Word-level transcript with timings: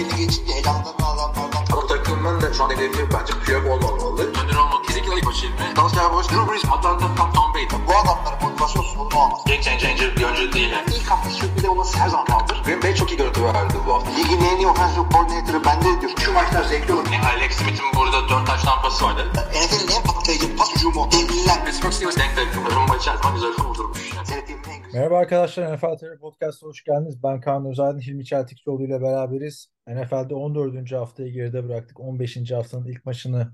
belli 0.00 0.16
geçince 0.16 0.52
heyecanlanan 0.52 0.94
adamlardan. 1.00 1.64
Ama 1.72 1.86
takımın 1.86 2.40
da 2.40 2.54
şu 2.54 2.64
an 2.64 2.70
hedefi 2.70 3.08
bence 3.12 3.32
Piyok 3.44 3.66
olmamalı. 3.66 4.22
Önder 4.22 4.56
olmak 4.56 4.84
kesinlikle 4.84 5.16
ilk 5.16 5.26
başı 5.26 5.46
ilmi. 5.46 5.76
Dalsya 5.76 6.12
Boş, 6.12 6.28
Drew 6.28 6.52
Brees, 6.52 6.64
Atlanta, 6.64 7.14
Tom, 7.16 7.32
Tom 7.32 7.54
Brady. 7.54 7.86
Bu 7.88 7.92
adamların 7.96 8.42
motivasyon 8.42 8.82
sorunu 8.82 9.18
olmaz. 9.18 9.40
Game 9.46 9.62
changer 9.62 10.16
bir 10.16 10.24
oyuncu 10.24 10.52
değil. 10.52 10.70
Yani. 10.70 10.84
İlk 10.96 11.10
hafta 11.10 11.30
sürpriz 11.30 11.64
olması 11.64 11.98
her 11.98 12.08
zaman 12.08 12.26
kaldır. 12.26 12.62
Green 12.64 12.82
Bay 12.82 12.94
çok 12.94 13.10
iyi 13.12 13.16
görüntü 13.16 13.44
verdi 13.44 13.74
bu 13.86 13.94
hafta. 13.94 14.10
Ligin 14.10 14.40
en 14.40 14.56
iyi 14.56 14.66
offensive 14.68 15.04
coordinator'ı 15.12 15.64
bende 15.64 16.00
diyor. 16.00 16.12
Şu 16.24 16.32
maçlar 16.32 16.64
zevkli 16.64 16.92
olur. 16.92 17.06
Yani 17.12 17.26
Alex 17.26 17.52
Smith'in 17.56 17.86
burada 17.96 18.28
4 18.28 18.46
taş 18.46 18.62
tampası 18.62 19.04
vardı. 19.04 19.32
NFL'in 19.34 19.96
en 19.96 20.02
patlayıcı 20.02 20.56
pas 20.56 20.74
hücumu. 20.76 21.08
Devliler. 21.12 21.64
Pittsburgh 21.64 21.92
Steelers 21.92 22.16
denk 22.16 22.36
denk. 22.36 22.74
Rumba 22.74 22.96
içer 22.96 23.16
zaman 23.16 23.34
güzel 23.34 23.50
vurdurmuş. 23.50 24.12
Yani. 24.16 24.59
Merhaba 24.92 25.18
arkadaşlar 25.18 25.76
NFL 25.76 25.96
TV 25.98 26.18
Podcast'a 26.20 26.66
hoş 26.66 26.84
geldiniz. 26.84 27.22
Ben 27.22 27.40
Kaan 27.40 27.66
Özaydın, 27.66 28.00
Hilmi 28.00 28.24
Çeltikçioğlu 28.24 28.84
ile 28.84 29.02
beraberiz. 29.02 29.66
NFL'de 29.86 30.34
14. 30.34 30.92
haftayı 30.92 31.32
geride 31.32 31.68
bıraktık. 31.68 32.00
15. 32.00 32.50
haftanın 32.50 32.86
ilk 32.86 33.04
maçını 33.04 33.52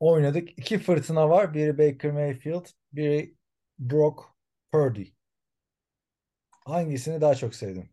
oynadık. 0.00 0.58
İki 0.58 0.78
fırtına 0.78 1.28
var. 1.30 1.54
Biri 1.54 1.78
Baker 1.78 2.10
Mayfield, 2.10 2.66
biri 2.92 3.36
Brock 3.78 4.20
Purdy. 4.72 5.04
Hangisini 6.66 7.20
daha 7.20 7.34
çok 7.34 7.54
sevdin? 7.54 7.90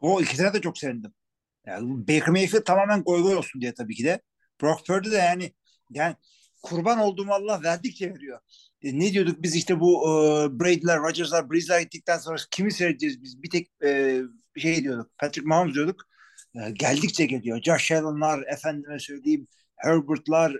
O 0.00 0.20
ikisine 0.20 0.52
de 0.54 0.60
çok 0.60 0.78
sevindim. 0.78 1.14
Yani 1.66 2.08
Baker 2.08 2.28
Mayfield 2.28 2.64
tamamen 2.64 3.02
goy 3.02 3.22
goy 3.22 3.36
olsun 3.36 3.60
diye 3.60 3.74
tabii 3.74 3.94
ki 3.94 4.04
de. 4.04 4.20
Brock 4.62 4.86
Purdy 4.86 5.10
de 5.10 5.16
yani 5.16 5.52
yani 5.90 6.16
kurban 6.62 6.98
olduğum 6.98 7.32
Allah 7.32 7.62
verdikçe 7.62 8.14
veriyor. 8.14 8.40
E, 8.82 8.98
ne 8.98 9.12
diyorduk 9.12 9.42
biz 9.42 9.56
işte 9.56 9.80
bu 9.80 10.08
e, 10.08 10.10
Brady'ler, 10.60 10.98
Rodgers'lar, 10.98 11.50
Brees'ler 11.50 11.80
gittikten 11.80 12.18
sonra 12.18 12.36
kimi 12.50 12.72
seyredeceğiz 12.72 13.22
biz? 13.22 13.42
Bir 13.42 13.50
tek 13.50 13.70
e, 13.84 14.22
şey 14.56 14.84
diyorduk. 14.84 15.10
Patrick 15.18 15.48
Mahomes 15.48 15.74
diyorduk. 15.74 16.02
E, 16.54 16.70
geldikçe 16.70 17.26
geliyor. 17.26 17.62
Josh 17.62 17.92
Allen'lar, 17.92 18.44
efendime 18.52 18.98
söyleyeyim 18.98 19.46
Herbert'lar, 19.76 20.56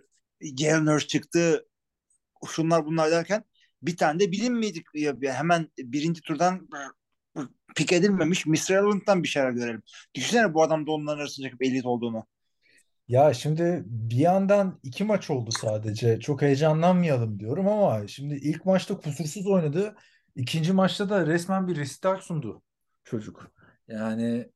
Jalen 0.58 0.86
Hurts 0.86 1.06
çıktı. 1.06 1.66
Şunlar 2.48 2.86
bunlar 2.86 3.10
derken 3.10 3.44
bir 3.82 3.96
tane 3.96 4.20
de 4.20 4.32
bilinmedik. 4.32 4.86
Ya, 4.94 5.14
hemen 5.22 5.68
birinci 5.78 6.20
turdan 6.22 6.68
pik 7.76 7.92
edilmemiş 7.92 8.46
Mr. 8.46 8.74
Allen'dan 8.74 9.22
bir 9.22 9.28
şeyler 9.28 9.50
görelim. 9.50 9.82
Düşünsene 10.14 10.54
bu 10.54 10.62
adam 10.62 10.86
da 10.86 10.90
onların 10.92 11.18
arasında 11.18 11.46
çıkıp 11.46 11.62
elit 11.62 11.86
olduğunu. 11.86 12.26
Ya 13.12 13.34
şimdi 13.34 13.82
bir 13.86 14.16
yandan 14.16 14.80
iki 14.82 15.04
maç 15.04 15.30
oldu 15.30 15.50
sadece. 15.50 16.20
Çok 16.20 16.42
heyecanlanmayalım 16.42 17.40
diyorum 17.40 17.68
ama 17.68 18.08
şimdi 18.08 18.34
ilk 18.34 18.66
maçta 18.66 18.96
kusursuz 18.98 19.46
oynadı. 19.46 19.94
İkinci 20.36 20.72
maçta 20.72 21.10
da 21.10 21.26
resmen 21.26 21.68
bir 21.68 21.76
restart 21.76 22.22
sundu 22.22 22.62
çocuk. 23.04 23.52
Yani 23.88 24.50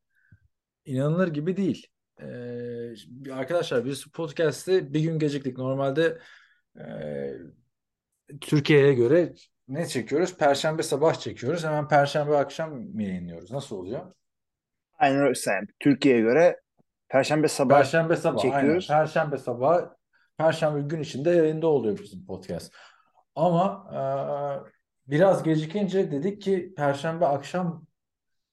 inanılır 0.85 1.29
gibi 1.29 1.57
değil. 1.57 1.87
Ee, 2.21 3.33
arkadaşlar 3.33 3.85
biz 3.85 4.07
podcast'te 4.07 4.93
bir 4.93 5.01
gün 5.01 5.19
geciktik. 5.19 5.59
Normalde 5.59 6.19
e, 6.79 6.85
Türkiye'ye 8.41 8.95
göre 8.95 9.35
ne 9.69 9.87
çekiyoruz? 9.87 10.37
Perşembe 10.37 10.83
sabah 10.83 11.15
çekiyoruz. 11.15 11.65
Hemen 11.65 11.89
Perşembe 11.89 12.37
akşam 12.37 13.01
yayınlıyoruz. 13.01 13.51
Nasıl 13.51 13.77
oluyor? 13.77 14.15
Aynen 14.99 15.21
öyle. 15.21 15.67
Türkiye'ye 15.81 16.21
göre 16.21 16.66
Perşembe 17.09 17.49
sabah 17.49 17.79
Perşembe 17.79 18.17
sabah 18.17 18.39
çekiyoruz. 18.39 18.87
aynen. 18.87 18.87
Perşembe 18.87 19.39
sabah 19.39 19.83
Perşembe 20.39 20.81
gün 20.81 21.01
içinde 21.03 21.31
yayında 21.31 21.67
oluyor 21.67 21.99
bizim 21.99 22.27
podcast. 22.27 22.73
Ama 23.35 23.87
e, 25.07 25.11
biraz 25.11 25.43
gecikince 25.43 26.11
dedik 26.11 26.43
ki 26.43 26.75
Perşembe 26.77 27.27
akşam 27.27 27.87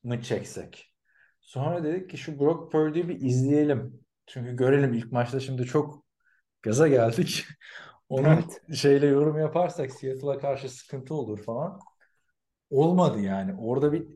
mı 0.03 0.21
çeksek? 0.21 0.93
Sonra 1.41 1.83
dedik 1.83 2.09
ki 2.09 2.17
şu 2.17 2.39
Brock 2.39 2.71
Purdy'yi 2.71 3.09
bir 3.09 3.21
izleyelim. 3.21 3.99
Çünkü 4.25 4.55
görelim 4.55 4.93
ilk 4.93 5.11
maçta 5.11 5.39
şimdi 5.39 5.65
çok 5.65 6.05
gaza 6.61 6.87
geldik. 6.87 7.45
Onun 8.09 8.25
Evet. 8.33 8.61
şeyle 8.75 9.07
yorum 9.07 9.37
yaparsak 9.39 9.91
Seattle'a 9.91 10.39
karşı 10.39 10.69
sıkıntı 10.69 11.15
olur 11.15 11.43
falan. 11.43 11.79
Olmadı 12.69 13.19
yani. 13.21 13.55
Orada 13.59 13.93
bir 13.93 14.07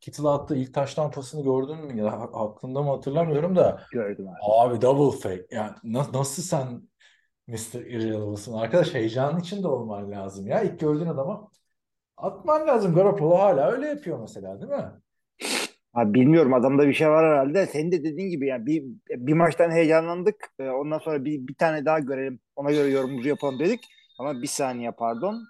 Kittle 0.00 0.28
attığı 0.28 0.56
ilk 0.56 0.74
taştan 0.74 1.10
pasını 1.10 1.42
gördün 1.44 1.76
mü? 1.86 2.00
Ya 2.02 2.06
aklımda 2.12 2.82
mı 2.82 2.90
hatırlamıyorum 2.90 3.56
da. 3.56 3.82
Gördüm 3.92 4.28
abi. 4.28 4.36
Abi 4.42 4.82
double 4.82 5.18
fake. 5.18 5.46
Yani 5.50 5.72
na- 5.84 6.12
nasıl 6.12 6.42
sen 6.42 6.88
Mr. 7.46 7.80
Irrelevant'sın? 7.80 8.52
Arkadaş 8.52 8.94
heyecanın 8.94 9.40
içinde 9.40 9.68
olman 9.68 10.10
lazım 10.10 10.46
ya. 10.46 10.62
İlk 10.62 10.80
gördüğün 10.80 11.06
adama 11.06 11.50
atman 12.16 12.66
lazım. 12.68 12.94
Garoppolo 12.94 13.38
hala 13.38 13.70
öyle 13.72 13.88
yapıyor 13.88 14.20
mesela 14.20 14.60
değil 14.60 14.72
mi? 14.72 14.92
Abi 15.94 16.14
bilmiyorum 16.14 16.54
adamda 16.54 16.88
bir 16.88 16.94
şey 16.94 17.08
var 17.10 17.26
herhalde. 17.26 17.66
Senin 17.66 17.92
de 17.92 18.04
dediğin 18.04 18.30
gibi 18.30 18.46
yani 18.46 18.66
bir, 18.66 18.84
bir 19.10 19.32
maçtan 19.32 19.70
heyecanlandık. 19.70 20.48
Ee, 20.58 20.68
Ondan 20.70 20.98
sonra 20.98 21.24
bir, 21.24 21.46
bir 21.48 21.54
tane 21.54 21.84
daha 21.84 21.98
görelim. 21.98 22.40
Ona 22.56 22.70
göre 22.72 22.88
yorumumuzu 22.90 23.28
yapalım 23.28 23.58
dedik. 23.58 23.80
Ama 24.18 24.42
bir 24.42 24.46
saniye 24.46 24.90
pardon. 24.92 25.42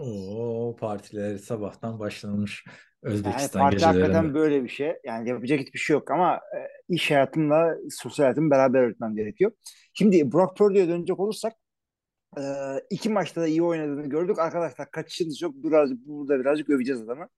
Oo 0.00 0.76
partiler 0.76 1.36
sabahtan 1.36 1.98
başlamış 1.98 2.64
Yani 2.66 3.14
Özbekistan 3.14 3.60
parti 3.62 3.84
hakikaten 3.84 4.08
gecelerinde. 4.08 4.34
böyle 4.34 4.64
bir 4.64 4.68
şey. 4.68 4.92
Yani 5.04 5.28
yapacak 5.28 5.60
hiçbir 5.60 5.78
şey 5.78 5.94
yok 5.94 6.10
ama 6.10 6.34
e, 6.34 6.58
iş 6.94 7.10
hayatımla 7.10 7.76
sosyal 7.90 8.24
hayatımı 8.24 8.50
beraber 8.50 8.82
yürütmem 8.82 9.16
gerekiyor. 9.16 9.52
Şimdi 9.94 10.32
Brock 10.32 10.56
Purdy'ye 10.56 10.88
dönecek 10.88 11.20
olursak 11.20 11.52
e, 12.38 12.42
iki 12.90 13.08
maçta 13.08 13.40
da 13.40 13.46
iyi 13.46 13.62
oynadığını 13.62 14.06
gördük. 14.06 14.38
Arkadaşlar 14.38 14.90
kaçışınız 14.90 15.42
yok. 15.42 15.54
Biraz, 15.56 15.90
burada 16.06 16.40
birazcık 16.40 16.70
öveceğiz 16.70 17.02
adamı. 17.02 17.28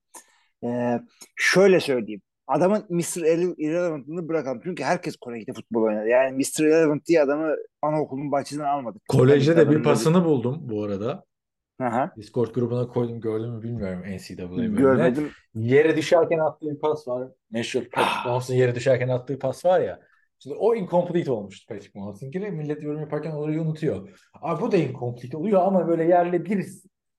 E, 0.65 1.00
şöyle 1.37 1.81
söyleyeyim. 1.81 2.23
Adamın 2.47 2.84
Mr. 2.89 3.03
Irre- 3.03 3.55
Irrelevant'ını 3.59 4.29
bırakalım. 4.29 4.61
Çünkü 4.65 4.83
herkes 4.83 5.17
Kore'de 5.17 5.53
futbol 5.53 5.83
oynadı. 5.83 6.09
Yani 6.09 6.37
Mr. 6.37 6.61
Irrelevant 6.65 7.06
diye 7.06 7.23
adamı 7.23 7.55
anaokulunun 7.83 8.33
bahçesinden 8.33 8.69
almadık. 8.69 9.03
Kolejde 9.09 9.56
de 9.56 9.71
bir 9.71 9.83
pasını 9.83 10.25
buldum 10.25 10.59
bu 10.62 10.84
arada. 10.84 11.25
Aha, 11.81 12.12
Discord 12.16 12.55
grubuna 12.55 12.88
koydum 12.88 13.21
gördün 13.21 13.50
mü 13.50 13.62
bilmiyorum 13.62 14.03
NCAA 14.06 14.50
bölümüne. 14.50 14.81
görmedim. 14.81 15.31
Yere 15.55 15.97
düşerken 15.97 16.38
attığı 16.38 16.66
bir 16.71 16.78
pas 16.78 17.09
var. 17.09 17.28
Meşhur 17.50 17.81
Patrick 17.81 18.28
Mahomes'un 18.28 18.55
yere 18.55 18.75
düşerken 18.75 19.09
attığı 19.09 19.38
pas 19.38 19.65
var 19.65 19.81
ya. 19.81 20.00
Şimdi 20.38 20.56
o 20.56 20.75
incomplete 20.75 21.32
olmuştu 21.32 21.66
Patrick 21.75 21.99
Mahomes'unkine. 21.99 22.50
Millet 22.50 22.82
yorum 22.82 23.00
yaparken 23.00 23.31
orayı 23.31 23.62
unutuyor. 23.62 24.09
Abi 24.43 24.62
bu 24.62 24.72
da 24.72 24.77
incomplete 24.77 25.37
oluyor 25.37 25.62
ama 25.62 25.88
böyle 25.88 26.05
yerle 26.05 26.44
bir 26.44 26.66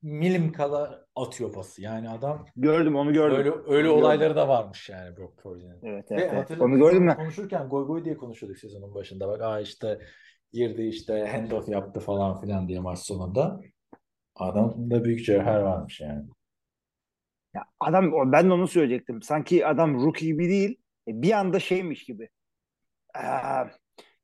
milim 0.02 0.52
kala 0.52 1.06
atıyor 1.16 1.54
pası. 1.54 1.82
Yani 1.82 2.10
adam 2.10 2.46
Gördüm 2.56 2.96
onu 2.96 3.14
gördüm. 3.14 3.38
öyle 3.38 3.50
öyle 3.68 3.88
Gördüm. 3.88 3.92
olayları 4.04 4.36
da 4.36 4.48
varmış 4.48 4.90
yani 4.90 5.18
Brock 5.18 5.38
Purdy'nin. 5.44 5.80
Evet, 5.84 6.12
Ve 6.12 6.16
evet, 6.22 6.46
evet. 6.50 6.62
Onu 6.62 6.78
gördüm 6.78 7.02
onu 7.02 7.08
ben. 7.08 7.16
konuşurken 7.16 7.70
goy 7.70 7.88
goy 7.88 8.06
diye 8.06 8.18
konuşuyorduk 8.18 8.60
sezonun 8.60 8.96
başında. 8.96 9.28
Bak 9.28 9.42
aa 9.42 9.60
işte 9.60 10.00
girdi 10.54 10.82
işte 10.84 11.28
handoff 11.32 11.70
yaptı 11.70 12.00
falan 12.00 12.42
filan 12.42 12.68
diye 12.68 12.80
maç 12.80 13.00
sonunda. 13.00 13.62
Adamda 14.36 15.04
büyük 15.04 15.26
cevher 15.26 15.60
varmış 15.60 16.02
yani. 16.02 16.26
Ya 17.54 17.66
adam 17.80 18.32
ben 18.32 18.50
de 18.50 18.54
onu 18.54 18.68
söyleyecektim. 18.68 19.22
Sanki 19.22 19.68
adam 19.68 20.06
rookie 20.06 20.26
gibi 20.28 20.50
değil. 20.50 20.78
e, 21.08 21.22
Bir 21.22 21.32
anda 21.32 21.60
şeymiş 21.60 22.04
gibi. 22.06 22.30
Ee, 23.16 23.22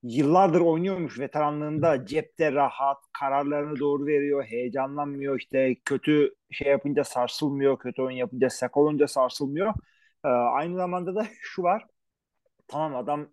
yıllardır 0.04 0.62
oynuyormuş 0.62 1.20
veteranlığında 1.20 2.06
cepte 2.06 2.52
rahat, 2.52 2.98
kararlarını 3.20 3.80
doğru 3.80 4.06
veriyor, 4.06 4.44
heyecanlanmıyor. 4.44 5.40
işte 5.40 5.76
kötü 5.86 6.36
şey 6.52 6.68
yapınca 6.72 7.04
sarsılmıyor, 7.04 7.80
kötü 7.80 8.02
oyun 8.02 8.18
yapınca 8.18 8.50
sak 8.50 8.78
olunca 8.78 9.08
sarsılmıyor. 9.08 9.74
Ee, 10.26 10.28
aynı 10.28 10.76
zamanda 10.76 11.16
da 11.16 11.28
şu 11.42 11.64
var. 11.64 11.86
Tamam 12.68 12.96
adam 12.96 13.28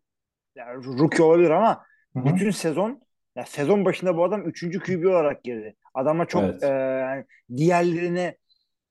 yani 0.54 0.84
rookie 0.84 1.22
olabilir 1.24 1.50
ama 1.50 1.84
Hı 2.16 2.20
hı. 2.20 2.24
bütün 2.26 2.50
sezon 2.50 3.02
ya 3.36 3.44
sezon 3.46 3.84
başında 3.84 4.16
bu 4.16 4.24
adam 4.24 4.48
3. 4.48 4.78
QB 4.78 5.04
olarak 5.06 5.44
girdi. 5.44 5.76
Adama 5.94 6.26
çok 6.26 6.42
Evet. 6.44 6.62
e, 6.62 6.66
yani 6.66 7.24
diğerlerine 7.56 8.36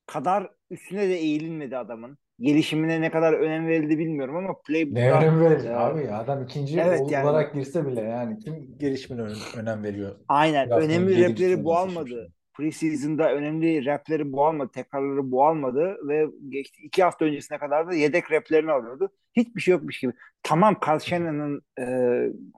kadar 0.05 0.49
üstüne 0.69 1.09
de 1.09 1.15
eğilinmedi 1.15 1.77
adamın. 1.77 2.17
Gelişimine 2.39 3.01
ne 3.01 3.11
kadar 3.11 3.33
önem 3.33 3.67
verildi 3.67 3.97
bilmiyorum 3.99 4.35
ama 4.35 4.47
Ne 4.47 4.63
playbook'ta 4.65 5.17
önem 5.17 5.41
verir 5.41 5.65
e, 5.65 5.75
abi 5.75 6.03
ya. 6.05 6.17
Adam 6.19 6.43
ikinci 6.43 6.79
evet 6.81 7.01
ol- 7.01 7.11
yani 7.11 7.25
olarak 7.29 7.53
girse 7.53 7.87
bile 7.87 8.01
yani 8.01 8.39
kim 8.39 8.77
gelişimine 8.79 9.21
önem, 9.21 9.37
önem 9.57 9.83
veriyor? 9.83 10.15
aynen 10.27 10.69
Draft'ın 10.69 10.89
önemli 10.89 11.17
repleri 11.17 11.63
bu 11.63 11.75
almadı. 11.77 12.31
Preseason'da 12.53 13.33
önemli 13.33 13.85
repleri 13.85 14.31
bu 14.31 14.45
almadı, 14.45 14.71
tekrarları 14.73 15.31
bu 15.31 15.45
almadı 15.45 15.97
ve 16.07 16.25
geçti 16.49 16.81
iki 16.81 17.03
hafta 17.03 17.25
öncesine 17.25 17.57
kadar 17.57 17.87
da 17.91 17.93
yedek 17.95 18.31
replerini 18.31 18.71
alıyordu. 18.71 19.09
Hiçbir 19.35 19.61
şey 19.61 19.71
yokmuş 19.71 19.99
gibi. 19.99 20.13
Tamam 20.43 20.77
Shannon'ın 21.03 21.61
e, 21.79 21.85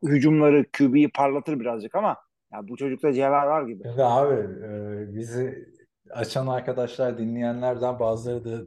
hücumları 0.03 0.65
QB'yi 0.77 1.12
parlatır 1.12 1.59
birazcık 1.59 1.95
ama 1.95 2.18
ya 2.53 2.68
bu 2.68 2.77
çocukta 2.77 3.13
cevher 3.13 3.45
var 3.45 3.63
gibi. 3.63 3.83
Şimdi 3.83 4.03
abi 4.03 4.35
e, 4.65 5.15
bizi 5.15 5.68
açan 6.12 6.47
arkadaşlar, 6.47 7.18
dinleyenlerden 7.18 8.00
bazıları 8.00 8.45
da 8.45 8.65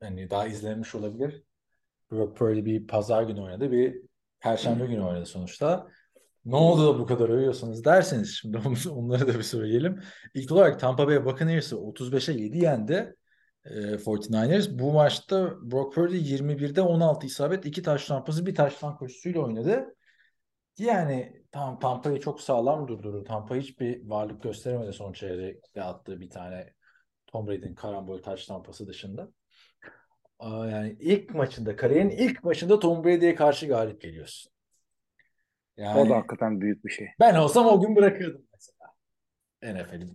hani 0.00 0.30
daha 0.30 0.46
izlemiş 0.46 0.94
olabilir. 0.94 1.42
Brock 2.10 2.36
Purdy 2.36 2.64
bir 2.64 2.86
pazar 2.86 3.22
günü 3.22 3.40
oynadı, 3.40 3.72
bir 3.72 4.02
perşembe 4.40 4.86
günü 4.86 5.02
oynadı 5.02 5.26
sonuçta. 5.26 5.88
Ne 6.44 6.56
oldu 6.56 6.94
da 6.94 6.98
bu 6.98 7.06
kadar 7.06 7.28
övüyorsunuz 7.28 7.84
derseniz 7.84 8.38
şimdi 8.40 8.58
onları 8.90 9.28
da 9.28 9.34
bir 9.38 9.42
söyleyelim. 9.42 10.00
İlk 10.34 10.52
olarak 10.52 10.80
Tampa 10.80 11.06
Bay 11.06 11.24
Buccaneers'ı 11.24 11.76
35'e 11.76 12.34
7 12.42 12.58
yendi. 12.58 13.16
E, 13.64 13.98
49ers. 13.98 14.78
Bu 14.78 14.92
maçta 14.92 15.56
Brock 15.62 15.94
Purdy 15.94 16.16
21'de 16.16 16.80
16 16.82 17.26
isabet, 17.26 17.66
2 17.66 17.82
taş 17.82 18.06
tampası, 18.06 18.46
bir 18.46 18.54
taştan 18.54 18.96
koşusuyla 18.96 19.40
oynadı. 19.40 19.96
Yani 20.78 21.42
tam 21.50 21.78
Tampa'yı 21.78 22.20
çok 22.20 22.40
sağlam 22.40 22.88
durdurdu. 22.88 23.24
Tampa 23.24 23.56
hiçbir 23.56 24.08
varlık 24.08 24.42
gösteremedi 24.42 24.92
son 24.92 25.12
çeyrekte 25.12 25.82
attığı 25.82 26.20
bir 26.20 26.30
tane 26.30 26.72
Tom 27.26 27.46
Brady'nin 27.46 27.74
karambol 27.74 28.22
taş 28.22 28.46
tampası 28.46 28.86
dışında. 28.86 29.28
Aa, 30.38 30.66
yani 30.66 30.96
ilk 31.00 31.34
maçında, 31.34 31.76
kariyerin 31.76 32.10
ilk 32.10 32.44
maçında 32.44 32.78
Tom 32.78 33.04
Brady'ye 33.04 33.34
karşı 33.34 33.66
galip 33.66 34.00
geliyorsun. 34.00 34.52
O 35.78 35.82
Yani 35.82 36.10
da 36.10 36.16
hakikaten 36.16 36.60
büyük 36.60 36.84
bir 36.84 36.90
şey. 36.90 37.08
ben 37.20 37.34
olsam 37.34 37.66
o 37.66 37.80
gün 37.80 37.96
bırakırdım 37.96 38.46
mesela. 38.52 38.92
NFL'i 39.62 40.06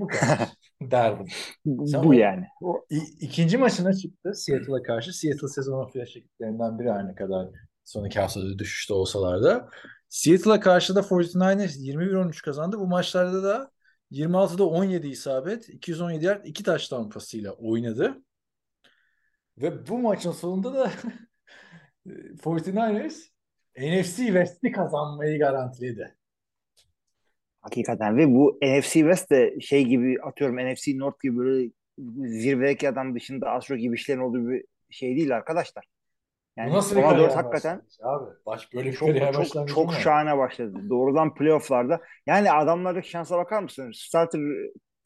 bu 0.00 0.06
kadar 0.06 0.48
derdim. 0.82 1.26
Bu, 1.64 1.86
Sen 1.86 2.04
bu 2.04 2.08
o- 2.08 2.12
yani. 2.12 2.44
O, 2.62 2.86
ikinci 3.20 3.58
maçına 3.58 3.94
çıktı 3.94 4.34
Seattle'a 4.34 4.82
karşı. 4.82 5.12
Seattle 5.12 5.48
sezonun 5.48 5.86
flash 5.86 6.16
ekiplerinden 6.16 6.78
biri 6.78 6.90
her 6.92 7.08
ne 7.08 7.14
kadar 7.14 7.48
sonraki 7.84 8.20
haftada 8.20 8.58
düşüşte 8.58 8.94
olsalar 8.94 9.42
da. 9.42 9.68
Seattle'a 10.08 10.60
karşı 10.60 10.94
da 10.94 11.02
49ers 11.02 11.78
21-13 11.78 12.42
kazandı. 12.42 12.78
Bu 12.78 12.86
maçlarda 12.86 13.42
da 13.42 13.70
26'da 14.10 14.64
17 14.66 15.08
isabet, 15.08 15.68
217 15.68 16.24
yard, 16.24 16.44
2 16.44 16.62
taştan 16.62 17.08
pasıyla 17.10 17.52
oynadı. 17.52 18.22
Ve 19.58 19.88
bu 19.88 19.98
maçın 19.98 20.32
sonunda 20.32 20.74
da 20.74 20.90
49ers 22.42 23.14
NFC 23.78 24.16
West'i 24.16 24.72
kazanmayı 24.72 25.38
garantiledi. 25.38 26.16
Hakikaten 27.66 28.16
ve 28.16 28.28
bu 28.34 28.58
NFC 28.62 28.92
West 28.92 29.30
de 29.30 29.60
şey 29.60 29.84
gibi 29.84 30.16
atıyorum 30.22 30.56
NFC 30.56 30.98
North 30.98 31.22
gibi 31.22 31.36
böyle 31.38 31.70
zirvedeki 32.28 32.88
adam 32.88 33.14
dışında 33.14 33.50
az 33.50 33.64
çok 33.64 33.78
gibi 33.78 33.94
işlerin 33.94 34.20
olduğu 34.20 34.48
bir 34.48 34.64
şey 34.90 35.16
değil 35.16 35.36
arkadaşlar. 35.36 35.84
Yani 36.56 36.70
Bu 36.70 36.74
nasıl 36.74 36.96
ona 36.96 37.08
kariyer 37.08 37.24
dört 37.28 37.36
hakikaten 37.36 37.76
başlangıcı 37.76 38.06
abi? 38.06 38.30
Baş 38.46 38.74
böyle 38.74 38.92
çok 38.92 39.08
çok 39.32 39.68
çok 39.68 39.92
şahane 39.94 40.38
başladı. 40.38 40.78
Doğrudan 40.90 41.34
playofflarda. 41.34 42.00
Yani 42.26 42.52
adamlardaki 42.52 43.10
şansa 43.10 43.38
bakar 43.38 43.62
mısınız? 43.62 43.96
Starter 43.96 44.40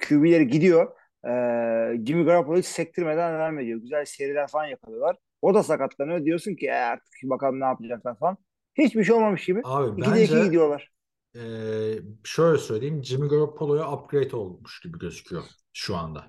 QB'leri 0.08 0.46
gidiyor. 0.48 0.92
Ee, 1.24 2.04
Jimmy 2.06 2.24
Garoppolo 2.24 2.58
hiç 2.58 2.66
sektirmeden 2.66 3.34
devam 3.34 3.58
ediyor. 3.58 3.80
Güzel 3.80 4.04
seriler 4.04 4.46
falan 4.48 4.66
yakalıyorlar. 4.66 5.16
O 5.42 5.54
da 5.54 5.62
sakatlanıyor. 5.62 6.24
Diyorsun 6.24 6.54
ki 6.54 6.66
"E, 6.66 6.72
artık 6.72 7.12
bakalım 7.22 7.60
ne 7.60 7.64
yapacaklar 7.64 8.18
falan. 8.18 8.36
Hiçbir 8.78 9.04
şey 9.04 9.14
olmamış 9.16 9.44
gibi. 9.46 9.60
Abi 9.64 10.00
İkide 10.00 10.22
iki 10.24 10.34
bence 10.34 10.44
gidiyorlar. 10.46 10.90
Ee, 11.36 11.98
şöyle 12.24 12.58
söyleyeyim 12.58 13.04
Jimmy 13.04 13.28
Garoppolo'ya 13.28 13.92
upgrade 13.92 14.36
olmuş 14.36 14.80
gibi 14.80 14.98
gözüküyor 14.98 15.42
şu 15.72 15.96
anda. 15.96 16.24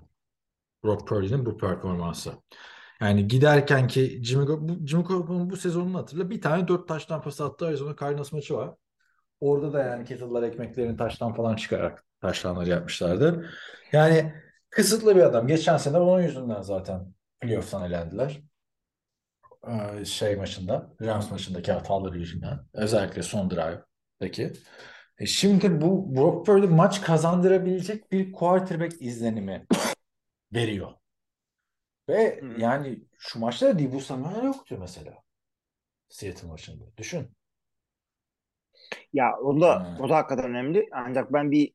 Brock 0.83 1.07
Purdy'nin 1.07 1.45
bu 1.45 1.57
performansı. 1.57 2.33
Yani 3.01 3.27
giderken 3.27 3.87
ki 3.87 4.23
Jimmy, 4.23 4.45
Jimmy 4.87 5.03
Garoppolo'nun 5.03 5.49
bu 5.49 5.57
sezonunu 5.57 5.97
hatırla. 5.97 6.29
Bir 6.29 6.41
tane 6.41 6.67
dört 6.67 6.87
taştan 6.87 7.21
pas 7.21 7.41
attığı 7.41 7.67
Arizona 7.67 7.95
Cardinals 7.95 8.31
maçı 8.33 8.53
var. 8.55 8.75
Orada 9.39 9.73
da 9.73 9.83
yani 9.83 10.05
kettle'lar 10.05 10.43
ekmeklerini 10.43 10.97
taştan 10.97 11.33
falan 11.33 11.55
çıkararak 11.55 12.03
taşlanları 12.21 12.69
yapmışlardı. 12.69 13.49
Yani 13.91 14.33
kısıtlı 14.69 15.15
bir 15.15 15.21
adam. 15.21 15.47
Geçen 15.47 15.77
sene 15.77 15.97
onun 15.97 16.21
yüzünden 16.21 16.61
zaten 16.61 17.13
playoff'tan 17.39 17.83
elendiler. 17.83 18.41
Ee, 19.67 20.05
şey 20.05 20.35
maçında, 20.35 20.93
Rams 21.01 21.31
maçındaki 21.31 21.71
hataları 21.71 22.17
yüzünden. 22.17 22.59
Özellikle 22.73 23.23
son 23.23 23.49
drive'daki. 24.21 24.53
E 25.19 25.25
şimdi 25.25 25.81
bu 25.81 26.15
Brock 26.15 26.45
Purdy 26.45 26.67
maç 26.67 27.01
kazandırabilecek 27.01 28.11
bir 28.11 28.31
quarterback 28.31 29.01
izlenimi 29.01 29.65
veriyor. 30.53 30.91
Ve 32.09 32.41
Hı 32.41 32.45
hı. 32.45 32.61
yani 32.61 32.99
şu 33.17 33.39
maçta 33.39 33.79
Deebo 33.79 33.99
Samuel 33.99 34.43
yoktu 34.43 34.77
mesela. 34.79 35.13
Seattle 36.09 36.47
maçında. 36.47 36.83
Düşün. 36.97 37.27
Ya 39.13 39.37
o 39.37 39.61
da 39.61 39.79
Ha. 39.79 39.97
o 39.99 40.09
da 40.09 40.15
hakikaten 40.15 40.45
önemli. 40.45 40.89
Ancak 40.91 41.33
ben 41.33 41.51
bir 41.51 41.73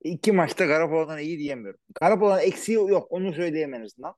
iki 0.00 0.32
maçta 0.32 0.64
Garoppolo'dan 0.64 1.18
iyi 1.18 1.38
diyemiyorum. 1.38 1.80
Garoppolo'nun 2.00 2.38
eksiği 2.38 2.78
yok. 2.78 3.12
Onu 3.12 3.32
söyleyeyim 3.32 3.74
en 3.74 3.82
azından. 3.84 4.14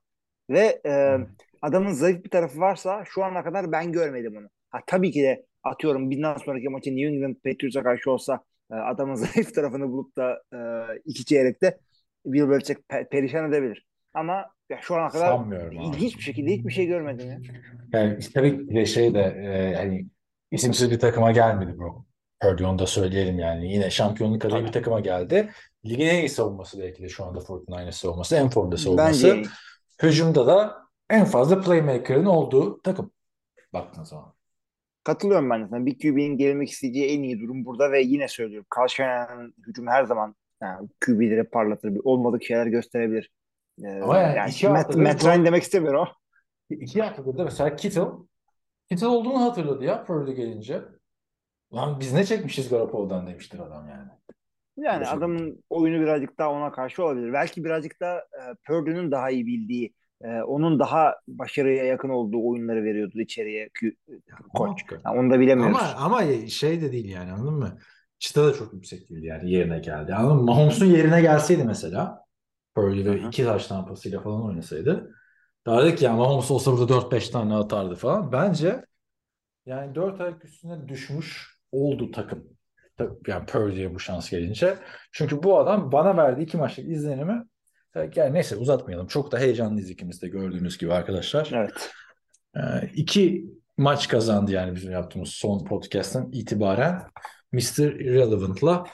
Ve 0.49 0.81
e, 0.85 0.89
Hı. 0.89 1.27
adamın 1.61 1.91
zayıf 1.91 2.23
bir 2.23 2.29
tarafı 2.29 2.59
varsa 2.59 3.05
şu 3.05 3.23
ana 3.23 3.43
kadar 3.43 3.71
ben 3.71 3.91
görmedim 3.91 4.37
onu. 4.37 4.47
Ha, 4.69 4.79
tabii 4.87 5.11
ki 5.11 5.23
de 5.23 5.45
atıyorum 5.63 6.11
bundan 6.11 6.37
sonraki 6.37 6.69
maçı 6.69 6.95
New 6.95 7.15
England 7.15 7.35
Patriots'a 7.35 7.83
karşı 7.83 8.11
olsa 8.11 8.39
e, 8.71 8.75
adamın 8.75 9.15
zayıf 9.25 9.55
tarafını 9.55 9.89
bulup 9.89 10.17
da 10.17 10.43
e, 10.53 10.57
iki 11.05 11.25
çeyrekte 11.25 11.77
Bill 12.25 12.49
Belichick 12.49 12.81
pe- 12.89 13.09
perişan 13.09 13.49
edebilir. 13.49 13.85
Ama 14.13 14.45
ya 14.69 14.79
şu 14.81 14.95
ana 14.95 15.09
kadar 15.09 15.27
Sanmıyorum 15.27 15.79
abi. 15.79 15.97
bir 15.97 16.09
şekilde 16.09 16.51
hiçbir 16.51 16.73
şey 16.73 16.85
görmedim 16.85 17.29
ya. 17.31 17.39
Yani 17.93 18.19
tabii 18.33 18.67
ki 18.67 18.75
de 18.75 18.85
şey 18.85 19.13
de 19.13 19.19
e, 19.19 19.75
hani 19.75 20.05
isimsiz 20.51 20.91
bir 20.91 20.99
takıma 20.99 21.31
gelmedi 21.31 21.77
Brock 21.77 22.05
Purdy 22.41 22.65
onu 22.65 22.79
da 22.79 22.85
söyleyelim 22.85 23.39
yani. 23.39 23.73
Yine 23.73 23.89
şampiyonluk 23.89 24.45
adayı 24.45 24.65
bir 24.65 24.71
takıma 24.71 24.99
geldi. 24.99 25.49
Ligin 25.85 26.05
en 26.05 26.19
iyi 26.19 26.29
savunması 26.29 26.79
belki 26.79 27.03
de 27.03 27.09
şu 27.09 27.25
anda 27.25 27.39
49ers 27.39 27.91
savunması. 27.91 28.35
En 28.35 28.49
formda 28.49 28.77
savunması. 28.77 29.27
Bence 29.27 29.49
Hücumda 30.03 30.47
da 30.47 30.77
en 31.09 31.25
fazla 31.25 31.61
playmaker'ın 31.61 32.25
olduğu 32.25 32.81
takım. 32.81 33.11
Baktığın 33.73 34.03
zaman. 34.03 34.33
Katılıyorum 35.03 35.49
ben 35.49 35.71
de. 35.71 35.85
Bir 35.85 35.99
QB'nin 35.99 36.37
gelmek 36.37 36.69
isteyeceği 36.69 37.09
en 37.09 37.23
iyi 37.23 37.39
durum 37.39 37.65
burada 37.65 37.91
ve 37.91 38.01
yine 38.01 38.27
söylüyorum. 38.27 38.67
Carl 38.77 38.87
Shanahan'ın 38.87 39.53
hücumu 39.67 39.89
her 39.89 40.03
zaman 40.03 40.35
yani 40.61 40.89
QB'leri 41.05 41.43
parlatır. 41.43 41.97
Olmadık 42.03 42.43
şeyler 42.43 42.65
gösterebilir. 42.65 43.31
Ee, 43.83 44.01
Ama 44.01 44.19
yani 44.19 44.49
iki 44.49 44.69
Matt, 44.69 44.95
Matt 44.95 45.25
Ryan 45.25 45.45
demek 45.45 45.63
istemiyorum 45.63 46.07
İki 46.69 47.01
haftadır 47.01 47.37
da 47.37 47.43
mesela 47.43 47.75
Kittle 47.75 48.07
Kittle 48.89 49.07
olduğunu 49.07 49.41
hatırladı 49.41 49.83
ya 49.83 50.03
Purdy 50.03 50.31
gelince. 50.31 50.81
Lan 51.73 51.99
biz 51.99 52.13
ne 52.13 52.25
çekmişiz 52.25 52.69
Garoppolo'dan 52.69 53.27
demiştir 53.27 53.59
adam 53.59 53.89
yani. 53.89 54.09
yani 54.77 55.01
Boşa 55.01 55.11
adamın 55.11 55.63
oyunu 55.69 56.01
birazcık 56.01 56.39
daha 56.39 56.51
ona 56.51 56.71
karşı 56.71 57.03
olabilir. 57.03 57.33
Belki 57.33 57.63
birazcık 57.63 58.01
da 58.01 58.17
e, 58.17 58.41
Purdue'nun 58.67 59.11
daha 59.11 59.29
iyi 59.29 59.47
bildiği, 59.47 59.93
e, 60.23 60.41
onun 60.41 60.79
daha 60.79 61.15
başarıya 61.27 61.85
yakın 61.85 62.09
olduğu 62.09 62.47
oyunları 62.49 62.83
veriyordu 62.83 63.19
içeriye 63.19 63.69
koç. 64.53 64.81
Yani 65.05 65.19
onu 65.19 65.31
da 65.31 65.39
bilemiyoruz. 65.39 65.77
Ama 65.97 66.15
ama 66.15 66.47
şey 66.47 66.81
de 66.81 66.91
değil 66.91 67.09
yani 67.09 67.31
anladın 67.31 67.53
mı? 67.53 67.77
Çıta 68.19 68.47
da 68.47 68.53
çok 68.53 68.73
yüksek 68.73 69.09
değil 69.09 69.23
yani 69.23 69.51
yerine 69.51 69.79
geldi. 69.79 70.15
Anladın 70.15 70.37
mı? 70.37 70.43
Mahomes'un 70.43 70.85
yerine 70.85 71.21
gelseydi 71.21 71.63
mesela 71.63 72.21
Hı 72.77 72.81
ve 72.87 73.19
iki 73.19 73.43
taş 73.43 73.67
tampasıyla 73.67 74.21
falan 74.21 74.45
oynasaydı 74.45 75.11
derdik 75.67 75.97
ki 75.97 76.05
ya 76.05 76.13
Mahomes 76.13 76.51
olsa 76.51 76.71
burada 76.71 76.93
4-5 76.93 77.31
tane 77.31 77.55
atardı 77.55 77.95
falan. 77.95 78.31
Bence 78.31 78.85
yani 79.65 79.95
4 79.95 80.21
ayak 80.21 80.45
üstüne 80.45 80.87
düşmüş 80.87 81.57
oldu 81.71 82.11
takım. 82.11 82.43
Yani 83.27 83.45
Purdy'ye 83.45 83.95
bu 83.95 83.99
şans 83.99 84.29
gelince. 84.29 84.77
Çünkü 85.11 85.43
bu 85.43 85.59
adam 85.59 85.91
bana 85.91 86.17
verdiği 86.17 86.43
iki 86.43 86.57
maçlık 86.57 86.89
izlenimi 86.89 87.43
yani 87.95 88.33
neyse 88.33 88.55
uzatmayalım. 88.55 89.07
Çok 89.07 89.31
da 89.31 89.39
heyecanlıyız 89.39 89.89
ikimiz 89.89 90.21
de 90.21 90.27
gördüğünüz 90.27 90.77
gibi 90.77 90.93
arkadaşlar. 90.93 91.51
Evet. 91.53 91.91
Ee, 92.55 92.87
iki 92.93 93.45
maç 93.77 94.07
kazandı 94.07 94.51
yani 94.51 94.75
bizim 94.75 94.91
yaptığımız 94.91 95.29
son 95.29 95.65
podcast'tan 95.65 96.31
itibaren. 96.31 97.01
Mr. 97.51 97.79
Irrelevant'la 97.79 98.85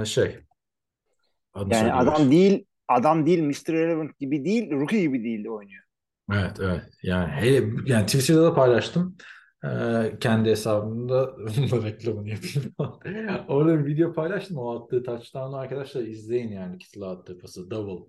e, 0.00 0.04
şey 0.04 0.40
Yani 1.70 1.92
adam 1.92 2.30
değil 2.30 2.64
adam 2.88 3.26
değil 3.26 3.42
Mr. 3.42 3.72
Relevant 3.72 4.18
gibi 4.18 4.44
değil, 4.44 4.70
rookie 4.70 5.00
gibi 5.00 5.24
değil 5.24 5.48
oynuyor. 5.48 5.84
Evet 6.32 6.60
evet. 6.60 6.82
Yani 7.02 7.32
hele 7.32 7.66
yani 7.86 8.06
Twitter'da 8.06 8.42
da 8.42 8.54
paylaştım. 8.54 9.16
Ee, 9.64 10.18
kendi 10.20 10.50
hesabımda 10.50 11.36
reklamını 11.84 12.28
yapayım. 12.28 12.74
Orada 13.48 13.78
bir 13.78 13.86
video 13.86 14.12
paylaştım. 14.12 14.58
O 14.58 14.76
attığı 14.76 15.02
touchdown'u 15.02 15.56
arkadaşlar 15.56 16.02
izleyin 16.02 16.52
yani 16.52 16.78
Kittle'a 16.78 17.10
attığı 17.10 17.38
pası. 17.38 17.70
Double 17.70 18.06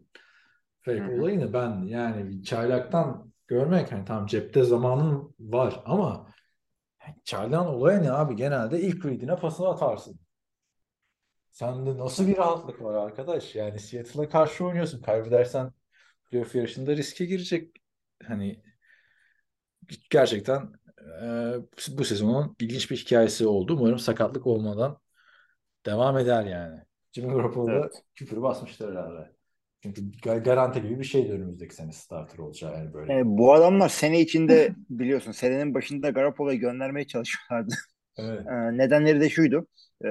fake 0.81 0.99
Hı 0.99 1.03
hı. 1.03 1.21
olayını 1.21 1.53
ben 1.53 1.81
yani 1.81 2.29
bir 2.29 2.43
çaylaktan 2.43 3.31
görmek 3.47 3.91
hani 3.91 4.05
tam 4.05 4.25
cepte 4.25 4.63
zamanın 4.63 5.35
var 5.39 5.81
ama 5.85 6.33
çaylağın 7.23 7.67
olayı 7.67 8.03
ne 8.03 8.11
abi? 8.11 8.35
Genelde 8.35 8.81
ilk 8.81 9.05
read'ine 9.05 9.35
pasını 9.35 9.67
atarsın. 9.69 10.19
Sende 11.51 11.97
nasıl 11.97 12.27
bir 12.27 12.37
rahatlık 12.37 12.81
var 12.81 12.93
arkadaş? 12.93 13.55
Yani 13.55 13.79
Seattle'a 13.79 14.29
karşı 14.29 14.65
oynuyorsun. 14.65 15.01
Kaybedersen 15.01 15.71
playoff 16.25 16.55
yarışında 16.55 16.95
riske 16.95 17.25
girecek. 17.25 17.75
Hani 18.27 18.63
gerçekten 20.09 20.73
e, 21.23 21.97
bu 21.97 22.05
sezonun 22.05 22.55
ilginç 22.59 22.91
bir 22.91 22.97
hikayesi 22.97 23.47
oldu. 23.47 23.77
Umarım 23.79 23.99
sakatlık 23.99 24.47
olmadan 24.47 24.99
devam 25.85 26.17
eder 26.17 26.45
yani. 26.45 26.81
Jimmy 27.13 27.33
Garoppolo 27.33 27.67
da 27.73 27.73
Evet. 27.73 28.03
küfür 28.15 28.41
basmıştır 28.41 28.91
herhalde. 28.91 29.35
Çünkü 29.83 30.01
ga- 30.01 30.43
garanti 30.43 30.81
gibi 30.81 30.99
bir 30.99 31.03
şeydi 31.05 31.31
önümüzdeki 31.31 31.75
sene 31.75 31.91
starter 31.91 32.37
olacağı 32.39 32.73
yani 32.77 32.93
böyle. 32.93 33.13
E, 33.13 33.21
bu 33.25 33.53
adamlar 33.53 33.89
sene 33.89 34.21
içinde 34.21 34.75
biliyorsun 34.89 35.31
senenin 35.31 35.73
başında 35.73 36.09
Garoppolo'yu 36.09 36.59
göndermeye 36.59 37.07
çalışıyorlardı. 37.07 37.75
Evet. 38.17 38.45
Ee, 38.47 38.51
nedenleri 38.77 39.21
de 39.21 39.29
şuydu. 39.29 39.67
Ee, 40.05 40.07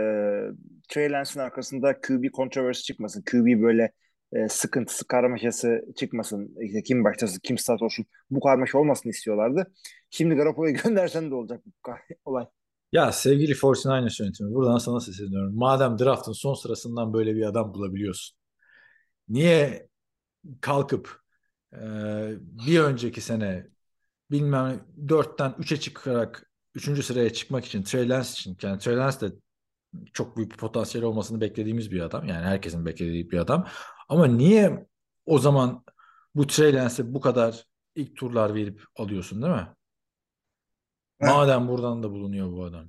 Trey 0.89 1.13
Lance'ın 1.13 1.45
arkasında 1.45 2.01
QB 2.01 2.31
kontroversi 2.33 2.83
çıkmasın. 2.83 3.23
QB 3.31 3.63
böyle 3.63 3.93
e, 4.35 4.49
sıkıntısı, 4.49 5.07
karmaşası 5.07 5.85
çıkmasın. 5.97 6.57
İşte 6.61 6.83
kim 6.83 7.05
başlasın, 7.05 7.41
kim 7.43 7.59
start 7.59 7.83
olsun. 7.83 8.07
Bu 8.31 8.41
karmaşa 8.41 8.79
olmasını 8.79 9.11
istiyorlardı. 9.11 9.73
Şimdi 10.11 10.35
Garoppolo'yu 10.35 10.75
göndersen 10.85 11.31
de 11.31 11.35
olacak 11.35 11.63
bu 11.67 11.91
olay. 12.31 12.47
Ya 12.93 13.13
sevgili 13.13 13.55
49ers 13.55 14.23
yönetimi 14.23 14.55
buradan 14.55 14.79
sana 14.79 15.01
sesleniyorum. 15.01 15.57
Madem 15.57 15.99
draftın 15.99 16.33
son 16.33 16.55
sırasından 16.55 17.13
böyle 17.13 17.35
bir 17.35 17.43
adam 17.43 17.75
bulabiliyorsun. 17.75 18.39
Niye 19.29 19.89
kalkıp 20.61 21.21
e, 21.73 21.79
bir 22.41 22.81
önceki 22.81 23.21
sene 23.21 23.67
bilmem 24.31 24.87
4'ten 25.09 25.51
3'e 25.51 25.77
çıkarak 25.81 26.51
3. 26.75 27.03
sıraya 27.03 27.33
çıkmak 27.33 27.65
için 27.65 27.83
Trey 27.83 28.09
Lance 28.09 28.31
için 28.31 28.57
yani 28.63 28.79
Trey 28.79 28.97
Lance 28.97 29.21
de 29.21 29.33
çok 30.13 30.37
büyük 30.37 30.53
bir 30.53 30.57
potansiyel 30.57 31.05
olmasını 31.05 31.41
beklediğimiz 31.41 31.91
bir 31.91 32.01
adam. 32.01 32.29
Yani 32.29 32.47
herkesin 32.47 32.87
beklediği 32.87 33.31
bir 33.31 33.39
adam. 33.39 33.67
Ama 34.09 34.27
niye 34.27 34.87
o 35.27 35.39
zaman 35.39 35.85
bu 36.35 36.47
Trey 36.47 36.75
bu 37.05 37.21
kadar 37.21 37.65
ilk 37.95 38.17
turlar 38.17 38.55
verip 38.55 38.83
alıyorsun 38.97 39.43
değil 39.43 39.53
mi? 39.55 39.69
Madem 41.21 41.69
buradan 41.69 42.03
da 42.03 42.11
bulunuyor 42.11 42.53
bu 42.53 42.65
adam. 42.65 42.89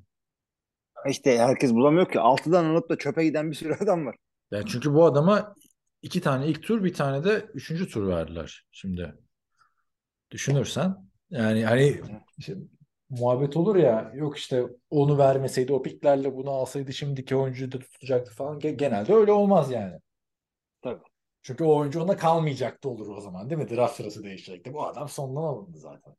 İşte 1.10 1.38
herkes 1.38 1.74
bulamıyor 1.74 2.12
ki. 2.12 2.19
Altıdan 2.19 2.65
alıp 2.65 2.89
da 2.89 2.98
çöpe 2.98 3.24
giden 3.24 3.51
bir 3.51 3.55
sürü 3.55 3.74
adam 3.74 4.05
var. 4.05 4.15
Yani 4.51 4.65
çünkü 4.67 4.93
bu 4.93 5.05
adama 5.05 5.55
iki 6.01 6.22
tane 6.22 6.48
ilk 6.48 6.63
tur 6.63 6.84
bir 6.84 6.93
tane 6.93 7.24
de 7.24 7.45
üçüncü 7.53 7.89
tur 7.89 8.07
verdiler 8.07 8.65
şimdi. 8.72 9.15
Düşünürsen 10.31 10.95
yani 11.29 11.65
hani 11.65 12.01
işte 12.38 12.55
muhabbet 13.10 13.57
olur 13.57 13.75
ya 13.75 14.12
yok 14.15 14.38
işte 14.38 14.63
onu 14.89 15.17
vermeseydi 15.17 15.74
o 15.74 15.81
piklerle 15.81 16.36
bunu 16.36 16.50
alsaydı 16.50 16.93
şimdiki 16.93 17.36
oyuncuyu 17.36 17.72
da 17.72 17.79
tutacaktı 17.79 18.31
falan. 18.34 18.60
Ge- 18.60 18.75
Genelde 18.77 19.13
öyle 19.13 19.31
olmaz 19.31 19.72
yani. 19.72 20.00
Tabii. 20.86 21.04
Çünkü 21.42 21.63
o 21.63 21.77
oyuncu 21.77 22.04
ona 22.04 22.18
kalmayacaktı 22.18 22.89
olur 22.89 23.08
o 23.18 23.22
zaman 23.22 23.50
değil 23.50 23.62
mi? 23.62 23.70
Draft 23.70 23.96
sırası 23.96 24.24
değişecekti. 24.24 24.74
Bu 24.74 24.88
adam 24.88 25.10
sondan 25.10 25.42
alındı 25.42 25.77
zaten. 25.77 26.15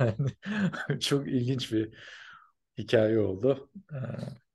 Yani 0.00 1.00
çok 1.00 1.28
ilginç 1.28 1.72
bir 1.72 1.94
hikaye 2.78 3.18
oldu. 3.18 3.70
Ee, 3.92 3.96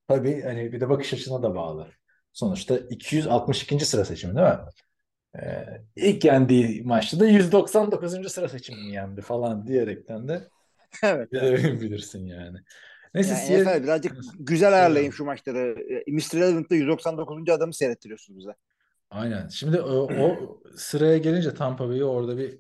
tabii 0.08 0.42
hani 0.42 0.72
bir 0.72 0.82
de 0.82 0.90
bakış 0.90 1.14
açısına 1.14 1.44
da 1.44 1.56
bağlı. 1.56 1.88
Sonuçta 2.34 2.78
262. 2.78 3.86
sıra 3.86 4.06
seçimi 4.06 4.36
değil 4.36 4.48
mi? 4.48 4.58
Ee, 5.40 5.66
ilk 5.96 6.26
yendiği 6.26 6.84
maçta 6.84 7.20
da 7.20 7.28
199. 7.28 8.30
sıra 8.30 8.50
seçimini 8.50 8.94
yendi 8.94 9.22
falan 9.22 9.68
diyerekten 9.68 10.28
de 10.28 10.48
evet. 11.04 11.32
bir 11.32 11.42
de 11.42 11.82
bilirsin 11.82 12.26
yani. 12.26 12.58
Neyse 13.14 13.30
Yani 13.34 13.64
Seattle- 13.64 13.80
NFL 13.80 13.84
birazcık 13.84 14.16
güzel 14.40 14.74
ayarlayın 14.74 15.12
şu 15.12 15.26
maçları. 15.26 15.76
E, 16.08 16.12
Mr. 16.12 16.36
Relevant'da 16.36 16.76
199. 16.76 17.50
adamı 17.50 17.74
seyrettiriyorsunuz 17.74 18.40
bize. 18.40 18.56
Aynen. 19.10 19.48
Şimdi 19.48 19.82
o, 19.82 20.24
o 20.24 20.60
sıraya 20.76 21.18
gelince 21.18 21.54
Tampa 21.54 21.90
Bay'i 21.90 22.04
orada 22.04 22.38
bir 22.38 22.60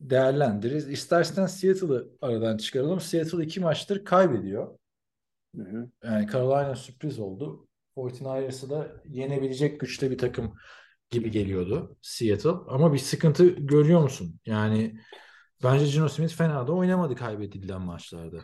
değerlendiririz. 0.00 0.88
İstersen 0.88 1.46
Seattle'ı 1.46 2.08
aradan 2.20 2.56
çıkaralım. 2.56 3.00
Seattle 3.00 3.44
iki 3.44 3.60
maçtır 3.60 4.04
kaybediyor. 4.04 4.78
Hı 5.56 5.62
hı. 5.62 5.88
Yani 6.04 6.26
Carolina 6.32 6.76
sürpriz 6.76 7.18
oldu. 7.18 7.68
49ers'ı 7.96 8.70
da 8.70 9.02
yenebilecek 9.08 9.80
güçte 9.80 10.10
bir 10.10 10.18
takım 10.18 10.54
gibi 11.10 11.30
geliyordu 11.30 11.96
Seattle. 12.02 12.50
Ama 12.50 12.92
bir 12.92 12.98
sıkıntı 12.98 13.48
görüyor 13.48 14.02
musun? 14.02 14.40
Yani 14.46 15.00
bence 15.62 15.86
Geno 15.86 16.08
Smith 16.08 16.34
fena 16.34 16.66
da 16.66 16.72
oynamadı 16.72 17.14
kaybedilen 17.14 17.80
maçlarda. 17.80 18.38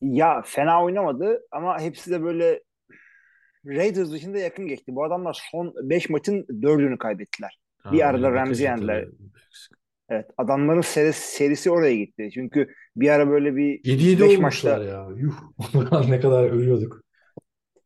Ya 0.00 0.42
fena 0.46 0.84
oynamadı 0.84 1.46
ama 1.50 1.80
hepsi 1.80 2.10
de 2.10 2.22
böyle 2.22 2.62
Raiders 3.66 4.12
dışında 4.12 4.38
yakın 4.38 4.66
geçti. 4.66 4.94
Bu 4.94 5.04
adamlar 5.04 5.46
son 5.50 5.74
5 5.82 6.10
maçın 6.10 6.46
4'ünü 6.62 6.98
kaybettiler. 6.98 7.58
Bir 7.92 8.00
Ha, 8.00 8.08
arada 8.08 8.26
öyle 8.26 8.36
Ramsey 8.36 8.64
yendiler. 8.64 9.08
Evet 10.08 10.26
adamların 10.38 10.80
serisi, 10.80 11.36
serisi 11.36 11.70
oraya 11.70 11.96
gitti. 11.96 12.30
Çünkü 12.34 12.74
bir 12.96 13.08
ara 13.10 13.28
böyle 13.30 13.56
bir 13.56 13.80
7-7 13.84 14.22
5 14.22 14.38
olmuşlar 14.38 14.78
maçta 14.78 14.84
ya. 14.84 15.08
Yuh. 15.16 15.34
ne 16.10 16.20
kadar 16.20 16.44
ölüyorduk. 16.50 17.02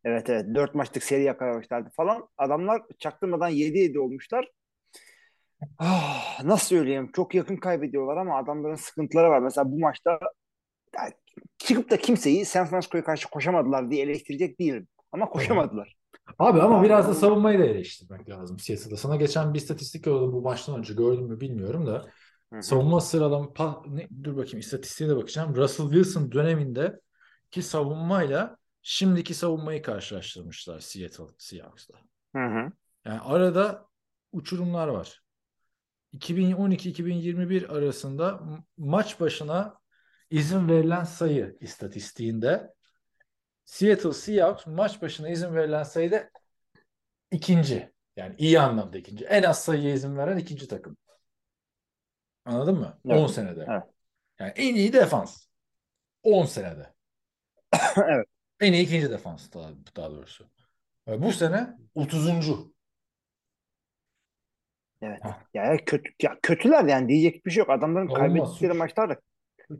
evet 0.05 0.31
evet 0.31 0.47
4 0.55 0.75
maçlık 0.75 1.03
seri 1.03 1.23
yakalamışlardı 1.23 1.91
falan. 1.97 2.29
Adamlar 2.39 2.83
çaktırmadan 2.99 3.49
7-7 3.51 3.99
olmuşlar. 3.99 4.49
Ah, 5.79 6.41
nasıl 6.45 6.67
söyleyeyim? 6.67 7.11
Çok 7.15 7.35
yakın 7.35 7.57
kaybediyorlar 7.57 8.17
ama 8.17 8.39
adamların 8.39 8.75
sıkıntıları 8.75 9.31
var. 9.31 9.41
Mesela 9.41 9.73
bu 9.73 9.79
maçta 9.79 10.21
ya, 10.97 11.13
çıkıp 11.59 11.91
da 11.91 11.97
kimseyi 11.97 12.45
San 12.45 12.67
Francisco'ya 12.67 13.05
karşı 13.05 13.31
koşamadılar 13.31 13.91
diye 13.91 14.03
eleştirecek 14.03 14.61
değilim. 14.61 14.89
Ama 15.13 15.27
koşamadılar. 15.27 15.97
Abi 16.39 16.63
ama 16.63 16.83
biraz 16.83 17.09
da 17.09 17.15
savunmayı 17.15 17.59
da 17.59 17.65
eleştirmek 17.65 18.29
lazım 18.29 18.59
Seattle'da. 18.59 18.97
Sana 18.97 19.17
geçen 19.17 19.55
bir 19.55 19.59
istatistik 19.59 20.07
oldu 20.07 20.33
bu 20.33 20.43
maçtan 20.43 20.79
önce 20.79 20.95
gördün 20.95 21.25
mü 21.25 21.41
bilmiyorum 21.41 21.87
da. 21.87 22.07
Hı 22.53 22.57
hı. 22.57 22.63
Savunma 22.63 23.01
sıralama 23.01 23.47
pa- 23.47 23.97
ne, 23.97 24.09
dur 24.25 24.37
bakayım 24.37 24.59
istatistiğe 24.59 25.11
de 25.11 25.17
bakacağım. 25.17 25.57
Russell 25.57 25.87
Wilson 25.87 26.33
döneminde 26.33 27.01
ki 27.51 27.63
savunmayla 27.63 28.57
şimdiki 28.83 29.35
savunmayı 29.35 29.83
karşılaştırmışlar 29.83 30.81
Seattle 30.81 31.25
Seahawks'la. 31.39 31.95
Yani 33.05 33.21
arada 33.21 33.87
uçurumlar 34.33 34.89
var. 34.89 35.23
2012-2021 36.13 37.69
arasında 37.69 38.41
maç 38.79 39.21
başına 39.21 39.80
izin 40.31 40.69
verilen 40.69 41.05
sayı 41.05 41.57
istatistiğinde 41.61 42.75
Seattle 43.65 44.13
Seahawks 44.13 44.67
maç 44.67 45.03
başına 45.03 45.29
izin 45.29 45.55
verilen 45.55 45.83
sayıda 45.83 46.31
ikinci. 47.31 47.93
Yani 48.17 48.35
iyi 48.39 48.61
anlamda 48.61 48.99
ikinci. 48.99 49.25
En 49.25 49.43
az 49.43 49.65
sayıya 49.65 49.95
izin 49.95 50.17
veren 50.17 50.39
ikinci 50.39 50.69
takım. 50.69 50.97
Anladın 52.45 52.79
mı? 52.79 53.01
Evet. 53.07 53.19
10 53.19 53.27
senede. 53.27 53.67
Evet. 53.69 53.83
Yani 54.39 54.53
en 54.57 54.75
iyi 54.75 54.93
defans. 54.93 55.47
10 56.23 56.45
senede. 56.45 56.95
Evet. 57.97 58.27
En 58.61 58.73
iyi 58.73 58.87
ikinci 58.87 59.11
defans 59.11 59.53
daha, 59.53 59.71
daha 59.97 60.11
doğrusu. 60.11 60.51
Ve 61.09 61.23
bu 61.23 61.33
sene 61.33 61.69
30. 61.95 62.29
Evet. 65.03 65.25
Ha. 65.25 65.43
Ya 65.55 65.77
kötü 65.77 66.13
ya 66.23 66.39
kötüler 66.43 66.85
yani 66.85 67.09
diyecek 67.09 67.47
bir 67.47 67.51
şey 67.51 67.61
yok. 67.61 67.71
Adamların 67.71 68.09
Savunma 68.09 68.19
kaybettikleri 68.21 68.73
suç. 68.73 68.79
maçlarda 68.79 69.13
Hiç 69.15 69.30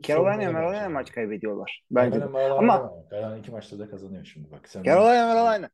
Carolina 0.03 0.51
Carolina 0.51 0.89
maç 0.89 1.11
kaybediyorlar 1.11 1.83
bence 1.91 2.19
de. 2.19 2.23
Carolina, 2.25 2.57
Ama-. 2.57 2.93
Carolina 3.11 3.37
iki 3.37 3.51
maçta 3.51 3.79
da 3.79 3.89
kazanıyor 3.89 4.25
şimdi 4.25 4.51
bak. 4.51 4.69
Sen 4.69 4.83
Carolina 4.83 5.33
Carolina. 5.35 5.69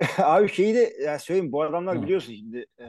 Abi 0.18 0.48
şeyi 0.48 0.74
de 0.74 0.96
ya 1.04 1.18
söyleyeyim 1.18 1.52
bu 1.52 1.62
adamlar 1.62 1.98
Hı. 1.98 2.02
biliyorsun 2.02 2.32
şimdi 2.32 2.66
e, 2.78 2.84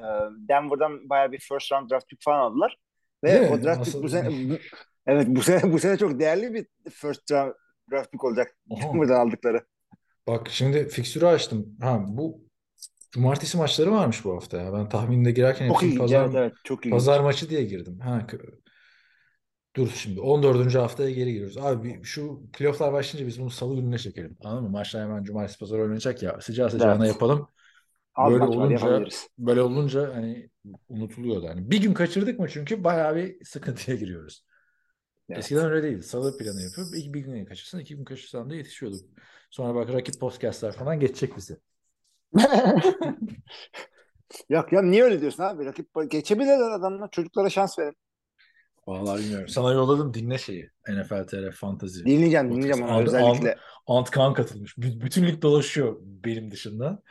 Denver'dan 0.50 1.10
bayağı 1.10 1.32
bir 1.32 1.40
first 1.40 1.72
round 1.72 1.92
draft 1.92 2.08
pick 2.10 2.24
falan 2.24 2.40
aldılar. 2.40 2.78
Ve 3.24 3.30
Değil 3.30 3.52
o 3.52 3.64
draft 3.64 3.84
pick 3.86 4.04
bu 4.04 4.10
sene 4.10 4.30
bu- 4.50 4.58
evet 5.08 5.28
bu 5.28 5.42
sene 5.42 5.74
bu 5.74 5.80
sene 5.80 5.98
çok 5.98 6.20
değerli 6.20 6.54
bir 6.54 6.68
first 6.92 7.32
round 7.32 7.54
draft 7.92 8.12
pick 8.12 8.24
olacak. 8.24 8.58
Denver'dan 8.70 9.28
aldıkları. 9.28 9.66
Bak 10.28 10.50
şimdi 10.52 10.88
fiksürü 10.90 11.26
açtım. 11.26 11.78
Ha 11.82 12.06
bu 12.08 12.42
cumartesi 13.12 13.58
maçları 13.58 13.92
varmış 13.92 14.26
bu 14.26 14.36
hafta 14.36 14.58
ya. 14.58 14.74
Ben 14.74 14.90
tahmininde 14.90 15.32
girerken 15.32 15.68
Çok 15.68 15.84
hepsini 15.84 15.90
ilginç. 15.90 16.00
pazar 16.00 16.26
Evet, 16.26 16.36
evet 16.36 16.54
çok 16.64 16.86
ilginç. 16.86 16.94
pazar 16.94 17.20
maçı 17.20 17.50
diye 17.50 17.64
girdim. 17.64 18.00
Ha 18.00 18.28
dur 19.78 19.90
şimdi 19.96 20.22
14. 20.22 20.80
haftaya 20.80 21.10
geri 21.10 21.34
giriyoruz. 21.34 21.58
Abi 21.58 22.00
şu 22.04 22.42
playofflar 22.54 22.94
başlayınca 22.94 23.28
biz 23.28 23.42
bunu 23.42 23.50
salı 23.50 23.76
gününe 23.76 23.98
çekelim. 23.98 24.38
Anladın 24.44 24.64
mı? 24.64 24.70
Maçlar 24.70 25.04
hemen 25.04 25.24
cumartesi 25.24 25.60
pazar 25.60 25.80
oynanacak 25.80 26.24
ya. 26.24 26.42
Sıcağı 26.42 26.70
sıcağına 26.72 27.06
Evet. 27.06 27.14
yapalım. 27.14 27.48
Az 28.16 28.34
Böyle 28.34 28.44
olunca 28.44 29.06
böyle 29.38 29.62
olunca 29.62 30.16
hani 30.16 30.50
unutuluyordu. 30.90 31.48
Hani 31.48 31.72
bir 31.72 31.82
gün 31.82 31.94
kaçırdık 31.94 32.40
mı 32.40 32.48
çünkü 32.50 32.84
bayağı 32.84 33.16
bir 33.16 33.46
sıkıntıya 33.46 33.98
giriyoruz. 33.98 34.46
Evet. 35.30 35.40
Eskiden 35.40 35.72
öyle 35.72 35.84
değildi. 35.84 36.04
Salı 36.04 36.38
planı 36.38 36.62
yapıp 36.62 36.94
bir, 36.94 37.14
bir 37.14 37.20
gün 37.20 37.46
kaçırsan 37.46 37.80
iki 37.82 37.96
gün 37.96 38.06
kaçırsan 38.06 38.50
da 38.50 38.56
yetişiyorduk. 38.56 39.02
Sonra 39.52 39.76
bak 39.76 39.94
rakip 39.94 40.20
podcastlar 40.20 40.72
falan 40.72 41.00
geçecek 41.00 41.38
bizi. 41.38 41.58
Yok 44.50 44.74
ya 44.74 44.82
niye 44.82 45.04
öyle 45.04 45.22
diyorsun 45.22 45.44
abi? 45.44 45.66
Rakip 45.66 45.88
geçebilirler 46.12 46.72
adamlar. 46.72 47.12
Çocuklara 47.12 47.50
şans 47.50 47.80
verin. 47.80 47.96
Vallahi 48.88 49.20
bilmiyorum. 49.24 49.48
Sana 49.48 49.72
yolladım 49.74 50.14
dinle 50.14 50.38
şeyi. 50.38 50.70
NFL 50.90 51.28
TR 51.28 51.52
Fantasy. 51.52 52.00
Dinleyeceğim 52.00 52.52
dinleyeceğim 52.52 52.88
Podcast. 52.88 53.08
özellikle. 53.08 53.58
Ant 53.88 54.12
Kaan 54.12 54.34
katılmış. 54.34 54.78
B- 54.78 55.02
bütün 55.02 55.28
lig 55.28 55.42
dolaşıyor 55.42 55.98
benim 56.02 56.52
dışında. 56.52 57.02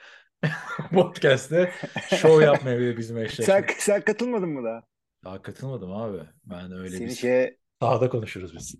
Podcast'te 0.94 1.70
show 2.16 2.44
yapmaya 2.44 2.78
bile 2.78 2.96
bizim 2.96 3.18
eşleşme. 3.18 3.44
Sen, 3.44 3.64
sen 3.78 4.00
katılmadın 4.00 4.48
mı 4.48 4.64
daha? 4.64 4.82
Daha 5.24 5.42
katılmadım 5.42 5.92
abi. 5.92 6.18
Ben 6.44 6.72
öyle 6.72 6.96
Seni 6.96 7.06
biz 7.06 7.18
şeye 7.20 7.56
sahada 7.82 8.08
konuşuruz 8.08 8.54
biz. 8.56 8.74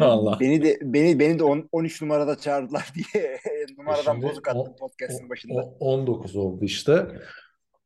Allah. 0.00 0.40
Beni 0.40 0.62
de 0.62 0.78
beni 0.82 1.18
beni 1.18 1.38
de 1.38 1.44
on- 1.44 1.68
13 1.72 2.02
numarada 2.02 2.38
çağırdılar 2.38 2.92
diye 2.94 3.38
numaradan 3.78 4.12
Şimdi 4.12 4.26
bozuk 4.26 4.48
attım 4.48 4.76
podcast'ın 4.80 5.30
başında. 5.30 5.54
o- 5.54 5.76
19 5.78 6.36
oldu 6.36 6.64
işte. 6.64 7.06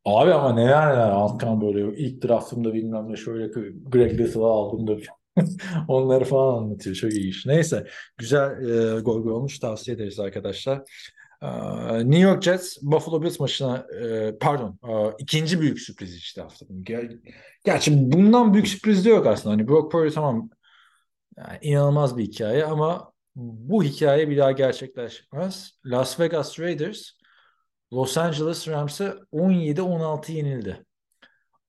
Abi 0.05 0.33
ama 0.35 0.52
neler 0.55 0.93
neler 0.93 1.11
Altkan 1.11 1.61
böyle 1.61 1.99
ilk 1.99 2.25
draftımda 2.25 2.75
bilmem 2.75 3.12
ne 3.12 3.17
şöyle 3.17 3.47
Greg 3.88 4.21
Little'ı 4.21 4.45
aldım 4.45 4.87
da 4.87 4.97
onları 5.88 6.25
falan 6.25 6.62
anlatıyor. 6.62 6.97
Çok 6.97 7.12
iyi 7.12 7.28
iş. 7.31 7.47
Neyse 7.47 7.87
güzel 8.19 8.50
e, 8.97 9.00
gol 9.00 9.23
gol 9.23 9.31
olmuş 9.31 9.59
tavsiye 9.59 9.95
ederiz 9.97 10.21
arkadaşlar. 10.21 10.83
Ee, 11.43 11.47
New 11.99 12.19
York 12.19 12.43
Jets 12.43 12.78
Buffalo 12.83 13.23
Bills 13.23 13.40
maçına 13.40 13.87
e, 14.02 14.38
pardon 14.40 14.78
e, 14.88 15.14
ikinci 15.19 15.61
büyük 15.61 15.81
sürpriz 15.81 16.17
işte 16.17 16.40
haftanın. 16.43 16.85
Ger- 16.85 17.19
Gerçi 17.64 18.12
bundan 18.12 18.55
büyük 18.55 18.69
sürpriz 18.69 19.05
de 19.05 19.11
yok 19.11 19.26
aslında. 19.26 19.52
Hani 19.55 19.69
Brock 19.69 19.93
Purdy 19.93 20.11
tamam 20.14 20.50
yani 21.38 21.59
inanılmaz 21.62 22.17
bir 22.17 22.23
hikaye 22.25 22.64
ama 22.64 23.12
bu 23.37 23.83
hikaye 23.85 24.31
bir 24.31 24.38
daha 24.38 24.52
gerçekleşmez. 24.52 25.73
Las 25.87 26.21
Vegas 26.21 26.61
Raiders 26.61 27.11
Los 27.92 28.18
Angeles 28.18 28.68
Rams'e 28.68 29.14
17-16 29.33 30.33
yenildi. 30.33 30.85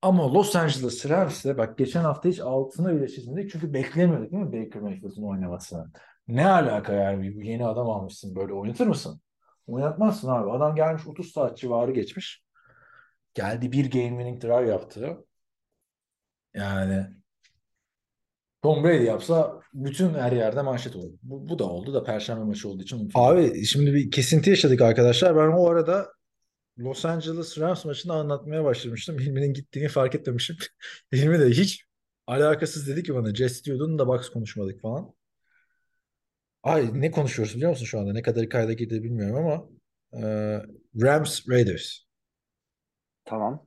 Ama 0.02 0.34
Los 0.34 0.56
Angeles 0.56 1.08
Rams'e 1.08 1.58
bak 1.58 1.78
geçen 1.78 2.04
hafta 2.04 2.28
hiç 2.28 2.40
altına 2.40 2.94
bile 2.96 3.08
çizmedik 3.08 3.50
çünkü 3.50 3.74
beklemiyorduk 3.74 4.32
değil 4.32 4.42
mi 4.42 4.52
Baker 4.52 4.82
Mayfield'ın 4.82 5.22
oynamasını. 5.22 5.92
Ne 6.28 6.48
alaka 6.48 6.92
yani 6.92 7.46
yeni 7.48 7.66
adam 7.66 7.90
almışsın 7.90 8.36
böyle 8.36 8.52
oynatır 8.52 8.86
mısın? 8.86 9.20
Oynatmazsın 9.66 10.28
abi. 10.28 10.50
Adam 10.50 10.74
gelmiş 10.74 11.06
30 11.06 11.32
saat 11.32 11.58
civarı 11.58 11.92
geçmiş. 11.92 12.42
Geldi 13.34 13.72
bir 13.72 13.90
game 13.90 14.08
winning 14.08 14.42
drive 14.42 14.68
yaptı. 14.68 15.26
Yani 16.54 17.06
Tom 18.62 18.84
Brady 18.84 19.04
yapsa 19.04 19.60
bütün 19.74 20.14
her 20.14 20.32
yerde 20.32 20.62
manşet 20.62 20.96
olur. 20.96 21.12
Bu, 21.22 21.48
bu 21.48 21.58
da 21.58 21.64
oldu 21.64 21.94
da 21.94 22.04
Perşembe 22.04 22.44
maçı 22.44 22.68
olduğu 22.68 22.82
için 22.82 22.98
unutuldu. 22.98 23.24
Abi 23.24 23.64
şimdi 23.64 23.94
bir 23.94 24.10
kesinti 24.10 24.50
yaşadık 24.50 24.80
arkadaşlar. 24.80 25.36
Ben 25.36 25.52
o 25.56 25.66
arada 25.68 26.08
Los 26.78 27.04
Angeles 27.04 27.58
Rams 27.58 27.84
maçını 27.84 28.12
anlatmaya 28.12 28.64
başlamıştım. 28.64 29.18
Hilmi'nin 29.18 29.52
gittiğini 29.52 29.88
fark 29.88 30.14
etmemişim. 30.14 30.56
Hilmi 31.12 31.38
de 31.40 31.50
hiç 31.50 31.84
alakasız 32.26 32.88
dedi 32.88 33.02
ki 33.02 33.14
bana 33.14 33.34
Jets 33.34 33.64
diyordun 33.64 33.98
da 33.98 34.08
Bucks 34.08 34.28
konuşmadık 34.28 34.80
falan. 34.80 35.14
Ay 36.62 36.90
ne 37.00 37.10
konuşuyoruz 37.10 37.54
biliyor 37.56 37.70
musun 37.70 37.84
şu 37.84 38.00
anda? 38.00 38.12
Ne 38.12 38.22
kadar 38.22 38.48
kayda 38.48 38.72
girdi 38.72 39.02
bilmiyorum 39.02 39.36
ama 39.36 39.68
e, 40.12 40.22
Rams 41.02 41.48
Raiders. 41.48 41.98
Tamam. 43.24 43.66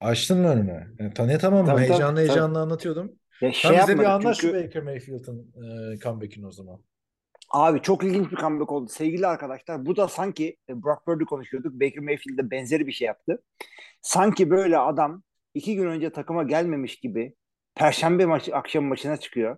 Açtın 0.00 0.38
mı 0.38 0.48
önüne? 0.48 0.86
Yani 0.98 1.14
tanıyatamam 1.14 1.60
mı? 1.60 1.66
Tabii, 1.66 1.76
tabii, 1.76 1.88
Heyecanlı 1.88 2.16
tabii. 2.16 2.28
heyecanlı 2.28 2.58
anlatıyordum. 2.60 3.19
Ya 3.40 3.52
Sen 3.62 3.70
şey 3.70 3.78
bize 3.78 3.98
bir 3.98 4.04
anlat 4.04 4.36
çünkü 4.36 4.58
şu 4.58 4.64
Baker 4.64 4.82
Mayfield'ın 4.82 5.52
e, 5.94 5.98
comeback'ini 5.98 6.46
o 6.46 6.52
zaman. 6.52 6.80
abi 7.50 7.82
çok 7.82 8.04
ilginç 8.04 8.30
bir 8.32 8.36
comeback 8.36 8.72
oldu. 8.72 8.88
Sevgili 8.88 9.26
arkadaşlar 9.26 9.86
bu 9.86 9.96
da 9.96 10.08
sanki 10.08 10.56
e, 10.68 10.82
Brock 10.82 11.06
Purdy 11.06 11.24
konuşuyorduk. 11.24 11.74
Baker 11.74 11.98
Mayfield 11.98 12.38
de 12.38 12.50
benzeri 12.50 12.86
bir 12.86 12.92
şey 12.92 13.06
yaptı. 13.06 13.42
Sanki 14.02 14.50
böyle 14.50 14.78
adam 14.78 15.22
iki 15.54 15.76
gün 15.76 15.86
önce 15.86 16.10
takıma 16.12 16.42
gelmemiş 16.42 16.96
gibi 17.00 17.34
Perşembe 17.74 18.26
maçı, 18.26 18.56
akşam 18.56 18.84
maçına 18.84 19.16
çıkıyor. 19.16 19.56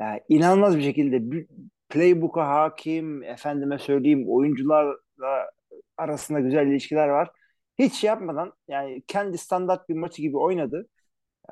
Yani 0.00 0.20
inanılmaz 0.28 0.76
bir 0.78 0.82
şekilde 0.82 1.30
bir 1.30 1.46
playbook'a 1.88 2.48
hakim, 2.48 3.22
efendime 3.22 3.78
söyleyeyim 3.78 4.24
oyuncularla 4.28 5.50
arasında 5.96 6.40
güzel 6.40 6.66
ilişkiler 6.66 7.08
var. 7.08 7.30
Hiç 7.78 7.94
şey 7.94 8.08
yapmadan 8.08 8.52
yani 8.68 9.02
kendi 9.06 9.38
standart 9.38 9.88
bir 9.88 9.94
maçı 9.94 10.22
gibi 10.22 10.38
oynadı. 10.38 10.88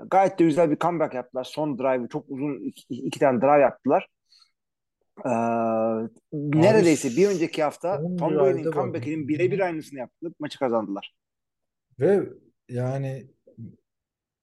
Gayet 0.05 0.39
de 0.39 0.45
güzel 0.45 0.71
bir 0.71 0.79
comeback 0.79 1.15
yaptılar. 1.15 1.45
Son 1.45 1.79
drive'ı 1.79 2.09
çok 2.09 2.25
uzun 2.29 2.61
iki, 2.65 2.95
iki 2.95 3.19
tane 3.19 3.41
drive 3.41 3.61
yaptılar. 3.61 4.09
Ee, 5.25 5.31
neredeyse 6.33 7.09
bir 7.09 7.29
önceki 7.29 7.63
hafta 7.63 8.03
Tom 8.19 8.31
Brady'nin 8.31 8.71
comeback'inin 8.71 9.29
birebir 9.29 9.61
aynısını 9.61 9.99
yaptılar. 9.99 10.33
Maçı 10.39 10.59
kazandılar. 10.59 11.15
Ve 12.01 12.29
yani 12.69 13.27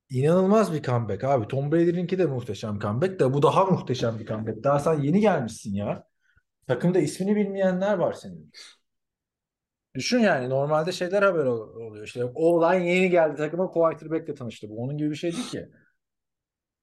inanılmaz 0.10 0.74
bir 0.74 0.84
comeback 0.84 1.24
abi. 1.24 1.48
Tom 1.48 1.72
Brady'ninki 1.72 2.20
de 2.20 2.26
muhteşem 2.26 2.80
comeback 2.80 3.20
da 3.20 3.34
bu 3.34 3.42
daha 3.42 3.66
muhteşem 3.66 4.20
bir 4.20 4.26
comeback. 4.26 4.64
Daha 4.64 4.80
sen 4.80 5.00
yeni 5.00 5.20
gelmişsin 5.20 5.74
ya. 5.74 6.04
Takımda 6.68 7.00
ismini 7.00 7.36
bilmeyenler 7.36 7.98
var 7.98 8.14
senin. 8.14 8.52
Düşün 9.96 10.20
yani 10.20 10.50
normalde 10.50 10.92
şeyler 10.92 11.24
haber 11.24 11.46
ol- 11.46 11.76
oluyor. 11.76 12.06
İşte 12.08 12.26
o 12.26 12.46
olan 12.56 12.74
yeni 12.74 13.10
geldi 13.10 13.36
takıma 13.36 13.68
quarterback'le 13.72 14.38
tanıştı. 14.38 14.70
Bu 14.70 14.78
onun 14.78 14.98
gibi 14.98 15.10
bir 15.12 15.16
şey 15.16 15.32
değil 15.32 15.48
ki. 15.48 15.70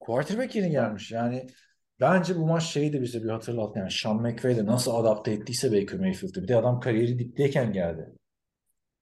Quarterback 0.00 0.56
yeni 0.56 0.70
gelmiş. 0.70 1.12
Yani 1.12 1.46
bence 2.00 2.36
bu 2.36 2.46
maç 2.46 2.62
şeyi 2.62 2.92
de 2.92 3.02
bize 3.02 3.22
bir 3.24 3.28
hatırlattı. 3.28 3.78
Yani 3.78 3.90
Sean 3.90 4.16
McVay 4.22 4.56
de 4.56 4.66
nasıl 4.66 4.94
adapte 4.94 5.32
ettiyse 5.32 5.72
Baker 5.72 6.00
Mayfield'ı. 6.00 6.42
Bir 6.42 6.48
de 6.48 6.56
adam 6.56 6.80
kariyeri 6.80 7.18
dipteyken 7.18 7.72
geldi. 7.72 8.08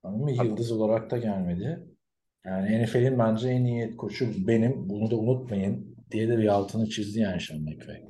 Anladın 0.03 0.25
mı? 0.25 0.33
Yıldız 0.33 0.73
olarak 0.73 1.11
da 1.11 1.19
gelmedi. 1.19 1.87
Yani 2.47 2.83
NFL'in 2.85 3.19
bence 3.19 3.49
en 3.49 3.65
iyi 3.65 3.97
koçu 3.97 4.47
benim. 4.47 4.89
Bunu 4.89 5.11
da 5.11 5.17
unutmayın 5.17 5.97
diye 6.11 6.29
de 6.29 6.39
bir 6.39 6.49
altını 6.49 6.89
çizdi 6.89 7.21
yani 7.21 7.41
Sean 7.41 7.61
McVay. 7.61 8.05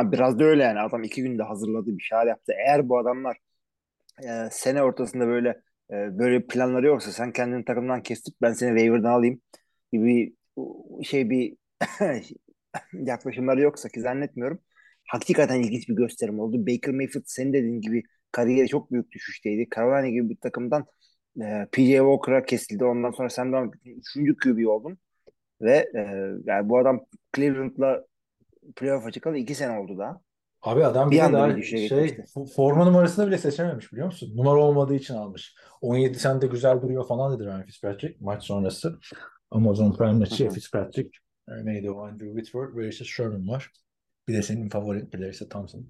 Abi 0.00 0.12
biraz 0.12 0.38
da 0.38 0.44
öyle 0.44 0.62
yani. 0.62 0.80
Adam 0.80 1.02
iki 1.02 1.22
günde 1.22 1.42
hazırladı 1.42 1.86
bir 1.98 2.02
şeyler 2.02 2.26
yaptı. 2.26 2.52
Eğer 2.66 2.88
bu 2.88 2.98
adamlar 2.98 3.36
e, 4.24 4.48
sene 4.50 4.82
ortasında 4.82 5.26
böyle 5.26 5.48
e, 5.90 6.18
böyle 6.18 6.46
planları 6.46 6.86
yoksa 6.86 7.12
sen 7.12 7.32
kendini 7.32 7.64
takımdan 7.64 8.02
kesip 8.02 8.34
ben 8.42 8.52
seni 8.52 8.70
waiver'dan 8.78 9.10
alayım 9.12 9.40
gibi 9.92 10.36
şey 11.04 11.30
bir 11.30 11.56
yaklaşımları 12.92 13.60
yoksa 13.60 13.88
ki 13.88 14.00
zannetmiyorum. 14.00 14.60
Hakikaten 15.08 15.60
ilginç 15.62 15.88
bir 15.88 15.94
gösterim 15.96 16.40
oldu. 16.40 16.66
Baker 16.66 16.94
Mayfield 16.94 17.24
senin 17.26 17.52
dediğin 17.52 17.80
gibi 17.80 18.02
kariyeri 18.32 18.68
çok 18.68 18.92
büyük 18.92 19.12
düşüşteydi. 19.12 19.68
Carolina 19.76 20.08
gibi 20.08 20.30
bir 20.30 20.36
takımdan 20.36 20.86
e, 21.42 21.66
PJ 21.72 21.90
Walker'a 21.98 22.44
kesildi. 22.44 22.84
Ondan 22.84 23.10
sonra 23.10 23.30
sen 23.30 23.52
de 23.52 23.56
üçüncü 23.86 24.36
QB 24.36 24.68
oldun. 24.68 24.98
Ve 25.60 25.72
e, 25.96 26.00
yani 26.46 26.68
bu 26.68 26.78
adam 26.78 27.06
Cleveland'la 27.36 28.04
playoff'a 28.76 29.12
çıkalı 29.12 29.38
iki 29.38 29.54
sene 29.54 29.78
oldu 29.78 29.98
daha. 29.98 30.20
Abi 30.66 30.84
adam 30.84 31.10
Bir 31.10 31.16
de 31.16 31.22
anda 31.22 31.38
daha 31.38 31.48
bir 31.48 31.56
düşüşe 31.56 31.88
şey 31.88 31.88
geçmişti. 31.88 32.24
forma 32.56 32.84
numarasını 32.84 33.26
bile 33.26 33.38
seçememiş 33.38 33.92
biliyor 33.92 34.06
musun? 34.06 34.32
Numara 34.36 34.60
olmadığı 34.60 34.94
için 34.94 35.14
almış. 35.14 35.54
17 35.80 36.18
sende 36.18 36.46
güzel 36.46 36.82
duruyor 36.82 37.06
falan 37.06 37.34
dedi 37.38 37.46
Ryan 37.48 37.62
Fitzpatrick 37.62 38.16
maç 38.20 38.44
sonrası. 38.44 38.98
Amazon 39.50 39.92
Prime 39.92 40.12
maçı 40.12 40.46
Hı. 40.46 40.50
Fitzpatrick 40.50 41.10
e, 41.48 41.64
neydi 41.64 41.90
o 41.90 42.06
Andrew 42.06 42.26
Whitworth 42.26 42.88
işte 42.92 43.04
Sherman 43.04 43.48
var. 43.48 43.70
Bir 44.28 44.34
de 44.34 44.42
senin 44.42 44.68
favori 44.68 45.10
Clarissa 45.10 45.48
Thompson. 45.48 45.86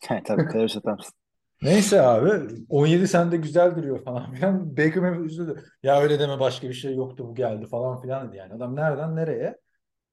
Tabii 0.24 0.52
Clarissa 0.52 0.80
Thompson. 0.80 1.12
Neyse 1.62 2.02
abi 2.02 2.30
17 2.68 3.08
sende 3.08 3.36
güzel 3.36 3.76
duruyor 3.76 4.04
falan 4.04 4.32
filan. 4.32 4.76
Baker 4.76 4.96
Mayfield 4.96 5.24
üzüldü. 5.24 5.64
Ya 5.82 6.00
öyle 6.00 6.18
deme 6.18 6.40
başka 6.40 6.68
bir 6.68 6.74
şey 6.74 6.94
yoktu 6.94 7.28
bu 7.28 7.34
geldi 7.34 7.66
falan 7.66 8.00
filan 8.00 8.28
dedi 8.28 8.36
yani. 8.36 8.54
Adam 8.54 8.76
nereden 8.76 9.16
nereye? 9.16 9.58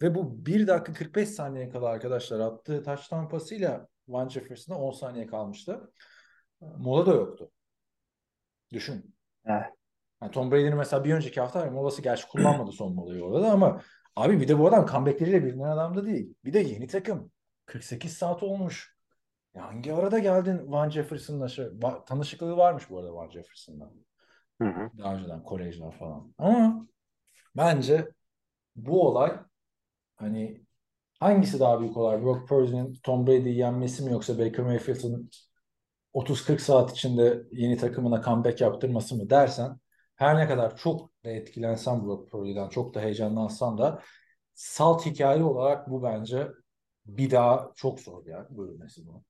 Ve 0.01 0.15
bu 0.15 0.45
1 0.45 0.67
dakika 0.67 0.93
45 0.93 1.29
saniye 1.29 1.69
kala 1.69 1.89
arkadaşlar 1.89 2.39
attığı 2.39 2.84
touchdown 2.84 3.27
pasıyla 3.27 3.88
Van 4.08 4.29
Jefferson'a 4.29 4.79
10 4.79 4.91
saniye 4.91 5.27
kalmıştı. 5.27 5.91
Mola 6.62 7.05
da 7.05 7.12
yoktu. 7.13 7.51
Düşün. 8.71 9.15
Evet. 9.45 9.65
Yani 10.21 10.31
Tom 10.31 10.51
Brady'nin 10.51 10.77
mesela 10.77 11.03
bir 11.03 11.13
önceki 11.13 11.41
hafta 11.41 11.71
molası 11.71 12.01
gerçi 12.01 12.27
kullanmadı 12.27 12.71
son 12.71 12.95
molayı 12.95 13.23
orada 13.23 13.41
da 13.41 13.51
ama 13.51 13.81
abi 14.15 14.41
bir 14.41 14.47
de 14.47 14.60
bu 14.60 14.67
adam 14.67 14.86
comeback'leriyle 14.86 15.43
bilinen 15.43 15.67
adam 15.67 15.95
da 15.95 16.05
değil. 16.05 16.34
Bir 16.45 16.53
de 16.53 16.60
yeni 16.60 16.88
takım. 16.88 17.31
48 17.65 18.13
saat 18.13 18.43
olmuş. 18.43 18.95
Ya 19.55 19.67
hangi 19.67 19.93
arada 19.93 20.19
geldin 20.19 20.71
Van 20.71 20.89
Jefferson'la 20.89 21.47
şey, 21.47 21.65
Va- 21.65 22.05
tanışıklığı 22.05 22.58
varmış 22.58 22.89
bu 22.89 22.99
arada 22.99 23.13
Van 23.13 23.29
Jefferson'la. 23.29 23.91
Hı 24.62 24.67
hı. 24.67 24.89
Daha 24.97 25.15
önceden 25.15 25.43
kolejler 25.43 25.91
falan. 25.91 26.34
Ama 26.38 26.88
bence 27.55 28.08
bu 28.75 29.08
olay 29.08 29.39
hani 30.15 30.65
hangisi 31.19 31.60
daha 31.60 31.80
büyük 31.82 31.97
olay? 31.97 32.23
Brock 32.23 32.47
Purdy'nin 32.49 32.93
Tom 33.04 33.28
Brady'yi 33.28 33.58
yenmesi 33.58 34.04
mi 34.04 34.12
yoksa 34.12 34.39
Baker 34.39 34.65
Mayfield'ın 34.65 35.30
30-40 36.13 36.62
saat 36.62 36.91
içinde 36.91 37.43
yeni 37.51 37.78
takımına 37.78 38.21
comeback 38.23 38.62
yaptırması 38.62 39.15
mı 39.15 39.30
dersen 39.30 39.80
her 40.15 40.38
ne 40.38 40.47
kadar 40.47 40.78
çok 40.78 41.12
da 41.25 41.30
etkilensem 41.30 42.06
Brock 42.06 42.32
Purdy'den 42.32 42.69
çok 42.69 42.93
da 42.93 43.01
heyecanlansam 43.01 43.78
da 43.78 44.01
salt 44.54 45.06
hikaye 45.06 45.43
olarak 45.43 45.89
bu 45.89 46.04
bence 46.04 46.47
bir 47.06 47.32
daha 47.32 47.71
çok 47.75 47.99
zor 47.99 48.25
ya 48.25 48.47
bölünmesi 48.49 49.08
bu. 49.08 49.23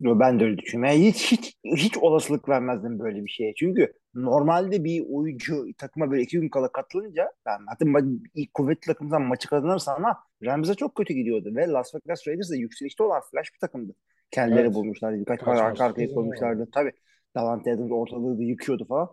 Ben 0.00 0.40
de 0.40 0.44
öyle 0.44 0.58
düşünüyorum. 0.58 1.00
Hiç, 1.00 1.32
hiç, 1.32 1.56
hiç 1.64 1.98
olasılık 1.98 2.48
vermezdim 2.48 2.98
böyle 2.98 3.24
bir 3.24 3.30
şeye. 3.30 3.54
Çünkü 3.54 3.92
normalde 4.14 4.84
bir 4.84 5.04
oyuncu 5.10 5.66
takıma 5.78 6.10
böyle 6.10 6.22
iki 6.22 6.40
gün 6.40 6.48
kala 6.48 6.72
katılınca 6.72 7.32
ben 7.46 7.58
hatta 7.66 7.84
ma- 7.84 8.20
ilk 8.34 8.54
kuvvetli 8.54 8.86
takımdan 8.86 9.22
maçı 9.22 9.48
kazanırsa 9.48 9.94
ama 9.94 10.18
Rams'e 10.44 10.74
çok 10.74 10.94
kötü 10.94 11.14
gidiyordu 11.14 11.52
ve 11.56 11.68
Las 11.68 11.94
Vegas 11.94 12.28
Raiders 12.28 12.50
de 12.50 12.56
yükselişte 12.56 13.02
olan 13.02 13.20
flash 13.30 13.54
bir 13.54 13.58
takımdı. 13.58 13.94
Kendileri 14.30 14.60
Evet. 14.60 14.74
bulmuşlardı. 14.74 15.20
Birkaç 15.20 15.42
maç 15.42 15.58
arka 15.58 15.84
arkaya 15.84 16.14
koymuşlardı. 16.14 16.68
Tabii 16.72 16.92
Davante 17.34 17.72
Adams 17.72 17.90
ortalığı 17.92 18.38
da 18.38 18.42
yıkıyordu 18.42 18.84
falan. 18.84 19.08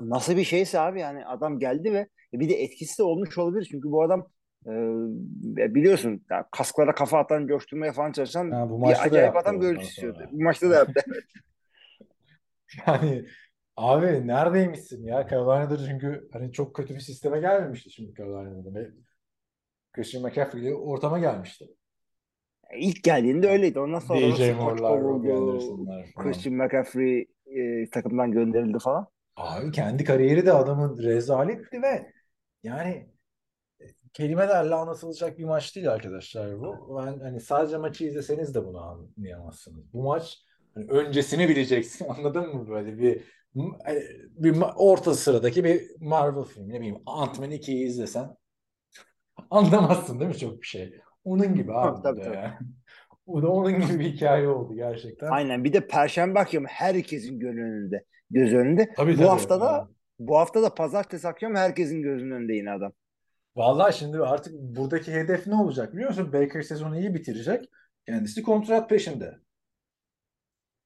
Nasıl 0.00 0.36
bir 0.36 0.44
şeyse 0.44 0.80
abi 0.80 1.00
yani 1.00 1.26
adam 1.26 1.58
geldi 1.58 1.92
ve 1.92 2.08
bir 2.32 2.48
de 2.48 2.62
etkisi 2.62 2.98
de 2.98 3.02
olmuş 3.02 3.38
olabilir. 3.38 3.68
Çünkü 3.70 3.90
bu 3.90 4.02
adam 4.02 4.26
e, 4.66 5.74
biliyorsun 5.74 6.24
ya 6.30 6.48
kasklara 6.50 6.94
kafa 6.94 7.18
atan, 7.18 7.46
coşturmaya 7.46 7.92
falan 7.92 8.12
çalışan 8.12 8.50
Ha, 8.50 8.70
bu 8.70 8.76
bir 8.76 8.80
maçta 8.80 9.04
da 9.04 9.08
acayip 9.08 9.36
adam 9.36 9.54
ondan 9.54 9.68
görüntüsü 9.68 9.90
istiyordu. 9.90 10.28
Bu 10.32 10.42
maçta 10.42 10.70
da 10.70 10.74
yaptı. 10.74 11.00
Yani 12.86 13.24
abi 13.76 14.26
neredeymişsin 14.26 15.04
ya? 15.06 15.28
Carolina'da 15.28 15.78
çünkü 15.78 16.28
hani 16.32 16.52
çok 16.52 16.74
kötü 16.74 16.94
bir 16.94 17.00
sisteme 17.00 17.40
gelmemişti 17.40 17.90
şimdi 17.90 18.14
Carolina'da. 18.14 18.90
Christian 19.92 20.24
McCaffrey'li 20.24 20.74
ortama 20.74 21.18
gelmişti. 21.18 21.66
İlk 22.76 23.04
geldiğinde 23.04 23.48
öyleydi. 23.48 23.80
Ondan 23.80 23.98
sonra 23.98 24.20
DJ 24.20 24.50
Moore'lar. 24.56 25.00
Christian 26.16 26.54
McCaffrey 26.56 27.26
e, 27.46 27.90
takımdan 27.90 28.32
gönderildi 28.32 28.78
falan. 28.78 29.06
Abi 29.36 29.72
kendi 29.72 30.04
kariyeri 30.04 30.46
de 30.46 30.52
adamın 30.52 30.98
rezaletti 31.02 31.82
ve 31.82 32.12
yani 32.62 32.90
e, 32.90 33.09
kelimelerle 34.12 34.74
anlatılacak 34.74 35.38
bir 35.38 35.44
maç 35.44 35.76
değil 35.76 35.92
arkadaşlar 35.92 36.60
bu. 36.60 36.96
Ben 36.98 37.20
hani 37.20 37.40
sadece 37.40 37.76
maçı 37.78 38.04
izleseniz 38.04 38.54
de 38.54 38.64
bunu 38.64 38.80
anlayamazsınız. 38.80 39.92
Bu 39.92 40.02
maç 40.02 40.38
hani 40.74 40.86
öncesini 40.90 41.48
bileceksin. 41.48 42.08
Anladın 42.18 42.54
mı 42.56 42.68
böyle 42.68 42.98
bir 42.98 43.16
e, 43.88 44.02
bir 44.36 44.56
orta 44.76 45.14
sıradaki 45.14 45.64
bir 45.64 45.82
Marvel 46.00 46.44
filmi 46.44 46.68
ne 46.74 46.78
bileyim 46.80 46.98
Ant-Man 47.06 47.50
2'yi 47.50 47.86
izlesen 47.86 48.36
anlamazsın 49.50 50.20
değil 50.20 50.28
mi 50.30 50.38
çok 50.38 50.62
bir 50.62 50.66
şey. 50.66 50.94
Onun 51.24 51.54
gibi 51.54 51.72
abi 51.74 52.02
Tabii, 52.02 52.20
tabii. 52.20 52.36
yani. 52.36 52.54
Bu 53.26 53.42
da 53.42 53.48
onun 53.48 53.80
gibi 53.80 53.98
bir 53.98 54.04
hikaye 54.12 54.48
oldu 54.48 54.74
gerçekten. 54.74 55.30
Aynen. 55.30 55.64
Bir 55.64 55.72
de 55.72 55.86
Perşembe 55.86 56.38
akşamı 56.38 56.66
herkesin 56.68 57.38
göz 57.38 57.56
önünde. 57.56 58.04
Göz 58.30 58.52
önünde. 58.54 58.94
Tabii 58.96 59.18
bu 59.18 59.24
tabii. 59.24 59.28
hafta 59.28 59.60
da 59.60 59.72
Yani. 59.72 59.88
bu 60.18 60.38
hafta 60.38 60.62
da 60.62 60.74
pazartesi 60.74 61.28
akşamı 61.28 61.58
herkesin 61.58 62.02
gözünün 62.02 62.30
önünde 62.30 62.54
yine 62.54 62.70
adam. 62.70 62.92
Vallahi 63.56 63.96
şimdi 63.98 64.18
artık 64.18 64.54
buradaki 64.54 65.12
hedef 65.12 65.46
ne 65.46 65.54
olacak 65.54 65.92
biliyor 65.92 66.08
musun? 66.08 66.32
Baker 66.32 66.62
sezonu 66.62 66.98
iyi 67.00 67.14
bitirecek. 67.14 67.68
Kendisi 68.06 68.42
kontrat 68.42 68.90
peşinde. 68.90 69.38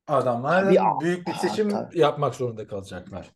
Adamlar 0.09 0.63
Abi, 0.67 0.81
a- 0.81 1.01
büyük 1.01 1.27
bir 1.27 1.33
seçim 1.33 1.69
tabii. 1.71 1.99
yapmak 1.99 2.35
zorunda 2.35 2.67
kalacaklar. 2.67 3.31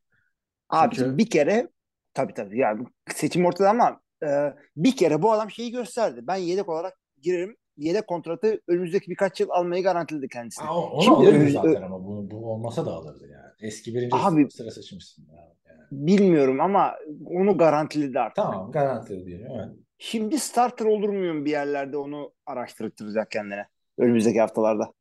Abicim 0.69 1.05
Çünkü- 1.05 1.19
bir 1.19 1.31
kere 1.31 1.69
tabii 2.15 2.35
tabii 2.35 2.59
yani 2.59 2.87
seçim 3.15 3.47
ortada 3.47 3.71
ama 3.71 4.01
e, 4.27 4.55
bir 4.77 4.97
kere 4.97 5.23
bu 5.23 5.33
adam 5.33 5.51
şeyi 5.51 5.71
gösterdi. 5.73 6.21
Ben 6.23 6.37
yedek 6.37 6.69
olarak 6.69 6.99
girerim. 7.23 7.57
Yedek 7.77 8.07
kontratı 8.07 8.61
önümüzdeki 8.69 9.11
birkaç 9.11 9.41
yıl 9.41 9.49
almayı 9.51 9.83
garantiledi 9.83 10.29
kendisine. 10.29 10.67
Aa, 10.67 10.81
onu 10.81 11.03
Şimdi 11.03 11.17
alırdı 11.17 11.31
önümüz- 11.31 11.53
zaten 11.53 11.83
ama 11.83 12.05
bu, 12.05 12.31
bu 12.31 12.53
olmasa 12.53 12.87
da 12.87 12.91
alırdı 12.93 13.27
yani. 13.27 13.53
Eski 13.61 13.95
birinci 13.95 14.17
Abi- 14.17 14.51
sıra 14.51 14.71
seçmişsin. 14.71 15.29
Yani. 15.37 15.55
Bilmiyorum 15.93 16.61
ama 16.61 16.95
onu 17.27 17.59
garantiledi 17.59 18.21
artık. 18.21 18.37
Tamam 18.37 18.73
garantili 18.73 19.27
diyelim. 19.27 19.47
Evet. 19.55 19.69
Şimdi 19.99 20.39
starter 20.39 20.87
olur 20.87 21.09
muyum 21.09 21.45
bir 21.45 21.51
yerlerde 21.51 21.97
onu 21.97 22.33
araştırtıracak 22.47 23.31
kendine. 23.31 23.67
Önümüzdeki 23.99 24.41
haftalarda. 24.41 24.93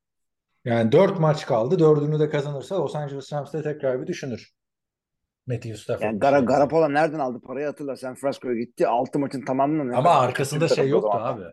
Yani 0.66 0.92
dört 0.92 1.20
maç 1.20 1.46
kaldı. 1.46 1.80
Dördünü 1.80 2.20
de 2.20 2.30
kazanırsa 2.30 2.82
Los 2.82 2.96
Angeles 2.96 3.34
Rams'te 3.34 3.62
tekrar 3.62 4.02
bir 4.02 4.08
düşünür. 4.08 4.52
Matthew 5.48 5.76
Stafford. 5.76 6.06
Yani 6.06 6.20
Gara, 6.20 6.38
şey. 6.38 6.46
Garapola 6.46 6.90
nereden 6.90 7.20
aldı 7.20 7.42
parayı 7.42 7.66
hatırla. 7.66 7.96
San 7.96 8.16
Francisco'ya 8.16 8.56
gitti. 8.56 8.88
6 8.88 9.20
maçın 9.20 9.46
tamamını 9.46 9.98
Ama 9.98 10.10
arkasında 10.10 10.68
şey 10.68 10.90
yoktu 10.90 11.10
abi. 11.14 11.44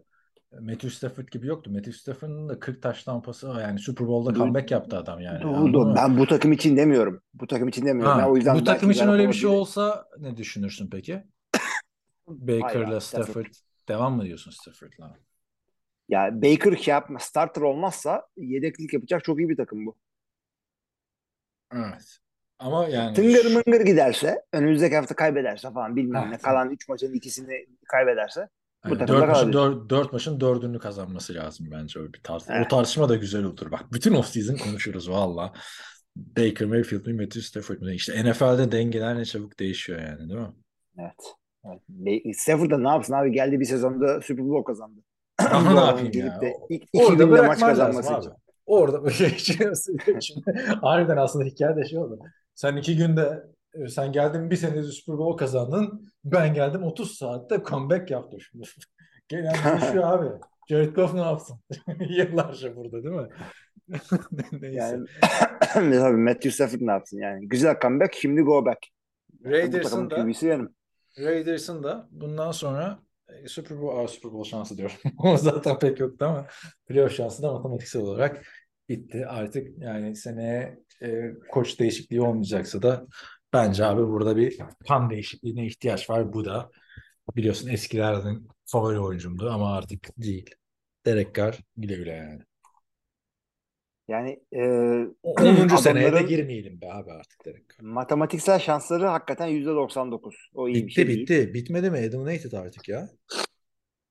Matthew 0.60 0.90
Stafford 0.90 1.28
gibi 1.28 1.46
yoktu. 1.46 1.70
Matthew 1.70 1.92
Stafford'ın 1.92 2.48
da 2.48 2.60
40 2.60 2.82
taş 2.82 3.04
tampası. 3.04 3.46
Yani 3.46 3.78
Super 3.78 4.06
Bowl'da 4.06 4.34
comeback 4.38 4.70
yaptı 4.70 4.96
adam 4.98 5.20
yani. 5.20 5.44
Mı? 5.44 5.94
Ben 5.96 6.18
bu 6.18 6.26
takım 6.26 6.52
için 6.52 6.76
demiyorum. 6.76 7.22
Bu 7.34 7.46
takım 7.46 7.68
için 7.68 7.86
demiyorum. 7.86 8.12
Ha, 8.12 8.18
Ben 8.18 8.30
o 8.32 8.36
yüzden 8.36 8.56
bu 8.56 8.64
takım 8.64 8.90
için 8.90 9.08
öyle 9.08 9.28
bir 9.28 9.34
şey 9.34 9.50
olsa 9.50 10.06
ne 10.18 10.36
düşünürsün 10.36 10.90
peki? 10.90 11.24
Baker'la 12.26 13.00
Stafford. 13.00 13.24
Stafford. 13.24 13.54
Devam 13.88 14.16
mı 14.16 14.24
diyorsun 14.24 14.50
Stafford'la? 14.50 15.16
Ya 16.08 16.30
Baker 16.42 16.76
şey 16.76 16.92
yapma, 16.92 17.18
starter 17.18 17.62
olmazsa 17.62 18.26
yedeklik 18.36 18.92
yapacak 18.92 19.24
çok 19.24 19.38
iyi 19.38 19.48
bir 19.48 19.56
takım 19.56 19.86
bu. 19.86 19.96
Evet. 21.72 22.18
Ama 22.58 22.88
yani 22.88 23.14
Tıngır 23.14 23.52
mıngır 23.54 23.80
giderse, 23.80 24.42
önümüzdeki 24.52 24.96
hafta 24.96 25.16
kaybederse 25.16 25.70
falan 25.70 25.96
bilmem 25.96 26.22
Ha, 26.22 26.28
ne. 26.28 26.38
Kalan 26.38 26.70
3 26.70 26.88
maçın 26.88 27.14
ikisini 27.14 27.66
kaybederse 27.88 28.48
yani 28.84 29.08
dört 29.08 29.28
maçın, 29.28 29.52
kalabilir. 29.52 29.52
dör- 29.52 29.88
dört 29.90 30.12
maçın 30.12 30.40
dördünü 30.40 30.78
kazanması 30.78 31.34
lazım 31.34 31.66
bence 31.70 32.00
öyle 32.00 32.12
bir 32.12 32.20
tartışma. 32.22 32.54
O 32.54 32.58
Evet. 32.58 32.70
tartışma 32.70 33.08
da 33.08 33.16
güzel 33.16 33.44
olur. 33.44 33.70
Bak 33.72 33.92
bütün 33.92 34.14
offseason 34.14 34.56
konuşuruz 34.56 35.10
valla. 35.10 35.52
Baker 36.16 36.68
Mayfield 36.68 37.06
mi 37.06 37.12
Matthew 37.12 37.40
Stafford 37.42 37.80
mi? 37.80 37.94
İşte 37.94 38.24
NFL'de 38.24 38.72
dengeler 38.72 39.18
ne 39.18 39.24
çabuk 39.24 39.58
değişiyor 39.60 40.00
yani 40.00 40.18
değil 40.28 40.40
mi? 40.40 40.52
Evet. 40.98 41.34
evet. 41.64 42.36
Stafford 42.36 42.70
da 42.70 42.78
ne 42.78 42.88
yapsın 42.88 43.12
abi? 43.14 43.32
Geldi 43.32 43.60
bir 43.60 43.64
sezonda 43.64 44.20
Super 44.20 44.48
Bowl 44.48 44.64
kazandı. 44.66 45.00
Ama 45.50 45.72
ne 45.74 45.80
yapayım 45.86 46.12
ya? 46.26 46.40
de 46.40 46.52
O- 46.60 46.66
ilk 46.70 46.84
Orada 46.94 47.24
günde 47.24 47.40
maç 47.40 47.60
kazanması 47.60 48.14
abi. 48.14 48.20
için. 48.20 48.32
Orada 48.66 49.10
şimdi 50.20 50.44
harbiden 50.82 51.16
aslında 51.16 51.44
hikaye 51.44 51.76
de 51.76 51.84
şey 51.88 51.98
oldu. 51.98 52.18
Sen 52.54 52.76
iki 52.76 52.96
günde 52.96 53.42
sen 53.88 54.12
geldin 54.12 54.50
bir 54.50 54.56
senede 54.56 54.82
Super 54.82 55.18
Bowl 55.18 55.36
kazandın. 55.36 56.08
Ben 56.24 56.54
geldim 56.54 56.82
30 56.82 57.18
saatte 57.18 57.62
comeback 57.64 58.10
yaptım 58.10 58.40
şimdi. 58.40 58.68
Gelen 59.28 59.54
düşüyor 59.80 60.04
abi. 60.04 60.28
Jared 60.68 60.94
Goff 60.94 61.14
ne 61.14 61.20
yapsın? 61.20 61.60
Yıllarca 62.08 62.76
burada 62.76 63.04
değil 63.04 63.14
mi? 63.14 63.28
Neyse. 64.52 64.76
Yani 64.76 65.06
tabii 65.74 66.16
Matthew 66.16 66.50
Stafford 66.50 66.80
ne 66.80 66.90
yapsın 66.90 67.18
yani? 67.18 67.48
Güzel 67.48 67.78
comeback 67.80 68.14
şimdi 68.14 68.40
go 68.40 68.66
back. 68.66 68.78
Raiders'ın 69.44 70.10
da. 70.10 70.16
Raiders'ın 71.18 71.82
da 71.82 72.08
bundan 72.10 72.52
sonra 72.52 72.98
e, 73.28 73.48
Super 73.48 73.80
Bowl, 73.80 73.98
Aa, 73.98 74.08
Super 74.08 74.32
Bowl 74.32 74.50
şansı 74.50 74.76
diyorum. 74.76 74.96
O 75.18 75.36
zaten 75.36 75.78
pek 75.78 76.00
yoktu 76.00 76.24
ama 76.24 76.46
playoff 76.86 77.12
şansı 77.12 77.42
da 77.42 77.52
matematiksel 77.52 78.02
olarak 78.02 78.46
bitti. 78.88 79.26
Artık 79.26 79.78
yani 79.78 80.16
seneye 80.16 80.78
e, 81.02 81.32
koç 81.50 81.80
değişikliği 81.80 82.20
olmayacaksa 82.20 82.82
da 82.82 83.06
bence 83.54 83.84
abi 83.84 84.02
burada 84.02 84.36
bir 84.36 84.58
kan 84.88 85.10
değişikliğine 85.10 85.66
ihtiyaç 85.66 86.10
var. 86.10 86.32
Bu 86.32 86.44
da 86.44 86.70
biliyorsun 87.36 87.68
eskilerden 87.68 88.40
favori 88.66 89.00
oyuncumdu 89.00 89.50
ama 89.50 89.76
artık 89.76 90.08
değil. 90.18 90.50
Derek 91.06 91.34
Carr 91.34 91.58
güle 91.76 91.94
güle 91.96 92.10
yani. 92.12 92.42
Yani 94.08 94.40
e, 94.52 94.62
O 95.22 95.32
10. 95.32 95.68
seneye 95.76 96.12
de 96.12 96.22
girmeyelim 96.22 96.80
be 96.80 96.92
abi 96.92 97.10
artık 97.12 97.44
Derek 97.46 97.68
Carr. 97.70 97.80
matematiksel 97.86 98.58
şansları 98.58 99.06
hakikaten 99.06 99.48
%99. 99.48 100.34
O 100.54 100.68
iyi 100.68 100.74
bir 100.74 100.82
Bitti 100.82 100.92
şey 100.94 101.06
değil. 101.06 101.20
bitti. 101.20 101.54
Bitmedi 101.54 101.90
mi 101.90 101.98
Adam 102.08 102.20
United 102.20 102.52
artık 102.52 102.88
ya? 102.88 103.08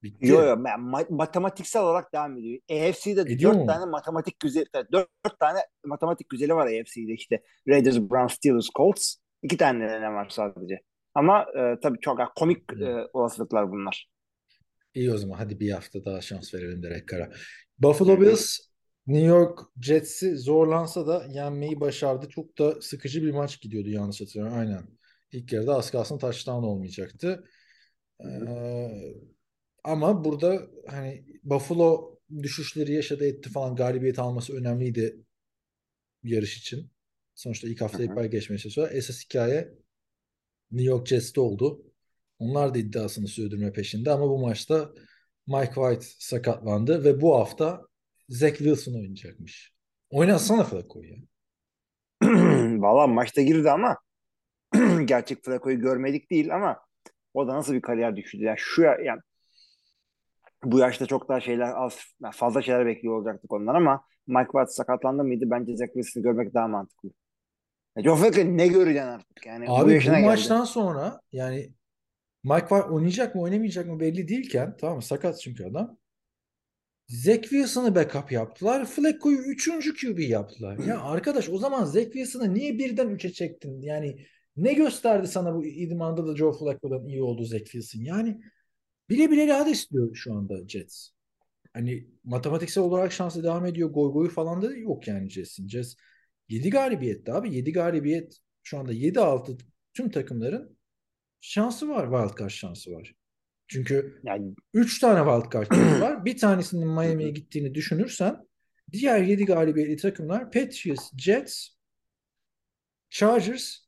Bitti. 0.02 0.26
Yo 0.26 0.42
yo 0.44 0.54
ma- 0.56 0.90
ma- 0.90 1.14
matematiksel 1.14 1.82
olarak 1.82 2.12
devam 2.12 2.36
ediyor. 2.38 2.60
AFC'de 2.70 3.20
Ediyor 3.20 3.52
dört 3.52 3.60
mu? 3.60 3.66
tane 3.66 3.84
matematik 3.90 4.40
güzel 4.40 4.64
dört, 4.92 5.08
dört 5.26 5.40
tane 5.40 5.58
matematik 5.84 6.28
güzeli 6.28 6.54
var 6.54 6.66
AFC'de 6.66 7.12
işte. 7.12 7.42
Raiders, 7.68 7.98
Browns, 7.98 8.32
Steelers, 8.32 8.68
Colts. 8.78 9.16
İki 9.44 9.56
tane 9.56 10.00
ne 10.00 10.12
var 10.12 10.28
sadece. 10.30 10.80
Ama 11.14 11.42
e, 11.42 11.80
tabii 11.82 11.98
çok 12.00 12.18
komik 12.36 12.72
e, 12.72 13.06
olasılıklar 13.12 13.70
bunlar. 13.70 14.08
İyi 14.94 15.12
o 15.12 15.16
zaman 15.16 15.38
hadi 15.38 15.60
bir 15.60 15.70
hafta 15.70 16.04
daha 16.04 16.20
şans 16.20 16.54
verelim 16.54 16.82
Derek 16.82 17.08
Carr'a. 17.08 17.30
Buffalo 17.78 18.20
Bills 18.20 18.58
New 19.06 19.26
York 19.26 19.58
Jets'i 19.80 20.36
zorlansa 20.36 21.06
da 21.06 21.26
yenmeyi 21.30 21.80
başardı. 21.80 22.28
Çok 22.28 22.58
da 22.58 22.80
sıkıcı 22.80 23.22
bir 23.22 23.30
maç 23.30 23.60
gidiyordu 23.60 23.88
yanlış 23.88 24.20
hatırlamıyorum. 24.20 24.60
Aynen. 24.60 24.86
İlk 25.32 25.52
yarıda 25.52 25.74
az 25.74 25.90
kalsın 25.90 26.18
touchdown 26.18 26.64
olmayacaktı. 26.64 27.44
Ee, 28.24 29.14
ama 29.84 30.24
burada 30.24 30.62
hani 30.86 31.24
Buffalo 31.42 32.18
düşüşleri 32.42 32.92
yaşadı 32.92 33.26
etti 33.26 33.50
falan 33.50 33.76
galibiyet 33.76 34.18
alması 34.18 34.56
önemliydi 34.56 35.16
yarış 36.22 36.58
için. 36.58 36.93
Sonuçta 37.34 37.68
ilk 37.68 37.80
hafta 37.80 38.02
iptal 38.02 38.26
geçmeye 38.26 38.58
çalışıyor. 38.58 38.90
Esas 38.92 39.24
hikaye 39.24 39.72
New 40.70 40.90
York 40.90 41.06
Jets'te 41.06 41.40
oldu. 41.40 41.82
Onlar 42.38 42.74
da 42.74 42.78
iddiasını 42.78 43.28
sürdürme 43.28 43.72
peşinde 43.72 44.10
ama 44.10 44.28
bu 44.28 44.38
maçta 44.38 44.90
Mike 45.46 45.74
White 45.74 46.06
sakatlandı 46.18 47.04
ve 47.04 47.20
bu 47.20 47.36
hafta 47.36 47.82
Zach 48.28 48.56
Wilson 48.56 48.94
oynayacakmış. 48.94 49.74
Oynatsana 50.10 50.64
Flacco'yu 50.64 51.10
ya. 51.10 51.18
Valla 52.80 53.06
maçta 53.06 53.42
girdi 53.42 53.70
ama 53.70 53.96
gerçek 55.04 55.44
Flacco'yu 55.44 55.80
görmedik 55.80 56.30
değil 56.30 56.54
ama 56.54 56.80
o 57.34 57.48
da 57.48 57.54
nasıl 57.54 57.74
bir 57.74 57.82
kariyer 57.82 58.16
düşürdü. 58.16 58.42
Yani 58.44 58.58
şu 58.58 58.82
ya- 58.82 58.98
yani 59.04 59.20
bu 60.64 60.78
yaşta 60.78 61.06
çok 61.06 61.28
daha 61.28 61.40
şeyler 61.40 61.72
az 61.84 61.98
fazla 62.32 62.62
şeyler 62.62 62.86
bekliyor 62.86 63.14
olacaktık 63.18 63.52
ondan 63.52 63.74
ama 63.74 64.04
Mike 64.26 64.50
White 64.52 64.70
sakatlandı 64.70 65.24
mıydı? 65.24 65.44
Bence 65.50 65.76
Zach 65.76 65.92
Wilson'ı 65.92 66.22
görmek 66.24 66.54
daha 66.54 66.68
mantıklı. 66.68 67.10
Joe 68.02 68.16
Flacco 68.16 68.40
ne 68.56 68.68
göreceksin 68.68 69.08
artık 69.08 69.46
yani 69.46 69.66
bu 69.66 69.76
Abi 69.76 69.94
bu 69.94 69.98
geldi. 69.98 70.24
maçtan 70.24 70.64
sonra 70.64 71.20
yani 71.32 71.72
Mike 72.44 72.66
White 72.68 72.82
oynayacak 72.88 73.34
mı 73.34 73.42
oynamayacak 73.42 73.86
mı 73.86 74.00
belli 74.00 74.28
değilken 74.28 74.76
tamam 74.76 74.96
mı? 74.96 75.02
Sakat 75.02 75.40
çünkü 75.40 75.64
adam. 75.64 75.98
Zach 77.08 77.42
Wilson'ı 77.42 77.94
backup 77.94 78.32
yaptılar. 78.32 78.86
Flacco'yu 78.86 79.38
3. 79.38 80.00
QB 80.00 80.18
yaptılar. 80.18 80.78
Ya 80.78 81.00
arkadaş 81.02 81.48
o 81.48 81.58
zaman 81.58 81.84
Zach 81.84 82.04
Wilson'ı 82.04 82.54
niye 82.54 82.78
birden 82.78 83.08
3'e 83.08 83.32
çektin? 83.32 83.82
Yani 83.82 84.26
ne 84.56 84.72
gösterdi 84.72 85.28
sana 85.28 85.54
bu 85.54 85.64
idmanda 85.64 86.26
da 86.26 86.36
Joe 86.36 86.52
Flacco'dan 86.52 87.08
iyi 87.08 87.22
oldu 87.22 87.44
Zach 87.44 87.64
Wilson? 87.64 88.00
Yani 88.00 88.40
bile 89.10 89.30
bile 89.30 89.46
rahat 89.46 89.68
istiyor 89.68 90.14
şu 90.14 90.34
anda 90.34 90.68
Jets. 90.68 91.08
Hani 91.72 92.06
matematiksel 92.24 92.84
olarak 92.84 93.12
şansı 93.12 93.42
devam 93.42 93.66
ediyor. 93.66 93.90
Goy 93.90 94.12
goyu 94.12 94.30
falan 94.30 94.62
da 94.62 94.76
yok 94.76 95.08
yani 95.08 95.30
Jets'in. 95.30 95.68
Jets 95.68 95.94
7 96.48 96.70
galibiyette 96.70 97.32
abi. 97.32 97.54
7 97.54 97.72
galibiyet 97.72 98.38
şu 98.62 98.78
anda 98.78 98.92
7-6 98.92 99.58
tüm 99.94 100.10
takımların 100.10 100.78
şansı 101.40 101.88
var. 101.88 102.04
Wildcard 102.04 102.50
şansı 102.50 102.92
var. 102.92 103.14
Çünkü 103.68 104.20
Yani 104.24 104.54
3 104.74 104.98
tane 104.98 105.30
wildcard 105.30 105.70
var. 106.00 106.24
Bir 106.24 106.38
tanesinin 106.38 106.88
Miami'ye 106.88 107.30
gittiğini 107.30 107.74
düşünürsen 107.74 108.46
diğer 108.92 109.22
7 109.22 109.44
galibiyetli 109.44 109.96
takımlar 109.96 110.44
Patriots, 110.50 111.10
Jets, 111.18 111.68
Chargers 113.10 113.84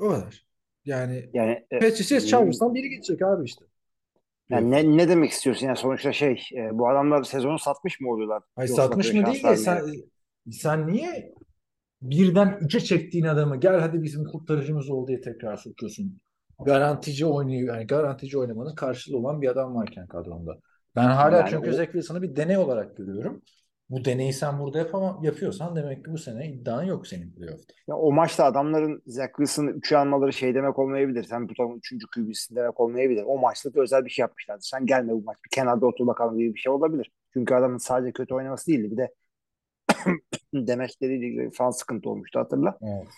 o 0.00 0.08
kadar. 0.08 0.44
Yani 0.84 1.30
yani 1.34 1.66
e, 1.70 1.78
Patriots, 1.78 2.08
Jets, 2.08 2.26
Chargers'tan 2.26 2.74
biri 2.74 2.90
gidecek 2.90 3.22
abi 3.22 3.44
işte. 3.44 3.64
yani 4.50 4.70
ne, 4.70 4.96
ne 4.96 5.08
demek 5.08 5.30
istiyorsun? 5.30 5.66
Yani 5.66 5.76
sonuçta 5.76 6.12
şey 6.12 6.42
e, 6.56 6.78
bu 6.78 6.88
adamlar 6.88 7.22
sezonu 7.22 7.58
satmış 7.58 8.00
mı 8.00 8.10
oluyorlar? 8.10 8.42
Ay 8.56 8.68
Yoksa 8.68 8.82
satmış 8.82 9.12
mı 9.12 9.26
değil 9.26 9.44
de 9.44 9.56
sen? 9.56 9.82
Sen 10.52 10.86
niye 10.86 11.32
birden 12.02 12.58
üçe 12.60 12.80
çektiğin 12.80 13.24
adamı 13.24 13.56
gel 13.56 13.80
hadi 13.80 14.02
bizim 14.02 14.24
kurtarıcımız 14.24 14.90
ol 14.90 15.06
diye 15.06 15.20
tekrar 15.20 15.56
sokuyorsun. 15.56 16.18
Garantici 16.66 17.26
oynuyor 17.26 17.76
yani 17.76 17.86
garantici 17.86 18.38
oynamanın 18.38 18.74
karşılığı 18.74 19.18
olan 19.18 19.42
bir 19.42 19.48
adam 19.48 19.74
varken 19.74 20.06
kadronda. 20.06 20.58
Ben 20.96 21.04
hala 21.06 21.36
Yani 21.36 21.50
çünkü 21.50 21.70
o- 21.70 21.72
Zach 21.72 21.86
Wilson'ı 21.86 22.22
bir 22.22 22.36
deney 22.36 22.58
olarak 22.58 22.96
görüyorum. 22.96 23.42
Bu 23.90 24.04
deneyi 24.04 24.32
sen 24.32 24.58
burada 24.60 24.78
yapama, 24.78 25.20
yapıyorsan 25.22 25.76
demek 25.76 26.04
ki 26.04 26.12
bu 26.12 26.18
sene 26.18 26.48
iddian 26.52 26.82
yok 26.82 27.06
senin 27.06 27.34
playoff'ta. 27.34 27.74
Ya 27.88 27.96
o 27.96 28.12
maçta 28.12 28.44
adamların 28.44 29.02
Zach 29.06 29.28
Wilson'ı 29.28 29.70
3'e 29.70 29.96
almaları 29.96 30.32
şey 30.32 30.54
demek 30.54 30.78
olmayabilir. 30.78 31.24
Sen 31.24 31.48
bu 31.48 31.54
takımın 31.54 31.78
3. 31.78 32.06
QB'sin 32.06 32.56
demek 32.56 32.80
olmayabilir. 32.80 33.22
O 33.26 33.38
maçta 33.38 33.74
da 33.74 33.80
özel 33.80 34.04
bir 34.04 34.10
şey 34.10 34.22
yapmışlardı. 34.22 34.62
Sen 34.62 34.86
gelme 34.86 35.12
bu 35.12 35.22
maç 35.22 35.36
bir 35.44 35.50
kenarda 35.50 35.86
otur 35.86 36.06
bakalım 36.06 36.38
gibi 36.38 36.54
bir 36.54 36.58
şey 36.60 36.72
olabilir. 36.72 37.10
Çünkü 37.32 37.54
adamın 37.54 37.78
sadece 37.78 38.12
kötü 38.12 38.34
oynaması 38.34 38.66
değildi. 38.66 38.90
Bir 38.90 38.96
de 38.96 39.14
demeçleriyle 40.54 41.26
ilgili 41.26 41.50
falan 41.50 41.70
sıkıntı 41.70 42.10
olmuştu 42.10 42.40
hatırla. 42.40 42.80
Evet. 42.82 43.08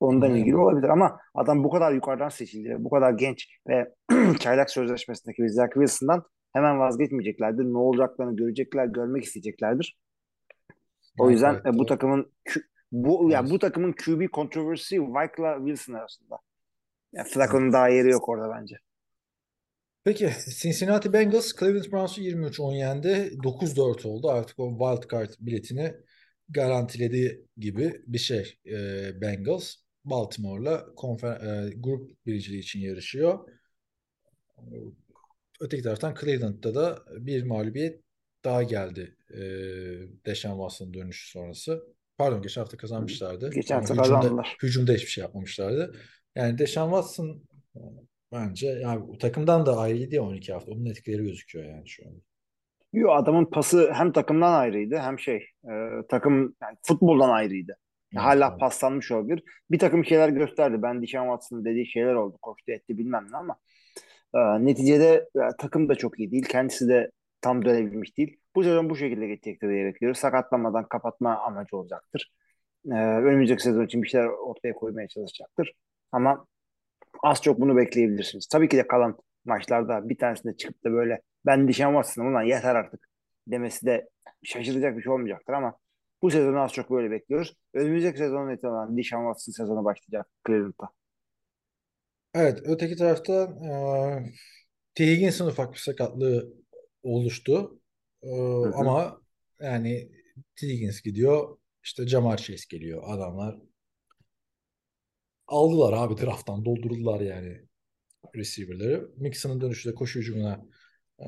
Ondan 0.00 0.30
Evet. 0.30 0.40
ilgili 0.40 0.56
olabilir 0.56 0.88
ama 0.88 1.18
adam 1.34 1.64
bu 1.64 1.70
kadar 1.70 1.92
yukarıdan 1.92 2.28
seçildi 2.28 2.68
ve 2.70 2.84
bu 2.84 2.90
kadar 2.90 3.12
genç 3.12 3.48
ve 3.68 3.94
çaylak 4.40 4.70
sözleşmesindeki 4.70 5.42
bir 5.42 5.48
Zach 5.48 5.72
Wilson'dan 5.74 6.24
hemen 6.52 6.78
vazgeçmeyeceklerdir. 6.78 7.64
Ne 7.64 7.78
olacaklarını 7.78 8.36
görecekler, 8.36 8.86
görmek 8.86 9.24
isteyeceklerdir. 9.24 9.96
O 11.18 11.30
Yani 11.30 11.30
yüzden 11.30 11.60
evet, 11.64 11.66
e, 11.66 11.78
bu 11.78 11.86
takımın 11.86 12.32
bu 12.92 13.30
ya 13.30 13.40
Evet. 13.40 13.50
bu 13.50 13.58
takımın 13.58 13.92
QB 13.92 14.28
kontroversi 14.32 15.02
Vikela 15.02 15.56
Wilson 15.58 15.92
arasında. 15.94 16.38
Ya 17.12 17.24
Flacco'nun 17.24 17.72
daha 17.72 17.88
yeri 17.88 18.10
yok 18.10 18.28
orada 18.28 18.50
bence. 18.50 18.76
Peki 20.04 20.30
Cincinnati 20.60 21.12
Bengals 21.12 21.52
Cleveland 21.58 21.92
Browns'u 21.92 22.20
23-10 22.20 22.74
yendi. 22.76 23.32
9-4 23.42 24.06
oldu. 24.06 24.30
Artık 24.30 24.58
o 24.58 24.70
wild 24.78 25.10
card 25.10 25.30
biletini 25.40 25.94
garantilediği 26.54 27.46
gibi 27.56 28.02
bir 28.06 28.18
şey. 28.18 28.58
Ee, 28.66 29.20
Bengals 29.20 29.74
Baltimore'la 30.04 30.86
konfer- 30.96 31.66
e, 31.66 31.74
grup 31.76 32.26
birinciliği 32.26 32.62
için 32.62 32.80
yarışıyor. 32.80 33.48
Öteki 35.60 35.82
taraftan 35.82 36.14
Cleveland'da 36.20 36.74
da 36.74 37.04
bir 37.26 37.42
mağlubiyet 37.42 38.00
daha 38.44 38.62
geldi. 38.62 39.16
Ee, 39.30 39.38
Deshaun 40.26 40.56
Watson'ın 40.56 40.94
dönüşü 40.94 41.30
sonrası. 41.30 41.82
Pardon 42.18 42.42
geçen 42.42 42.60
hafta 42.60 42.76
kazanmışlardı. 42.76 43.50
Geçen 43.50 43.74
hafta 43.74 43.94
hücumda, 43.94 44.02
kazandılar. 44.20 44.56
hücumda 44.62 44.92
hiçbir 44.92 45.10
şey 45.10 45.22
yapmamışlardı. 45.22 45.96
Yani 46.36 46.58
Deshaun 46.58 46.90
Watson 46.90 47.42
e, 47.76 47.80
bence 48.32 48.66
yani 48.66 49.18
takımdan 49.18 49.66
da 49.66 49.76
ayrıydı 49.78 50.14
ya 50.14 50.22
12 50.22 50.52
hafta. 50.52 50.72
Onun 50.72 50.86
etkileri 50.86 51.22
gözüküyor 51.22 51.64
yani 51.64 51.88
şu 51.88 52.06
an. 52.08 52.22
Yo, 52.92 53.10
adamın 53.10 53.44
pası 53.44 53.92
hem 53.92 54.12
takımdan 54.12 54.52
ayrıydı 54.52 54.98
hem 54.98 55.18
şey 55.18 55.36
e, 55.64 55.70
takım 56.08 56.54
yani 56.62 56.76
futboldan 56.82 57.30
ayrıydı. 57.30 57.76
Evet, 58.12 58.24
Hala 58.24 58.48
evet. 58.50 58.60
paslanmış 58.60 59.10
olabilir. 59.10 59.42
Bir 59.70 59.78
takım 59.78 60.04
şeyler 60.04 60.28
gösterdi. 60.28 60.82
Ben 60.82 61.02
Deshaun 61.02 61.26
Watson'ın 61.26 61.64
dediği 61.64 61.86
şeyler 61.86 62.14
oldu. 62.14 62.38
Koştu 62.42 62.72
etti 62.72 62.98
bilmem 62.98 63.26
ne 63.32 63.36
ama 63.36 63.56
e, 64.34 64.38
neticede 64.64 65.28
e, 65.36 65.40
takım 65.58 65.88
da 65.88 65.94
çok 65.94 66.18
iyi 66.20 66.30
değil. 66.32 66.44
Kendisi 66.44 66.88
de 66.88 67.10
tam 67.40 67.64
dönebilmiş 67.64 68.18
değil. 68.18 68.36
Bu 68.54 68.64
sezon 68.64 68.90
bu 68.90 68.96
şekilde 68.96 69.26
geçecektir 69.26 69.68
diye 69.68 69.84
bekliyoruz. 69.86 70.18
Sakatlanmadan 70.18 70.88
kapatma 70.88 71.36
amacı 71.36 71.76
olacaktır. 71.76 72.32
E, 72.86 72.94
önümüzdeki 72.94 73.62
sezon 73.62 73.84
için 73.86 74.02
bir 74.02 74.08
şeyler 74.08 74.26
ortaya 74.26 74.74
koymaya 74.74 75.08
çalışacaktır. 75.08 75.72
Ama 76.12 76.46
az 77.22 77.42
çok 77.42 77.60
bunu 77.60 77.76
bekleyebilirsiniz. 77.76 78.46
Tabii 78.46 78.68
ki 78.68 78.76
de 78.76 78.86
kalan 78.86 79.18
maçlarda 79.44 80.08
bir 80.08 80.18
tanesinde 80.18 80.56
çıkıp 80.56 80.84
da 80.84 80.92
böyle 80.92 81.22
ben 81.46 81.68
Deshaun 81.68 81.92
Watson'ım 81.92 82.32
ulan 82.32 82.42
yeter 82.42 82.74
artık 82.74 83.08
demesi 83.46 83.86
de 83.86 84.08
şaşıracak 84.42 84.96
bir 84.96 85.02
şey 85.02 85.12
olmayacaktır 85.12 85.52
ama 85.52 85.78
bu 86.22 86.30
sezonu 86.30 86.60
az 86.60 86.72
çok 86.72 86.90
böyle 86.90 87.10
bekliyoruz. 87.10 87.56
Önümüzdeki 87.74 88.18
sezonun 88.18 88.54
itibaren 88.54 88.96
Deshaun 88.96 89.32
Watson 89.32 89.52
sezonu 89.52 89.84
başlayacak 89.84 90.26
Cleveland'da. 90.46 90.88
Evet, 92.34 92.60
öteki 92.64 92.96
tarafta 92.96 93.42
e, 93.42 93.70
T. 94.94 95.06
Higgins'in 95.06 95.46
ufak 95.46 95.72
bir 95.72 95.78
sakatlığı 95.78 96.52
oluştu. 97.02 97.80
E, 98.22 98.30
ama 98.74 99.20
yani 99.60 100.08
T. 100.56 100.66
Higgins 100.66 101.02
gidiyor, 101.02 101.58
işte 101.82 102.08
Jamar 102.08 102.36
Chase 102.36 102.64
geliyor. 102.70 103.02
Adamlar 103.06 103.56
aldılar 105.46 105.92
abi 105.92 106.22
drafttan, 106.22 106.64
doldurdular 106.64 107.20
yani 107.20 107.60
receiver'ları. 108.34 109.10
Mixon'ın 109.16 109.60
dönüşü 109.60 109.90
de 109.90 109.94
koşu 109.94 110.20
hücumuna 110.20 110.66
e, 111.20 111.26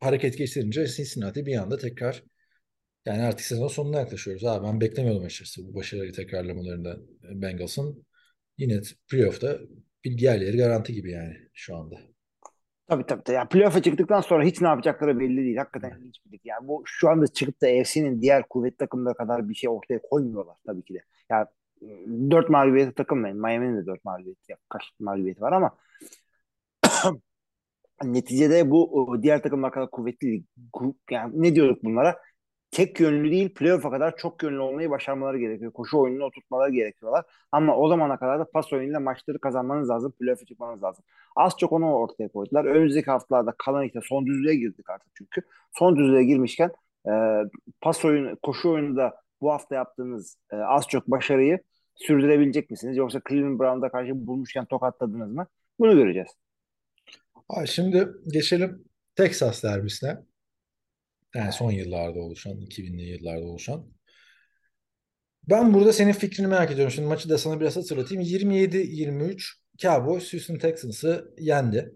hareket 0.00 0.38
geçirince 0.38 0.86
Cincinnati 0.86 1.46
bir 1.46 1.56
anda 1.56 1.78
tekrar 1.78 2.22
yani 3.06 3.22
artık 3.22 3.46
sezon 3.46 3.68
sonuna 3.68 3.98
yaklaşıyoruz. 3.98 4.44
Abi 4.44 4.66
ben 4.66 4.80
beklemiyordum 4.80 5.24
açıkçası 5.24 5.68
bu 5.68 5.74
başarıyı 5.74 6.12
tekrarlamalarında 6.12 6.96
Bengals'ın. 7.22 8.06
Yine 8.58 8.80
playoff'ta 9.10 9.58
bir 10.04 10.18
diğerleri 10.18 10.56
garanti 10.56 10.92
gibi 10.92 11.10
yani 11.10 11.36
şu 11.52 11.76
anda. 11.76 11.96
Tabii 12.88 13.06
tabii. 13.06 13.22
tabii. 13.24 13.36
Yani 13.36 13.48
playoff'a 13.48 13.82
çıktıktan 13.82 14.20
sonra 14.20 14.44
hiç 14.44 14.60
ne 14.60 14.68
yapacakları 14.68 15.20
belli 15.20 15.36
değil. 15.36 15.56
Hakikaten 15.56 15.98
ilginç 15.98 16.16
bir 16.26 16.32
lig. 16.32 16.40
Yani 16.44 16.68
bu 16.68 16.82
şu 16.86 17.08
anda 17.08 17.26
çıkıp 17.26 17.62
da 17.62 17.66
AFC'nin 17.66 18.22
diğer 18.22 18.48
kuvvetli 18.48 18.76
takımları 18.76 19.14
kadar 19.14 19.48
bir 19.48 19.54
şey 19.54 19.70
ortaya 19.70 20.00
koymuyorlar 20.02 20.56
tabii 20.66 20.82
ki 20.82 20.94
de. 20.94 20.98
Yani 21.30 21.46
dört 22.30 22.48
mağlubiyete 22.50 22.92
takılmayın. 22.92 23.40
Miami'nin 23.40 23.76
de 23.76 23.86
dört 23.86 24.04
mağlubiyeti, 24.04 24.54
kaç 24.68 24.82
mağlubiyeti 25.00 25.40
var 25.40 25.52
ama 25.52 25.76
neticede 28.04 28.70
bu 28.70 29.16
diğer 29.22 29.42
takımlar 29.42 29.72
kadar 29.72 29.90
kuvvetli 29.90 30.44
Yani 31.10 31.32
ne 31.42 31.54
diyorduk 31.54 31.84
bunlara? 31.84 32.18
Tek 32.70 33.00
yönlü 33.00 33.30
değil 33.30 33.54
playoff'a 33.54 33.90
kadar 33.90 34.16
çok 34.16 34.42
yönlü 34.42 34.60
olmayı 34.60 34.90
başarmaları 34.90 35.38
gerekiyor. 35.38 35.72
Koşu 35.72 35.98
oyununu 35.98 36.24
oturtmaları 36.24 36.70
gerekiyorlar. 36.70 37.24
Ama 37.52 37.76
o 37.76 37.88
zamana 37.88 38.18
kadar 38.18 38.40
da 38.40 38.50
pas 38.50 38.72
oyunuyla 38.72 39.00
maçları 39.00 39.38
kazanmanız 39.40 39.90
lazım. 39.90 40.12
Playoff'a 40.12 40.44
çıkmanız 40.44 40.82
lazım. 40.82 41.04
Az 41.36 41.52
çok 41.58 41.72
onu 41.72 41.94
ortaya 41.94 42.28
koydular. 42.28 42.64
Önümüzdeki 42.64 43.10
haftalarda 43.10 43.54
kalan 43.58 43.84
işte 43.84 44.00
son 44.08 44.26
düzlüğe 44.26 44.54
girdik 44.54 44.90
artık 44.90 45.08
çünkü. 45.14 45.42
Son 45.78 45.96
düzlüğe 45.96 46.24
girmişken 46.24 46.70
e, 47.08 47.12
pas 47.80 48.04
oyunu, 48.04 48.36
koşu 48.42 48.70
oyununda 48.70 49.14
bu 49.40 49.52
hafta 49.52 49.74
yaptığınız 49.74 50.36
e, 50.52 50.56
az 50.56 50.86
çok 50.88 51.06
başarıyı 51.06 51.58
sürdürebilecek 51.94 52.70
misiniz? 52.70 52.96
Yoksa 52.96 53.20
Cleveland 53.28 53.60
Browns'a 53.60 53.90
karşı 53.90 54.26
bulmuşken 54.26 54.64
tokatladınız 54.64 55.32
mı? 55.32 55.46
Bunu 55.78 55.94
göreceğiz. 55.94 56.28
Abi 57.48 57.66
şimdi 57.66 58.08
geçelim 58.32 58.84
Texas 59.16 59.62
derbisine. 59.62 60.18
Yani 61.34 61.52
son 61.52 61.70
yıllarda 61.70 62.20
oluşan, 62.20 62.52
2000'li 62.52 63.02
yıllarda 63.02 63.46
oluşan. 63.46 63.86
Ben 65.48 65.74
burada 65.74 65.92
senin 65.92 66.12
fikrini 66.12 66.46
merak 66.46 66.70
ediyorum. 66.70 66.92
Şimdi 66.92 67.08
maçı 67.08 67.28
da 67.28 67.38
sana 67.38 67.60
biraz 67.60 67.76
hatırlatayım. 67.76 68.22
27-23 68.22 69.54
Cowboys 69.78 70.32
Houston 70.32 70.56
Texans'ı 70.56 71.34
yendi. 71.38 71.94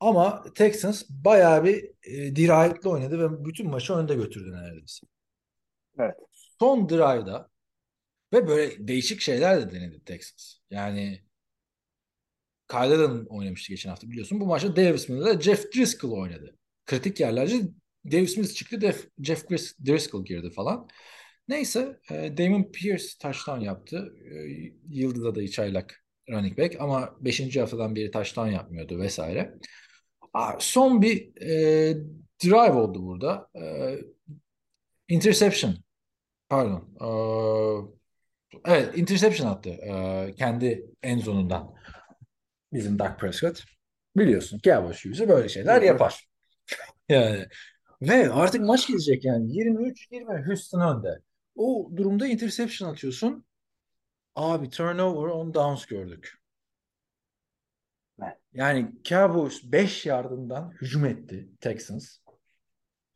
Ama 0.00 0.44
Texans 0.54 1.04
bayağı 1.10 1.64
bir 1.64 1.84
e, 2.02 2.36
dirayetli 2.36 2.88
oynadı 2.88 3.18
ve 3.18 3.44
bütün 3.44 3.70
maçı 3.70 3.94
önde 3.94 4.14
götürdü 4.14 4.52
neredeyse. 4.52 5.06
Evet. 5.98 6.27
Son 6.60 6.88
drive'da 6.88 7.50
ve 8.32 8.48
böyle 8.48 8.88
değişik 8.88 9.20
şeyler 9.20 9.60
de 9.62 9.72
denedi 9.74 10.04
Texans. 10.04 10.54
Yani 10.70 11.22
Kyle 12.68 13.26
oynamıştı 13.28 13.68
geçen 13.72 13.90
hafta 13.90 14.10
biliyorsun. 14.10 14.40
Bu 14.40 14.46
maçta 14.46 14.76
Davis 14.76 15.08
Miller'la 15.08 15.40
Jeff 15.40 15.72
Driscoll 15.74 16.12
oynadı. 16.12 16.56
Kritik 16.86 17.20
yerlerce 17.20 17.60
Davis 18.12 18.36
Mills 18.36 18.54
çıktı, 18.54 18.76
Def- 18.76 19.10
Jeff 19.22 19.44
Gris- 19.50 19.86
Driscoll 19.86 20.24
girdi 20.24 20.50
falan. 20.50 20.88
Neyse 21.48 22.00
e, 22.10 22.36
Damon 22.38 22.72
Pierce 22.72 23.04
touchdown 23.22 23.60
yaptı. 23.60 24.14
E, 24.34 24.34
Yıldız'a 24.88 25.34
da 25.34 25.48
çaylak 25.48 26.04
running 26.30 26.58
back 26.58 26.80
ama 26.80 27.16
5. 27.20 27.60
haftadan 27.60 27.96
beri 27.96 28.10
touchdown 28.10 28.48
yapmıyordu 28.50 28.98
vesaire. 28.98 29.54
Aa, 30.34 30.52
son 30.60 31.02
bir 31.02 31.42
e, 31.42 31.96
drive 32.44 32.72
oldu 32.72 33.02
burada. 33.06 33.48
E, 33.56 33.62
interception. 35.08 35.74
Pardon. 36.48 36.82
E, 38.64 38.70
evet 38.72 38.98
interception 38.98 39.48
attı. 39.48 39.70
E, 39.70 40.34
kendi 40.38 40.86
end 41.02 41.20
zonundan. 41.22 41.74
Bizim 42.72 42.98
Dak 42.98 43.20
Prescott. 43.20 43.64
Biliyorsun 44.16 44.60
Cowboys 44.64 45.04
yüzü 45.04 45.28
böyle 45.28 45.48
şeyler 45.48 45.82
yapar. 45.82 46.28
Yani 47.08 47.46
ve 48.02 48.30
artık 48.32 48.60
maç 48.60 48.88
gidecek 48.88 49.24
yani 49.24 49.52
23-20 49.52 50.46
Houston 50.46 50.80
önde. 50.96 51.08
O 51.56 51.90
durumda 51.96 52.26
interception 52.26 52.88
atıyorsun. 52.92 53.44
Abi 54.34 54.70
turnover 54.70 55.28
on 55.28 55.54
downs 55.54 55.86
gördük. 55.86 56.38
Yani 58.52 58.92
Cowboys 59.04 59.72
5 59.72 60.06
yardından 60.06 60.72
hücum 60.80 61.04
etti 61.04 61.48
Texans. 61.60 62.18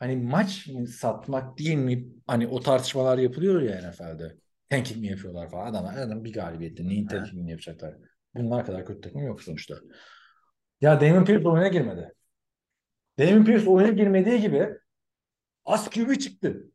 Hani 0.03 0.17
maç 0.17 0.67
mı 0.67 0.87
satmak 0.87 1.59
değil 1.59 1.75
mi? 1.75 2.05
Hani 2.27 2.47
o 2.47 2.61
tartışmalar 2.61 3.19
yapılıyor 3.19 3.63
ya 3.63 3.91
NFL'de. 3.91 4.37
Tanking 4.69 5.01
mi 5.01 5.07
yapıyorlar 5.07 5.51
falan. 5.51 5.67
Adamlar 5.67 5.97
adam 5.97 6.25
bir 6.25 6.33
galibiyette 6.33 6.85
neyin 6.85 7.07
tankingini 7.07 7.51
yapacaklar? 7.51 7.95
Bunlar 8.35 8.67
kadar 8.67 8.87
kötü 8.87 9.01
takım 9.01 9.27
yok 9.27 9.43
sonuçta. 9.43 9.75
Ya 10.81 11.01
Damon 11.01 11.25
Pierce 11.25 11.49
oyuna 11.49 11.69
girmedi. 11.69 12.13
Damon 13.19 13.45
Pierce 13.45 13.71
oyuna 13.71 13.89
girmediği 13.89 14.41
gibi 14.41 14.69
az 15.65 15.91
QB 15.91 16.19
çıktı. 16.19 16.71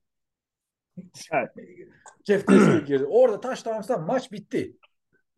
Evet. 1.31 1.49
Jeff 2.25 2.47
Driscoll 2.47 2.85
girdi. 2.85 3.05
Orada 3.05 3.39
touchdown'dan 3.39 4.05
maç 4.05 4.31
bitti. 4.31 4.77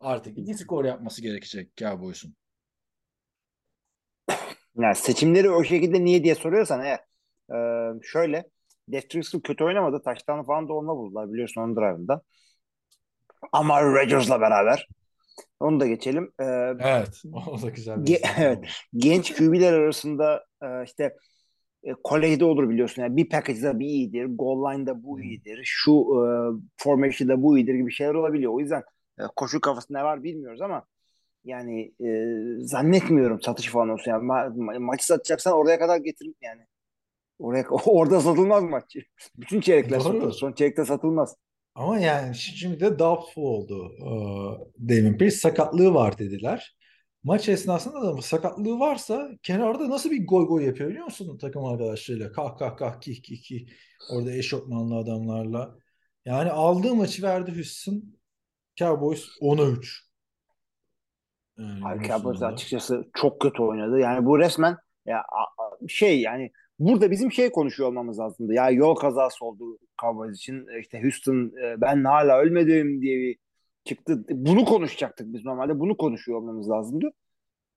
Artık 0.00 0.38
iki 0.38 0.54
skor 0.54 0.84
yapması 0.84 1.22
gerekecek 1.22 1.76
Cowboys'un. 1.76 2.36
Yani 4.78 4.94
seçimleri 4.94 5.50
o 5.50 5.64
şekilde 5.64 6.04
niye 6.04 6.24
diye 6.24 6.34
soruyorsan 6.34 6.84
eğer 6.84 7.09
e, 7.54 7.56
şöyle 8.02 8.44
Jeff 8.92 9.10
Driscoll 9.14 9.40
kötü 9.40 9.64
oynamadı. 9.64 10.02
Taştan 10.02 10.46
falan 10.46 10.68
da 10.68 10.72
onunla 10.72 10.96
buldular 10.96 11.32
biliyorsun 11.32 11.60
onun 11.60 11.76
drive'ında. 11.76 12.22
Ama 13.52 13.82
Rodgers'la 13.82 14.40
beraber. 14.40 14.88
Onu 15.60 15.80
da 15.80 15.86
geçelim. 15.86 16.32
E, 16.40 16.44
Evet. 16.80 17.22
O 17.48 17.62
da 17.62 17.70
güzel 17.70 18.02
bir 18.02 18.06
Ge- 18.06 18.16
isim. 18.16 18.30
evet. 18.38 18.64
genç 18.96 19.34
QB'ler 19.36 19.72
arasında 19.72 20.44
e, 20.62 20.66
işte 20.84 21.16
e, 21.84 21.92
kolejde 22.04 22.44
olur 22.44 22.68
biliyorsun. 22.70 23.02
Yani 23.02 23.16
bir 23.16 23.28
package'da 23.28 23.78
bir 23.78 23.86
iyidir. 23.86 24.26
Goal 24.30 24.72
line'da 24.74 25.02
bu 25.04 25.18
Hı. 25.18 25.22
iyidir. 25.22 25.60
Şu 25.64 25.92
e, 25.92 26.20
formation'da 26.76 27.42
bu 27.42 27.58
iyidir 27.58 27.74
gibi 27.74 27.92
şeyler 27.92 28.14
olabiliyor. 28.14 28.52
O 28.54 28.60
yüzden 28.60 28.82
e, 29.20 29.22
koşu 29.36 29.60
kafasında 29.60 29.98
ne 29.98 30.04
var 30.04 30.22
bilmiyoruz 30.22 30.60
ama 30.62 30.84
yani 31.44 31.92
e, 32.04 32.08
zannetmiyorum 32.60 33.40
satış 33.42 33.68
falan 33.68 33.88
olsun. 33.88 34.10
Yani 34.10 34.24
ma- 34.24 34.56
ma- 34.56 34.78
maçı 34.78 35.06
satacaksan 35.06 35.52
oraya 35.54 35.78
kadar 35.78 35.96
getir 35.96 36.34
yani. 36.42 36.62
Oraya 37.40 37.68
orada 37.84 38.20
satılmaz 38.20 38.62
maç. 38.64 38.96
Bütün 39.36 39.60
çeyrekler 39.60 40.00
Doğru. 40.00 40.12
satılır. 40.12 40.32
Son 40.32 40.52
çeyrekte 40.52 40.84
satılmaz. 40.84 41.36
Ama 41.74 41.98
yani 41.98 42.34
şimdi 42.34 42.80
de 42.80 42.98
doubtful 42.98 43.42
oldu. 43.42 43.92
Ee, 43.98 44.88
Damon 44.88 45.18
Pierce 45.18 45.36
sakatlığı 45.36 45.94
var 45.94 46.18
dediler. 46.18 46.76
Maç 47.24 47.48
esnasında 47.48 48.02
da 48.02 48.22
sakatlığı 48.22 48.78
varsa 48.78 49.30
kenarda 49.42 49.90
nasıl 49.90 50.10
bir 50.10 50.26
goy 50.26 50.46
goy 50.46 50.64
yapıyor 50.66 50.90
biliyor 50.90 51.04
musun 51.04 51.38
takım 51.38 51.64
arkadaşlarıyla? 51.64 52.32
Kah 52.32 52.58
kah 52.58 52.76
kah 52.76 53.00
kih 53.00 53.22
kih 53.22 53.42
kih. 53.42 53.68
Orada 54.10 54.32
eşofmanlı 54.32 54.96
adamlarla. 54.96 55.76
Yani 56.24 56.50
aldığı 56.50 56.94
maçı 56.94 57.22
verdi 57.22 57.56
Houston. 57.56 58.02
Cowboys 58.76 59.24
10'a 59.40 59.66
3. 59.66 60.10
Yani 61.58 62.08
Cowboys 62.08 62.42
açıkçası 62.42 63.10
çok 63.14 63.40
kötü 63.40 63.62
oynadı. 63.62 63.98
Yani 63.98 64.26
bu 64.26 64.38
resmen 64.38 64.76
ya 65.06 65.22
şey 65.88 66.20
yani 66.20 66.52
burada 66.80 67.10
bizim 67.10 67.32
şey 67.32 67.50
konuşuyor 67.50 67.88
olmamız 67.88 68.18
lazımdı. 68.18 68.54
Ya 68.54 68.70
yol 68.70 68.94
kazası 68.94 69.44
oldu 69.44 69.78
Cowboys 70.00 70.36
için. 70.36 70.66
İşte 70.80 71.02
Houston 71.02 71.52
e, 71.64 71.80
ben 71.80 72.04
hala 72.04 72.38
ölmedim 72.38 73.02
diye 73.02 73.18
bir 73.18 73.36
çıktı. 73.84 74.24
Bunu 74.30 74.64
konuşacaktık 74.64 75.32
biz 75.32 75.44
normalde. 75.44 75.80
Bunu 75.80 75.96
konuşuyor 75.96 76.38
olmamız 76.38 76.70
lazımdı. 76.70 77.10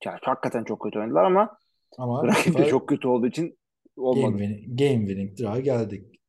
Ya, 0.04 0.18
hakikaten 0.22 0.64
çok 0.64 0.80
kötü 0.82 0.98
oynadılar 0.98 1.24
ama 1.24 1.58
Ama 1.98 2.26
rakip 2.28 2.58
de 2.58 2.64
çok 2.66 2.88
kötü 2.88 3.08
olduğu 3.08 3.26
için 3.26 3.58
game 3.96 4.08
olmadı. 4.08 4.42
winning, 4.42 4.80
game 4.80 5.06
winning 5.06 5.38
drive 5.38 5.60
geldik. 5.60 6.20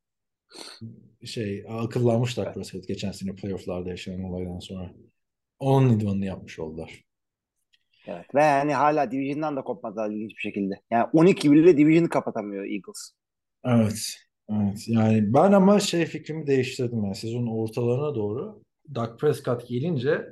Şey 1.23 1.65
akıllanmış 1.69 2.37
Dak 2.37 2.55
Prescott 2.55 2.87
geçen 2.87 3.11
sene 3.11 3.35
playofflarda 3.35 3.89
yaşanan 3.89 4.23
olaydan 4.23 4.59
sonra. 4.59 4.93
Onun 5.59 5.99
idmanını 5.99 6.25
yapmış 6.25 6.59
oldular. 6.59 7.04
Evet. 8.07 8.35
Ve 8.35 8.43
yani 8.43 8.73
hala 8.73 9.11
Division'dan 9.11 9.55
da 9.55 9.61
kopmadılar 9.61 10.09
ilginç 10.11 10.31
bir 10.31 10.41
şekilde. 10.41 10.73
Yani 10.91 11.07
12 11.13 11.51
bile 11.51 11.77
Division'ı 11.77 12.09
kapatamıyor 12.09 12.63
Eagles. 12.63 13.11
Evet. 13.65 14.17
Evet. 14.49 14.87
Yani 14.87 15.33
ben 15.33 15.51
ama 15.51 15.79
şey 15.79 16.05
fikrimi 16.05 16.47
değiştirdim 16.47 17.03
yani 17.03 17.15
sezonun 17.15 17.47
ortalarına 17.47 18.15
doğru. 18.15 18.63
Dak 18.95 19.19
Prescott 19.19 19.67
gelince 19.67 20.25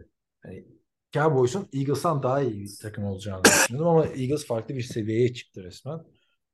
hani 0.43 0.65
Cowboys'un 1.13 1.69
Eagles'tan 1.73 2.23
daha 2.23 2.41
iyi 2.41 2.61
bir 2.61 2.77
takım 2.81 3.03
olacağını 3.03 3.43
düşünüyordum 3.43 3.87
ama 3.87 4.05
Eagles 4.05 4.45
farklı 4.45 4.75
bir 4.75 4.81
seviyeye 4.81 5.33
çıktı 5.33 5.63
resmen. 5.63 5.99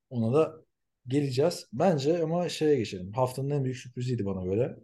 Ona 0.10 0.34
da 0.34 0.56
geleceğiz. 1.08 1.68
Bence 1.74 2.24
ama 2.24 2.50
şeye 2.50 2.76
geçelim. 2.76 3.14
Haftanın 3.14 3.50
en 3.50 3.64
büyük 3.64 3.78
sürpriziydi 3.78 4.26
bana 4.26 4.46
göre. 4.46 4.78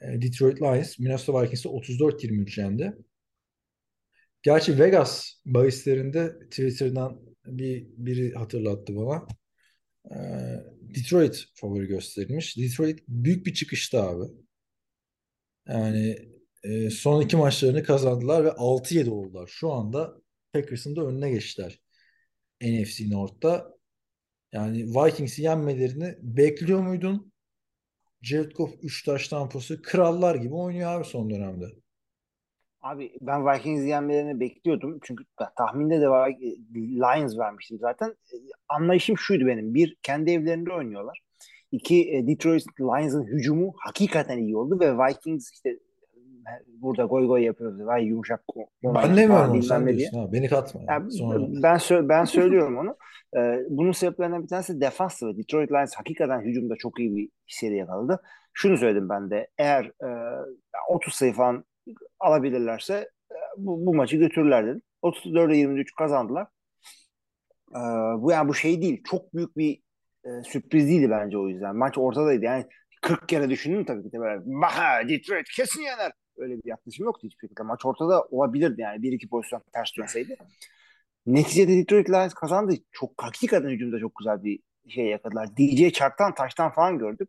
E, 0.00 0.22
Detroit 0.22 0.62
Lions 0.62 0.98
Minnesota 0.98 1.42
Vikings'i 1.42 1.68
34-23 1.68 2.60
yendi. 2.60 2.96
Gerçi 4.42 4.78
Vegas 4.78 5.32
bahislerinde 5.46 6.38
Twitter'dan 6.50 7.20
bir 7.46 7.86
biri 7.96 8.34
hatırlattı 8.34 8.96
bana. 8.96 9.26
Ee, 10.10 10.16
Detroit 10.80 11.46
favori 11.54 11.86
gösterilmiş. 11.86 12.56
Detroit 12.56 13.00
büyük 13.08 13.46
bir 13.46 13.54
çıkışta 13.54 14.08
abi. 14.08 14.24
Yani 15.68 16.16
e, 16.64 16.90
son 16.90 17.22
iki 17.22 17.36
maçlarını 17.36 17.82
kazandılar 17.82 18.44
ve 18.44 18.48
6-7 18.48 19.10
oldular. 19.10 19.46
Şu 19.52 19.72
anda 19.72 20.14
Packers'ın 20.52 20.96
da 20.96 21.06
önüne 21.06 21.30
geçtiler. 21.30 21.80
NFC 22.62 23.10
North'ta. 23.10 23.78
Yani 24.52 24.84
Vikings'i 24.84 25.42
yenmelerini 25.42 26.16
bekliyor 26.22 26.80
muydun? 26.80 27.32
Jared 28.22 28.52
Goff 28.52 28.74
3 28.82 29.04
taş 29.04 29.28
tampası 29.28 29.82
krallar 29.82 30.34
gibi 30.34 30.54
oynuyor 30.54 30.92
abi 30.92 31.04
son 31.04 31.30
dönemde. 31.30 31.66
Abi 32.82 33.12
ben 33.20 33.46
Vikings 33.46 33.86
yenmelerini 33.86 34.40
bekliyordum. 34.40 34.98
Çünkü 35.02 35.24
tahminde 35.56 36.00
de 36.00 36.04
Vi- 36.04 36.96
Lions 36.96 37.38
vermiştim 37.38 37.78
zaten. 37.80 38.08
E, 38.08 38.36
Anlayışım 38.68 39.18
şuydu 39.18 39.46
benim. 39.46 39.74
Bir, 39.74 39.96
kendi 40.02 40.30
evlerinde 40.30 40.72
oynuyorlar. 40.72 41.20
İki, 41.72 42.10
e, 42.12 42.26
Detroit 42.26 42.64
Lions'ın 42.80 43.24
hücumu 43.26 43.72
hakikaten 43.78 44.38
iyi 44.38 44.56
oldu 44.56 44.80
ve 44.80 44.92
Vikings 44.98 45.50
işte 45.52 45.70
e, 45.70 46.52
burada 46.68 47.04
goy 47.04 47.26
goy 47.26 47.42
yapıyoruz. 47.44 47.86
Vay 47.86 48.04
yumuşak 48.04 48.44
Ben 48.84 49.16
demiyorum 49.16 49.50
onu 49.50 49.62
sen 49.62 49.86
diyorsun 49.98 50.18
ha. 50.18 50.32
Beni 50.32 50.48
katma. 50.48 50.80
yani. 50.80 50.90
Yani 50.90 51.12
Sonra 51.12 51.46
ben 51.62 51.74
sö- 51.76 52.08
ben 52.08 52.24
söylüyorum 52.24 52.78
onu. 52.78 52.96
Ee, 53.36 53.60
bunun 53.68 53.92
sebeplerinden 53.92 54.42
bir 54.42 54.48
tanesi 54.48 54.80
defanstı 54.80 55.26
ve 55.26 55.36
Detroit 55.36 55.72
Lions 55.72 55.94
hakikaten 55.94 56.40
hücumda 56.40 56.74
çok 56.78 57.00
iyi 57.00 57.16
bir 57.16 57.28
seri 57.46 57.76
yakaladı. 57.76 58.22
Şunu 58.52 58.76
söyledim 58.76 59.08
ben 59.08 59.30
de. 59.30 59.48
Eğer 59.58 59.84
e, 59.84 60.08
30 60.90 61.14
sayı 61.14 61.32
falan 61.32 61.64
alabilirlerse 62.20 63.10
e, 63.32 63.36
bu, 63.56 63.86
bu 63.86 63.94
maçı 63.94 64.16
götürürler 64.16 64.66
dedim. 64.66 64.82
34'e 65.02 65.56
23 65.56 65.94
kazandılar. 65.94 66.46
Ee, 67.74 67.78
bu 68.22 68.30
yani 68.30 68.48
bu 68.48 68.54
şey 68.54 68.82
değil. 68.82 69.02
Çok 69.10 69.34
büyük 69.34 69.56
bir 69.56 69.82
e, 70.24 70.28
sürpriz 70.44 70.88
değildi 70.88 71.10
bence 71.10 71.38
o 71.38 71.48
yüzden. 71.48 71.76
Maç 71.76 71.98
ortadaydı. 71.98 72.44
Yani 72.44 72.66
40 73.02 73.28
kere 73.28 73.50
düşündüm 73.50 73.84
tabii 73.84 74.02
ki 74.02 74.12
de 74.12 74.20
böyle. 74.20 74.42
Bah, 74.44 75.08
Detroit 75.08 75.48
kesin 75.56 75.82
yener. 75.82 76.12
Öyle 76.36 76.54
bir 76.54 76.62
yaklaşım 76.64 77.04
yoktu 77.04 77.20
hiçbir 77.26 77.40
şekilde. 77.40 77.62
Maç 77.62 77.86
ortada 77.86 78.22
olabilirdi 78.22 78.80
yani. 78.80 79.02
Bir 79.02 79.12
iki 79.12 79.28
pozisyon 79.28 79.62
ters 79.72 79.90
dönseydi. 79.98 80.36
Neticede 81.26 81.76
Detroit 81.76 82.10
Lions 82.10 82.34
kazandı. 82.34 82.74
Çok 82.92 83.22
hakikaten 83.22 83.68
hücumda 83.68 83.98
çok 84.00 84.16
güzel 84.16 84.44
bir 84.44 84.60
şey 84.88 85.06
yakaladılar. 85.06 85.56
DJ 85.56 85.92
Chark'tan 85.92 86.34
taştan 86.34 86.72
falan 86.72 86.98
gördük. 86.98 87.28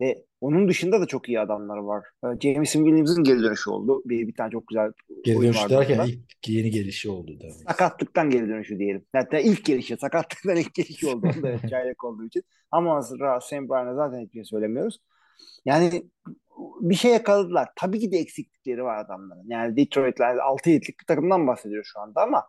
Ve 0.00 0.24
onun 0.40 0.68
dışında 0.68 1.00
da 1.00 1.06
çok 1.06 1.28
iyi 1.28 1.40
adamları 1.40 1.86
var. 1.86 2.06
Ee, 2.24 2.40
Jameson 2.40 2.84
Williams'ın 2.84 3.24
geri 3.24 3.42
dönüşü 3.42 3.70
oldu. 3.70 4.02
Bir, 4.04 4.28
bir 4.28 4.34
tane 4.34 4.50
çok 4.50 4.68
güzel 4.68 4.92
geri 5.24 5.38
oyun 5.38 5.52
dönüş 5.52 5.62
vardı 5.62 5.74
derken 5.74 6.06
ilk 6.06 6.48
yeni 6.48 6.70
gelişi 6.70 7.10
oldu 7.10 7.38
demek. 7.40 7.54
Sakatlıktan 7.68 8.30
geri 8.30 8.48
dönüşü 8.48 8.78
diyelim. 8.78 9.04
Hatta 9.12 9.38
ilk 9.38 9.64
gelişi, 9.64 9.96
sakatlıktan 9.96 10.56
ilk 10.56 10.74
gelişi 10.74 11.08
oldu. 11.08 11.26
Da 11.42 11.68
çaylak 11.70 12.04
olduğu 12.04 12.24
için. 12.24 12.42
Ama 12.70 13.02
Sam 13.02 13.68
Brown'a 13.68 13.94
zaten 13.94 14.20
hiçbir 14.20 14.34
şey 14.34 14.44
söylemiyoruz. 14.44 14.98
Yani 15.64 16.02
bir 16.80 16.94
şey 16.94 17.12
yakaladılar. 17.12 17.68
Tabii 17.76 18.00
ki 18.00 18.12
de 18.12 18.18
eksiklikleri 18.18 18.84
var 18.84 19.04
adamların. 19.04 19.44
Yani 19.48 19.76
Detroit 19.76 20.20
Lions 20.20 20.38
6-7'lik 20.38 21.00
bir 21.00 21.06
takımdan 21.06 21.46
bahsediyor 21.46 21.84
şu 21.84 22.00
anda 22.00 22.22
ama 22.22 22.44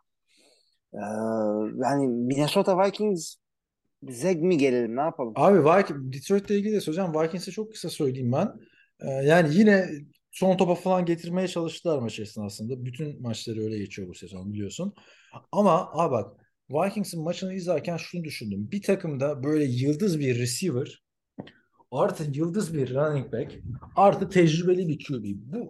e, 0.93 1.01
yani 1.83 2.07
Minnesota 2.07 2.85
Vikings 2.85 3.35
zeg 4.09 4.41
mi 4.41 4.57
gelelim 4.57 4.95
ne 4.95 5.01
yapalım? 5.01 5.33
Abi 5.35 5.59
Viking, 5.59 6.13
Detroit'le 6.13 6.49
ilgili 6.49 6.73
de 6.73 6.81
söyleyeceğim. 6.81 7.13
Vikings'e 7.13 7.51
çok 7.51 7.71
kısa 7.71 7.89
söyleyeyim 7.89 8.31
ben. 8.31 8.53
Ee, 8.99 9.09
yani 9.09 9.55
yine 9.55 9.89
son 10.31 10.57
topa 10.57 10.75
falan 10.75 11.05
getirmeye 11.05 11.47
çalıştılar 11.47 11.99
maç 11.99 12.19
esnasında. 12.19 12.85
Bütün 12.85 13.21
maçları 13.21 13.61
öyle 13.61 13.77
geçiyor 13.77 14.07
bu 14.07 14.13
sezon 14.13 14.53
biliyorsun. 14.53 14.93
Ama 15.51 15.89
abi 15.93 16.11
bak 16.11 16.37
Vikings'in 16.69 17.23
maçını 17.23 17.53
izlerken 17.53 17.97
şunu 17.97 18.23
düşündüm. 18.23 18.71
Bir 18.71 18.81
takımda 18.81 19.43
böyle 19.43 19.63
yıldız 19.63 20.19
bir 20.19 20.39
receiver 20.39 21.03
artı 21.91 22.23
yıldız 22.33 22.73
bir 22.73 22.95
running 22.95 23.33
back 23.33 23.51
artı 23.95 24.29
tecrübeli 24.29 24.87
bir 24.87 25.05
QB. 25.05 25.23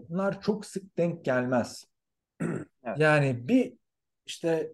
Bunlar 0.10 0.42
çok 0.42 0.66
sık 0.66 0.98
denk 0.98 1.26
gelmez. 1.26 1.86
Evet. 2.84 3.00
Yani 3.00 3.48
bir 3.48 3.74
işte 4.26 4.72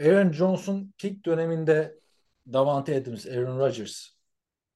Aaron 0.00 0.32
Jones'un 0.32 0.94
peak 1.02 1.24
döneminde 1.24 2.01
Davante 2.46 2.96
Adams, 2.96 3.26
Aaron 3.26 3.58
Rodgers, 3.58 4.08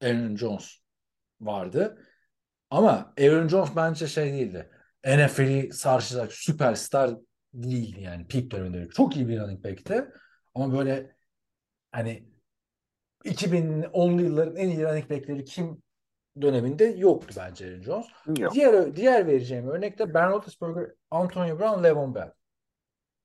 Aaron 0.02 0.36
Jones 0.36 0.78
vardı. 1.40 2.02
Ama 2.70 3.14
Aaron 3.20 3.48
Jones 3.48 3.70
bence 3.76 4.06
şey 4.06 4.32
değildi. 4.32 4.70
NFL'i 5.06 5.72
sarsacak 5.72 6.32
süperstar 6.32 7.16
değildi 7.54 8.00
yani 8.00 8.26
peak 8.26 8.50
döneminde. 8.50 8.88
Çok 8.88 9.16
iyi 9.16 9.28
bir 9.28 9.40
running 9.40 9.64
back'ti. 9.64 10.04
Ama 10.54 10.78
böyle 10.78 11.16
hani 11.92 12.28
2010'lu 13.24 14.22
yılların 14.22 14.56
en 14.56 14.68
iyi 14.68 14.82
running 14.82 15.10
back'leri 15.10 15.44
kim 15.44 15.82
döneminde 16.40 16.84
yoktu 16.84 17.34
bence 17.38 17.66
Aaron 17.66 17.82
Jones. 17.82 18.06
Yok. 18.38 18.54
Diğer 18.54 18.96
diğer 18.96 19.26
vereceğim 19.26 19.68
örnek 19.68 19.98
de 19.98 20.14
Ben 20.14 20.30
Roethlisberger, 20.30 20.90
Antonio 21.10 21.58
Brown, 21.58 21.84
Le'Veon 21.84 22.14
Bell. 22.14 22.32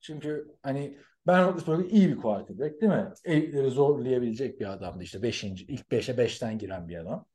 Çünkü 0.01 0.55
hani 0.63 0.97
Ben 1.28 1.45
Roethlisberger 1.45 1.86
iyi 1.86 2.09
bir 2.09 2.17
quarterback 2.17 2.82
değil 2.82 2.91
mi? 2.91 3.13
Elikleri 3.26 3.69
zorlayabilecek 3.69 4.59
bir 4.59 4.72
adamdı 4.74 5.03
işte 5.03 5.22
5. 5.22 5.43
ilk 5.43 5.91
5'e 5.91 6.17
5'ten 6.17 6.57
giren 6.57 6.88
bir 6.88 6.97
adam. 6.97 7.26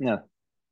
Evet. 0.00 0.18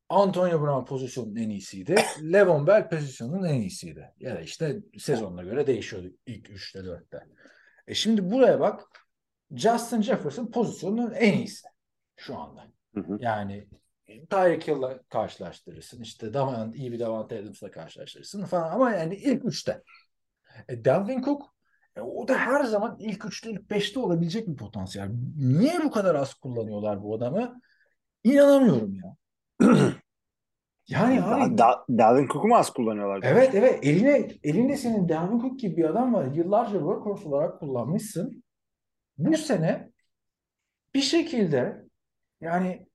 Antonio 0.08 0.62
Brown 0.62 0.84
pozisyonun 0.84 1.36
en 1.36 1.48
iyisiydi. 1.48 1.94
Le'Veon 2.22 2.66
Bell 2.66 2.88
pozisyonun 2.88 3.44
en 3.44 3.60
iyisiydi. 3.60 4.12
Ya 4.20 4.34
da 4.34 4.40
işte 4.40 4.80
sezonuna 4.98 5.42
göre 5.42 5.66
değişiyordu 5.66 6.08
ilk 6.26 6.48
3'te 6.48 6.78
4'te. 6.78 7.26
E 7.86 7.94
şimdi 7.94 8.30
buraya 8.30 8.60
bak. 8.60 8.82
Justin 9.50 10.02
Jefferson 10.02 10.46
pozisyonun 10.46 11.12
en 11.12 11.32
iyisi 11.32 11.68
şu 12.16 12.38
anda. 12.38 12.66
Hı 12.94 13.00
hı. 13.00 13.18
Yani 13.20 13.68
Tyreek 14.30 14.68
Hill'la 14.68 15.02
karşılaştırırsın. 15.02 16.02
İşte 16.02 16.34
Davan, 16.34 16.72
iyi 16.72 16.92
bir 16.92 17.00
Davante 17.00 17.38
Adams'la 17.38 17.70
karşılaştırırsın 17.70 18.44
falan 18.44 18.72
ama 18.72 18.92
yani 18.92 19.16
ilk 19.16 19.44
üçte. 19.44 19.82
E, 20.68 20.84
Dalvin 20.84 21.22
Cook 21.22 21.54
e, 21.96 22.00
o 22.00 22.28
da 22.28 22.38
her 22.38 22.64
zaman 22.64 22.96
ilk 23.00 23.24
üçte 23.24 23.50
ilk 23.50 23.70
beşte 23.70 24.00
olabilecek 24.00 24.48
bir 24.48 24.56
potansiyel. 24.56 25.10
Niye 25.38 25.80
bu 25.84 25.90
kadar 25.90 26.14
az 26.14 26.34
kullanıyorlar 26.34 27.02
bu 27.02 27.14
adamı? 27.14 27.60
İnanamıyorum 28.24 28.94
ya. 28.94 29.16
yani 30.88 31.22
abi 31.22 31.58
Da, 31.58 31.84
Dalvin 31.88 32.28
Cook'u 32.28 32.48
mu 32.48 32.56
az 32.56 32.70
kullanıyorlar? 32.70 33.20
Evet 33.22 33.54
evet 33.54 33.78
eline 33.82 34.28
elinde 34.42 34.76
senin 34.76 35.08
Dalvin 35.08 35.40
Cook 35.40 35.60
gibi 35.60 35.76
bir 35.76 35.84
adam 35.84 36.14
var. 36.14 36.24
Yıllarca 36.34 36.78
workhorse 36.78 37.28
olarak 37.28 37.60
kullanmışsın. 37.60 38.44
Bu 39.18 39.36
sene 39.36 39.90
bir 40.94 41.00
şekilde 41.00 41.84
yani 42.40 42.86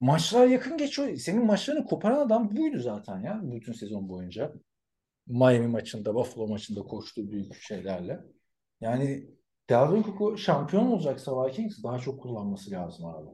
maçlar 0.00 0.46
yakın 0.46 0.76
geçiyor. 0.76 1.16
Senin 1.16 1.46
maçlarını 1.46 1.84
koparan 1.84 2.26
adam 2.26 2.56
buydu 2.56 2.78
zaten 2.78 3.20
ya 3.20 3.40
bütün 3.42 3.72
sezon 3.72 4.08
boyunca. 4.08 4.52
Miami 5.28 5.66
maçında, 5.66 6.14
Buffalo 6.14 6.48
maçında 6.48 6.82
koştuğu 6.82 7.30
büyük 7.30 7.54
şeylerle. 7.54 8.20
Yani 8.80 9.30
Dalvin 9.70 10.02
Cook'u 10.02 10.38
şampiyon 10.38 10.86
olacaksa 10.86 11.46
Vikings 11.46 11.82
daha 11.82 11.98
çok 11.98 12.22
kullanması 12.22 12.70
lazım 12.70 13.06
abi. 13.06 13.30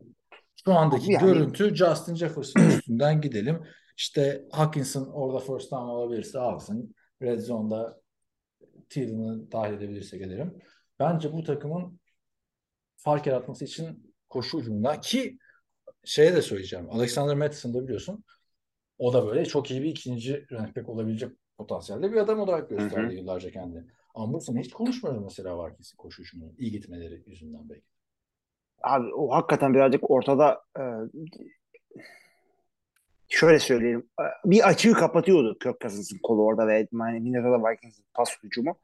Şu 0.65 0.73
andaki 0.73 1.13
Yani- 1.13 1.25
görüntü 1.27 1.75
Justin 1.75 2.15
Jefferson 2.15 2.61
üstünden 2.63 3.21
gidelim. 3.21 3.63
İşte 3.97 4.45
Hawkinson 4.53 5.07
orada 5.07 5.39
first 5.39 5.71
down 5.73 5.89
alabilirse 5.89 6.39
alsın. 6.39 6.95
Red 7.23 7.41
Zone'da 7.41 8.01
Thielen'ı 8.91 9.53
dahil 9.53 9.73
edebilirsek 9.73 10.23
edelim. 10.23 10.59
Bence 10.99 11.33
bu 11.33 11.43
takımın 11.45 12.01
fark 12.97 13.27
yaratması 13.27 13.65
için 13.65 14.15
koşu 14.29 14.59
hücumunda 14.61 15.01
ki 15.01 15.39
şeye 16.05 16.35
de 16.35 16.43
söyleyeceğim. 16.43 16.91
Alexander 16.91 17.37
Mattison 17.37 17.75
da 17.75 17.83
biliyorsun. 17.85 18.25
O 18.99 19.13
da 19.13 19.27
böyle 19.27 19.45
çok 19.45 19.71
iyi 19.71 19.83
bir 19.83 19.89
ikinci 19.89 20.47
running 20.51 20.77
back 20.77 20.89
olabilecek 20.89 21.31
potansiyelde 21.59 22.13
bir 22.13 22.17
adam 22.17 22.41
olarak 22.41 22.71
gösterdi 22.71 23.07
Hı 23.07 23.11
hı. 23.11 23.13
yıllarca 23.15 23.51
kendini. 23.51 23.85
Ama 24.15 24.33
bu 24.33 24.41
sene 24.41 24.61
hiç 24.61 24.73
konuşmuyoruz 24.73 25.23
mesela 25.23 25.59
Varkes'in 25.59 25.97
koşu 25.97 26.23
hücumunun 26.23 26.55
iyi 26.59 26.71
gitmeleri 26.71 27.23
yüzünden 27.27 27.69
belki. 27.69 27.87
Abi 28.83 29.15
o 29.15 29.31
hakikaten 29.35 29.75
birazcık 29.75 30.11
ortada 30.11 30.63
e, 30.79 30.83
şöyle 33.29 33.59
söyleyeyim. 33.59 34.09
e, 34.21 34.25
Bir 34.51 34.69
açığı 34.69 34.93
kapatıyordu 34.93 35.59
Kirk 35.59 35.81
Cousins'ın 35.81 36.19
kolu 36.23 36.45
orada 36.45 36.67
ve 36.69 36.89
Minnesota 36.93 37.71
Vikings'in 37.71 38.05
pas 38.15 38.37
hücumu. 38.43 38.79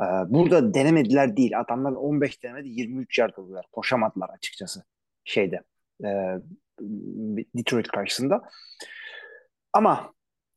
E, 0.00 0.04
Burada 0.28 0.74
denemediler 0.74 1.36
değil. 1.36 1.60
Adamlar 1.60 1.92
15 1.92 2.42
denemedi 2.42 2.68
23 2.68 3.18
yard 3.18 3.36
aldılar. 3.36 3.66
Koşamadılar 3.72 4.28
açıkçası 4.28 4.84
şeyde 5.24 5.62
e, 6.04 6.38
Detroit 7.54 7.88
karşısında. 7.88 8.42
Ama 9.72 10.12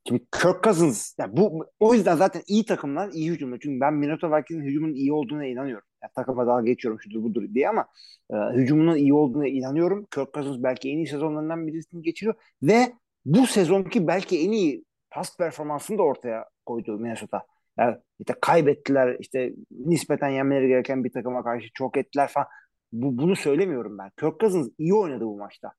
şimdi 0.08 0.26
Kirk 0.32 0.62
Cousins 0.64 1.14
yani 1.18 1.36
bu 1.36 1.66
o 1.80 1.94
yüzden 1.94 2.16
zaten 2.16 2.42
iyi 2.46 2.64
takımlar 2.64 3.10
iyi 3.12 3.30
hücumda. 3.30 3.58
Çünkü 3.58 3.80
ben 3.80 3.94
Minnesota 3.94 4.36
Vikings'in 4.36 4.66
hücumunun 4.66 4.94
iyi 4.94 5.12
olduğuna 5.12 5.46
inanıyorum. 5.46 5.88
Yani 6.02 6.12
takıma 6.14 6.46
daha 6.46 6.62
geçiyorum 6.62 7.00
şudur 7.00 7.22
budur 7.22 7.42
diye 7.54 7.68
ama 7.68 7.86
e, 8.30 8.36
hücumunun 8.36 8.96
iyi 8.96 9.14
olduğuna 9.14 9.48
inanıyorum. 9.48 10.06
Kirk 10.14 10.34
Cousins 10.34 10.62
belki 10.62 10.90
en 10.90 10.96
iyi 10.96 11.06
sezonlarından 11.06 11.66
birisini 11.66 12.02
geçiriyor 12.02 12.34
ve 12.62 12.92
bu 13.24 13.46
sezonki 13.46 14.06
belki 14.06 14.40
en 14.40 14.52
iyi 14.52 14.84
pas 15.10 15.36
performansını 15.36 15.98
da 15.98 16.02
ortaya 16.02 16.44
koydu 16.66 16.98
Minnesota. 16.98 17.42
Yani 17.78 17.96
işte 18.18 18.34
kaybettiler 18.40 19.16
işte 19.20 19.52
nispeten 19.70 20.28
yenmeleri 20.28 20.68
gereken 20.68 21.04
bir 21.04 21.12
takıma 21.12 21.44
karşı 21.44 21.68
çok 21.74 21.96
ettiler 21.96 22.28
falan. 22.28 22.48
Bu, 22.92 23.18
bunu 23.18 23.36
söylemiyorum 23.36 23.98
ben. 23.98 24.10
Kirk 24.20 24.40
Cousins 24.40 24.68
iyi 24.78 24.94
oynadı 24.94 25.24
bu 25.26 25.36
maçta. 25.38 25.72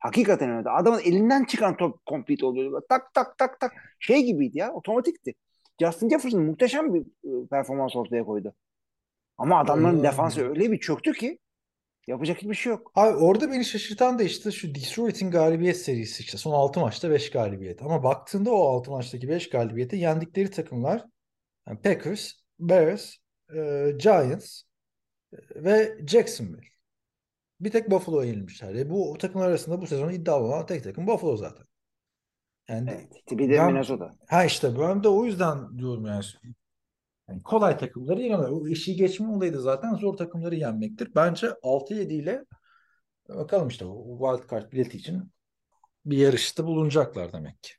Hakikaten 0.00 0.48
oynadı. 0.48 0.70
Adamın 0.70 1.00
elinden 1.00 1.44
çıkan 1.44 1.76
top 1.76 2.06
complete 2.06 2.46
oluyordu. 2.46 2.86
Tak 2.88 3.14
tak 3.14 3.38
tak 3.38 3.60
tak. 3.60 3.72
Şey 3.98 4.22
gibiydi 4.22 4.58
ya 4.58 4.72
otomatikti. 4.72 5.34
Justin 5.80 6.08
Jefferson 6.08 6.42
muhteşem 6.42 6.94
bir 6.94 7.00
e, 7.00 7.46
performans 7.50 7.96
ortaya 7.96 8.24
koydu. 8.24 8.54
Ama 9.38 9.58
adamların 9.60 9.96
Öyle 9.96 10.08
defansı 10.08 10.48
öyle 10.48 10.72
bir 10.72 10.80
çöktü 10.80 11.12
ki 11.12 11.38
yapacak 12.06 12.38
hiçbir 12.42 12.54
şey 12.54 12.70
yok. 12.70 12.92
Abi 12.94 13.16
orada 13.16 13.50
beni 13.50 13.64
şaşırtan 13.64 14.18
da 14.18 14.22
işte 14.22 14.50
şu 14.50 14.74
Detroit'in 14.74 15.30
galibiyet 15.30 15.76
serisi 15.76 16.22
işte 16.22 16.38
son 16.38 16.52
6 16.52 16.80
maçta 16.80 17.10
5 17.10 17.30
galibiyet. 17.30 17.82
Ama 17.82 18.02
baktığında 18.02 18.50
o 18.50 18.62
6 18.76 18.90
maçtaki 18.90 19.28
5 19.28 19.50
galibiyete 19.50 19.96
yendikleri 19.96 20.50
takımlar 20.50 21.04
yani 21.68 21.80
Packers, 21.82 22.32
Bears, 22.58 23.16
e, 23.54 23.90
Giants 23.98 24.62
e, 25.32 25.36
ve 25.64 25.98
Jacksonville. 26.06 26.70
Bir 27.60 27.70
tek 27.70 27.90
Buffalo'ya 27.90 28.30
yenilmişler. 28.30 28.74
E 28.74 28.90
bu 28.90 29.12
o 29.12 29.18
takımlar 29.18 29.48
arasında 29.48 29.80
bu 29.80 29.86
sezon 29.86 30.10
iddialı 30.10 30.44
olan 30.44 30.66
tek 30.66 30.84
takım 30.84 31.06
Buffalo 31.06 31.36
zaten. 31.36 31.66
Yani 32.68 32.90
Evet. 32.90 33.38
Bir 33.38 33.48
de 33.50 33.58
ben- 33.58 33.66
Minnesota. 33.66 34.10
Ha 34.28 34.44
işte 34.44 34.78
ben 34.80 35.02
de 35.04 35.08
o 35.08 35.24
yüzden 35.24 35.78
diyorum 35.78 36.06
yani. 36.06 36.24
Yani 37.28 37.42
kolay 37.42 37.78
takımları 37.78 38.22
yenemez. 38.22 38.50
O 38.50 38.68
işi 38.68 38.96
geçme 38.96 39.28
olayı 39.28 39.54
da 39.54 39.60
zaten 39.60 39.94
zor 39.94 40.16
takımları 40.16 40.54
yenmektir. 40.54 41.14
Bence 41.14 41.46
6-7 41.62 42.14
ile 42.14 42.44
bakalım 43.28 43.68
işte 43.68 43.84
o 43.84 44.18
wild 44.36 44.50
card 44.50 44.72
bileti 44.72 44.98
için 44.98 45.22
bir 46.04 46.16
yarışta 46.18 46.66
bulunacaklar 46.66 47.32
demek 47.32 47.62
ki. 47.62 47.72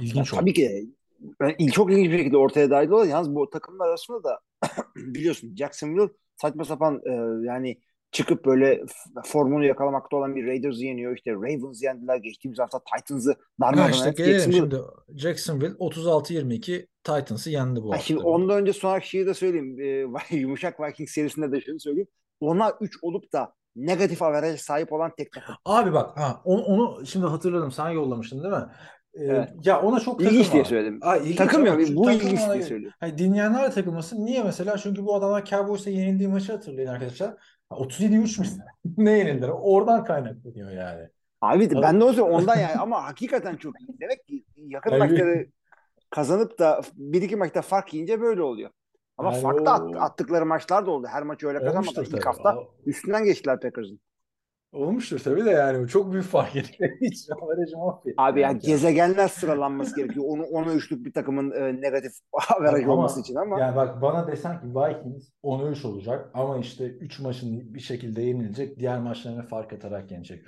İlginç 0.00 0.32
oldu. 0.32 0.40
Tabii 0.40 0.52
ki 0.52 0.90
il- 1.58 1.70
çok 1.70 1.92
ilginç 1.92 2.10
bir 2.12 2.18
şekilde 2.18 2.36
ortaya 2.36 2.70
dahil 2.70 2.88
olan 2.88 3.06
yalnız 3.06 3.34
bu 3.34 3.50
takımlar 3.50 3.88
arasında 3.88 4.24
da 4.24 4.40
biliyorsun 4.96 5.54
Jacksonville 5.56 6.08
saçma 6.36 6.64
sapan 6.64 7.00
e, 7.06 7.10
yani 7.46 7.80
çıkıp 8.16 8.44
böyle 8.46 8.82
formunu 9.24 9.64
yakalamakta 9.64 10.16
olan 10.16 10.36
bir 10.36 10.46
Raiders'ı 10.46 10.84
yeniyor. 10.84 11.16
İşte 11.16 11.32
Ravens 11.32 11.82
yendiler. 11.82 12.16
Geçtiğimiz 12.16 12.58
hafta 12.58 12.80
Titans'ı 12.96 13.30
Ha 13.30 13.36
darmadağın 13.60 13.92
işte 13.92 14.04
Jacksonville 14.04 14.52
şimdi. 14.52 14.76
Jacksonville 15.16 15.74
36-22 15.74 16.86
Titans'ı 17.04 17.50
yendi 17.50 17.82
bu 17.82 17.88
Ha, 17.88 17.92
hafta. 17.94 18.06
şimdi 18.06 18.20
ondan 18.22 18.60
önce 18.60 18.72
sonraki 18.72 19.08
şeyi 19.08 19.26
de 19.26 19.34
söyleyeyim. 19.34 19.80
Ee, 20.30 20.36
Yumuşak 20.36 20.80
Vikings 20.80 21.12
serisinde 21.12 21.52
de 21.52 21.60
şunu 21.60 21.80
söyleyeyim. 21.80 22.08
Ona 22.40 22.72
3 22.80 22.98
olup 23.02 23.32
da 23.32 23.52
negatif 23.76 24.22
averaj 24.22 24.60
sahip 24.60 24.92
olan 24.92 25.12
tek 25.16 25.32
takım. 25.32 25.54
Abi 25.64 25.92
bak 25.92 26.18
ha, 26.18 26.40
onu, 26.44 26.62
onu 26.62 27.06
şimdi 27.06 27.26
hatırladım. 27.26 27.72
Sen 27.72 27.90
yollamıştın 27.90 28.42
değil 28.42 28.54
mi? 28.54 28.66
Ee, 29.14 29.24
Evet. 29.24 29.48
Ya 29.64 29.80
ona 29.82 30.00
çok 30.00 30.20
İlginç 30.20 30.36
takılma. 30.36 30.52
diye 30.52 30.64
söyledim. 30.64 30.98
Ay, 31.02 31.18
ilginç 31.20 31.36
Takım 31.36 31.66
şu 31.86 31.96
Bu 31.96 32.10
ilginç 32.10 32.40
diye 32.52 32.62
söylüyorum. 32.62 32.96
Hani 33.00 33.18
dinleyenler 33.18 33.70
de 33.70 33.74
takılmasın. 33.74 34.26
Niye 34.26 34.42
mesela? 34.42 34.78
Çünkü 34.78 35.04
bu 35.06 35.14
adamlar 35.14 35.44
Cowboys'a 35.44 35.90
yenildiği 35.90 36.28
maçı 36.28 36.52
hatırlayın 36.52 36.88
arkadaşlar. 36.88 37.34
Ha, 37.68 37.76
37-3 37.76 38.40
mü? 38.40 38.46
ne 38.96 39.10
yenildiler? 39.18 39.48
Oradan 39.48 40.04
kaynaklanıyor 40.04 40.70
yani. 40.70 41.08
Abi 41.40 41.68
Tabii. 41.68 41.82
ben 41.82 42.00
de 42.00 42.04
o 42.04 42.08
yüzden 42.08 42.22
ondan 42.22 42.56
yani 42.56 42.74
ama 42.80 43.04
hakikaten 43.04 43.56
çok 43.56 43.80
iyi. 43.80 44.00
Demek 44.00 44.26
ki 44.26 44.44
yakın 44.56 44.90
Yani- 44.90 44.98
maçları 44.98 45.46
kazanıp 46.10 46.58
da 46.58 46.80
bir 46.94 47.22
iki 47.22 47.36
maçta 47.36 47.62
fark 47.62 47.94
yiyince 47.94 48.20
böyle 48.20 48.42
oluyor. 48.42 48.70
Ama 49.18 49.32
Yani 49.32 49.42
farklı 49.42 49.64
o- 49.64 49.68
at- 49.70 49.96
attıkları 49.96 50.46
maçlar 50.46 50.86
da 50.86 50.90
oldu. 50.90 51.06
Her 51.10 51.22
maçı 51.22 51.46
öyle 51.48 51.58
kazanmadılar. 51.58 51.82
Olmuştur 52.02 52.02
İlk 52.02 52.10
tabii. 52.24 52.24
hafta 52.24 52.50
Aa, 52.60 52.64
üstünden 52.86 53.24
geçtiler 53.24 53.60
Packers'ın. 53.60 54.00
Olmuştur 54.72 55.18
tabii 55.18 55.44
de 55.44 55.50
yani 55.50 55.88
çok 55.88 56.12
büyük 56.12 56.24
fark 56.24 56.56
için 56.56 57.32
averajı 57.42 57.76
mahvetti. 57.78 58.14
Abi 58.16 58.40
yani 58.40 58.52
yani. 58.52 58.62
gezegenler 58.62 59.28
sıralanması 59.28 59.96
gerekiyor. 59.96 60.24
Onu 60.28 60.42
ona 60.42 60.72
üçlük 60.74 61.04
bir 61.06 61.12
takımın 61.12 61.50
e, 61.50 61.80
negatif 61.80 62.12
averaj 62.56 62.84
Ama- 62.84 62.92
olması 62.92 63.20
için 63.20 63.34
ama 63.34 63.60
Yani 63.60 63.76
bak 63.76 64.02
bana 64.02 64.26
desen 64.26 64.60
ki 64.60 64.66
Vikings 64.66 65.28
10'a 65.42 65.70
3 65.70 65.84
olacak 65.84 66.30
ama 66.34 66.58
işte 66.58 66.84
3 66.86 67.20
maçın 67.20 67.74
bir 67.74 67.80
şekilde 67.80 68.22
yenilecek. 68.22 68.78
Diğer 68.78 69.00
maçlarına 69.00 69.42
fark 69.42 69.72
atarak 69.72 70.10
yenecek. 70.10 70.44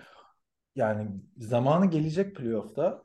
Yani 0.76 1.08
zamanı 1.38 1.86
gelecek 1.86 2.36
playoff'ta 2.36 3.02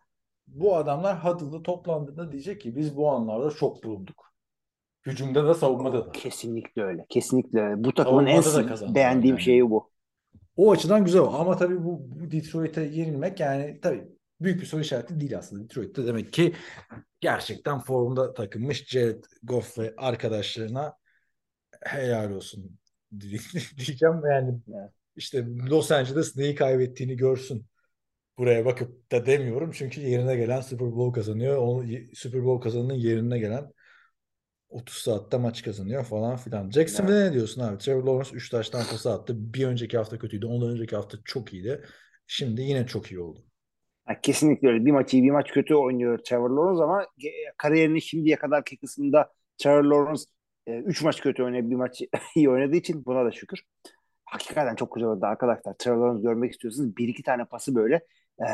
bu 0.47 0.75
adamlar 0.75 1.23
Huddle'da 1.25 1.63
toplandığında 1.63 2.31
diyecek 2.31 2.61
ki 2.61 2.75
biz 2.75 2.97
bu 2.97 3.09
anlarda 3.09 3.51
çok 3.51 3.83
bulunduk. 3.83 4.33
Hücumda 5.05 5.47
da 5.47 5.53
savunmada 5.53 6.05
da. 6.05 6.11
Kesinlikle 6.11 6.83
öyle. 6.83 7.05
Kesinlikle 7.09 7.61
öyle. 7.61 7.83
Bu 7.83 7.93
takımın 7.93 8.25
en 8.25 8.41
Savunmada 8.41 8.69
kazandılar 8.69 8.95
beğendiğim 8.95 9.35
yani. 9.35 9.43
şeyi 9.43 9.69
bu. 9.69 9.92
O 10.57 10.71
açıdan 10.71 11.05
güzel 11.05 11.21
ama 11.21 11.57
tabii 11.57 11.83
bu, 11.83 12.01
bu 12.05 12.31
Detroit'e 12.31 12.81
yenilmek 12.81 13.39
yani 13.39 13.79
tabii 13.81 14.07
büyük 14.41 14.61
bir 14.61 14.65
soru 14.65 14.81
işareti 14.81 15.19
değil 15.19 15.37
aslında. 15.37 15.63
Detroit'te 15.63 16.05
demek 16.05 16.33
ki 16.33 16.53
gerçekten 17.19 17.79
formda 17.79 18.33
takılmış 18.33 18.87
Jared 18.87 19.23
Goff 19.43 19.77
ve 19.79 19.93
arkadaşlarına 19.97 20.93
helal 21.81 22.31
olsun. 22.31 22.79
diyeceğim 23.77 24.21
yani 24.31 24.59
işte 25.15 25.45
Los 25.69 25.91
Angeles 25.91 26.35
neyi 26.35 26.55
kaybettiğini 26.55 27.15
görsün. 27.15 27.65
Buraya 28.37 28.65
bakıp 28.65 29.11
da 29.11 29.25
demiyorum 29.25 29.71
çünkü 29.71 30.01
yerine 30.01 30.35
gelen 30.35 30.61
Super 30.61 30.91
Bowl 30.91 31.15
kazanıyor. 31.19 31.57
O 31.57 31.83
Super 32.13 32.45
Bowl 32.45 32.63
kazananın 32.63 32.93
yerine 32.93 33.39
gelen 33.39 33.71
30 34.73 34.95
saatte 34.95 35.37
maç 35.37 35.63
kazanıyor 35.63 36.03
falan 36.03 36.37
filan. 36.37 36.69
Jacksonville'e 36.69 37.29
ne 37.29 37.33
diyorsun 37.33 37.61
abi? 37.61 37.77
Trevor 37.77 38.03
Lawrence 38.03 38.35
3 38.35 38.49
taş 38.49 38.69
tampası 38.69 39.13
attı. 39.13 39.53
Bir 39.53 39.67
önceki 39.67 39.97
hafta 39.97 40.19
kötüydü. 40.19 40.45
Ondan 40.45 40.69
önceki 40.69 40.95
hafta 40.95 41.17
çok 41.25 41.53
iyiydi. 41.53 41.81
Şimdi 42.27 42.61
yine 42.61 42.87
çok 42.87 43.11
iyi 43.11 43.19
oldu. 43.19 43.45
Ha, 44.05 44.21
kesinlikle 44.21 44.67
öyle. 44.67 44.85
Bir 44.85 44.91
maç 44.91 45.13
iyi 45.13 45.23
bir 45.23 45.31
maç 45.31 45.51
kötü 45.51 45.75
oynuyor 45.75 46.17
Trevor 46.17 46.49
Lawrence 46.49 46.83
ama 46.83 47.07
kariyerinin 47.57 47.99
şimdiye 47.99 48.35
kadarki 48.35 48.77
kısmında 48.77 49.31
Trevor 49.57 49.83
Lawrence 49.83 50.23
3 50.67 51.01
maç 51.01 51.21
kötü 51.21 51.43
oynayıp 51.43 51.69
bir 51.69 51.75
maç 51.75 52.01
iyi 52.35 52.49
oynadığı 52.49 52.75
için 52.75 53.05
buna 53.05 53.25
da 53.25 53.31
şükür. 53.31 53.59
Hakikaten 54.25 54.75
çok 54.75 54.95
güzel 54.95 55.09
oldu 55.09 55.25
arkadaşlar. 55.25 55.73
Trevor 55.73 55.97
Lawrence 55.97 56.23
görmek 56.23 56.51
istiyorsanız 56.51 56.97
bir 56.97 57.07
iki 57.07 57.23
tane 57.23 57.45
pası 57.45 57.75
böyle 57.75 57.95
e, 58.39 58.47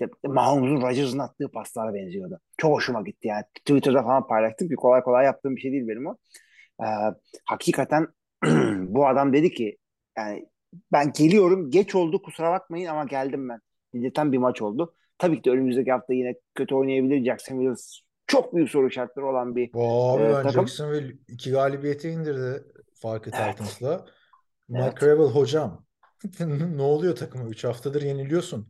işte 0.00 0.14
Mahomes'un 0.28 0.82
Rodgers'ın 0.82 1.18
attığı 1.18 1.48
paslara 1.48 1.94
benziyordu. 1.94 2.40
Çok 2.58 2.72
hoşuma 2.72 3.02
gitti 3.02 3.28
yani. 3.28 3.44
Twitter'da 3.54 4.02
falan 4.02 4.26
paylaştım 4.26 4.68
ki 4.68 4.74
kolay 4.74 5.02
kolay 5.02 5.24
yaptığım 5.24 5.56
bir 5.56 5.60
şey 5.60 5.72
değil 5.72 5.88
benim 5.88 6.06
o. 6.06 6.16
E, 6.82 6.86
hakikaten 7.44 8.06
bu 8.94 9.06
adam 9.08 9.32
dedi 9.32 9.50
ki 9.54 9.76
yani 10.18 10.48
ben 10.92 11.12
geliyorum 11.12 11.70
geç 11.70 11.94
oldu 11.94 12.22
kusura 12.22 12.50
bakmayın 12.52 12.86
ama 12.86 13.04
geldim 13.04 13.48
ben. 13.48 13.60
Dedirten 13.94 14.32
bir 14.32 14.38
maç 14.38 14.62
oldu. 14.62 14.94
Tabii 15.18 15.36
ki 15.42 15.44
de 15.44 15.50
önümüzdeki 15.50 15.92
hafta 15.92 16.14
yine 16.14 16.34
kötü 16.54 16.74
oynayabilir. 16.74 17.24
Jacksonville 17.24 17.74
çok 18.26 18.54
büyük 18.54 18.70
soru 18.70 18.88
işaretleri 18.88 19.26
olan 19.26 19.56
bir 19.56 19.70
Abi 19.74 20.22
Ee, 20.22 20.26
ben 20.28 20.32
takım- 20.32 20.50
Jacksonville 20.50 21.12
iki 21.28 21.50
galibiyete 21.50 22.10
indirdi 22.10 22.64
farkı 22.94 23.30
Evet. 23.34 23.50
Titans'la. 23.50 24.04
Mike 24.68 24.84
Evet. 24.84 25.02
Vrabel 25.02 25.26
hocam 25.26 25.86
ne 26.76 26.82
oluyor 26.82 27.16
takıma? 27.16 27.44
3 27.48 27.64
haftadır 27.64 28.02
yeniliyorsun. 28.02 28.68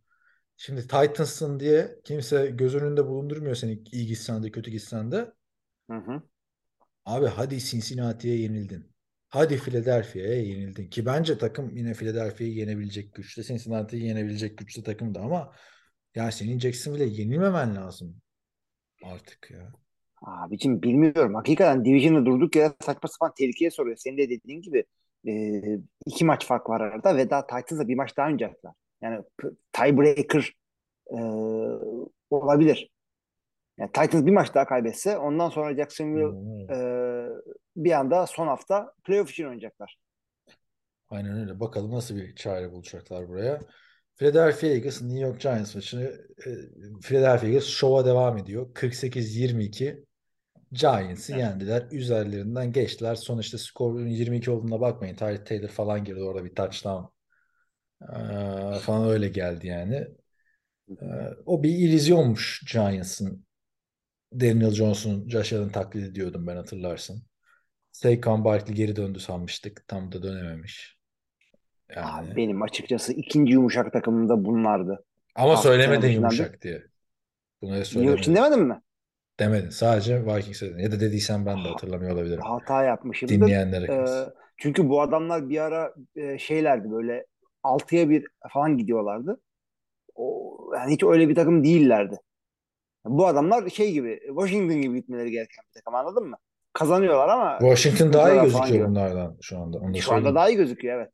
Şimdi 0.57 0.81
Titans'ın 0.81 1.61
diye 1.61 1.99
kimse 2.05 2.47
göz 2.47 2.75
önünde 2.75 3.07
bulundurmuyor 3.07 3.55
seni 3.55 3.83
iyi 3.93 4.07
gitsen 4.07 4.43
de 4.43 4.51
kötü 4.51 4.71
gitsen 4.71 5.13
de. 5.13 5.33
Hı 5.91 5.97
hı. 5.97 6.23
Abi 7.05 7.27
hadi 7.27 7.59
Cincinnati'ye 7.59 8.37
yenildin. 8.37 8.93
Hadi 9.29 9.57
Philadelphia'ya 9.57 10.43
yenildin. 10.43 10.91
Ki 10.91 11.07
bence 11.07 11.39
takım 11.39 11.77
yine 11.77 11.95
Philadelphia'yı 11.95 12.53
yenebilecek 12.55 13.15
güçte. 13.15 13.43
Cincinnati'yi 13.43 14.05
yenebilecek 14.05 14.59
güçte 14.59 14.83
takımdı 14.83 15.19
ama 15.19 15.53
ya 16.15 16.31
senin 16.31 16.59
Jacksonville'e 16.59 17.07
yenilmemen 17.07 17.77
lazım 17.77 18.17
artık 19.05 19.51
ya. 19.51 19.73
Abicim 20.23 20.83
bilmiyorum. 20.83 21.35
Hakikaten 21.35 21.85
Division'da 21.85 22.27
durduk 22.27 22.57
yere 22.57 22.73
saçma 22.81 23.09
sapan 23.09 23.35
tehlikeye 23.39 23.71
soruyor. 23.71 23.97
Senin 23.97 24.19
de 24.19 24.31
dediğin 24.31 24.63
gibi 24.63 24.85
e, 25.29 25.33
iki 26.07 26.25
maç 26.25 26.47
fark 26.47 26.71
var 26.71 26.81
arada 26.81 27.17
ve 27.17 27.31
daha 27.31 27.47
Titans'la 27.47 27.89
bir 27.89 27.95
maç 27.95 28.17
daha 28.17 28.27
oynayacaklar. 28.27 28.73
Yani 29.03 29.25
tiebreaker 29.73 30.53
e, 31.11 31.19
olabilir. 32.31 32.91
Yani 33.79 33.93
Titans 33.93 34.27
bir 34.27 34.33
maç 34.33 34.55
daha 34.55 34.67
kaybetse 34.67 35.19
ondan 35.19 35.49
sonra 35.49 35.77
Jacksonville 35.77 36.37
e, 36.75 36.79
bir 37.77 37.93
anda 37.93 38.27
son 38.27 38.47
hafta 38.47 38.93
playoff 39.05 39.31
için 39.31 39.45
oynayacaklar. 39.45 39.99
Aynen 41.09 41.39
öyle. 41.41 41.61
Bakalım 41.61 41.93
nasıl 41.93 42.17
bir 42.17 42.35
çare 42.35 42.73
bulacaklar 42.73 43.29
buraya. 43.29 43.61
Philadelphia 44.15 44.67
Eagles, 44.67 45.03
New 45.03 45.21
York 45.21 45.41
Giants 45.41 45.75
maçını 45.75 46.05
e, 46.47 46.51
Philadelphia 47.03 47.47
Eagles 47.47 47.67
şova 47.67 48.07
devam 48.07 48.39
ediyor. 48.39 48.75
48-22 48.75 50.05
Giants'ı 50.73 51.33
Evet. 51.33 51.43
yendiler. 51.43 51.87
Üzerlerinden 51.91 52.73
geçtiler. 52.73 53.15
Sonuçta 53.15 53.59
skorun 53.59 54.07
22 54.07 54.51
olduğuna 54.51 54.81
bakmayın. 54.81 55.17
Tyreek 55.17 55.47
Taylor 55.47 55.69
falan 55.69 56.05
girdi 56.05 56.23
orada 56.23 56.45
bir 56.45 56.55
touchdown 56.55 57.16
Ee, 58.03 58.79
falan 58.79 59.09
öyle 59.09 59.29
geldi 59.29 59.67
yani. 59.67 60.07
Ee, 60.91 61.05
o 61.47 61.63
bir 61.63 61.71
illüzyonmuş 61.71 62.73
Giants'ın. 62.73 63.47
Daniel 64.33 64.71
Jones'un 64.71 65.29
Josh 65.29 65.53
Allen 65.53 65.69
taklidi 65.69 66.15
diyordum 66.15 66.47
ben 66.47 66.57
hatırlarsın. 66.57 67.23
Saquon 67.93 68.45
Barkley 68.45 68.77
geri 68.77 68.97
döndü 68.97 69.21
sanmıştık. 69.21 69.89
Tam 69.89 70.13
da 70.13 70.23
dönememiş. 70.23 70.99
Yani. 71.97 72.07
Abi 72.07 72.37
benim 72.37 72.63
açıkçası 72.63 73.13
ikinci 73.13 73.53
yumuşak 73.53 73.93
takımımda 73.93 74.45
bunlardı. 74.45 75.05
Ama 75.35 75.53
hafta 75.53 75.69
söylemedin 75.69 76.09
yumuşak 76.09 76.63
diye. 76.63 76.83
Bunu 77.63 77.71
New 77.71 77.79
York 77.79 77.87
söylemedin. 77.87 78.23
için 78.23 78.35
demedim 78.35 78.63
mi? 78.63 78.81
Demedin. 79.41 79.71
Sadece 79.71 80.27
Vikings 80.27 80.63
dedin. 80.63 80.79
Ya 80.79 80.93
da 80.93 81.01
dediysen 81.01 81.47
ben 81.47 81.65
de 81.65 81.69
hatırlamıyor 81.69 82.15
olabilirim. 82.15 82.43
Hata 82.43 82.85
yapmışımdır. 82.85 83.35
Dinleyenlere 83.35 83.87
kalsın. 83.87 84.35
çünkü 84.57 84.89
bu 84.89 85.01
adamlar 85.01 85.49
bir 85.49 85.59
ara 85.59 85.95
e, 86.17 86.39
şeylerdi 86.39 86.91
böyle 86.91 87.27
6'ya 87.67 88.11
1 88.11 88.27
falan 88.53 88.79
gidiyorlardı. 88.79 89.41
O, 90.15 90.57
yani 90.75 90.95
hiç 90.95 91.03
öyle 91.03 91.29
bir 91.29 91.35
takım 91.35 91.65
değillerdi. 91.65 92.21
Bu 93.05 93.27
adamlar 93.27 93.69
şey 93.69 93.93
gibi 93.93 94.21
Washington 94.27 94.81
gibi 94.81 94.97
gitmeleri 94.97 95.31
gereken 95.31 95.65
bir 95.69 95.81
takım 95.81 95.95
anladın 95.95 96.29
mı? 96.29 96.37
Kazanıyorlar 96.73 97.29
ama 97.29 97.59
Washington 97.61 98.13
daha 98.13 98.33
iyi 98.33 98.43
gözüküyor 98.43 98.89
bunlardan 98.89 99.37
şu 99.41 99.59
anda. 99.59 99.79
Onu 99.79 99.97
Şu 99.97 100.13
anda 100.15 100.35
daha 100.35 100.49
iyi 100.49 100.57
gözüküyor 100.57 100.97
evet. 100.97 101.13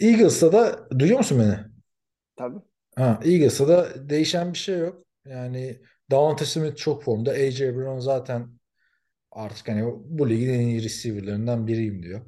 Eagles'ta 0.00 0.52
da 0.52 0.88
duyuyor 0.98 1.18
musun 1.18 1.38
beni? 1.40 1.58
Tabii. 2.36 2.58
Ha, 2.96 3.20
Eagles'ta 3.24 3.68
da 3.68 4.08
değişen 4.10 4.52
bir 4.52 4.58
şey 4.58 4.78
yok. 4.78 5.04
Yani 5.24 5.80
Davante 6.10 6.44
Smith 6.44 6.76
çok 6.76 7.02
formda. 7.02 7.30
A.J. 7.30 7.76
Brown 7.76 7.98
zaten 7.98 8.48
artık 9.30 9.68
hani 9.68 9.92
bu 10.04 10.28
ligin 10.30 10.54
en 10.54 10.60
iyi 10.60 10.84
receiver'larından 10.84 11.66
biriyim 11.66 12.02
diyor. 12.02 12.20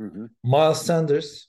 Hı 0.00 0.04
hı. 0.04 0.28
Miles 0.44 0.78
Sanders 0.78 1.46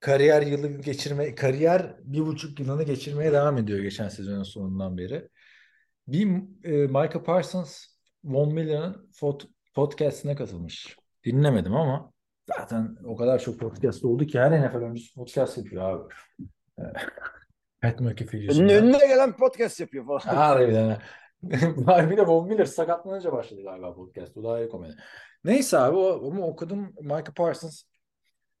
kariyer 0.00 0.42
yılı 0.42 0.68
geçirme 0.68 1.34
kariyer 1.34 1.96
bir 2.04 2.20
buçuk 2.20 2.60
yılını 2.60 2.82
geçirmeye 2.82 3.32
devam 3.32 3.58
ediyor 3.58 3.78
geçen 3.78 4.08
sezonun 4.08 4.42
sonundan 4.42 4.98
beri. 4.98 5.28
Bir 6.08 6.26
e, 6.64 6.86
Michael 6.86 7.24
Parsons 7.24 7.84
Von 8.24 8.54
Miller'ın 8.54 9.10
podcastine 9.74 10.34
katılmış. 10.34 10.96
Dinlemedim 11.24 11.76
ama 11.76 12.12
zaten 12.56 12.96
o 13.04 13.16
kadar 13.16 13.38
çok 13.38 13.60
podcast 13.60 14.04
oldu 14.04 14.26
ki 14.26 14.40
her 14.40 14.60
NFL 14.60 14.76
öncesi 14.76 15.14
podcast 15.14 15.58
yapıyor 15.58 15.90
abi. 15.90 16.14
E, 16.78 16.82
Pat 17.82 18.00
McAfee 18.00 18.48
Önüne, 18.50 18.76
önüne 18.76 18.98
gelen 18.98 19.36
podcast 19.36 19.80
yapıyor 19.80 20.06
falan. 20.06 20.36
Harbiden. 20.36 20.88
ha. 20.88 21.00
bir 22.10 22.16
de 22.16 22.26
Von 22.26 22.48
Miller 22.48 22.64
sakatlanınca 22.64 23.32
başladı 23.32 23.62
galiba 23.62 23.94
podcast. 23.94 24.36
O 24.36 24.44
daha 24.44 24.60
iyi 24.60 24.68
komedi. 24.68 24.96
Neyse 25.44 25.78
abi 25.78 25.96
o, 25.96 26.26
ama 26.32 26.46
okudum 26.46 26.94
Michael 27.00 27.34
Parsons 27.34 27.82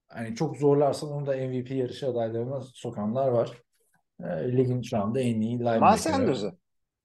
hani 0.08 0.34
çok 0.34 0.56
zorlarsan 0.56 1.10
onu 1.10 1.26
da 1.26 1.36
MVP 1.36 1.70
yarışı 1.70 2.08
adaylarına 2.08 2.60
sokanlar 2.60 3.28
var. 3.28 3.62
E, 4.20 4.56
ligin 4.56 4.82
şu 4.82 4.98
anda 4.98 5.20
en 5.20 5.40
iyi 5.40 5.58
Miles 5.58 5.74
linebacker'ı. 5.74 5.98
Sanders'ı. 5.98 6.52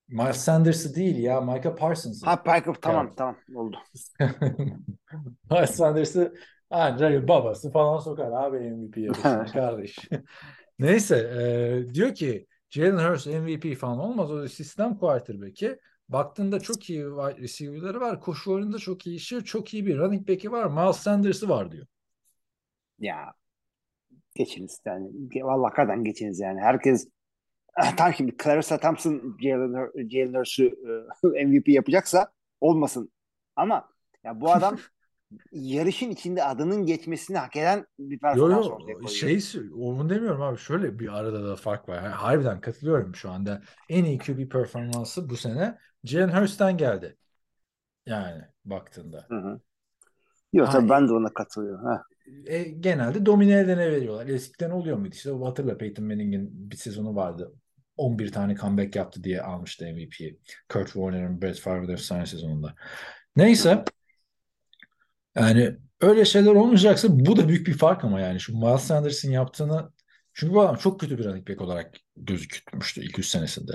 Miles 0.07 0.37
Sanders'ı 0.37 0.95
değil 0.95 1.17
ya 1.17 1.41
Michael 1.41 1.75
Parsons'ı. 1.75 2.25
Ha 2.25 2.43
Piper 2.43 2.73
tamam 2.81 3.05
Evet. 3.07 3.17
tamam 3.17 3.35
oldu. 3.55 3.77
Miles 5.51 5.71
Sanders'ı 5.75 6.33
ancak 6.69 7.27
babası 7.27 7.71
falan 7.71 7.99
sokar 7.99 8.31
abi 8.31 8.59
MVP 8.59 9.01
yarışına 9.01 9.45
kardeş. 9.53 9.97
Neyse 10.79 11.17
e, 11.17 11.93
diyor 11.93 12.15
ki 12.15 12.47
Jalen 12.69 13.09
Hurts 13.09 13.25
MVP 13.27 13.75
falan 13.75 13.99
olmaz. 13.99 14.31
O 14.31 14.47
sistem 14.47 14.97
quarterback'i. 14.97 15.79
Baktığında 16.09 16.59
çok 16.59 16.89
iyi 16.89 17.05
receiver'ları 17.05 18.01
var. 18.01 18.21
Koşu 18.21 18.51
oyununda 18.53 18.77
çok 18.77 19.07
iyi 19.07 19.15
işi, 19.15 19.43
çok 19.43 19.73
iyi 19.73 19.85
bir 19.85 19.97
running 19.97 20.29
back'i 20.29 20.51
var. 20.51 20.67
Miles 20.67 20.97
Sanders'ı 20.97 21.49
var 21.49 21.71
diyor. 21.71 21.87
Ya 22.99 23.33
geçiniz 24.35 24.81
yani. 24.85 25.09
Vallahi 25.43 25.63
hakikaten 25.63 26.03
geçiniz 26.03 26.39
yani. 26.39 26.61
Herkes 26.61 27.07
tam 27.97 28.13
şimdi 28.13 28.35
Clarissa 28.43 28.79
Thompson 28.79 29.37
Jalen, 29.43 29.73
Hur- 29.73 30.09
Jalen 30.09 30.33
Hurts'u 30.39 30.63
e, 31.33 31.45
MVP 31.45 31.67
yapacaksa 31.69 32.31
olmasın. 32.61 33.11
Ama 33.55 33.89
ya 34.23 34.41
bu 34.41 34.51
adam 34.51 34.77
yarışın 35.51 36.09
içinde 36.09 36.43
adının 36.43 36.85
geçmesini 36.85 37.37
hak 37.37 37.55
eden 37.55 37.85
bir 37.99 38.19
Yo 38.31 38.49
performans 38.49 38.65
yo 38.65 38.75
ortaya 38.75 38.93
koyuyor. 38.93 39.09
şey 39.09 39.39
onu 39.75 40.09
demiyorum 40.09 40.41
abi 40.41 40.57
şöyle 40.57 40.99
bir 40.99 41.19
arada 41.19 41.47
da 41.47 41.55
fark 41.55 41.89
var. 41.89 41.95
Yani 41.95 42.07
harbiden 42.07 42.61
katılıyorum 42.61 43.15
şu 43.15 43.31
anda. 43.31 43.61
En 43.89 44.03
iyi 44.05 44.17
QB 44.17 44.49
performansı 44.51 45.29
bu 45.29 45.37
sene 45.37 45.77
Jalen 46.03 46.41
Hurts'ten 46.41 46.77
geldi. 46.77 47.17
Yani 48.05 48.41
baktığında. 48.65 49.25
Hı 49.29 49.35
hı. 49.35 49.59
Yok 50.53 50.71
tabii 50.71 50.89
ben 50.89 51.07
de 51.07 51.13
ona 51.13 51.33
katılıyorum. 51.33 51.85
E, 52.47 52.63
genelde 52.63 53.25
domine 53.25 53.59
edene 53.59 53.91
veriyorlar. 53.91 54.27
Eskiden 54.27 54.69
oluyor 54.69 54.97
muydu? 54.97 55.15
İşte 55.15 55.31
o 55.31 55.45
hatırla 55.45 55.77
Peyton 55.77 56.05
Manning'in 56.05 56.71
bir 56.71 56.75
sezonu 56.75 57.15
vardı. 57.15 57.53
11 57.97 58.31
tane 58.31 58.55
comeback 58.55 58.95
yaptı 58.95 59.23
diye 59.23 59.41
almıştı 59.41 59.85
MVP'yi. 59.85 60.39
Kurt 60.69 60.85
Warner'ın 60.85 61.41
Brett 61.41 61.59
Favre'ın 61.59 61.93
efsane 61.93 62.25
sezonunda. 62.25 62.75
Neyse. 63.35 63.83
Yani 65.35 65.77
öyle 66.01 66.25
şeyler 66.25 66.51
olmayacaksa 66.51 67.07
bu 67.11 67.37
da 67.37 67.47
büyük 67.49 67.67
bir 67.67 67.77
fark 67.77 68.03
ama 68.03 68.19
yani 68.19 68.39
şu 68.39 68.57
Miles 68.57 68.81
Sanders'ın 68.81 69.31
yaptığını 69.31 69.91
çünkü 70.33 70.53
bu 70.53 70.61
adam 70.61 70.75
çok 70.75 70.99
kötü 70.99 71.17
bir 71.17 71.23
running 71.23 71.49
back 71.49 71.61
olarak 71.61 71.95
gözükmüştü 72.17 73.01
ilk 73.01 73.19
3 73.19 73.25
senesinde. 73.25 73.73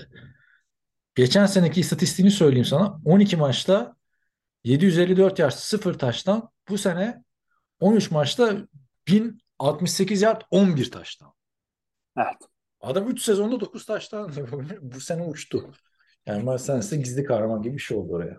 Geçen 1.19 1.47
seneki 1.47 1.81
istatistiğini 1.81 2.31
söyleyeyim 2.31 2.65
sana. 2.65 3.01
12 3.05 3.37
maçta 3.37 3.97
754 4.65 5.39
yard 5.39 5.53
0 5.53 5.95
taştan 5.95 6.49
bu 6.69 6.79
sene 6.79 7.25
13 7.81 8.11
maçta 8.11 8.57
1068 9.09 10.23
yard 10.23 10.43
11 10.51 10.91
taştan. 10.91 11.33
Evet. 12.17 12.37
Adam 12.81 13.09
3 13.09 13.23
sezonda 13.23 13.61
9 13.61 13.87
taştan 13.87 14.33
bu 14.83 15.01
sene 15.01 15.23
uçtu. 15.23 15.71
Yani 16.27 16.43
Miles 16.43 16.63
Sanders 16.63 16.93
de 16.93 16.97
gizli 16.97 17.25
kahraman 17.25 17.63
gibi 17.63 17.75
bir 17.75 17.83
şey 17.83 17.97
oldu 17.97 18.13
oraya. 18.13 18.37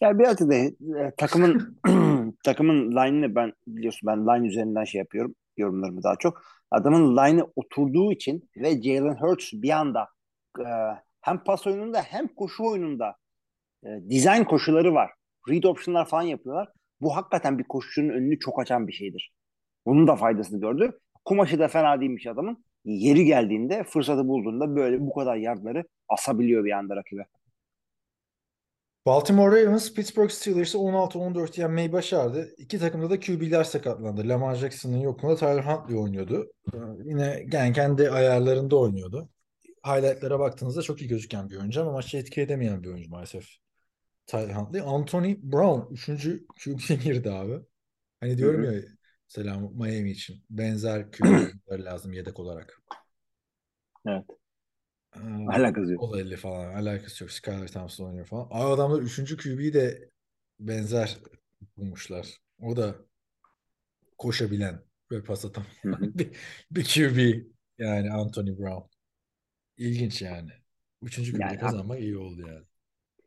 Ya 0.00 0.18
biraz 0.18 0.38
da 0.38 0.54
e, 0.54 0.72
takımın 1.16 1.78
takımın 2.44 2.90
line'ını 2.90 3.34
ben 3.34 3.52
biliyorsun 3.66 4.06
ben 4.06 4.26
line 4.26 4.46
üzerinden 4.46 4.84
şey 4.84 4.98
yapıyorum 4.98 5.34
yorumlarımı 5.56 6.02
daha 6.02 6.16
çok. 6.16 6.42
Adamın 6.70 7.16
line'ı 7.16 7.46
oturduğu 7.56 8.12
için 8.12 8.50
ve 8.56 8.82
Jalen 8.82 9.16
Hurts 9.16 9.52
bir 9.52 9.70
anda 9.70 10.08
e, 10.58 10.66
hem 11.24 11.44
pas 11.44 11.66
oyununda 11.66 12.02
hem 12.02 12.28
koşu 12.28 12.64
oyununda 12.64 13.16
e, 13.84 13.88
design 13.88 14.42
koşuları 14.42 14.94
var. 14.94 15.10
Read 15.48 15.62
option'lar 15.62 16.08
falan 16.08 16.22
yapıyorlar. 16.22 16.68
Bu 17.00 17.16
hakikaten 17.16 17.58
bir 17.58 17.64
koşucunun 17.64 18.08
önünü 18.08 18.38
çok 18.38 18.60
açan 18.60 18.88
bir 18.88 18.92
şeydir. 18.92 19.32
Bunun 19.86 20.06
da 20.06 20.16
faydasını 20.16 20.60
gördü. 20.60 20.98
Kumaşı 21.24 21.58
da 21.58 21.68
fena 21.68 22.00
değilmiş 22.00 22.26
adamın. 22.26 22.64
Yeri 22.84 23.24
geldiğinde 23.24 23.84
fırsatı 23.84 24.28
bulduğunda 24.28 24.76
böyle 24.76 25.00
bu 25.00 25.14
kadar 25.14 25.36
yardları 25.36 25.84
asabiliyor 26.08 26.64
bir 26.64 26.70
anda 26.72 26.96
rakibe. 26.96 27.26
Baltimore 29.06 29.62
Ravens 29.62 29.94
Pittsburgh 29.94 30.30
Steelers'ı 30.30 30.78
16-14 30.78 31.60
yenmeyi 31.60 31.92
başardı. 31.92 32.54
İki 32.58 32.78
takımda 32.78 33.10
da 33.10 33.20
QB'ler 33.20 33.64
sakatlandı. 33.64 34.28
Lamar 34.28 34.54
Jackson'ın 34.54 35.00
yokluğunda 35.00 35.36
Tyler 35.36 35.62
Huntley 35.64 35.98
oynuyordu. 35.98 36.52
Ee, 36.74 36.76
Yine 37.04 37.46
yani 37.52 37.72
kendi 37.72 38.10
ayarlarında 38.10 38.76
oynuyordu. 38.76 39.28
Highlight'lara 39.84 40.38
baktığınızda 40.38 40.82
çok 40.82 41.00
iyi 41.00 41.08
gözüken 41.08 41.50
bir 41.50 41.56
oyuncu 41.56 41.82
ama 41.82 41.92
maçı 41.92 42.16
etki 42.16 42.40
edemeyen 42.40 42.82
bir 42.82 42.88
oyuncu 42.88 43.10
maalesef. 43.10 43.48
Tyler 44.26 44.54
Huntley. 44.54 44.80
Anthony 44.80 45.36
Brown 45.42 45.94
3. 45.94 46.06
QB'ye 46.64 46.98
girdi 46.98 47.30
abi. 47.30 47.60
Hani 48.20 48.38
diyorum 48.38 48.64
Hı 48.64 48.74
ya 48.74 48.82
mesela 49.28 49.58
Miami 49.58 50.10
için 50.10 50.44
benzer 50.50 51.12
QB'ler 51.12 51.78
lazım 51.84 52.12
yedek 52.12 52.40
olarak. 52.40 52.82
Evet. 54.06 54.24
Ee, 55.16 55.20
Alakası 55.48 55.92
yok. 55.92 56.02
O 56.02 56.12
da 56.12 56.20
50 56.20 56.36
falan. 56.36 56.74
Alakası 56.74 57.24
yok. 57.24 57.30
Skylar 57.30 57.68
Thompson 57.68 58.06
oynuyor 58.06 58.26
falan. 58.26 58.48
Abi 58.50 58.74
adamlar 58.74 59.02
3. 59.02 59.36
QB'yi 59.36 59.74
de 59.74 60.10
benzer 60.60 61.18
bulmuşlar. 61.76 62.38
O 62.62 62.76
da 62.76 62.96
koşabilen 64.18 64.82
ve 65.12 65.24
pas 65.24 65.44
hı. 65.44 65.50
bir, 66.00 66.36
bir 66.70 66.84
QB 66.84 67.46
yani 67.78 68.12
Anthony 68.12 68.58
Brown. 68.58 68.93
İlginç 69.76 70.22
yani. 70.22 70.50
Üçüncü 71.02 71.32
QB'de 71.32 71.42
Yani 71.42 71.58
kazanmak 71.58 72.00
iyi 72.00 72.18
oldu 72.18 72.40
yani. 72.40 72.64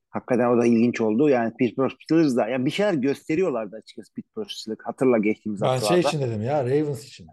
Hakikaten 0.09 0.49
o 0.49 0.61
da 0.61 0.65
ilginç 0.65 1.01
oldu. 1.01 1.29
Yani 1.29 1.53
Pittsburgh 1.59 1.91
Steelers 2.03 2.35
da 2.35 2.47
ya 2.47 2.65
bir 2.65 2.71
şeyler 2.71 2.93
gösteriyorlardı 2.93 3.75
açıkçası 3.75 4.13
Pittsburgh 4.13 4.49
Steelers. 4.49 4.79
Hatırla 4.83 5.17
geçtiğimiz 5.17 5.61
Ben 5.61 5.67
şey 5.67 5.73
haftalarda. 5.79 6.07
için 6.07 6.21
dedim 6.21 6.41
ya 6.41 6.63
Ravens 6.63 7.05
için. 7.05 7.27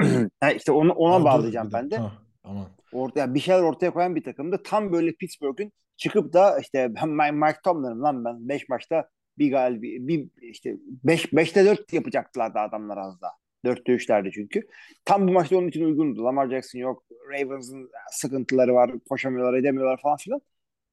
Ha, 0.40 0.50
işte 0.50 0.72
onu 0.72 0.92
ona 0.92 1.20
dur, 1.20 1.24
bağlayacağım 1.24 1.68
bir 1.68 1.72
ben 1.72 1.90
de. 1.90 1.96
Ha, 1.96 2.12
aman. 2.44 2.66
Ortaya 2.92 3.34
bir 3.34 3.40
şeyler 3.40 3.62
ortaya 3.62 3.90
koyan 3.90 4.16
bir 4.16 4.24
takımdı. 4.24 4.60
Tam 4.64 4.92
böyle 4.92 5.12
Pittsburgh'ün 5.12 5.72
çıkıp 5.96 6.32
da 6.32 6.58
işte 6.58 6.94
ben 6.94 7.34
Mike 7.34 7.58
Tomlin'im 7.64 8.02
lan 8.02 8.24
ben 8.24 8.48
5 8.48 8.68
maçta 8.68 9.08
bir 9.38 9.50
galibi 9.50 10.08
bir 10.08 10.28
işte 10.42 10.76
5 11.04 11.24
5'te 11.24 11.64
4 11.64 11.92
yapacaktılar 11.92 12.54
da 12.54 12.60
adamlar 12.60 12.96
az 12.96 13.20
daha. 13.20 13.32
4'te 13.64 13.92
3'lerdi 13.92 14.30
çünkü. 14.34 14.68
Tam 15.04 15.28
bu 15.28 15.32
maçta 15.32 15.56
onun 15.56 15.68
için 15.68 15.84
uygundu. 15.84 16.24
Lamar 16.24 16.50
Jackson 16.50 16.78
yok. 16.78 17.04
Ravens'ın 17.32 17.90
sıkıntıları 18.12 18.74
var. 18.74 18.92
Koşamıyorlar, 19.08 19.54
edemiyorlar 19.58 20.00
falan 20.02 20.16
filan. 20.16 20.40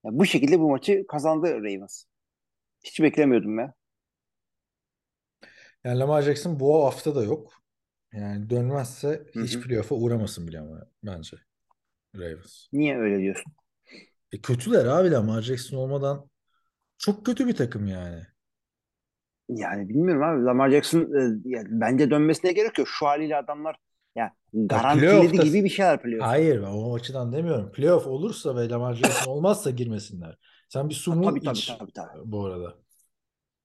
Ya 0.06 0.12
bu 0.14 0.26
şekilde 0.26 0.60
bu 0.60 0.70
maçı 0.70 1.08
kazandı 1.08 1.48
Ravens. 1.48 2.04
Hiç 2.84 3.02
beklemiyordum 3.02 3.60
ya. 3.60 3.74
Yani 5.84 6.00
Lamar 6.00 6.22
Jackson 6.22 6.60
bu 6.60 6.86
hafta 6.86 7.16
da 7.16 7.24
yok. 7.24 7.54
Yani 8.14 8.50
dönmezse 8.50 9.26
Hı 9.34 9.44
hiç 9.44 9.60
playoff'a 9.60 9.96
uğramasın 9.96 10.48
bile 10.48 10.60
ama 10.60 10.88
bence 11.04 11.38
Ravens. 12.16 12.68
Niye 12.74 12.98
öyle 12.98 13.20
diyorsun? 13.20 13.54
E 14.32 14.42
kötüler 14.42 14.86
abi 14.86 15.12
Lamar 15.12 15.42
Jackson 15.42 15.78
olmadan 15.78 16.30
çok 16.98 17.26
kötü 17.26 17.48
bir 17.48 17.56
takım 17.56 17.88
yani. 17.88 18.28
Yani 19.50 19.90
bilmiyorum 19.90 20.24
abi. 20.24 20.46
Lamar 20.46 20.70
Jackson 20.70 21.02
e, 21.02 21.64
bence 21.70 22.12
dönmesine 22.12 22.52
gerek 22.52 22.78
yok. 22.78 22.88
Şu 22.88 23.06
haliyle 23.06 23.36
adamlar 23.38 23.76
ya 24.16 24.34
garantiledi 24.54 25.32
playoff'ta- 25.32 25.44
gibi 25.44 25.64
bir 25.64 25.70
şeyler 25.70 26.02
playoff. 26.02 26.28
Hayır 26.28 26.64
o 26.72 26.96
açıdan 26.96 27.34
demiyorum. 27.34 27.72
Playoff 27.72 28.08
olursa 28.08 28.56
ve 28.56 28.70
Lamar 28.70 28.94
Jackson 28.94 29.32
olmazsa 29.32 29.72
girmesinler. 29.72 30.38
Sen 30.70 30.90
bir 30.90 30.94
su 30.96 31.14
mu 31.16 31.26
Tabii, 31.26 31.40
tabii, 31.42 31.56
iç 31.56 31.66
tabii, 31.66 31.92
tabii. 31.92 32.32
bu 32.32 32.46
arada. 32.46 32.76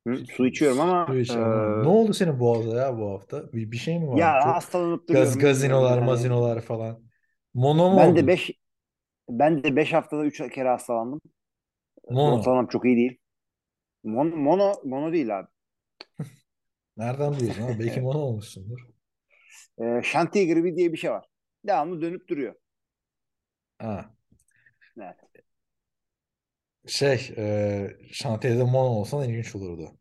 Hı, 0.06 0.16
su 0.36 0.46
içiyorum 0.46 0.80
ama 0.80 1.06
Su 1.06 1.18
iç 1.18 1.36
e. 1.36 1.38
Ne 1.82 1.88
oldu 1.88 2.12
senin 2.14 2.40
boğaza 2.40 2.76
ya 2.76 2.98
bu 2.98 3.10
hafta? 3.10 3.52
Bir, 3.52 3.70
bir 3.72 3.76
şey 3.76 3.98
mi 3.98 4.08
var? 4.08 4.18
ya 4.18 4.38
Çok 4.38 4.56
hastalanıp 4.56 5.08
gaz, 5.10 5.38
duruyorum. 5.38 5.38
gazinolar, 5.38 5.98
Yani 5.98 6.06
mazinolar 6.06 6.60
falan. 6.60 7.02
Mono 7.54 7.90
mu 7.90 7.98
ben 7.98 8.08
oldu? 8.08 8.16
de 8.16 8.26
5 8.26 8.50
ben 9.30 9.64
de 9.64 9.76
5 9.76 9.92
haftada 9.92 10.24
3 10.24 10.38
kere 10.54 10.68
hastalandım. 10.68 11.20
Mono. 12.08 12.38
Ortalamam 12.38 12.66
çok 12.66 12.84
iyi 12.84 12.96
değil. 12.96 13.18
Mono 14.04 14.36
mono, 14.36 14.74
mono 14.84 15.12
değil 15.12 15.38
abi. 15.40 15.48
Nereden 16.96 17.32
biliyorsun? 17.32 17.62
Ha? 17.62 17.78
Belki 17.78 18.00
mono 18.00 18.18
olmuşsundur. 18.18 18.80
E, 19.78 20.02
şantiye 20.02 20.46
gribi 20.46 20.76
diye 20.76 20.92
bir 20.92 20.96
şey 20.96 21.10
var. 21.10 21.26
Devamlı 21.64 22.00
dönüp 22.02 22.28
duruyor. 22.28 22.54
Ha. 23.78 24.14
Evet. 24.96 25.16
Şey, 26.86 27.34
e, 27.36 27.96
şantiyede 28.12 28.64
mono 28.64 28.88
olsan 28.88 29.28
ilginç 29.28 29.54
olurdu. 29.54 29.98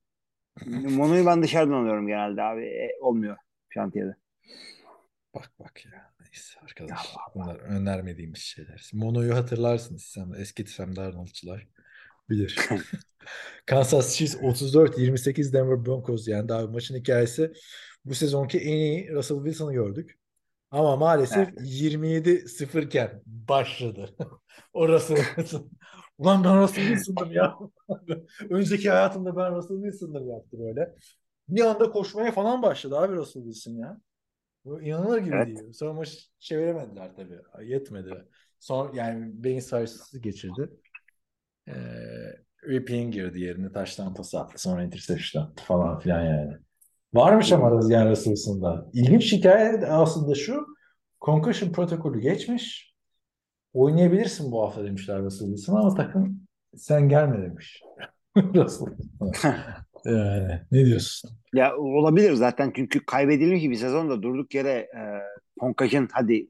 Monoyu 0.68 1.26
ben 1.26 1.44
dışarıdan 1.44 1.74
alıyorum 1.74 2.08
genelde 2.08 2.42
abi. 2.42 2.66
E, 2.66 2.90
olmuyor 3.02 3.38
şantiyede. 3.70 4.16
Bak 5.36 5.52
bak 5.60 5.86
ya. 5.86 6.14
Neyse 6.20 6.60
arkadaşlar. 6.62 7.22
Bunlar 7.36 7.56
önermediğimiz 7.56 8.40
şeyler. 8.40 8.90
Mono'yu 8.94 9.36
hatırlarsınız. 9.36 10.04
Sen 10.04 10.32
eski 10.38 10.66
Sam 10.66 10.96
Darnold'çılar 10.96 11.68
bilir. 12.32 12.60
Kansas 13.66 14.16
Chiefs 14.16 14.36
34-28 14.36 15.54
Denver 15.54 15.86
Broncos 15.86 16.28
yendi. 16.28 16.54
Abi 16.54 16.72
maçın 16.74 16.96
hikayesi 16.96 17.54
bu 18.06 18.16
sezonki 18.16 18.60
en 18.60 18.76
iyi 18.78 19.14
Russell 19.14 19.38
Wilson'ı 19.38 19.74
gördük. 19.74 20.20
Ama 20.72 20.96
maalesef 20.96 21.50
27-0 21.50 22.86
iken 22.86 23.22
başladı. 23.26 24.16
o 24.74 24.88
Russell 24.88 25.18
Wilson. 25.18 25.72
Ulan 26.18 26.44
ben 26.44 26.62
Russell 26.62 26.88
Wilson'dım 26.88 27.32
ya. 27.32 27.58
Önceki 28.50 28.90
hayatımda 28.90 29.36
ben 29.36 29.56
Russell 29.56 29.82
Wilson'dım 29.82 30.30
yaptı 30.30 30.60
böyle. 30.60 30.96
Bir 31.50 31.62
anda 31.62 31.92
koşmaya 31.92 32.32
falan 32.32 32.62
başladı 32.62 32.98
abi 32.98 33.16
Russell 33.16 33.44
Wilson 33.44 33.72
ya. 33.72 34.02
Bu 34.66 34.82
inanılır 34.82 35.18
gibi 35.20 35.36
Evet. 35.36 35.48
değil. 35.48 35.74
Sonra 35.74 35.94
maçı 35.94 36.18
çeviremediler 36.40 37.16
tabii. 37.16 37.40
Yetmedi. 37.64 38.26
Son 38.60 38.94
yani 38.94 39.44
beyin 39.44 39.60
sarsıntısı 39.60 40.20
geçirdi. 40.20 40.70
Ee, 41.68 41.74
Ripien 42.68 43.12
girdi 43.12 43.40
yerine 43.40 43.72
taştan 43.72 44.14
pas 44.14 44.36
attı. 44.36 44.62
Sonra 44.62 44.84
interception 44.84 45.44
attı 45.44 45.64
falan 45.64 46.00
filan 46.00 46.26
yani. 46.26 46.54
Varmış 47.14 47.52
ama 47.52 47.72
Rızgan 47.72 48.10
Russell'sında. 48.10 48.90
İlginç 48.94 49.32
hikaye 49.32 49.86
aslında 49.86 50.36
şu. 50.36 50.66
Concussion 51.22 51.72
protokolü 51.72 52.20
geçmiş. 52.20 52.96
Oynayabilirsin 53.74 54.52
bu 54.52 54.62
hafta 54.62 54.84
demişler 54.84 55.22
Russell 55.22 55.48
Wilson'a 55.48 55.80
ama 55.80 55.96
takım 55.96 56.42
sen 56.76 57.10
gelme 57.10 57.42
demiş. 57.42 57.84
Yani, 60.06 60.62
ne 60.72 60.86
diyorsun? 60.86 61.32
Ya 61.54 61.78
olabilir 61.78 62.34
zaten 62.34 62.72
çünkü 62.76 63.06
kaybedilmiş 63.06 63.64
bir 63.64 63.76
sezonda 63.76 64.22
durduk 64.22 64.56
yere 64.56 64.72
e, 64.72 65.02
concussion 65.60 66.08
hadi 66.12 66.48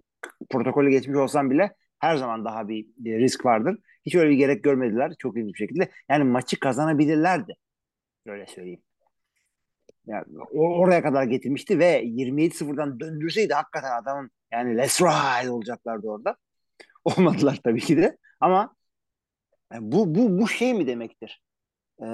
protokolü 0.49 0.89
geçmiş 0.89 1.17
olsam 1.17 1.49
bile 1.49 1.75
her 1.99 2.15
zaman 2.15 2.45
daha 2.45 2.67
bir, 2.67 2.85
bir 2.97 3.19
risk 3.19 3.45
vardır. 3.45 3.77
Hiç 4.05 4.15
öyle 4.15 4.29
bir 4.29 4.35
gerek 4.35 4.63
görmediler 4.63 5.13
çok 5.19 5.37
ilginç 5.37 5.53
bir 5.53 5.57
şekilde. 5.57 5.91
Yani 6.09 6.23
maçı 6.23 6.59
kazanabilirlerdi. 6.59 7.55
Öyle 8.25 8.45
söyleyeyim. 8.47 8.81
Yani 10.07 10.25
oraya 10.53 11.03
kadar 11.03 11.23
getirmişti 11.23 11.79
ve 11.79 12.03
27-0'dan 12.03 12.99
döndürseydi 12.99 13.53
hakikaten 13.53 14.01
adamın 14.01 14.31
yani 14.51 14.77
let's 14.77 15.01
ride 15.01 15.51
olacaklardı 15.51 16.07
orada. 16.07 16.35
Olmadılar 17.05 17.59
tabii 17.63 17.81
ki 17.81 17.97
de. 17.97 18.17
Ama 18.39 18.75
yani 19.73 19.91
bu 19.91 20.15
bu 20.15 20.39
bu 20.39 20.47
şey 20.47 20.73
mi 20.73 20.87
demektir? 20.87 21.41
Ee, 22.03 22.05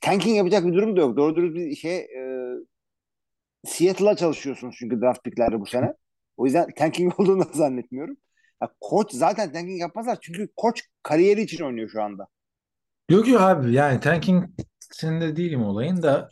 tanking 0.00 0.36
yapacak 0.36 0.66
bir 0.66 0.74
durum 0.74 0.96
da 0.96 1.00
yok. 1.00 1.16
Doğru 1.16 1.54
bir 1.54 1.76
şey 1.76 1.98
e, 1.98 2.20
Seattle'a 3.64 4.16
çalışıyorsunuz 4.16 4.76
çünkü 4.78 5.00
draft 5.00 5.24
picklerle 5.24 5.60
bu 5.60 5.66
sene. 5.66 5.94
O 6.36 6.44
yüzden 6.46 6.68
tanking 6.76 7.14
olduğunu 7.20 7.40
da 7.40 7.52
zannetmiyorum. 7.52 8.16
Ya 8.62 8.70
koç 8.80 9.12
zaten 9.12 9.52
tanking 9.52 9.80
yapmazlar 9.80 10.18
çünkü 10.20 10.48
koç 10.56 10.82
kariyeri 11.02 11.42
için 11.42 11.64
oynuyor 11.64 11.88
şu 11.88 12.02
anda. 12.02 12.26
Yok 13.10 13.28
yok 13.28 13.40
abi 13.40 13.72
yani 13.72 14.00
tanking 14.00 14.44
içinde 14.92 15.36
değilim 15.36 15.62
olayın 15.62 16.02
da 16.02 16.28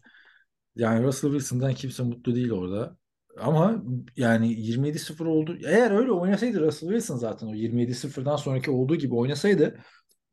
yani 0.76 1.04
Russell 1.04 1.30
Wilson'dan 1.30 1.74
kimse 1.74 2.02
mutlu 2.02 2.34
değil 2.34 2.50
orada. 2.50 2.96
Ama 3.38 3.82
yani 4.16 4.52
27-0 4.52 5.26
oldu. 5.26 5.58
Eğer 5.66 5.90
öyle 5.90 6.12
oynasaydı 6.12 6.60
Russell 6.60 6.88
Wilson 6.88 7.16
zaten 7.16 7.46
o 7.46 7.54
27-0'dan 7.54 8.36
sonraki 8.36 8.70
olduğu 8.70 8.96
gibi 8.96 9.14
oynasaydı 9.14 9.78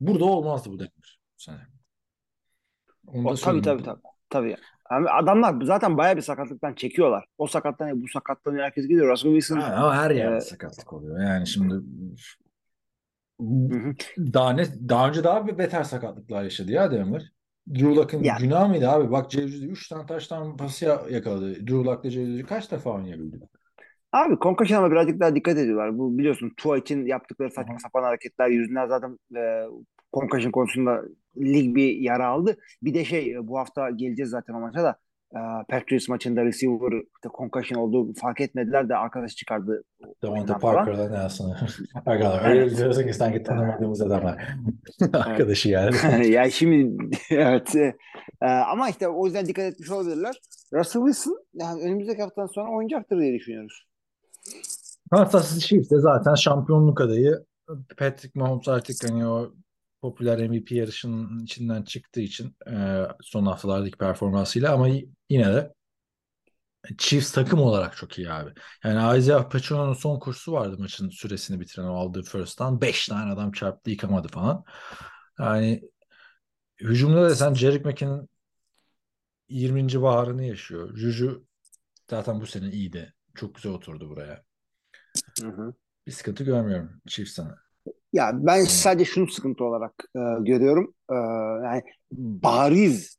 burada 0.00 0.24
olmazdı 0.24 0.70
bu 0.70 0.78
Denver 0.78 1.20
bu 1.38 1.42
sene. 1.42 1.66
Onu 3.06 3.28
O, 3.28 3.34
tabii 3.34 3.62
tabii 3.62 3.82
tabii. 3.82 4.00
Tabii. 4.30 4.56
Yani 4.92 5.10
adamlar 5.10 5.64
zaten 5.64 5.96
bayağı 5.98 6.16
bir 6.16 6.22
sakatlıktan 6.22 6.74
çekiyorlar. 6.74 7.24
O 7.38 7.46
sakatlanıyor, 7.46 8.02
bu 8.02 8.08
sakatlanıyor. 8.08 8.64
Herkes 8.64 8.84
gidiyor. 8.88 9.08
Russell 9.12 9.30
Wilson 9.32 9.60
Ha, 9.60 9.74
ama 9.76 9.96
her 9.96 10.10
yerde 10.10 10.36
Ee, 10.36 10.40
sakatlık 10.40 10.92
oluyor. 10.92 11.20
Yani 11.20 11.46
şimdi 11.46 11.74
Hı 13.70 13.74
hı. 13.78 13.96
daha 14.18 14.52
ne 14.52 14.88
daha 14.88 15.08
önce 15.08 15.24
daha 15.24 15.46
bir 15.46 15.58
beter 15.58 15.84
sakatlıklar 15.84 16.42
yaşadı 16.44 16.72
ya 16.72 16.90
Denver. 16.92 17.32
Drew 17.68 17.94
Luck'ın 17.96 18.22
Ya. 18.22 18.36
günah 18.36 18.68
mıydı 18.68 18.88
abi? 18.88 19.10
Bak 19.10 19.30
Cevizli 19.30 19.66
3 19.66 19.88
tane 19.88 20.06
taştan 20.06 20.56
pası 20.56 20.84
ya- 20.84 21.02
yakaladı. 21.10 21.54
Drew 21.54 21.74
Luck'la 21.84 22.10
Cevizli 22.10 22.46
kaç 22.46 22.70
defa 22.72 22.90
oynayabildi? 22.90 23.40
Abi 24.12 24.36
concussion'a 24.42 24.90
birazcık 24.90 25.20
daha 25.20 25.34
dikkat 25.34 25.58
ediyorlar. 25.58 25.98
Bu 25.98 26.18
biliyorsun 26.18 26.52
Tua 26.56 26.78
için 26.78 27.06
yaptıkları 27.06 27.50
saçma 27.50 27.74
Aha. 27.74 27.78
sapan 27.78 28.02
hareketler 28.02 28.48
yüzünden 28.48 28.86
zaten 28.88 29.18
e, 29.36 29.64
concussion 30.12 30.50
konusunda 30.52 31.02
lig 31.36 31.76
bir 31.76 31.96
yara 31.96 32.26
aldı. 32.26 32.56
Bir 32.82 32.94
de 32.94 33.04
şey 33.04 33.34
e, 33.34 33.48
bu 33.48 33.58
hafta 33.58 33.90
geleceğiz 33.90 34.30
zaten 34.30 34.54
o 34.54 34.60
maça 34.60 34.82
da 34.82 34.96
e, 35.34 35.40
Patriots 35.68 36.08
maçında 36.08 36.44
receiver 36.44 36.92
işte 36.92 37.28
concussion 37.38 37.82
olduğu 37.82 38.14
fark 38.14 38.40
etmediler 38.40 38.88
de 38.88 38.96
arkadaş 38.96 39.36
çıkardı. 39.36 39.84
Parker'la 40.60 41.08
ne 41.08 41.18
aslında? 41.18 41.58
Arkadaşlar 42.06 42.50
öyle 42.50 42.60
Evet. 42.60 42.76
diyorsun 42.76 43.06
ki 43.06 43.14
sanki 43.14 43.42
tanımadığımız 43.42 44.00
adamlar. 44.00 44.56
Arkadaşı 45.12 45.68
yani. 45.68 46.28
ya 46.28 46.50
şimdi 46.50 47.04
evet 47.30 47.76
e, 47.76 47.96
e, 48.42 48.46
ama 48.46 48.88
işte 48.88 49.08
o 49.08 49.26
yüzden 49.26 49.46
dikkat 49.46 49.64
etmiş 49.64 49.90
olabilirler. 49.90 50.40
Russell 50.72 51.02
Wilson 51.02 51.38
yani 51.54 51.82
önümüzdeki 51.82 52.22
haftadan 52.22 52.46
sonra 52.46 52.70
oynayacaktır 52.70 53.20
diye 53.20 53.34
düşünüyoruz. 53.34 53.86
Kansas 55.10 55.54
City 55.54 55.66
Chiefs 55.66 55.90
de 55.90 56.00
zaten 56.00 56.34
şampiyonluk 56.34 57.00
adayı. 57.00 57.44
Patrick 57.98 58.40
Mahomes 58.40 58.68
artık 58.68 59.10
hani 59.10 59.26
o 59.26 59.52
popüler 60.10 60.48
MVP 60.48 60.72
yarışının 60.72 61.44
içinden 61.44 61.82
çıktığı 61.82 62.20
için 62.20 62.56
e, 62.70 63.02
son 63.22 63.46
haftalardaki 63.46 63.98
performansıyla 63.98 64.72
ama 64.74 64.88
yine 65.30 65.54
de 65.54 65.74
Chiefs 66.98 67.32
takım 67.32 67.60
olarak 67.60 67.96
çok 67.96 68.18
iyi 68.18 68.30
abi. 68.30 68.50
Yani 68.84 69.18
Isaiah 69.18 69.50
Pacheco'nun 69.50 69.92
son 69.92 70.18
kursu 70.18 70.52
vardı 70.52 70.76
maçın 70.78 71.08
süresini 71.10 71.60
bitiren 71.60 71.84
o 71.86 71.94
aldığı 71.94 72.22
first 72.22 72.58
down. 72.58 72.80
5 72.80 73.06
tane 73.08 73.32
adam 73.32 73.52
çarptı 73.52 73.90
yıkamadı 73.90 74.28
falan. 74.28 74.64
Yani 75.38 75.82
hücumda 76.80 77.22
da 77.22 77.34
sen 77.34 77.54
Jerick 77.54 77.88
McKinnon 77.88 78.28
20. 79.48 80.02
baharını 80.02 80.44
yaşıyor. 80.44 80.96
Juju 80.96 81.46
zaten 82.10 82.40
bu 82.40 82.46
sene 82.46 82.70
iyiydi. 82.70 83.14
Çok 83.34 83.54
güzel 83.54 83.72
oturdu 83.72 84.08
buraya. 84.08 84.44
Hı 85.40 85.48
hı. 85.48 85.74
Bir 86.06 86.12
sıkıntı 86.12 86.44
görmüyorum 86.44 87.00
Chiefs'ten. 87.06 87.65
Ya 88.16 88.30
ben 88.34 88.64
sadece 88.64 89.04
şunu 89.04 89.26
sıkıntı 89.30 89.64
olarak 89.64 89.92
e, 90.16 90.20
görüyorum. 90.40 90.94
E, 91.10 91.14
yani 91.64 91.82
bariz 92.12 93.18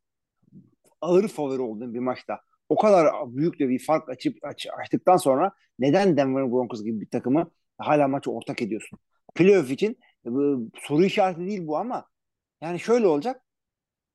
ağır 1.01 1.27
favori 1.27 1.61
olduğum 1.61 1.93
bir 1.93 1.99
maçta 1.99 2.39
o 2.69 2.75
kadar 2.77 3.07
büyük 3.27 3.59
de 3.59 3.69
bir 3.69 3.85
fark 3.85 4.09
açıp 4.09 4.37
aç, 4.43 4.67
açtıktan 4.81 5.17
sonra 5.17 5.51
neden 5.79 6.17
Denver 6.17 6.51
Broncos 6.51 6.83
gibi 6.83 7.01
bir 7.01 7.09
takımı 7.09 7.51
hala 7.77 8.07
maçı 8.07 8.31
ortak 8.31 8.61
ediyorsun? 8.61 8.99
Playoff 9.35 9.71
için 9.71 9.97
e, 10.25 10.29
soru 10.81 11.03
işareti 11.05 11.39
değil 11.39 11.67
bu 11.67 11.77
ama 11.77 12.05
yani 12.61 12.79
şöyle 12.79 13.07
olacak. 13.07 13.41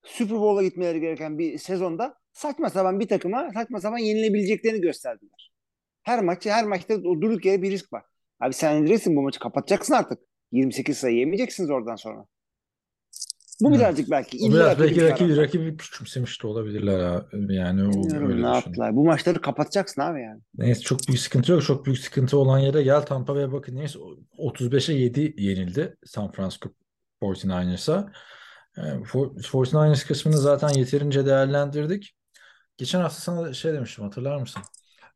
Super 0.05 0.37
Bowl'a 0.39 0.63
gitmeleri 0.63 1.01
gereken 1.01 1.39
bir 1.39 1.59
sezonda 1.59 2.15
saçma 2.33 2.71
sapan 2.71 3.01
bir 3.01 3.09
takıma 3.09 3.51
saçma 3.55 3.81
sapan 3.81 3.99
yenilebileceklerini 3.99 4.81
gösterdiler. 4.81 5.53
Her 6.03 6.25
maçı 6.25 6.51
her 6.51 6.65
maçta 6.65 6.95
o 6.95 7.21
durduk 7.21 7.45
yere 7.45 7.63
bir 7.63 7.71
risk 7.71 7.93
var. 7.93 8.05
Abi 8.41 8.53
sen 8.55 8.77
Andres'in 8.77 9.17
bu 9.17 9.23
maçı 9.23 9.41
kapatacaksın 9.41 9.95
artık. 9.95 10.32
28 10.53 10.99
sayı 10.99 11.17
yemeyeceksiniz 11.17 11.71
oradan 11.71 11.97
sonra. 11.97 12.27
Bu 13.61 13.69
Evet. 13.69 13.79
birazcık 13.79 14.11
belki 14.11 14.37
illa 14.37 14.55
biraz 14.55 14.79
belki 14.79 15.03
rakibi, 15.03 15.37
rakibi 15.37 15.77
küçümsemiş 15.77 16.43
de 16.43 16.47
olabilirler 16.47 17.01
ha. 17.01 17.27
Yani 17.49 17.85
o 17.85 17.93
Bilmiyorum 17.93 18.31
öyle 18.31 18.43
ne 18.43 18.47
yaptılar. 18.55 18.97
Bu 18.97 19.05
maçları 19.05 19.41
kapatacaksın 19.41 20.01
abi 20.01 20.21
yani. 20.21 20.41
Neyse 20.59 20.81
çok 20.81 21.09
büyük 21.09 21.21
sıkıntı 21.21 21.53
yok. 21.53 21.63
Çok 21.63 21.87
büyük 21.87 21.99
sıkıntı 21.99 22.39
olan 22.39 22.59
yere 22.59 22.83
gel 22.83 23.01
Tampa 23.01 23.35
Bay'a 23.35 23.53
bakın. 23.53 23.77
Neyse 23.77 23.99
35'e 24.39 24.95
7 24.95 25.35
yenildi 25.39 25.97
San 26.05 26.33
Francisco 26.33 26.71
49ers'a. 27.23 28.13
Ee, 28.79 28.81
For- 28.81 29.43
49ers 29.43 30.07
kısmını 30.07 30.39
zaten 30.39 30.69
yeterince 30.69 31.27
değerlendirdik. 31.27 32.17
Geçen 32.77 33.01
hafta 33.01 33.21
sana 33.21 33.53
şey 33.53 33.73
demiştim 33.73 34.05
hatırlar 34.05 34.37
mısın? 34.37 34.63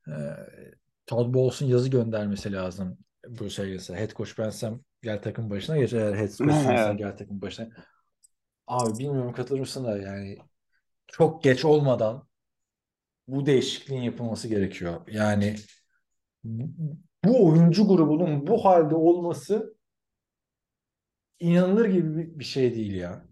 Ee, 0.08 0.12
Todd 1.06 1.34
Bowles'un 1.34 1.66
yazı 1.66 1.88
göndermesi 1.88 2.52
lazım 2.52 2.98
Bruce 3.28 3.62
Arians'a. 3.62 3.96
Head 3.96 4.10
coach 4.12 4.38
bensem 4.38 4.80
gel 5.02 5.22
takım 5.22 5.50
başına 5.50 5.76
geç. 5.76 5.92
Eğer 5.92 6.14
head 6.14 6.28
coach 6.28 6.54
Evet. 6.68 6.98
gel 6.98 7.16
takım 7.16 7.40
başına. 7.42 7.68
Abi 8.66 8.98
bilmiyorum 8.98 9.32
katılır 9.32 9.60
mısın 9.60 9.84
da 9.84 9.98
yani 9.98 10.38
çok 11.06 11.42
geç 11.42 11.64
olmadan 11.64 12.28
bu 13.28 13.46
değişikliğin 13.46 14.02
yapılması 14.02 14.48
gerekiyor. 14.48 15.00
Yani 15.10 15.56
bu 17.24 17.46
oyuncu 17.46 17.88
grubunun 17.88 18.46
bu 18.46 18.64
halde 18.64 18.94
olması 18.94 19.76
inanılır 21.40 21.88
gibi 21.88 22.38
bir- 22.38 22.44
şey 22.44 22.74
değil 22.74 22.94
ya. 22.94 23.24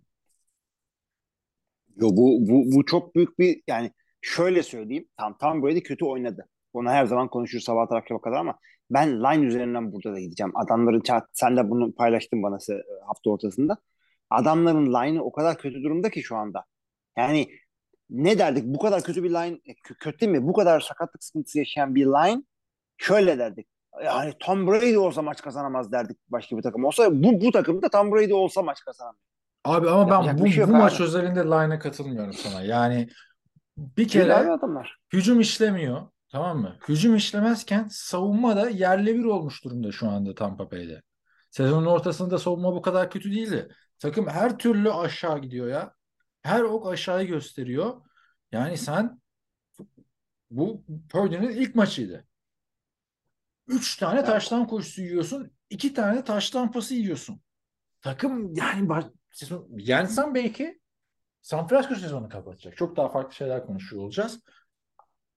Yo, 1.97 2.09
bu, 2.13 2.39
bu, 2.49 2.65
bu 2.77 2.85
çok 2.85 3.15
büyük 3.15 3.39
bir 3.39 3.63
yani 3.67 3.93
şöyle 4.21 4.63
söyleyeyim. 4.63 5.09
Tam 5.17 5.39
Tom 5.39 5.63
Brady 5.63 5.83
kötü 5.83 6.05
oynadı. 6.05 6.49
Onu 6.73 6.91
her 6.91 7.07
zaman 7.07 7.29
konuşuruz 7.29 7.65
sabah 7.65 7.93
akşama 7.93 8.21
kadar 8.21 8.37
ama 8.37 8.59
ben 8.91 9.21
line 9.21 9.47
üzerinden 9.47 9.93
burada 9.93 10.13
da 10.13 10.21
gideceğim. 10.21 10.53
Adamların 10.57 11.03
sen 11.33 11.57
de 11.57 11.71
bunu 11.71 11.95
paylaştın 11.95 12.43
bana 12.43 12.59
hafta 13.07 13.31
ortasında. 13.31 13.77
Adamların 14.31 14.87
line'ı 14.87 15.23
o 15.23 15.33
kadar 15.33 15.59
kötü 15.59 15.83
durumda 15.83 16.11
ki 16.11 16.23
şu 16.23 16.37
anda. 16.37 16.65
Yani 17.19 17.49
ne 18.11 18.39
derdik? 18.39 18.65
Bu 18.65 18.79
kadar 18.79 19.03
kötü 19.03 19.25
bir 19.25 19.31
line 19.31 19.61
e, 19.65 19.73
kö- 19.73 19.99
kötü 19.99 20.21
değil 20.21 20.33
mi? 20.33 20.47
Bu 20.47 20.53
kadar 20.53 20.81
sakatlık 20.81 21.25
sıkıntısı 21.25 21.59
yaşayan 21.59 21.95
bir 21.95 22.07
line 22.07 22.43
şöyle 22.97 23.39
derdik. 23.39 23.67
Yani 24.05 24.33
Tom 24.41 24.67
Brady 24.67 24.99
olsa 24.99 25.23
maç 25.23 25.43
kazanamaz 25.43 25.93
derdik 25.93 26.19
başka 26.29 26.57
bir 26.57 26.63
takım 26.63 26.85
olsa. 26.85 27.23
Bu, 27.23 27.41
bu 27.41 27.51
takımda 27.51 27.89
Tom 27.89 28.13
Brady 28.13 28.35
olsa 28.35 28.63
maç 28.63 28.81
kazanamaz. 28.85 29.21
Abi 29.65 29.91
ama 29.91 30.11
ben 30.11 30.27
Yapacak 30.27 30.41
bu, 30.41 30.49
şey 30.49 30.69
bu 30.69 30.71
maç 30.71 31.01
özelinde 31.01 31.45
line'a 31.45 31.79
katılmıyorum 31.79 32.33
sana. 32.33 32.63
Yani 32.63 33.09
bir 33.77 34.09
kere 34.09 34.35
adamlar. 34.35 34.99
hücum 35.13 35.41
işlemiyor. 35.41 36.03
Tamam 36.35 36.59
mı? 36.61 36.77
Hücum 36.89 37.17
işlemezken 37.17 37.89
savunma 37.91 38.57
da 38.57 38.71
yerle 38.71 39.15
bir 39.15 39.25
olmuş 39.25 39.65
durumda 39.65 39.93
şu 39.93 40.09
anda 40.09 40.35
Tampa 40.35 40.71
Bay'de. 40.71 41.03
Sezonun 41.51 41.87
ortasında 41.87 42.39
savunma 42.39 42.75
bu 42.75 42.83
kadar 42.83 43.11
kötü 43.11 43.33
değildi. 43.33 43.69
Takım 43.99 44.29
her 44.29 44.59
türlü 44.59 44.93
aşağı 44.93 45.39
gidiyor 45.39 45.69
ya. 45.69 45.95
Her 46.43 46.61
ok 46.61 46.87
aşağıya 46.93 47.25
gösteriyor. 47.25 48.03
Yani 48.53 48.79
sen 48.79 49.21
bu 50.51 50.85
Purdue'nin 51.11 51.51
ilk 51.51 51.75
maçıydı. 51.75 52.25
Üç 53.67 53.97
tane 53.97 54.19
Evet. 54.19 54.27
taştan 54.27 54.67
koşusu 54.67 55.03
yiyorsun. 55.03 55.51
iki 55.71 55.95
tane 55.95 56.25
taştan 56.25 56.73
pası 56.73 56.95
yiyorsun. 56.95 57.41
Takım 58.01 58.55
yani 58.55 59.05
sezon, 59.33 59.69
yensen 59.79 60.35
belki 60.35 60.81
San 61.43 61.69
Francisco 61.69 61.95
sezonu 61.95 62.29
kapatacak. 62.29 62.77
Çok 62.77 62.97
daha 62.97 63.09
farklı 63.09 63.35
şeyler 63.35 63.67
konuşuyor 63.67 64.03
olacağız. 64.03 64.41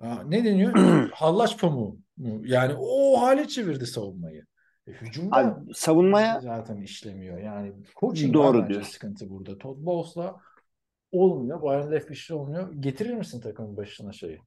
Ne 0.01 0.45
deniyor? 0.45 0.73
Hallaç 1.11 1.59
pamuğu 1.59 1.97
mu? 2.17 2.41
Yani 2.45 2.73
o 2.79 3.21
hale 3.21 3.47
çevirdi 3.47 3.85
savunmayı. 3.87 4.45
E, 4.87 4.91
hücumda 4.91 5.35
Abi 5.35 5.73
savunmaya 5.73 6.39
zaten 6.41 6.81
işlemiyor. 6.81 7.37
Yani 7.37 7.73
coaching 7.99 8.33
Doğru 8.33 8.69
diyorsun. 8.69 8.91
sıkıntı 8.91 9.29
burada. 9.29 9.57
Todd 9.57 9.85
Bowles'la 9.85 10.35
olmuyor. 11.11 11.61
Bayern 11.61 11.91
Leftwich'le 11.91 12.31
olmuyor. 12.31 12.73
Getirir 12.73 13.13
misin 13.13 13.41
takımın 13.41 13.77
başına 13.77 14.13
şeyi? 14.13 14.39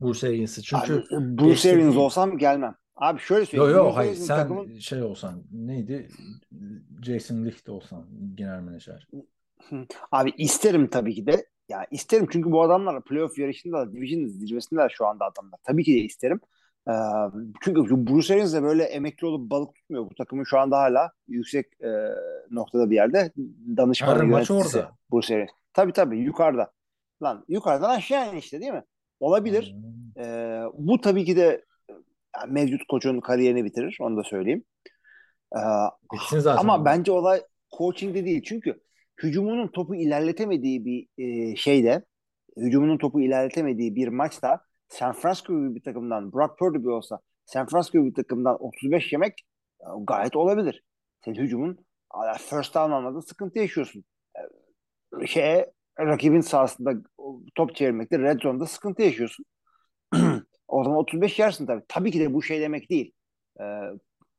Bruce 0.00 0.28
Arians'ı. 0.28 0.62
Çünkü 0.62 1.04
Abi, 1.10 1.38
Bruce 1.38 1.76
değil. 1.76 1.96
olsam 1.96 2.38
gelmem. 2.38 2.74
Abi 2.96 3.20
şöyle 3.20 3.46
söyleyeyim. 3.46 3.76
yo 3.76 3.84
Bruce 3.84 3.94
hayır 3.94 4.14
sen 4.14 4.36
takımın 4.36 4.78
şey 4.78 5.02
olsan 5.02 5.42
neydi? 5.52 6.08
Jason 7.02 7.44
Licht 7.44 7.68
olsan 7.68 8.06
genel 8.34 8.60
menajer. 8.60 9.06
Abi 10.12 10.32
isterim 10.36 10.90
tabii 10.90 11.14
ki 11.14 11.26
de. 11.26 11.46
Ya 11.72 11.86
isterim 11.90 12.26
çünkü 12.30 12.52
bu 12.52 12.62
adamlar 12.62 13.04
playoff 13.04 13.38
yarışında 13.38 13.92
division 13.92 14.26
zirvesindeler 14.26 14.94
şu 14.96 15.06
anda 15.06 15.24
adamlar. 15.24 15.60
Tabii 15.64 15.84
ki 15.84 15.94
de 15.94 15.98
isterim. 15.98 16.40
Ee, 16.88 16.92
çünkü 17.64 18.06
Bruce 18.06 18.34
Arians 18.34 18.54
de 18.54 18.62
böyle 18.62 18.84
emekli 18.84 19.26
olup 19.26 19.50
balık 19.50 19.74
tutmuyor. 19.74 20.10
Bu 20.10 20.14
takımın 20.14 20.44
şu 20.44 20.58
anda 20.58 20.78
hala 20.78 21.12
yüksek 21.28 21.66
e, 21.80 21.90
noktada 22.50 22.90
bir 22.90 22.94
yerde. 22.94 23.32
Danışmanı 23.76 24.18
Her 24.18 24.26
maç 24.26 24.50
orada. 24.50 24.92
Bruce 25.12 25.34
Arians. 25.34 25.50
Tabii 25.72 25.92
tabii 25.92 26.18
yukarıda. 26.18 26.72
Lan 27.22 27.44
yukarıdan 27.48 27.90
aşağı 27.90 28.32
in 28.32 28.36
işte 28.36 28.60
değil 28.60 28.72
mi? 28.72 28.84
Olabilir. 29.20 29.74
Hmm. 29.74 30.24
Ee, 30.24 30.62
bu 30.74 31.00
tabii 31.00 31.24
ki 31.24 31.36
de 31.36 31.64
e, 31.90 32.46
mevcut 32.48 32.80
koçun 32.88 33.20
kariyerini 33.20 33.64
bitirir. 33.64 33.96
Onu 34.00 34.16
da 34.16 34.22
söyleyeyim. 34.22 34.64
Ee, 35.56 35.60
Bitsin 36.12 36.38
zaten. 36.38 36.60
ama 36.60 36.84
bence 36.84 37.12
olay 37.12 37.42
coaching'de 37.78 38.24
değil. 38.24 38.42
Çünkü 38.46 38.80
hücumunun 39.22 39.68
topu 39.68 39.94
ilerletemediği 39.94 40.84
bir 40.84 41.08
e, 41.18 41.56
şeyde, 41.56 42.04
hücumunun 42.56 42.98
topu 42.98 43.20
ilerletemediği 43.20 43.96
bir 43.96 44.08
maçta 44.08 44.64
San 44.88 45.12
Francisco 45.12 45.58
gibi 45.58 45.74
bir 45.74 45.82
takımdan, 45.82 46.32
Brock 46.32 46.58
Purdy 46.58 46.78
gibi 46.78 46.90
olsa 46.90 47.20
San 47.44 47.66
Francisco 47.66 47.98
gibi 47.98 48.10
bir 48.10 48.14
takımdan 48.14 48.64
35 48.64 49.12
yemek 49.12 49.40
e, 49.80 49.86
gayet 50.06 50.36
olabilir. 50.36 50.82
Senin 51.24 51.36
hücumun 51.36 51.78
first 52.38 52.74
down 52.74 52.90
anlamda 52.90 53.22
sıkıntı 53.22 53.58
yaşıyorsun. 53.58 54.04
E, 55.22 55.26
şeye 55.26 55.72
rakibin 56.00 56.40
sahasında 56.40 56.92
top 57.54 57.76
çevirmekte 57.76 58.18
red 58.18 58.40
zone'da 58.40 58.66
sıkıntı 58.66 59.02
yaşıyorsun. 59.02 59.44
o 60.68 60.84
zaman 60.84 60.98
35 60.98 61.38
yersin 61.38 61.66
tabii. 61.66 61.82
Tabii 61.88 62.10
ki 62.10 62.20
de 62.20 62.34
bu 62.34 62.42
şey 62.42 62.60
demek 62.60 62.90
değil. 62.90 63.12
E, 63.60 63.64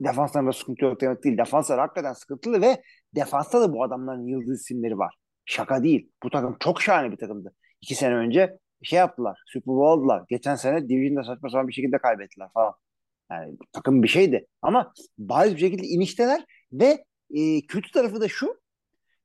defanslarında 0.04 0.54
sıkıntı 0.54 0.86
yok 0.86 1.02
demek 1.02 1.24
değil. 1.24 1.38
Defanslar 1.38 1.80
hakikaten 1.80 2.14
sıkıntılı 2.14 2.62
ve 2.62 2.84
defansta 3.16 3.62
da 3.62 3.74
bu 3.74 3.84
adamların 3.84 4.28
yıldız 4.28 4.62
isimleri 4.62 4.98
var. 4.98 5.16
Şaka 5.46 5.84
değil. 5.84 6.12
Bu 6.24 6.30
takım 6.30 6.58
çok 6.60 6.82
şahane 6.82 7.12
bir 7.12 7.18
takımdı. 7.18 7.54
İki 7.82 7.96
sene 7.96 8.16
önce 8.16 8.58
şey 8.84 9.00
yaptılar. 9.00 9.40
Super 9.46 9.74
Bowl 9.76 10.00
aldılar. 10.00 10.24
Geçen 10.30 10.56
sene 10.56 10.90
Division'da 10.90 11.24
saçma 11.24 11.50
sapan 11.50 11.68
bir 11.68 11.74
şekilde 11.74 11.98
kaybettiler 11.98 12.48
falan. 12.54 12.74
Yani 13.32 13.58
takım 13.74 14.04
bir 14.04 14.08
şeydi. 14.08 14.48
Ama 14.62 14.94
bariz 15.18 15.56
bir 15.56 15.60
şekilde 15.60 15.88
inişteler 15.88 16.46
ve 16.74 17.06
e, 17.34 17.62
kötü 17.68 17.92
tarafı 17.92 18.22
da 18.22 18.28
şu 18.28 18.62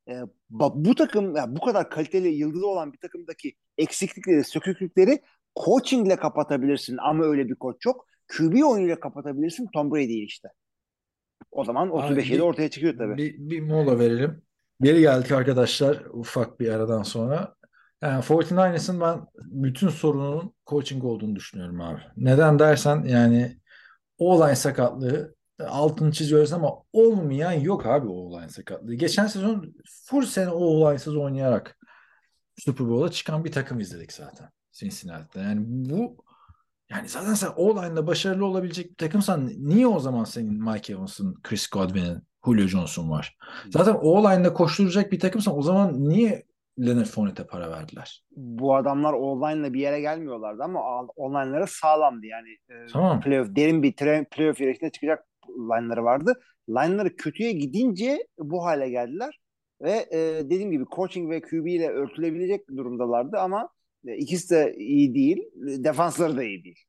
e, 0.08 0.14
bu 0.50 0.94
takım 0.94 1.36
yani 1.36 1.56
bu 1.56 1.60
kadar 1.60 1.90
kaliteli 1.90 2.28
yıldızı 2.28 2.66
olan 2.66 2.92
bir 2.92 2.98
takımdaki 2.98 3.52
eksiklikleri, 3.78 4.44
söküklükleri 4.44 5.22
coachingle 5.64 6.16
kapatabilirsin 6.16 6.96
ama 6.96 7.24
öyle 7.24 7.48
bir 7.48 7.54
koç 7.54 7.86
yok. 7.86 8.06
QB 8.28 8.62
oyunuyla 8.64 9.00
kapatabilirsin. 9.00 9.68
Tom 9.74 9.90
Brady 9.90 10.24
işte. 10.24 10.48
O 11.50 11.64
zaman 11.64 11.90
35 11.90 12.30
7 12.30 12.42
ortaya 12.42 12.70
çıkıyor 12.70 12.98
tabii. 12.98 13.16
Bir, 13.16 13.36
bir 13.38 13.60
mola 13.60 13.98
verelim. 13.98 14.42
Geri 14.80 15.00
geldik 15.00 15.32
arkadaşlar 15.32 16.02
ufak 16.12 16.60
bir 16.60 16.68
aradan 16.68 17.02
sonra. 17.02 17.54
Yani 18.02 18.22
49ers'ın 18.24 19.00
ben 19.00 19.26
bütün 19.36 19.88
sorunun 19.88 20.54
coaching 20.66 21.04
olduğunu 21.04 21.36
düşünüyorum 21.36 21.80
abi. 21.80 22.00
Neden 22.16 22.58
dersen 22.58 23.04
yani 23.04 23.60
o 24.18 24.34
olay 24.34 24.56
sakatlığı 24.56 25.34
altını 25.66 26.12
çiziyoruz 26.12 26.52
ama 26.52 26.74
olmayan 26.92 27.52
yok 27.52 27.86
abi 27.86 28.06
o 28.06 28.12
olay 28.12 28.48
sakatlığı. 28.48 28.94
Geçen 28.94 29.26
sezon 29.26 29.74
full 30.04 30.22
sene 30.22 30.50
o 30.50 30.64
olaysız 30.64 31.16
oynayarak 31.16 31.78
Super 32.58 32.88
Bowl'a 32.88 33.10
çıkan 33.10 33.44
bir 33.44 33.52
takım 33.52 33.80
izledik 33.80 34.12
zaten 34.12 34.48
Cincinnati'de. 34.72 35.40
Yani 35.40 35.60
bu 35.66 36.16
yani 36.90 37.08
zaten 37.08 37.34
sen 37.34 37.50
o 37.56 37.76
başarılı 38.06 38.46
olabilecek 38.46 38.90
bir 38.90 38.96
takımsan 38.96 39.50
niye 39.58 39.86
o 39.86 39.98
zaman 40.00 40.24
senin 40.24 40.64
Mike 40.64 40.92
Evans'ın, 40.92 41.40
Chris 41.42 41.70
Godwin'in, 41.70 42.22
Julio 42.44 42.66
Jones'un 42.66 43.10
var? 43.10 43.36
Zaten 43.70 43.96
o 44.02 44.22
koşturacak 44.54 45.12
bir 45.12 45.20
takımsan 45.20 45.58
o 45.58 45.62
zaman 45.62 46.08
niye 46.08 46.44
Leonard 46.78 47.06
Fournette'e 47.06 47.46
para 47.46 47.70
verdiler? 47.70 48.24
Bu 48.36 48.76
adamlar 48.76 49.12
online'la 49.12 49.72
bir 49.72 49.80
yere 49.80 50.00
gelmiyorlardı 50.00 50.62
ama 50.62 51.02
online'ları 51.16 51.66
sağlamdı. 51.66 52.26
Yani 52.26 52.48
e, 52.70 52.86
tamam. 52.92 53.20
playoff, 53.20 53.56
derin 53.56 53.82
bir 53.82 53.92
playoff 54.24 54.60
yarışına 54.60 54.90
çıkacak 54.90 55.24
line'ları 55.48 56.04
vardı. 56.04 56.40
Line'ları 56.68 57.16
kötüye 57.16 57.52
gidince 57.52 58.26
bu 58.38 58.64
hale 58.64 58.90
geldiler. 58.90 59.40
Ve 59.82 60.06
e, 60.12 60.18
dediğim 60.44 60.70
gibi 60.70 60.84
coaching 60.96 61.30
ve 61.30 61.40
QB 61.40 61.66
ile 61.66 61.88
örtülebilecek 61.88 62.68
durumdalardı 62.76 63.38
ama 63.38 63.68
ikisi 64.16 64.50
de 64.50 64.74
iyi 64.78 65.14
değil. 65.14 65.42
Defansları 65.56 66.36
da 66.36 66.42
iyi 66.42 66.64
değil. 66.64 66.84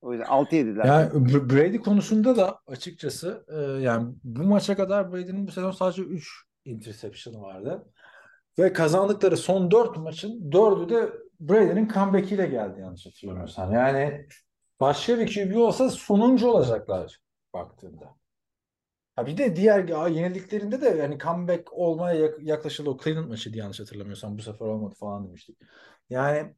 O 0.00 0.12
yüzden 0.12 0.26
6 0.26 0.56
yediler. 0.56 0.84
Yani 0.84 1.24
Brady 1.50 1.76
konusunda 1.76 2.36
da 2.36 2.60
açıkçası 2.66 3.44
e, 3.48 3.82
yani 3.82 4.14
bu 4.24 4.42
maça 4.42 4.76
kadar 4.76 5.12
Brady'nin 5.12 5.46
bu 5.46 5.50
sezon 5.50 5.70
sadece 5.70 6.02
3 6.02 6.44
interception'ı 6.64 7.42
vardı. 7.42 7.92
Ve 8.58 8.72
kazandıkları 8.72 9.36
son 9.36 9.70
4 9.70 9.96
maçın 9.96 10.50
4'ü 10.50 10.88
de 10.88 11.12
Brady'nin 11.40 11.88
comeback'iyle 11.88 12.46
geldi 12.46 12.80
yanlış 12.80 13.06
hatırlamıyorsam. 13.06 13.72
Yani 13.72 14.26
başka 14.80 15.18
bir 15.18 15.34
QB 15.34 15.56
olsa 15.56 15.90
sonuncu 15.90 16.48
olacaklar 16.48 17.20
baktığında. 17.54 18.16
Ha 19.16 19.26
bir 19.26 19.36
de 19.36 19.56
diğer 19.56 19.88
ya, 19.88 20.08
yenildiklerinde 20.08 20.80
de 20.80 20.88
yani 20.88 21.18
comeback 21.18 21.72
olmaya 21.72 22.30
yaklaşıldı. 22.40 22.90
O 22.90 22.98
Cleveland 23.04 23.28
maçıydı 23.28 23.58
yanlış 23.58 23.80
hatırlamıyorsam. 23.80 24.38
Bu 24.38 24.42
sefer 24.42 24.66
olmadı 24.66 24.94
falan 24.98 25.28
demiştik. 25.28 25.58
Yani 26.10 26.54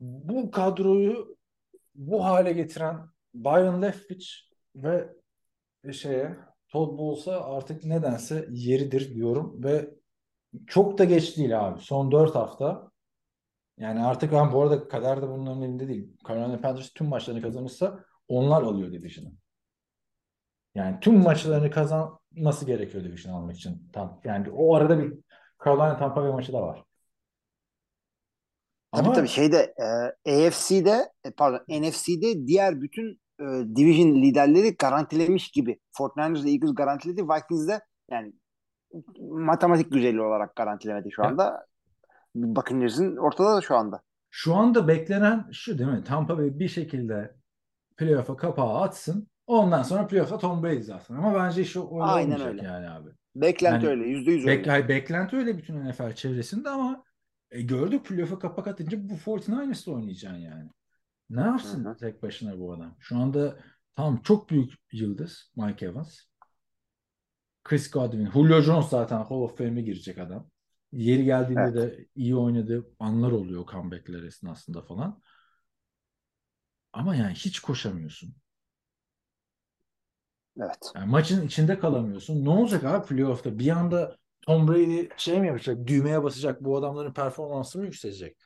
bu 0.00 0.50
kadroyu 0.50 1.36
bu 1.94 2.24
hale 2.24 2.52
getiren 2.52 3.08
Byron 3.34 3.82
Leftwich 3.82 4.26
ve 4.76 5.12
şeye 5.92 6.36
Todd 6.68 6.98
Bowles'a 6.98 7.44
artık 7.44 7.84
nedense 7.84 8.48
yeridir 8.50 9.14
diyorum 9.14 9.64
ve 9.64 9.90
çok 10.66 10.98
da 10.98 11.04
geç 11.04 11.36
değil 11.36 11.66
abi. 11.66 11.80
Son 11.80 12.12
4 12.12 12.34
hafta 12.34 12.90
yani 13.78 14.04
artık 14.04 14.32
ben 14.32 14.52
bu 14.52 14.62
arada 14.62 14.88
kader 14.88 15.22
de 15.22 15.28
bunların 15.28 15.62
elinde 15.62 15.88
değil. 15.88 16.16
Carolina 16.28 16.60
Panthers 16.60 16.92
tüm 16.92 17.06
maçlarını 17.08 17.42
kazanırsa 17.42 18.04
onlar 18.28 18.62
alıyor 18.62 18.92
division'ı. 18.92 19.32
Yani 20.74 21.00
tüm 21.00 21.22
maçlarını 21.22 21.70
kazanması 21.70 22.66
gerekiyor 22.66 23.04
division 23.04 23.34
almak 23.34 23.56
için. 23.56 23.90
Tam 23.92 24.20
yani 24.24 24.50
o 24.50 24.74
arada 24.74 24.98
bir 24.98 25.14
Carolina 25.64 25.96
Tampa 25.98 26.22
Bay 26.22 26.32
maçı 26.32 26.52
da 26.52 26.62
var. 26.62 26.84
Tabii 28.94 29.06
Ama... 29.06 29.12
tabii 29.12 29.28
şeyde 29.28 29.74
e, 30.26 30.46
AFC'de 30.46 31.12
e, 31.24 31.30
pardon 31.30 31.60
NFC'de 31.68 32.46
diğer 32.46 32.80
bütün 32.80 33.20
e, 33.40 33.44
division 33.76 34.22
liderleri 34.22 34.76
garantilemiş 34.76 35.50
gibi. 35.50 35.80
49ers 35.98 36.48
Eagles 36.48 36.74
garantiledi. 36.74 37.22
Vikings'de 37.22 37.80
yani 38.10 38.32
matematik 39.20 39.92
güzeli 39.92 40.22
olarak 40.22 40.56
garantilemedi 40.56 41.10
şu 41.12 41.24
anda. 41.24 41.50
Evet. 41.50 42.56
Buccaneers'in 42.56 43.16
ortada 43.16 43.56
da 43.56 43.60
şu 43.60 43.76
anda. 43.76 44.02
Şu 44.30 44.54
anda 44.54 44.88
beklenen 44.88 45.46
şu 45.52 45.78
değil 45.78 45.90
mi? 45.90 46.04
Tampa 46.04 46.38
Bay 46.38 46.58
bir 46.58 46.68
şekilde 46.68 47.34
playoff'a 47.96 48.36
kapağı 48.36 48.80
atsın. 48.80 49.28
Ondan 49.46 49.82
sonra 49.82 50.06
playoff'a 50.06 50.38
Tom 50.38 50.62
Brady 50.62 50.82
zaten. 50.82 51.14
Ama 51.14 51.34
bence 51.34 51.62
iş 51.62 51.76
öyle 51.76 51.88
Aynen 51.90 52.24
olmayacak 52.24 52.48
öyle. 52.48 52.62
yani 52.62 52.90
abi. 52.90 53.10
Beklenti 53.36 53.86
yani, 53.86 54.00
öyle. 54.00 54.08
Yüzde 54.08 54.30
yüz 54.30 54.46
öyle. 54.46 54.64
Bek, 54.64 54.88
beklenti 54.88 55.36
öyle 55.36 55.58
bütün 55.58 55.90
NFL 55.90 56.12
çevresinde 56.12 56.68
ama 56.68 57.04
e, 57.54 57.62
gördük 57.62 58.06
playoff'a 58.06 58.38
kapak 58.38 58.66
atınca 58.66 59.08
bu 59.08 59.14
49ers'la 59.14 59.92
oynayacaksın 59.92 60.38
yani. 60.38 60.70
Ne 61.30 61.40
yapsın 61.40 61.84
Hı-hı. 61.84 61.96
tek 61.96 62.22
başına 62.22 62.58
bu 62.58 62.72
adam? 62.72 62.96
Şu 63.00 63.16
anda 63.16 63.58
tam 63.96 64.22
çok 64.22 64.50
büyük 64.50 64.72
yıldız 64.92 65.52
Mike 65.56 65.86
Evans. 65.86 66.20
Chris 67.64 67.90
Godwin. 67.90 68.30
Julio 68.30 68.60
Jones 68.60 68.88
zaten 68.88 69.16
Hall 69.16 69.40
of 69.40 69.58
Fame'e 69.58 69.82
girecek 69.82 70.18
adam. 70.18 70.50
Yeri 70.92 71.24
geldiğinde 71.24 71.60
evet. 71.60 71.98
de 71.98 72.06
iyi 72.14 72.36
oynadığı 72.36 72.86
anlar 72.98 73.32
oluyor 73.32 73.66
comeback'ler 73.66 74.22
esnasında 74.22 74.82
falan. 74.82 75.22
Ama 76.92 77.16
yani 77.16 77.34
hiç 77.34 77.60
koşamıyorsun. 77.60 78.34
Evet. 80.60 80.92
Yani 80.94 81.10
maçın 81.10 81.46
içinde 81.46 81.78
kalamıyorsun. 81.78 82.44
Ne 82.44 82.48
olacak 82.50 82.84
abi 82.84 83.06
playoff'ta? 83.06 83.58
Bir 83.58 83.68
anda 83.68 84.16
Tom 84.46 84.68
Brady 84.68 85.08
şey 85.16 85.40
mi 85.40 85.46
yapacak? 85.46 85.86
Düğmeye 85.86 86.22
basacak. 86.22 86.64
Bu 86.64 86.76
adamların 86.76 87.12
performansı 87.12 87.78
mı 87.78 87.84
yükselecek? 87.84 88.36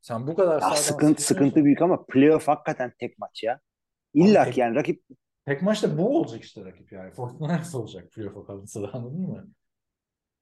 Sen 0.00 0.26
bu 0.26 0.34
kadar 0.34 0.60
ya 0.60 0.76
sıkıntı 0.76 1.22
sıkıntı 1.22 1.64
büyük 1.64 1.82
ama 1.82 2.04
playoff 2.06 2.48
hakikaten 2.48 2.92
tek 2.98 3.18
maç 3.18 3.42
ya. 3.42 3.60
İlla 4.14 4.50
ki 4.50 4.60
yani 4.60 4.74
rakip 4.74 5.02
tek 5.46 5.62
maçta 5.62 5.98
bu 5.98 6.18
olacak 6.18 6.42
işte 6.42 6.64
rakip 6.64 6.92
yani. 6.92 7.10
Fortnite 7.10 7.76
olacak 7.76 8.12
playoff'a 8.12 8.46
kalırsa 8.46 8.82
da 8.82 8.92
anladın 8.92 9.20
mı? 9.20 9.46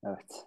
Evet. 0.04 0.46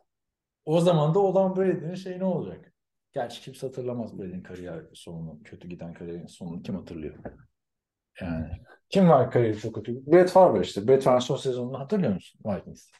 O 0.65 0.81
zaman 0.81 1.13
da 1.13 1.19
olan 1.19 1.55
Brady'nin 1.55 1.95
şey 1.95 2.19
ne 2.19 2.23
olacak? 2.25 2.73
Gerçi 3.13 3.41
kimse 3.41 3.67
hatırlamaz 3.67 4.19
Brady'nin 4.19 4.43
kariyer 4.43 4.83
sonunu. 4.93 5.43
Kötü 5.43 5.67
giden 5.67 5.93
kariyerin 5.93 6.27
sonunu 6.27 6.61
kim 6.61 6.75
hatırlıyor? 6.75 7.15
Yani 8.21 8.49
kim 8.89 9.09
var 9.09 9.31
kariyeri 9.31 9.59
çok 9.59 9.75
kötü? 9.75 10.11
Brett 10.11 10.29
Favre 10.29 10.61
işte. 10.61 10.87
Brett 10.87 11.03
Favre 11.03 11.21
son 11.21 11.35
sezonunu 11.35 11.79
hatırlıyor 11.79 12.13
musun 12.13 12.41
Vikings? 12.45 12.91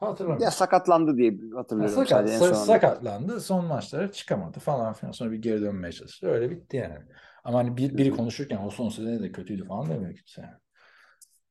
Hatırlamıyorum. 0.00 0.44
Ya 0.44 0.50
sakatlandı 0.50 1.16
diye 1.16 1.38
hatırlıyorum. 1.54 1.94
Ya 1.96 2.06
sakat, 2.08 2.30
sa- 2.30 2.54
sakatlandı. 2.54 3.40
Son 3.40 3.64
maçlara 3.64 4.12
çıkamadı 4.12 4.58
falan 4.60 4.92
filan. 4.92 5.12
Sonra 5.12 5.32
bir 5.32 5.38
geri 5.42 5.60
dönmeye 5.60 5.92
çalıştı. 5.92 6.26
Öyle 6.28 6.50
bitti 6.50 6.76
yani. 6.76 6.94
Ama 7.44 7.58
hani 7.58 7.76
bir, 7.76 7.98
biri 7.98 8.10
konuşurken 8.10 8.58
o 8.66 8.70
son 8.70 8.88
sezonu 8.88 9.22
de 9.22 9.32
kötüydü 9.32 9.64
falan 9.64 9.90
demiyor 9.90 10.14
kimse. 10.16 10.42
Yani. 10.42 10.54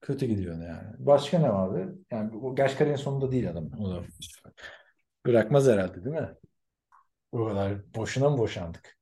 Kötü 0.02 0.26
gidiyordu 0.26 0.64
yani. 0.64 0.88
Başka 1.00 1.39
ne 1.39 1.54
vardı? 1.54 1.95
Yani 2.12 2.38
o 2.38 2.56
gerçi 2.56 2.78
kariyerin 2.78 3.02
sonunda 3.02 3.32
değil 3.32 3.50
adam. 3.50 3.70
O 3.82 3.89
da 3.91 4.04
bırakmaz 5.26 5.68
herhalde 5.68 6.06
değil 6.06 6.16
mi? 6.16 6.30
O 7.32 7.45
kadar 7.47 7.95
boşuna 7.95 8.30
mı 8.30 8.38
boşandık? 8.38 8.97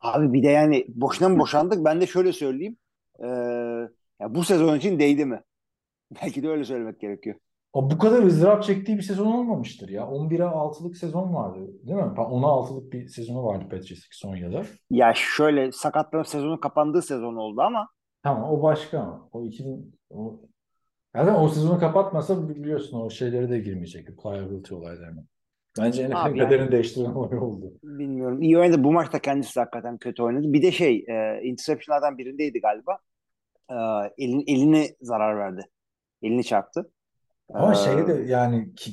Abi 0.00 0.32
bir 0.32 0.42
de 0.42 0.48
yani 0.48 0.84
boşuna 0.88 1.28
mı 1.28 1.38
boşandık? 1.38 1.84
Ben 1.84 2.00
de 2.00 2.06
şöyle 2.06 2.32
söyleyeyim. 2.32 2.76
Ee, 3.20 3.26
ya 4.20 4.34
bu 4.34 4.44
sezon 4.44 4.76
için 4.78 4.98
değdi 4.98 5.24
mi? 5.24 5.42
Belki 6.22 6.42
de 6.42 6.48
öyle 6.48 6.64
söylemek 6.64 7.00
gerekiyor. 7.00 7.36
O 7.74 7.90
bu 7.90 7.98
kadar 7.98 8.22
ızdırap 8.22 8.62
çektiği 8.62 8.96
bir 8.96 9.02
sezon 9.02 9.26
olmamıştır 9.26 9.88
ya. 9.88 10.02
11'e 10.02 10.44
6'lık 10.44 10.96
sezon 10.96 11.34
vardı 11.34 11.58
değil 11.82 11.96
mi? 11.96 12.02
10'a 12.02 12.48
6'lık 12.48 12.92
bir 12.92 13.08
sezonu 13.08 13.44
vardı 13.44 13.64
Patriots'ın 13.64 14.08
son 14.10 14.36
yıllar. 14.36 14.66
Ya 14.90 15.12
şöyle 15.14 15.72
sakatlanıp 15.72 16.28
sezonun 16.28 16.56
kapandığı 16.56 17.02
sezon 17.02 17.36
oldu 17.36 17.60
ama. 17.60 17.88
Tamam 18.22 18.50
o 18.50 18.62
başka 18.62 19.00
ama. 19.00 19.28
O 19.32 19.44
2000 19.44 19.94
o 20.10 20.40
yani 21.16 21.30
o 21.30 21.48
sezonu 21.48 21.78
kapatmasa 21.78 22.48
biliyorsun 22.48 23.00
o 23.00 23.10
şeylere 23.10 23.50
de 23.50 23.58
girmeyecek. 23.58 24.06
Pliability 24.22 24.74
olaylarına. 24.74 25.24
Bence 25.78 26.06
NFL'in 26.06 26.38
kaderini 26.38 26.62
yani, 26.62 26.72
değiştiren 26.72 27.10
olay 27.10 27.38
oldu. 27.38 27.72
Bilmiyorum. 27.82 28.42
İyi 28.42 28.58
oynadı. 28.58 28.84
Bu 28.84 28.92
maçta 28.92 29.18
kendisi 29.18 29.60
hakikaten 29.60 29.98
kötü 29.98 30.22
oynadı. 30.22 30.52
Bir 30.52 30.62
de 30.62 30.72
şey 30.72 31.04
e, 31.08 31.42
interceptionlardan 31.42 32.18
birindeydi 32.18 32.60
galiba. 32.60 32.98
E, 33.70 33.74
elin, 34.18 34.44
eline 34.46 34.86
zarar 35.00 35.38
verdi. 35.38 35.68
Elini 36.22 36.44
çarptı. 36.44 36.90
Ama 37.52 37.72
ee, 37.72 37.76
şey 37.76 38.06
de 38.06 38.12
yani 38.12 38.74
ki, 38.74 38.92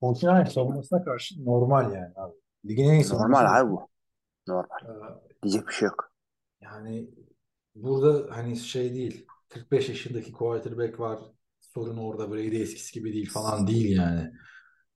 Fortnite 0.00 0.50
savunmasına 0.50 1.04
karşı 1.04 1.44
normal 1.44 1.92
yani 1.92 2.12
abi. 2.16 2.34
Ligin 2.68 2.84
en 2.84 2.94
iyi 2.94 3.04
savunması. 3.04 3.32
Normal 3.32 3.60
abi 3.60 3.70
bu. 3.70 3.88
Normal. 4.48 4.78
Ee, 4.84 5.42
Diyecek 5.42 5.68
bir 5.68 5.72
şey 5.72 5.86
yok. 5.86 6.12
Yani 6.60 7.10
burada 7.74 8.36
hani 8.36 8.56
şey 8.56 8.94
değil. 8.94 9.26
45 9.48 9.88
yaşındaki 9.88 10.32
quarterback 10.32 11.00
var. 11.00 11.18
Sorun 11.60 11.96
orada 11.96 12.30
Brady 12.30 12.62
eskisi 12.62 12.92
gibi 12.94 13.12
değil 13.12 13.30
falan 13.30 13.66
değil 13.66 13.96
yani. 13.96 14.30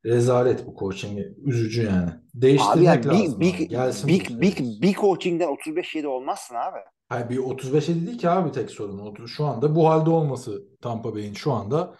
Rezalet 0.04 0.66
bu 0.66 0.76
coaching. 0.78 1.20
Üzücü 1.44 1.82
yani. 1.82 2.10
Abi 2.10 2.20
Değiştirmek 2.34 3.04
ya 3.04 3.12
lazım. 3.12 3.40
big 3.40 3.54
abi. 3.54 3.58
big 3.58 3.70
Gelsin 3.70 4.08
big 4.08 4.30
bu 4.30 4.40
big 4.40 4.56
sene. 4.58 4.68
big 4.82 4.96
coaching'den 4.96 5.48
35 5.48 5.94
7 5.94 6.08
olmazsın 6.08 6.54
abi. 6.54 6.78
Hayır 7.08 7.28
bir 7.30 7.38
35 7.38 7.88
değil 7.88 8.18
ki 8.18 8.28
abi 8.30 8.52
tek 8.52 8.70
sorun. 8.70 9.26
Şu 9.26 9.44
anda 9.44 9.74
bu 9.74 9.88
halde 9.88 10.10
olması 10.10 10.62
Tampa 10.80 11.14
Bay'in 11.14 11.34
şu 11.34 11.52
anda 11.52 11.94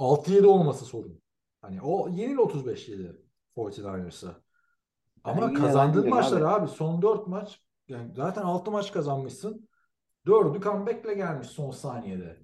6-7 0.00 0.46
olması 0.46 0.84
sorun. 0.84 1.20
Hani 1.62 1.82
o 1.82 2.08
yenil 2.08 2.36
35-7 2.38 3.16
49ers'a. 3.56 4.42
Ama 5.24 5.42
Yani 5.42 5.54
kazandığın 5.54 6.08
maçlar 6.08 6.40
abi. 6.40 6.46
abi 6.46 6.68
son 6.68 7.02
4 7.02 7.26
maç 7.26 7.60
yani 7.88 8.14
zaten 8.14 8.42
6 8.42 8.70
maç 8.70 8.92
kazanmışsın. 8.92 9.68
4'ü 10.26 10.60
comeback'le 10.60 11.16
gelmiş 11.16 11.48
son 11.48 11.70
saniyede. 11.70 12.40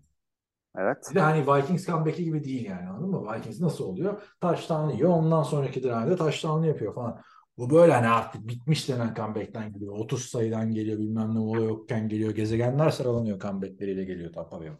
Evet. 0.79 0.97
Bir 1.11 1.15
de 1.15 1.21
hani 1.21 1.47
Vikings 1.47 1.87
comeback'i 1.87 2.25
gibi 2.25 2.45
değil 2.45 2.65
yani 2.65 2.89
anladın 2.89 3.11
mı? 3.11 3.33
Vikings 3.33 3.61
nasıl 3.61 3.85
oluyor? 3.85 4.23
Touchdown 4.41 4.91
yiyor. 4.91 5.11
Ondan 5.11 5.43
sonraki 5.43 5.83
drive'de 5.83 6.17
touchdown 6.17 6.63
yapıyor 6.65 6.95
falan. 6.95 7.21
Bu 7.59 7.71
böyle 7.71 7.93
hani 7.93 8.09
artık 8.09 8.49
bitmiş 8.49 8.89
denen 8.89 9.15
comeback'ten 9.15 9.73
geliyor. 9.73 9.95
30 9.99 10.25
sayıdan 10.25 10.73
geliyor 10.73 10.99
bilmem 10.99 11.35
ne 11.35 11.39
olay 11.39 11.65
yokken 11.65 12.09
geliyor. 12.09 12.31
Gezegenler 12.31 12.91
sıralanıyor 12.91 13.41
comeback'leriyle 13.41 14.05
geliyor 14.05 14.33
Tampa 14.33 14.61
Bay. 14.61 14.71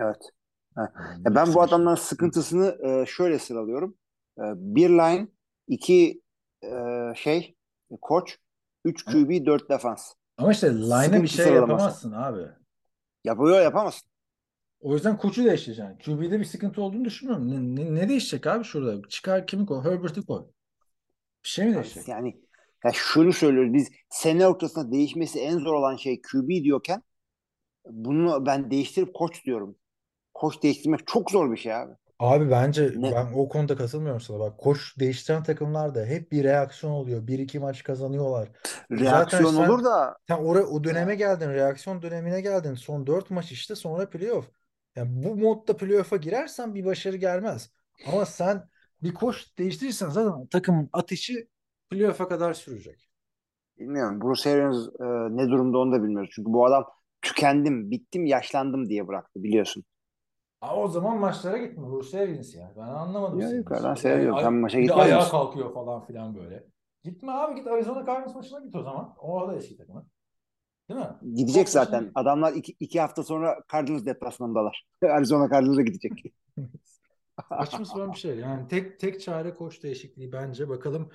Evet. 0.00 0.30
Ha. 0.74 0.92
Ya 1.24 1.34
ben 1.34 1.54
bu 1.54 1.62
adamların 1.62 1.94
sıkıntısını 1.96 2.78
e, 2.88 3.06
şöyle 3.06 3.38
sıralıyorum. 3.38 3.96
E, 4.38 4.42
bir 4.56 4.88
line, 4.90 5.28
iki 5.68 6.22
e, 6.62 6.68
şey, 7.16 7.56
koç, 8.00 8.38
üç 8.84 9.04
QB, 9.04 9.46
dört 9.46 9.70
defans. 9.70 10.12
Ama 10.38 10.52
işte 10.52 10.74
line'a 10.74 11.22
bir 11.22 11.28
şey 11.28 11.52
yapamazsın 11.52 12.12
abi. 12.12 12.40
Yapıyor 13.24 13.60
yapamazsın. 13.60 14.08
O 14.80 14.94
yüzden 14.94 15.16
koçu 15.16 15.44
değiştireceksin. 15.44 15.98
QB'de 15.98 16.40
bir 16.40 16.44
sıkıntı 16.44 16.82
olduğunu 16.82 17.04
düşünmüyorum. 17.04 17.50
Ne, 17.50 17.84
ne, 17.84 17.94
ne 17.94 18.08
değişecek 18.08 18.46
abi 18.46 18.64
şurada? 18.64 19.08
Çıkar 19.08 19.46
kimi 19.46 19.66
koy? 19.66 19.84
Herbert'i 19.84 20.26
koy. 20.26 20.44
Bir 21.44 21.48
şey 21.48 21.66
mi 21.66 21.74
değişecek? 21.74 22.08
Yani 22.08 22.40
ya 22.84 22.90
şunu 22.94 23.32
söylüyoruz 23.32 23.72
biz 23.72 23.90
sene 24.10 24.46
ortasında 24.46 24.92
değişmesi 24.92 25.40
en 25.40 25.58
zor 25.58 25.74
olan 25.74 25.96
şey 25.96 26.22
QB 26.22 26.48
diyorken 26.48 27.02
bunu 27.90 28.46
ben 28.46 28.70
değiştirip 28.70 29.14
koç 29.14 29.44
diyorum. 29.44 29.76
Koç 30.42 30.62
değiştirmek 30.62 31.06
çok 31.06 31.30
zor 31.30 31.52
bir 31.52 31.56
şey 31.56 31.74
abi. 31.74 31.92
Abi 32.18 32.50
bence 32.50 32.92
Ne? 32.96 33.12
ben 33.12 33.32
o 33.34 33.48
konuda 33.48 33.76
katılmıyorum 33.76 34.20
sana. 34.20 34.38
Bak 34.38 34.58
koç 34.58 34.98
değiştiren 34.98 35.42
takımlarda 35.42 36.04
hep 36.04 36.32
bir 36.32 36.44
reaksiyon 36.44 36.92
oluyor. 36.92 37.26
Bir 37.26 37.38
iki 37.38 37.58
maç 37.58 37.82
kazanıyorlar. 37.82 38.48
Reaksiyon 38.90 39.50
sen- 39.50 39.68
olur 39.68 39.84
da 39.84 40.16
Sen 40.28 40.36
oraya 40.36 40.64
o 40.64 40.84
döneme 40.84 41.14
geldin. 41.14 41.48
Reaksiyon 41.48 42.02
dönemine 42.02 42.40
geldin. 42.40 42.74
Son 42.74 43.06
dört 43.06 43.30
maç 43.30 43.52
işte 43.52 43.74
sonra 43.74 44.10
playoff. 44.10 44.50
Yani 44.96 45.24
bu 45.24 45.36
modda 45.36 45.76
playoff'a 45.76 46.16
girersen 46.16 46.74
bir 46.74 46.84
başarı 46.84 47.16
gelmez. 47.16 47.70
Ama 48.06 48.26
sen 48.26 48.68
bir 49.02 49.14
koç 49.14 49.58
değiştirirsen 49.58 50.08
zaten 50.08 50.46
takımın 50.46 50.90
ateşi 50.92 51.48
playoff'a 51.90 52.28
kadar 52.28 52.54
sürecek. 52.54 53.08
bilmiyorum 53.78 54.20
Bruce 54.20 54.50
Arians 54.50 54.86
e, 55.00 55.04
ne 55.36 55.48
durumda 55.48 55.78
onu 55.78 55.92
da 55.92 56.02
bilmiyoruz. 56.02 56.30
Çünkü 56.34 56.52
bu 56.52 56.66
adam 56.66 56.84
tükendim, 57.22 57.90
bittim, 57.90 58.26
yaşlandım 58.26 58.88
diye 58.88 59.08
bıraktı 59.08 59.42
biliyorsun. 59.42 59.84
Aa, 60.62 60.76
o 60.76 60.88
zaman 60.88 61.18
maçlara 61.18 61.58
gitme. 61.58 61.86
Bruce 61.86 62.20
Arians 62.20 62.54
yani. 62.54 62.72
Ben 62.76 62.82
anlamadım 62.82 63.40
Ya 63.40 63.48
seni. 63.48 63.58
yukarıdan 63.58 63.90
ay- 63.90 63.96
Sen 63.96 64.52
maça 64.54 64.78
bir 64.78 64.82
de 64.82 64.86
gitmez 64.86 65.06
ayağa 65.06 65.18
misin? 65.18 65.30
kalkıyor 65.30 65.74
falan 65.74 66.04
filan 66.06 66.34
böyle. 66.34 66.64
Gitme 67.04 67.32
abi 67.32 67.54
git 67.54 67.66
Arizona 67.66 68.06
Cardinals 68.06 68.34
maçına 68.34 68.60
git 68.60 68.74
o 68.74 68.82
zaman. 68.82 69.14
O 69.20 69.48
da 69.48 69.56
eski 69.56 69.76
takımı. 69.76 70.06
Değil 70.88 71.00
mi? 71.00 71.34
Gidecek 71.34 71.66
Fox 71.66 71.74
maçına 71.74 71.84
zaten. 71.84 72.04
git. 72.04 72.12
Adamlar 72.14 72.52
iki, 72.52 72.72
iki 72.80 73.00
hafta 73.00 73.22
sonra 73.22 73.58
Cardinals 73.72 74.04
deplasmandalar. 74.06 74.86
Arizona 75.02 75.50
Cardinals'a 75.50 75.82
gidecek. 75.82 76.12
Saçma 77.48 77.84
sapan 77.84 78.12
bir 78.12 78.18
şey. 78.18 78.36
Yani 78.36 78.68
tek 78.68 79.00
tek 79.00 79.20
çare 79.20 79.54
koç 79.54 79.82
değişikliği 79.82 80.32
bence. 80.32 80.68
Bakalım 80.68 81.10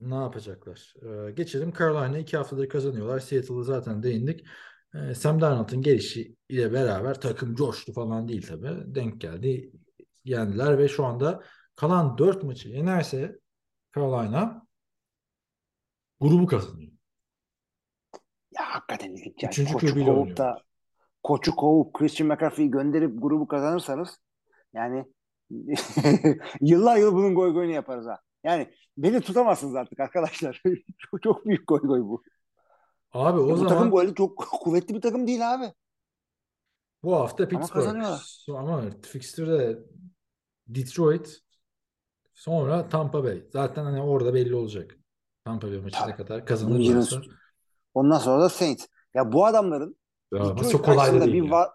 ne 0.00 0.14
yapacaklar. 0.14 0.94
Ee, 1.02 1.30
geçelim 1.30 1.72
Carolina 1.78 2.18
iki 2.18 2.36
haftadır 2.36 2.68
kazanıyorlar. 2.68 3.18
Seattle'ı 3.18 3.64
zaten 3.64 4.02
değindik. 4.02 4.46
Ee, 4.94 5.14
Sam 5.14 5.40
Darnold'un 5.40 5.82
gelişi 5.82 6.36
ile 6.48 6.72
beraber 6.72 7.20
takım 7.20 7.54
coştu 7.54 7.92
falan 7.92 8.28
değil 8.28 8.46
tabii. 8.48 8.94
Denk 8.94 9.20
geldi. 9.20 9.72
Yendiler 10.24 10.78
ve 10.78 10.88
şu 10.88 11.04
anda 11.04 11.42
kalan 11.76 12.18
dört 12.18 12.42
maçı 12.42 12.68
yenerse 12.68 13.38
Carolina 13.94 14.66
grubu 16.20 16.46
kazanıyor. 16.46 16.92
Ya 18.50 18.62
hakikaten 18.64 19.10
ilginç. 19.10 19.42
Yani. 19.42 19.52
Üçüncü 19.52 19.72
Koçu 19.72 20.36
da 20.36 20.62
koçu 21.22 21.56
kovup 21.56 21.94
Christian 21.94 22.28
McCaffrey'i 22.28 22.70
gönderip 22.70 23.22
grubu 23.22 23.48
kazanırsanız 23.48 24.18
yani 24.74 25.04
yıllar 26.60 26.96
yıl 26.96 27.14
bunun 27.14 27.34
goy 27.34 27.52
goyunu 27.52 27.72
yaparız 27.72 28.06
ha. 28.06 28.20
Yani 28.44 28.74
beni 28.96 29.20
tutamazsınız 29.20 29.74
artık 29.74 30.00
arkadaşlar. 30.00 30.62
çok, 30.98 31.22
çok 31.22 31.46
büyük 31.46 31.68
goy 31.68 31.80
goy 31.80 32.00
bu. 32.00 32.22
Abi 33.12 33.40
o 33.40 33.48
bu 33.50 33.56
zaman 33.56 33.68
takım 33.68 33.92
böyle 33.92 34.14
çok 34.14 34.36
kuvvetli 34.62 34.94
bir 34.94 35.00
takım 35.00 35.26
değil 35.26 35.54
abi. 35.54 35.72
bu 37.02 37.14
hafta 37.16 37.48
Pittsburgh. 37.48 37.72
kazanıyorlar. 37.72 38.44
Ama 38.48 38.84
fixture'de 39.02 39.78
Detroit 40.66 41.38
sonra 42.34 42.88
Tampa 42.88 43.24
Bay. 43.24 43.42
Zaten 43.52 43.84
hani 43.84 44.00
orada 44.02 44.34
belli 44.34 44.54
olacak. 44.54 44.96
Tampa 45.44 45.66
Bay 45.70 45.78
maçına 45.78 46.00
Tabii. 46.06 46.16
kadar 46.16 46.46
kazanırlarsa. 46.46 47.20
Ondan 47.94 48.18
sonra 48.18 48.42
da 48.42 48.48
Saints. 48.48 48.86
Ya 49.14 49.32
bu 49.32 49.46
adamların 49.46 49.96
Ya, 50.32 50.44
Detroit 50.44 50.72
çok 50.72 50.84
kolay 50.84 50.96
da 50.96 51.00
karşısında 51.02 51.32
değil 51.32 51.44
bir 51.44 51.50
var 51.50 51.68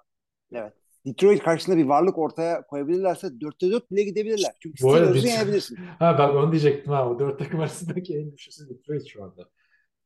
evet. 0.53 0.73
Detroit 1.05 1.43
karşısında 1.43 1.77
bir 1.77 1.85
varlık 1.85 2.17
ortaya 2.17 2.67
koyabilirlerse 2.67 3.27
4'te 3.27 3.71
4 3.71 3.91
bile 3.91 4.03
gidebilirler. 4.03 4.51
Çünkü 4.59 4.83
Bu 4.83 4.93
arada 4.93 5.05
Steelers'ı 5.05 5.27
Detroit- 5.27 5.31
yenebilirsin. 5.39 5.75
Ha 5.99 6.15
ben 6.19 6.29
onu 6.29 6.51
diyecektim 6.51 6.93
ha. 6.93 7.09
O 7.09 7.19
dört 7.19 7.39
takım 7.39 7.59
arasındaki 7.59 8.17
en 8.17 8.29
güçlüsü 8.31 8.69
Detroit 8.69 9.07
şu 9.07 9.23
anda. 9.23 9.49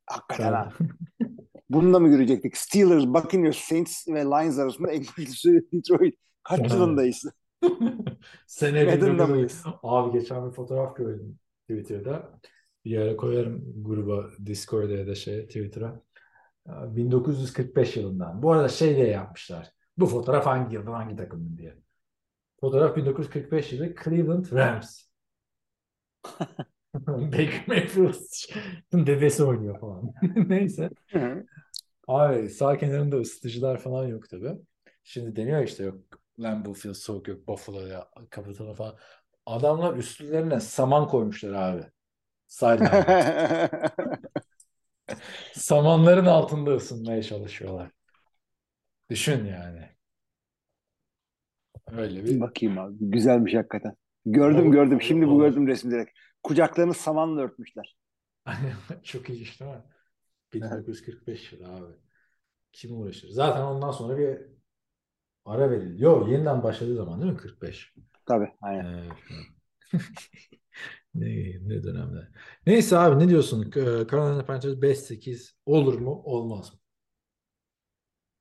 Hakikaten 0.07 0.53
ha. 0.53 0.73
Bunu 1.69 1.93
da 1.93 1.99
mı 1.99 2.09
görecektik? 2.09 2.57
Steelers, 2.57 3.05
Buccaneers, 3.05 3.57
Saints 3.57 4.07
ve 4.07 4.19
Lions 4.25 4.59
arasında 4.59 4.91
en 4.91 4.99
güçlüsü 4.99 5.67
Detroit. 5.73 6.15
Kaç 6.43 6.59
Evet. 6.59 6.71
yılındayız? 6.71 7.25
Sene 8.47 8.83
Madden'da 8.83 9.27
1900 9.27 9.29
mıyız? 9.29 9.63
Abi 9.83 10.19
geçen 10.19 10.47
bir 10.49 10.51
fotoğraf 10.55 10.95
gördüm 10.95 11.39
Twitter'da. 11.69 12.39
Bir 12.85 12.97
ara 12.97 13.17
koyarım 13.17 13.83
gruba, 13.83 14.29
Discord'a 14.45 14.93
ya 14.93 15.07
da 15.07 15.15
şey 15.15 15.45
Twitter'a. 15.47 16.01
1945 16.67 17.97
yılından. 17.97 18.41
Bu 18.43 18.51
arada 18.51 18.69
şey 18.69 18.95
diye 18.95 19.07
yapmışlar. 19.07 19.71
Bu 19.97 20.05
fotoğraf 20.05 20.45
hangi 20.45 20.75
yılda 20.75 20.93
hangi 20.93 21.15
takımın 21.15 21.57
diye. 21.57 21.75
Fotoğraf 22.59 22.95
1945 22.95 23.73
yılı 23.73 23.95
Cleveland 24.03 24.45
Rams. 24.51 25.01
Baker 27.31 27.63
Mayfield'ın 27.67 29.07
dedesi 29.07 29.43
oynuyor 29.43 29.79
falan. 29.79 30.13
Neyse. 30.49 30.89
Abi 32.07 32.49
sağ 32.49 32.77
kenarında 32.77 33.17
ısıtıcılar 33.17 33.77
falan 33.77 34.07
yok 34.07 34.29
tabii. 34.29 34.53
Şimdi 35.03 35.35
deniyor 35.35 35.63
işte 35.63 35.83
yok 35.83 35.95
Lambeau 36.39 36.73
Field 36.73 36.93
soğuk 36.93 37.27
yok 37.27 37.47
Buffalo'ya 37.47 38.07
kapatalım 38.29 38.73
falan. 38.73 38.95
Adamlar 39.45 39.97
üstlerine 39.97 40.59
saman 40.59 41.07
koymuşlar 41.07 41.53
abi. 41.53 41.83
Sideline. 42.47 43.07
Samanların 45.51 46.25
altında 46.25 46.75
ısınmaya 46.75 47.23
çalışıyorlar. 47.23 47.91
Düşün 49.09 49.45
yani. 49.45 49.95
Öyle 51.91 52.23
bir 52.25 52.41
Bakayım 52.41 52.77
abi. 52.77 52.95
Güzelmiş 52.99 53.53
hakikaten. 53.55 53.95
Gördüm 54.25 54.71
Olur, 54.71 54.71
gördüm. 54.71 55.01
olur, 55.01 55.01
Şimdi 55.01 55.27
bu 55.27 55.37
olur. 55.37 55.39
gördüm 55.39 55.67
resmi 55.67 55.91
direkt. 55.91 56.11
Kucaklarını 56.43 56.93
samanla 56.93 57.41
örtmüşler. 57.41 57.97
çok 59.03 59.29
iyi 59.29 59.41
işte 59.41 59.65
mi? 59.65 59.81
1945 60.53 61.53
yılı 61.53 61.67
abi. 61.67 61.93
Kim 62.73 63.01
uğraşır? 63.01 63.29
Zaten 63.29 63.61
ondan 63.61 63.91
sonra 63.91 64.17
bir 64.17 64.39
ara 65.45 65.71
verildi. 65.71 66.03
Yok 66.03 66.29
yeniden 66.29 66.63
başladığı 66.63 66.95
zaman 66.95 67.21
değil 67.21 67.31
mi 67.33 67.37
45? 67.37 67.93
Tabii. 68.25 68.51
Aynen. 68.61 68.85
Evet. 68.85 69.11
ne, 71.15 71.27
ne 71.67 71.83
dönemde. 71.83 72.27
Neyse 72.67 72.97
abi 72.97 73.19
ne 73.25 73.29
diyorsun? 73.29 73.71
Ee, 73.75 74.07
Carolina 74.11 74.45
Panthers 74.45 74.81
5-8 74.81 75.55
olur 75.65 75.99
mu? 75.99 76.21
Olmaz 76.25 76.73
mı? 76.73 76.79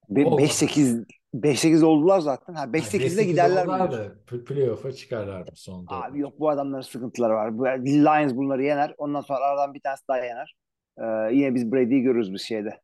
Be- 0.08 0.24
Olmadı. 0.24 0.42
5-8 0.42 1.04
5-8 1.42 1.84
oldular 1.84 2.20
zaten. 2.20 2.54
Ha 2.54 2.64
5-8'de 2.64 3.22
5-8 3.22 3.22
giderler 3.22 3.66
mi 3.66 4.44
playoff'a 4.44 4.92
çıkarlar 4.92 5.40
mı 5.40 5.46
son 5.54 5.86
dört 5.88 5.92
Abi 5.92 6.20
yok 6.20 6.40
bu 6.40 6.50
adamların 6.50 6.82
sıkıntıları 6.82 7.34
var. 7.34 7.58
Bu 7.58 7.64
Lions 7.86 8.34
bunları 8.34 8.62
yener. 8.64 8.94
Ondan 8.98 9.20
sonra 9.20 9.38
aradan 9.38 9.74
bir 9.74 9.80
tanesi 9.80 10.08
daha 10.08 10.18
yener. 10.18 10.56
Ee, 10.98 11.34
yine 11.34 11.54
biz 11.54 11.72
Brady'yi 11.72 12.02
görürüz 12.02 12.32
biz 12.32 12.42
şeyde. 12.42 12.80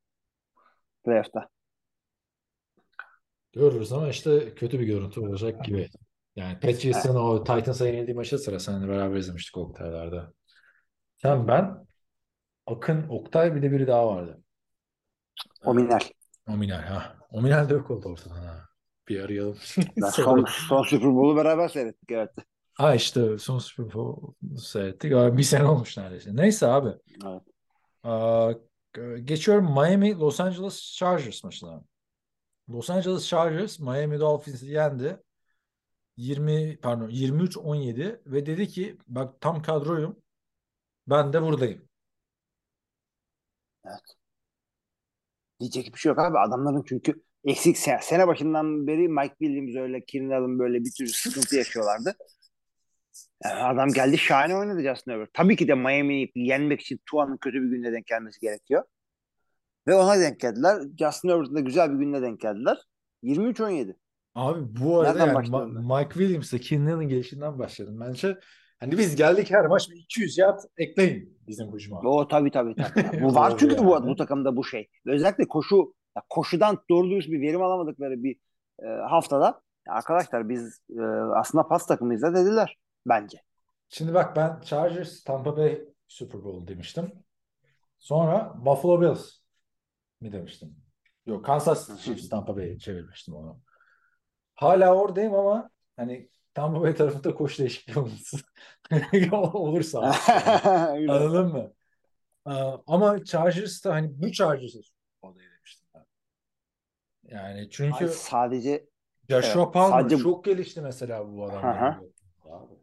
Playoff'ta. 1.04 1.48
Görürüz 3.52 3.92
ama 3.92 4.08
işte 4.08 4.54
kötü 4.54 4.80
bir 4.80 4.86
görüntü 4.86 5.20
olacak 5.20 5.64
gibi. 5.64 5.88
Yani 6.36 6.60
Patriots'ın 6.60 7.14
o 7.14 7.44
Titans'a 7.44 7.88
yenildiği 7.88 8.16
maçı 8.16 8.38
sıra 8.38 8.58
seninle 8.58 8.88
beraber 8.88 9.16
izlemiştik 9.16 9.56
Oktay'larda. 9.56 10.32
Sen 11.16 11.48
ben 11.48 11.86
Akın, 12.66 13.08
Oktay 13.08 13.54
bir 13.54 13.62
de 13.62 13.72
biri 13.72 13.86
daha 13.86 14.06
vardı. 14.06 14.42
Ominal. 15.64 16.00
Ominal 16.48 16.82
ha. 16.82 17.21
Ominal 17.32 17.68
de 17.68 17.74
yok 17.74 17.90
oldu 17.90 18.08
ortadan 18.08 18.36
ha. 18.36 18.68
Bir 19.08 19.20
arayalım. 19.20 19.56
Son, 20.12 20.44
son 20.68 20.82
Super 20.82 21.14
Bowl'u 21.14 21.36
beraber 21.36 21.68
seyrettik 21.68 22.10
evet. 22.10 22.30
Ha 22.74 22.94
işte 22.94 23.38
son 23.38 23.58
Super 23.58 23.92
Bowl 23.92 24.32
seyrettik. 24.56 25.12
Abi 25.12 25.38
Bir 25.38 25.42
sene 25.42 25.64
olmuş 25.64 25.96
neredeyse. 25.96 26.36
Neyse 26.36 26.66
abi. 26.66 26.88
Evet. 27.26 27.42
Aa, 28.02 28.52
geçiyorum 29.24 29.64
Miami 29.64 30.18
Los 30.18 30.40
Angeles 30.40 30.94
Chargers 30.96 31.44
maçına. 31.44 31.84
Los 32.68 32.90
Angeles 32.90 33.28
Chargers 33.28 33.80
Miami 33.80 34.20
Dolphins'i 34.20 34.66
yendi. 34.66 35.22
20 36.16 36.80
pardon 36.80 37.08
23-17 37.08 38.20
ve 38.26 38.46
dedi 38.46 38.68
ki 38.68 38.98
bak 39.06 39.40
tam 39.40 39.62
kadroyum. 39.62 40.16
Ben 41.06 41.32
de 41.32 41.42
buradayım. 41.42 41.88
Diyecek 45.62 45.94
bir 45.94 45.98
şey 45.98 46.10
yok 46.10 46.18
abi. 46.18 46.38
Adamların 46.38 46.84
çünkü 46.88 47.22
eksik 47.44 47.78
sene, 47.78 47.98
sene 48.02 48.26
başından 48.26 48.86
beri 48.86 49.08
Mike 49.08 49.34
Williams 49.38 49.76
öyle, 49.76 50.36
Allen 50.36 50.58
böyle 50.58 50.80
bir 50.80 50.90
sürü 50.90 51.08
sıkıntı 51.08 51.56
yaşıyorlardı. 51.56 52.14
Yani 53.44 53.62
adam 53.62 53.88
geldi 53.88 54.18
şahane 54.18 54.56
oynadı 54.56 54.82
Justin 54.82 55.10
Herbert. 55.12 55.34
Tabii 55.34 55.56
ki 55.56 55.68
de 55.68 55.74
Miami'yi 55.74 56.32
yenmek 56.34 56.80
için 56.80 57.00
Tua'nın 57.10 57.36
kötü 57.36 57.62
bir 57.62 57.68
günde 57.68 57.92
denk 57.92 58.06
gelmesi 58.06 58.40
gerekiyor. 58.40 58.84
Ve 59.86 59.94
ona 59.94 60.20
denk 60.20 60.40
geldiler. 60.40 60.82
Justin 60.98 61.28
Herbert'ın 61.28 61.54
da 61.54 61.60
güzel 61.60 61.92
bir 61.92 61.98
günde 61.98 62.22
denk 62.22 62.40
geldiler. 62.40 62.78
23-17. 63.22 63.94
Abi 64.34 64.60
bu 64.80 65.00
arada 65.00 65.12
Nereden 65.12 65.34
yani 65.34 65.48
Ma- 65.48 66.00
Mike 66.00 66.14
Williams'la 66.14 66.58
Keenan 66.58 66.86
Allen 66.86 67.08
gelişinden 67.08 67.58
başladım. 67.58 68.00
Bence 68.00 68.38
hani 68.82 68.98
biz 68.98 69.16
geldik 69.16 69.50
her 69.50 69.66
maç 69.66 69.90
bir 69.90 69.96
200 69.96 70.38
yard 70.38 70.60
ekleyin 70.76 71.38
bizim 71.48 71.72
hücuma. 71.72 72.00
O 72.00 72.28
tabii 72.28 72.50
tabii 72.50 72.74
tabii. 72.74 73.22
Bu 73.22 73.34
var 73.34 73.58
çünkü 73.58 73.78
bu, 73.78 73.90
yani. 73.90 74.06
bu 74.06 74.16
takımda 74.16 74.56
bu 74.56 74.64
şey. 74.64 74.88
Özellikle 75.06 75.48
koşu 75.48 75.94
koşudan 76.30 76.78
doğru 76.90 77.10
dürüst 77.10 77.28
bir 77.28 77.40
verim 77.40 77.62
alamadıkları 77.62 78.22
bir 78.22 78.36
e, 78.82 78.86
haftada 78.86 79.62
arkadaşlar 79.88 80.48
biz 80.48 80.80
e, 80.98 81.02
aslında 81.36 81.68
pas 81.68 81.86
takımıyız 81.86 82.22
da 82.22 82.34
dediler 82.34 82.78
bence. 83.06 83.38
Şimdi 83.88 84.14
bak 84.14 84.36
ben 84.36 84.60
Chargers 84.60 85.24
Tampa 85.24 85.56
Bay 85.56 85.84
Super 86.08 86.44
Bowl 86.44 86.68
demiştim. 86.68 87.12
Sonra 87.98 88.54
Buffalo 88.64 89.00
Bills 89.00 89.30
mi 90.20 90.32
demiştim? 90.32 90.76
Yok 91.26 91.44
Kansas 91.44 92.00
Chiefs 92.00 92.28
Tampa 92.28 92.56
Bay'e 92.56 92.78
çevirmiştim 92.78 93.34
onu. 93.34 93.60
Hala 94.54 94.94
oradayım 94.94 95.34
ama 95.34 95.70
hani 95.96 96.28
Tampa 96.54 96.80
Bay 96.80 96.94
tarafında 96.94 97.34
koç 97.34 97.58
değişikliği 97.58 97.98
olması 97.98 98.36
olursa 99.58 99.98
anladın 100.94 101.46
mı? 101.52 101.72
Ama 102.86 103.24
Chargers'ta 103.24 103.94
hani 103.94 104.22
bu 104.22 104.32
Super 104.82 105.06
Bowl'da 105.22 105.40
demiştim 105.40 105.88
ben. 105.94 106.04
Yani 107.22 107.68
çünkü 107.70 108.04
Ay, 108.04 108.08
sadece 108.10 108.88
Joshua 109.28 109.62
Evet, 109.62 109.74
Palmer 109.74 110.00
sadece- 110.02 110.22
çok 110.22 110.44
gelişti 110.44 110.80
mesela 110.80 111.28
bu. 111.32 111.44
Abi. 111.44 112.74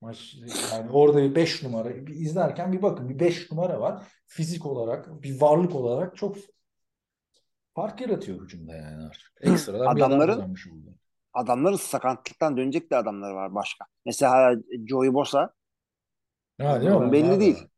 Maç 0.00 0.36
yani 0.72 0.90
orada 0.90 1.34
5 1.34 1.62
numara 1.62 1.88
bir 1.90 2.14
izlerken 2.14 2.72
bir 2.72 2.82
bakın 2.82 3.08
bir 3.08 3.18
5 3.18 3.50
numara 3.50 3.80
var. 3.80 4.02
Fizik 4.26 4.66
olarak 4.66 5.22
bir 5.22 5.40
varlık 5.40 5.74
olarak 5.74 6.16
çok 6.16 6.36
fark 7.74 8.00
yaratıyor 8.00 8.40
hücumda 8.42 8.76
yani 8.76 9.04
artık. 9.06 9.32
Ekstradan 9.40 9.96
bir 9.96 10.00
adam 10.02 10.12
Adamların- 10.20 10.40
oldu. 10.72 10.94
Adamların 11.34 11.76
sakatlıktan 11.76 12.56
dönecek 12.56 12.90
de 12.90 12.96
adamları 12.96 13.34
var 13.34 13.54
başka. 13.54 13.84
Mesela 14.06 14.56
Joey 14.88 15.14
Bosa 15.14 15.50
Ha, 16.60 16.80
değil 16.80 16.92
mi? 16.92 17.12
Belli 17.12 17.40
değil. 17.40 17.56
var. 17.56 17.68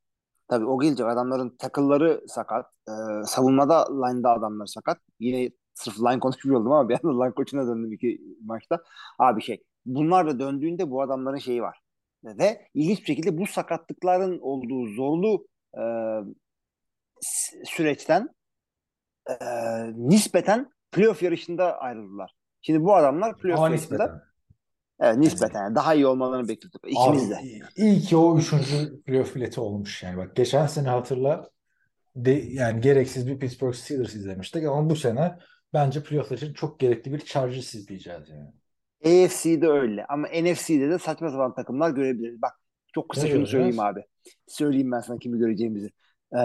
tabii 0.49 0.65
o 0.67 0.79
gelecek. 0.81 1.07
Adamların 1.07 1.57
tackle'ları 1.59 2.25
sakat. 2.29 2.67
E, 2.89 2.93
savunmada 3.27 4.07
line'da 4.07 4.31
adamlar 4.33 4.67
sakat. 4.67 4.99
Yine 5.21 5.51
sırf 5.75 5.99
line 6.01 6.21
konuşmuyor 6.21 6.61
oldum 6.61 6.73
ama 6.73 6.89
bir 6.89 6.95
anda 7.05 7.23
line 7.25 7.35
koçuna 7.35 7.67
döndüm 7.67 7.93
iki 7.93 8.21
maçta. 8.45 8.83
Abi 9.19 9.43
şey 9.43 9.65
bunlar 9.87 10.27
da 10.27 10.39
döndüğünde 10.41 10.91
bu 10.91 11.03
adamların 11.03 11.39
şeyi 11.39 11.63
var. 11.63 11.81
Ve 12.25 12.69
ilginç 12.75 13.01
bir 13.01 13.05
şekilde 13.07 13.39
bu 13.39 13.47
sakatlıkların 13.47 14.39
olduğu 14.39 14.87
zorlu 14.95 15.47
e, 15.79 15.83
süreçten 17.65 18.29
e, 19.31 19.35
nispeten 19.97 20.71
playoff 20.93 21.23
yarışında 21.23 21.79
ayrıldılar. 21.79 22.36
Şimdi 22.67 22.85
bu 22.85 22.95
adamlar 22.95 23.39
playoff 23.39 23.71
yarışında 23.71 24.23
evet, 25.01 25.17
nispeten 25.17 25.63
yani 25.63 25.75
daha 25.75 25.95
iyi 25.95 26.07
olmalarını 26.07 26.49
bekliyorduk. 26.49 26.83
İkimiz 26.87 27.31
de. 27.31 27.39
İyi 27.77 28.01
ki 28.01 28.17
o 28.17 28.39
üçüncü 28.39 29.03
playoff 29.03 29.35
bileti 29.35 29.61
olmuş 29.61 30.03
yani. 30.03 30.17
Bak 30.17 30.37
geçen 30.37 30.67
sene 30.67 30.89
hatırla 30.89 31.51
de, 32.17 32.31
yani 32.31 32.81
gereksiz 32.81 33.27
bir 33.27 33.39
Pittsburgh 33.39 33.75
Steelers 33.75 34.15
izlemiştik 34.15 34.65
ama 34.65 34.91
bu 34.91 34.97
sene 34.97 35.39
bence 35.73 36.03
playofflar 36.03 36.37
için 36.37 36.53
çok 36.53 36.81
gerekli 36.81 37.13
bir 37.13 37.19
Chargers 37.19 37.75
izleyeceğiz 37.75 38.29
yani. 38.29 38.53
AFC'de 39.25 39.69
öyle 39.69 40.05
ama 40.09 40.29
NFC'de 40.29 40.91
de 40.91 40.99
saçma 40.99 41.31
sapan 41.31 41.55
takımlar 41.55 41.91
görebiliriz. 41.91 42.43
Bak 42.43 42.53
çok 42.95 43.09
kısa 43.09 43.23
Ne 43.23 43.29
şunu 43.29 43.39
göreceğiz? 43.39 43.51
söyleyeyim 43.51 43.81
abi. 43.81 44.05
Söyleyeyim 44.47 44.93
ben 44.93 45.01
sana 45.01 45.19
kimi 45.19 45.39
göreceğimizi. 45.39 45.91
Ee, 46.37 46.39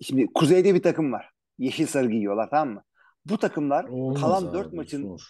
şimdi 0.00 0.26
kuzeyde 0.34 0.74
bir 0.74 0.82
takım 0.82 1.12
var. 1.12 1.30
Yeşil 1.58 1.86
sarı 1.86 2.10
giyiyorlar 2.10 2.48
tamam 2.50 2.74
mı? 2.74 2.82
Bu 3.26 3.38
takımlar 3.38 3.84
Olmaz 3.84 4.20
kalan 4.20 4.46
abi, 4.46 4.52
dört 4.58 4.72
maçın 4.72 5.02
zor. 5.02 5.20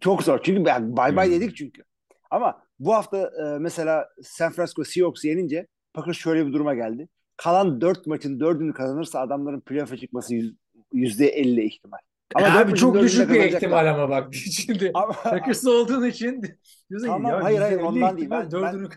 çok 0.00 0.22
zor. 0.22 0.40
Çünkü 0.42 0.64
ben 0.64 0.96
bay 0.96 1.16
bay 1.16 1.30
dedik 1.30 1.56
çünkü. 1.56 1.82
Ama 2.30 2.62
bu 2.78 2.94
hafta 2.94 3.18
e, 3.18 3.58
mesela 3.58 4.08
San 4.22 4.52
Francisco 4.52 4.84
Seahawks 4.84 5.24
yenince 5.24 5.66
Packers 5.94 6.16
şöyle 6.16 6.46
bir 6.46 6.52
duruma 6.52 6.74
geldi. 6.74 7.08
Kalan 7.36 7.80
dört 7.80 8.06
maçın 8.06 8.40
dördünü 8.40 8.72
kazanırsa 8.72 9.20
adamların 9.20 9.60
playoff'a 9.60 9.96
çıkması 9.96 10.34
yüz- 10.34 10.54
yüzde 10.92 11.28
elli 11.28 11.64
ihtimal. 11.64 11.98
Ama 12.34 12.46
dört 12.46 12.56
Abi 12.68 12.74
çok 12.74 13.00
düşük 13.00 13.30
bir 13.30 13.40
ihtimal 13.44 13.86
ama 13.94 14.08
bak 14.10 14.34
şimdi 14.34 14.90
Ama- 14.94 15.12
Packers 15.12 15.66
olduğun 15.66 16.08
için 16.08 16.42
diyorsun 16.90 17.06
Tamam, 17.06 17.32
ya 17.32 17.44
hayır, 17.44 17.60
hayır, 17.60 17.78
%50 17.80 17.82
ondan 17.84 18.16
değil. 18.16 18.30
Ben- 18.30 18.52
ben 18.52 18.60
yani. 18.72 18.88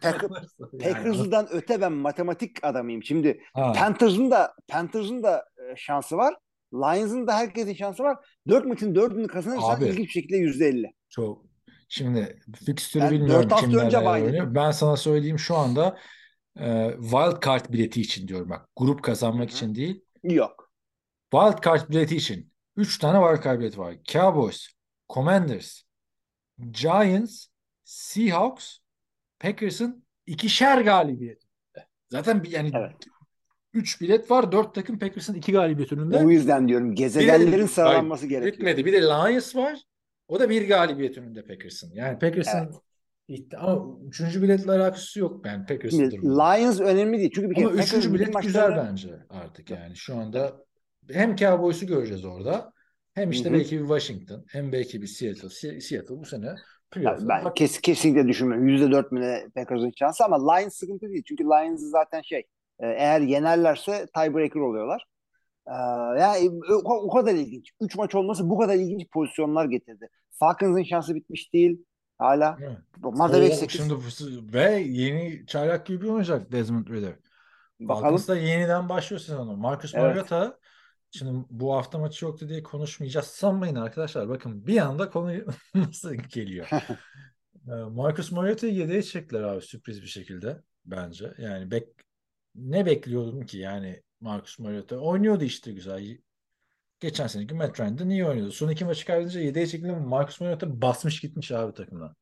Packers'dan 0.94 1.48
öte 1.52 1.82
ben 1.82 1.92
matematik 1.92 2.64
adamıyım. 2.64 3.04
Şimdi 3.04 3.42
Ha, 3.54 3.72
Panthers'ın 3.78 4.32
da 4.32 4.54
Panthers'ın 4.68 5.24
da 5.24 5.46
e, 5.58 5.76
şansı 5.76 6.18
var. 6.18 6.36
Lions'ın 6.74 7.28
da 7.28 7.36
herkesin 7.36 7.74
şansı 7.74 8.04
var. 8.04 8.18
Dört 8.48 8.66
maçın 8.66 8.96
dördünü 8.96 9.28
kazanırsan 9.28 9.76
Abi. 9.76 9.86
ilginç 9.86 10.06
bir 10.06 10.12
şekilde 10.12 10.38
yüzde 10.38 10.68
elli. 10.68 10.94
çok 11.10 11.46
şimdi 11.90 12.40
fikstürü 12.66 13.04
Ben 13.04 13.12
bilmiyorum 13.12 13.44
dört 13.44 13.52
hafta 13.52 13.78
önce 13.78 13.98
oynuyor. 13.98 14.56
Ben 14.56 14.72
sana 14.72 14.98
söyleyeyim 14.98 15.40
şu 15.40 15.56
anda 15.56 15.98
e, 16.60 16.92
wild 17.02 17.44
card 17.46 17.74
bileti 17.74 18.02
için 18.02 18.28
diyorum 18.28 18.50
bak. 18.50 18.70
Grup 18.76 19.04
kazanmak 19.04 19.50
Hı 19.50 19.54
için 19.54 19.76
değil. 19.76 20.02
Yok. 20.24 20.72
Wild 21.32 21.64
card 21.64 21.90
bileti 21.90 22.16
için. 22.16 22.52
3 22.76 23.00
tane 23.00 23.28
wild 23.28 23.44
card 23.44 23.60
bileti 23.60 23.80
var. 23.80 23.96
Cowboys, 24.12 24.68
Commanders, 25.10 25.82
Giants, 26.72 27.46
Seahawks, 27.84 28.78
Packers'ın 29.40 30.06
ikişer 30.26 30.82
galibiyeti. 30.82 31.48
Zaten 32.10 32.44
bir 32.44 32.52
yani 32.52 32.72
Evet. 32.74 32.96
3 33.74 34.02
bilet 34.02 34.32
var. 34.32 34.52
4 34.52 34.76
takım 34.76 35.00
Packers'ın 35.00 35.34
2 35.34 35.52
galibiyet 35.52 35.94
önünde. 35.94 36.18
O 36.18 36.30
yüzden 36.30 36.68
diyorum 36.68 36.96
gezegenlerin 36.96 37.64
Bir 37.64 37.68
sıralanması 37.68 38.22
Hayır, 38.22 38.30
gerekiyor. 38.30 38.54
Bitmedi. 38.54 38.86
Bir 38.86 38.94
de 38.94 39.02
Lions 39.02 39.56
var. 39.56 39.80
O 40.28 40.40
da 40.40 40.50
bir 40.50 40.68
galibiyet 40.68 41.18
önünde 41.18 41.44
Packers'ın. 41.46 41.92
Yani 41.94 42.20
Packers'ın 42.20 42.58
Evet. 43.30 43.42
Ama 43.58 43.86
üçüncü 44.08 44.42
biletle 44.42 44.72
alakası 44.72 45.20
yok 45.20 45.46
yani 45.46 45.66
Packers'ın 45.66 46.12
durumu. 46.12 46.40
Lions 46.40 46.80
önemli 46.80 47.18
değil. 47.18 47.32
Çünkü 47.36 47.50
bir 47.50 47.58
Ama 47.66 47.72
üçüncü 47.72 48.14
bilet 48.14 48.42
güzel 48.42 48.70
maçlarını- 48.70 48.90
bence 48.90 49.10
artık 49.30 49.70
yani. 49.70 49.96
Şu 49.96 50.16
anda 50.16 50.66
hem 51.12 51.36
Cowboys'u 51.36 51.86
göreceğiz 51.88 52.26
orada. 52.26 52.74
Hem 53.14 53.32
işte 53.32 53.50
Hı 53.50 53.54
hı. 53.54 53.58
belki 53.58 53.76
bir 53.78 53.88
Washington. 53.88 54.46
Hem 54.48 54.72
belki 54.72 55.02
bir 55.02 55.08
Seattle. 55.08 55.48
Se- 55.48 55.82
Seattle 55.82 56.18
bu 56.18 56.26
sene 56.26 56.56
ben 56.96 57.54
kes, 57.56 57.82
kesinlikle 57.82 58.28
düşünmüyorum. 58.28 58.68
Yüzde 58.68 58.92
dört 58.92 59.12
mü 59.12 59.22
ne 59.22 59.50
Packers'ın 59.56 59.92
şansı 60.00 60.26
ama 60.26 60.52
Lions 60.54 60.74
sıkıntı 60.76 61.10
değil. 61.10 61.24
Çünkü 61.28 61.44
Lions 61.44 61.82
zaten 61.82 62.22
şey 62.22 62.44
e, 62.80 62.88
eğer 62.88 63.22
yenerlerse 63.22 64.08
tiebreaker 64.16 64.60
oluyorlar. 64.60 65.06
Ee, 65.68 65.74
yani 66.20 66.52
o, 66.84 66.96
o 66.96 67.10
kadar 67.10 67.34
ilginç. 67.34 67.72
Üç 67.82 67.96
maç 67.96 68.16
olması 68.16 68.50
bu 68.50 68.60
kadar 68.60 68.76
ilginç 68.76 69.10
pozisyonlar 69.12 69.66
getirdi. 69.66 70.08
Falcons'ın 70.32 70.84
şansı 70.84 71.16
bitmiş 71.16 71.54
değil. 71.54 71.86
Hala. 72.18 72.58
Evet. 72.62 72.78
Onlar 73.04 73.34
da 73.34 73.38
O 73.38 73.40
5-8. 73.40 73.70
şimdi 73.70 73.94
ve 74.54 74.72
yeni 74.76 75.46
çaylak 75.46 75.86
gibi 75.86 76.08
oynayacak 76.08 76.52
Desmond. 76.52 76.88
Bakalım. 76.88 77.22
Falcons 77.88 78.28
da 78.28 78.38
yeniden 78.38 78.90
başlıyor 78.90 79.20
sezonu. 79.20 79.58
Marcus 79.58 79.94
Evet. 79.96 80.04
Mariota 80.04 80.60
şimdi 81.12 81.46
bu 81.50 81.76
hafta 81.76 81.98
maçı 81.98 82.26
yoktu 82.26 82.50
diye 82.50 82.64
konuşmayacağız 82.64 83.28
sanmayın 83.28 83.76
arkadaşlar. 83.76 84.30
Bakın 84.30 84.68
bir 84.68 84.78
anda 84.78 85.10
konu 85.10 85.34
nasıl 85.76 86.14
geliyor. 86.14 86.70
Ee, 87.68 87.72
Marcus 87.72 88.32
Mariota'yı 88.32 88.74
yedeğe 88.74 89.04
çektiler 89.04 89.44
abi 89.44 89.62
sürpriz 89.62 90.02
bir 90.02 90.08
şekilde 90.08 90.62
bence. 90.86 91.34
Yani 91.38 91.72
bek 91.72 91.88
ne 92.58 92.86
bekliyordum 92.86 93.46
ki 93.46 93.58
yani 93.58 94.04
Marcus 94.20 94.60
Mariota 94.60 94.98
oynuyordu 94.98 95.44
işte 95.44 95.72
güzel. 95.72 96.18
Geçen 97.00 97.28
seneki 97.28 97.54
Matt 97.54 97.80
Ryan 97.80 98.10
iyi 98.10 98.26
oynuyordu. 98.26 98.52
Son 98.52 98.70
iki 98.70 98.86
maçı 98.86 99.06
kaybedince 99.06 99.40
yedeğe 99.40 99.68
çekildi 99.68 99.92
ama 99.92 100.06
Marcus 100.08 100.42
Mariota 100.42 100.82
basmış 100.82 101.20
gitmiş 101.22 101.52
abi 101.52 101.74
takımdan. 101.74 102.16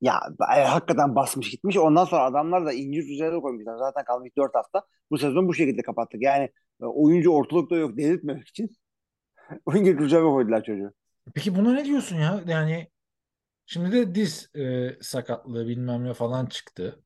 Ya 0.00 0.20
e, 0.56 0.60
hakikaten 0.64 1.14
basmış 1.14 1.50
gitmiş. 1.50 1.76
Ondan 1.76 2.04
sonra 2.04 2.22
adamlar 2.22 2.66
da 2.66 2.72
incir 2.72 3.14
üzerine 3.14 3.40
koymuşlar. 3.40 3.78
Zaten 3.78 4.04
kalmış 4.04 4.30
4 4.36 4.54
hafta. 4.54 4.82
Bu 5.10 5.18
sezon 5.18 5.48
bu 5.48 5.54
şekilde 5.54 5.82
kapattık. 5.82 6.22
Yani 6.22 6.44
e, 6.82 6.84
oyuncu 6.84 7.30
ortalıkta 7.30 7.76
yok 7.76 7.96
delirtmemek 7.96 8.48
için. 8.48 8.70
incir 9.74 9.98
üzerine 9.98 10.30
koydular 10.30 10.64
çocuğu. 10.64 10.92
Peki 11.34 11.56
buna 11.56 11.72
ne 11.72 11.84
diyorsun 11.84 12.16
ya? 12.16 12.42
Yani 12.46 12.88
şimdi 13.66 13.92
de 13.92 14.14
diz 14.14 14.50
e, 14.56 14.90
sakatlığı 15.02 15.68
bilmem 15.68 16.04
ne 16.04 16.14
falan 16.14 16.46
çıktı. 16.46 17.04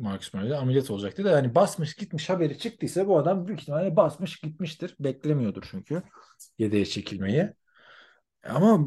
Marcus 0.00 0.34
Mariota 0.34 0.58
ameliyat 0.58 0.90
olacaktı 0.90 1.24
da 1.24 1.30
yani 1.30 1.54
basmış 1.54 1.94
gitmiş 1.94 2.30
haberi 2.30 2.58
çıktıysa 2.58 3.06
bu 3.06 3.18
adam 3.18 3.46
büyük 3.46 3.60
ihtimalle 3.60 3.96
basmış 3.96 4.40
gitmiştir. 4.40 4.96
Beklemiyordur 5.00 5.68
çünkü 5.70 6.02
yedeğe 6.58 6.84
çekilmeyi. 6.84 7.48
Ama 8.44 8.86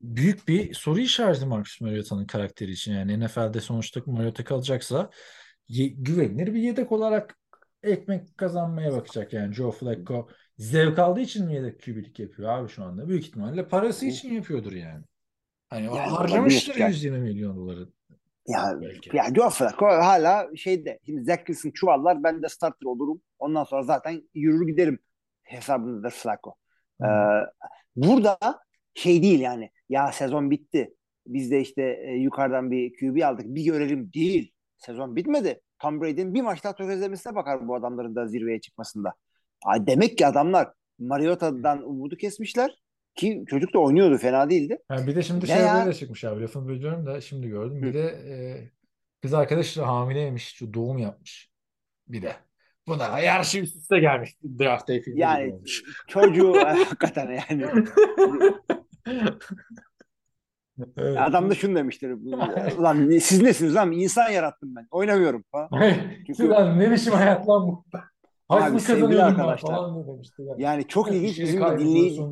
büyük 0.00 0.48
bir 0.48 0.74
soru 0.74 0.98
işareti 0.98 1.46
Marcus 1.46 1.80
Mariota'nın 1.80 2.26
karakteri 2.26 2.70
için. 2.70 2.92
Yani 2.92 3.20
NFL'de 3.20 3.60
sonuçta 3.60 4.02
Mariota 4.06 4.44
kalacaksa 4.44 5.10
güvenilir 5.96 6.54
bir 6.54 6.60
yedek 6.60 6.92
olarak 6.92 7.38
ekmek 7.82 8.38
kazanmaya 8.38 8.92
bakacak 8.92 9.32
yani 9.32 9.54
Joe 9.54 9.70
Flacco 9.70 10.28
zevk 10.58 10.98
aldığı 10.98 11.20
için 11.20 11.46
mi 11.46 11.54
yedek 11.54 11.82
QB'lik 11.84 12.18
yapıyor 12.18 12.48
abi 12.48 12.68
şu 12.68 12.84
anda? 12.84 13.08
Büyük 13.08 13.24
ihtimalle 13.24 13.68
parası 13.68 14.06
için 14.06 14.34
yapıyordur 14.34 14.72
yani. 14.72 15.04
Hani 15.68 15.84
Yani 15.84 15.98
harcamıştır 15.98 16.68
olabilir 16.68 16.80
yani. 16.80 16.90
120 16.90 17.18
milyon 17.18 17.56
doları 17.56 17.88
Ya, 18.46 18.78
belki. 18.80 19.16
ya 19.16 19.50
Flacco 19.50 19.86
hala 19.86 20.56
şeyde. 20.56 20.98
Şimdi 21.06 21.24
Zach 21.24 21.38
Wilson 21.38 21.70
çuvallar 21.70 22.22
ben 22.22 22.42
de 22.42 22.48
starter 22.48 22.86
olurum. 22.86 23.20
Ondan 23.38 23.64
sonra 23.64 23.82
zaten 23.82 24.22
yürür 24.34 24.66
giderim 24.66 24.98
hesabındadır 25.42 26.10
Flacco. 26.10 26.54
Ee, 27.02 27.06
burada 27.96 28.38
şey 28.94 29.22
değil 29.22 29.40
yani. 29.40 29.70
Ya 29.88 30.12
sezon 30.12 30.50
bitti. 30.50 30.94
Biz 31.26 31.50
de 31.50 31.60
işte 31.60 31.82
e, 32.06 32.12
yukarıdan 32.12 32.70
bir 32.70 32.92
QB 32.96 33.22
aldık. 33.24 33.46
Bir 33.46 33.64
görelim 33.64 34.12
değil. 34.12 34.52
Sezon 34.78 35.16
bitmedi. 35.16 35.60
Tom 35.78 36.00
Brady'nin 36.00 36.34
bir 36.34 36.42
maç 36.42 36.64
daha 36.64 36.74
tökezlemesine 36.74 37.34
bakar 37.34 37.68
bu 37.68 37.74
adamların 37.74 38.16
da 38.16 38.26
zirveye 38.26 38.60
çıkmasında. 38.60 39.14
Ay 39.64 39.86
demek 39.86 40.18
ki 40.18 40.26
adamlar 40.26 40.72
Mariota'dan 40.98 41.82
umudu 41.88 42.16
kesmişler 42.16 42.83
ki 43.14 43.44
çocuk 43.48 43.74
da 43.74 43.78
oynuyordu 43.78 44.18
fena 44.18 44.50
değildi. 44.50 44.78
Ha, 44.88 45.06
bir 45.06 45.16
de 45.16 45.22
şimdi 45.22 45.46
şey 45.46 45.56
ya? 45.56 45.86
de 45.86 45.94
çıkmış 45.94 46.24
abi. 46.24 46.42
Lafını 46.42 46.68
bölüyorum 46.68 47.06
da 47.06 47.20
şimdi 47.20 47.48
gördüm. 47.48 47.82
Bir 47.82 47.88
Hı. 47.88 47.94
de 47.94 48.00
e, 48.02 48.34
kız 49.22 49.34
arkadaş 49.34 49.76
da 49.76 49.86
hamileymiş. 49.86 50.54
Şu 50.54 50.74
doğum 50.74 50.98
yapmış. 50.98 51.50
Bir 52.08 52.22
de. 52.22 52.32
Buna 52.86 53.18
her 53.18 53.44
şey 53.44 53.62
üst 53.62 53.76
üste 53.76 53.98
gelmiş. 54.00 54.36
Draft 54.58 54.88
day 54.88 55.00
filmi 55.00 55.20
Yani 55.20 55.52
olmuş. 55.52 55.82
çocuğu 56.08 56.54
hakikaten 56.64 57.30
yani 57.50 57.66
Evet. 60.96 61.18
adam 61.20 61.50
da 61.50 61.54
şunu 61.54 61.76
demiştir. 61.76 62.10
Lan 62.82 63.18
siz 63.18 63.42
nesiniz 63.42 63.74
lan? 63.74 63.92
İnsan 63.92 64.30
yarattım 64.30 64.76
ben. 64.76 64.86
Oynamıyorum 64.90 65.44
falan. 65.52 65.68
Çünkü- 66.26 66.44
Ulan 66.44 66.80
ne 66.80 66.90
biçim 66.90 67.12
hayat 67.12 67.48
lan 67.48 67.68
bu? 67.68 67.84
Haç 68.48 68.72
mı 68.72 68.78
kazanıyorum 68.78 69.18
arkadaşlar, 69.26 69.68
falan 69.76 70.06
demişti. 70.08 70.42
Yani. 70.42 70.62
Yani 70.62 70.88
çok 70.88 71.10
Bir 71.10 71.12
ilginç 71.12 71.36
şey 71.36 71.44
bizim 71.46 71.78
dinleyici 71.78 72.22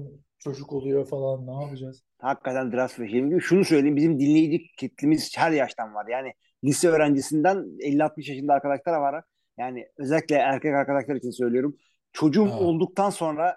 Çocuk 0.45 0.73
oluyor 0.73 1.07
falan 1.07 1.47
ne 1.47 1.63
yapacağız? 1.65 2.03
hakikaten 2.19 2.73
draft 2.73 3.01
ve 3.01 3.09
şey 3.09 3.21
gibi. 3.21 3.41
Şunu 3.41 3.65
söyleyeyim 3.65 3.97
bizim 3.97 4.21
dinleyici 4.21 4.67
kitlemiz 4.79 5.33
her 5.39 5.51
yaştan 5.53 5.95
var. 5.95 6.07
Yani 6.11 6.33
lise 6.65 6.89
öğrencisinden 6.89 7.57
50-60 7.79 8.31
yaşında 8.31 8.53
arkadaşlar 8.55 8.93
var. 8.99 9.25
Yani 9.59 9.87
özellikle 9.99 10.37
erkek 10.37 10.75
arkadaşlar 10.75 11.15
için 11.17 11.31
söylüyorum. 11.31 11.77
Çocuğum 12.13 12.47
Ha. 12.51 12.59
olduktan 12.59 13.11
sonra 13.11 13.57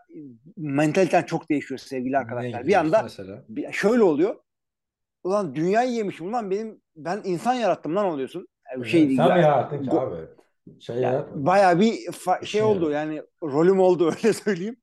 mentaliten 0.57 1.23
çok 1.23 1.49
değişiyor 1.49 1.77
sevgili 1.77 2.17
arkadaşlar. 2.17 2.67
Bir 2.67 2.73
anda 2.73 3.01
mesela? 3.03 3.45
bir- 3.49 3.71
şöyle 3.71 4.03
oluyor. 4.03 4.35
Ulan 5.23 5.55
dünyayı 5.55 5.91
yemişim 5.91 6.27
ulan 6.27 6.51
benim 6.51 6.81
ben 6.95 7.21
insan 7.23 7.53
yarattım 7.53 7.95
lan 7.95 8.05
oluyorsun. 8.05 8.47
Yani 8.73 8.89
şey 8.89 9.01
Sen 9.01 9.09
mi 9.09 9.15
yani- 9.29 9.41
yarattın 9.41 9.83
ki 9.83 9.91
abi? 9.91 10.15
Şey 10.79 10.95
yani 10.95 11.25
bayağı 11.35 11.79
bir 11.79 11.91
şey 11.93 12.33
İşin 12.41 12.61
oldu 12.61 12.91
yani 12.91 13.21
rolüm 13.43 13.79
oldu 13.79 14.05
öyle 14.23 14.33
söyleyeyim. 14.33 14.75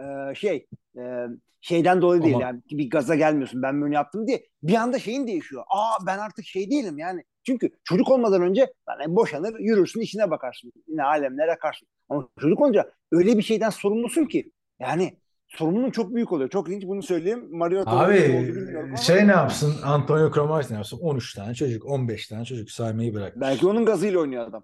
Ee, 0.00 0.34
şey 0.34 0.66
e, 0.98 1.26
şeyden 1.60 2.02
dolayı 2.02 2.22
değil 2.22 2.34
Ama- 2.34 2.44
yani 2.44 2.62
bir 2.70 2.90
gaza 2.90 3.14
gelmiyorsun 3.14 3.62
ben 3.62 3.80
bunu 3.80 3.94
yaptım 3.94 4.26
diye 4.26 4.46
bir 4.62 4.74
anda 4.74 4.98
şeyin 4.98 5.26
değişiyor. 5.26 5.64
Aa 5.68 6.06
ben 6.06 6.18
artık 6.18 6.44
şey 6.44 6.70
değilim 6.70 6.98
yani. 6.98 7.24
Çünkü 7.46 7.70
çocuk 7.84 8.10
olmadan 8.10 8.42
önce 8.42 8.72
yani 8.88 9.16
boşanır 9.16 9.58
yürürsün 9.58 10.00
işine 10.00 10.30
bakarsın. 10.30 10.72
Yine 10.88 11.02
alemlere 11.02 11.52
akarsın. 11.52 11.88
Ama 12.08 12.28
çocuk 12.40 12.60
olunca 12.60 12.90
öyle 13.12 13.38
bir 13.38 13.42
şeyden 13.42 13.70
sorumlusun 13.70 14.24
ki 14.24 14.52
yani 14.80 15.18
sorumluluğun 15.48 15.90
çok 15.90 16.14
büyük 16.14 16.32
oluyor. 16.32 16.50
Çok 16.50 16.68
ilginç 16.68 16.84
bunu 16.84 17.02
söyleyeyim. 17.02 17.52
Bilmiyorum 17.52 18.94
Abi 18.94 18.98
şey 19.02 19.26
ne 19.26 19.32
yapsın? 19.32 19.74
Antonio 19.84 20.32
Cromartie 20.32 20.72
ne 20.72 20.76
yapsın? 20.76 20.98
13 21.02 21.34
tane 21.34 21.54
çocuk, 21.54 21.86
15 21.86 22.28
tane 22.28 22.44
çocuk 22.44 22.70
saymayı 22.70 23.14
bırakmış. 23.14 23.40
belki 23.40 23.66
onun 23.66 23.84
gazıyla 23.84 24.20
oynuyor 24.20 24.46
adam. 24.46 24.62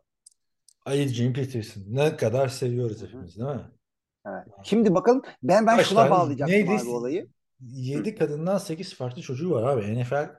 Adrian 0.87 1.33
Peterson. 1.33 1.83
Ne 1.89 2.17
kadar 2.17 2.49
seviyoruz 2.49 3.03
hepimiz 3.03 3.39
değil 3.39 3.49
mi? 3.49 3.63
Evet. 4.27 4.45
Şimdi 4.63 4.95
bakalım 4.95 5.23
ben 5.43 5.67
ben 5.67 5.77
Kaç 5.77 5.87
şuna 5.87 6.11
bağlayacaktım 6.11 6.57
neydi? 6.57 6.71
abi 6.71 6.89
olayı. 6.89 7.29
7 7.61 8.15
kadından 8.15 8.59
8 8.59 8.95
farklı 8.95 9.23
çocuğu 9.23 9.51
var 9.51 9.63
abi. 9.63 10.01
NFL 10.01 10.31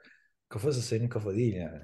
kafası 0.50 0.82
senin 0.82 1.10
kafa 1.10 1.36
değil 1.36 1.54
yani. 1.56 1.80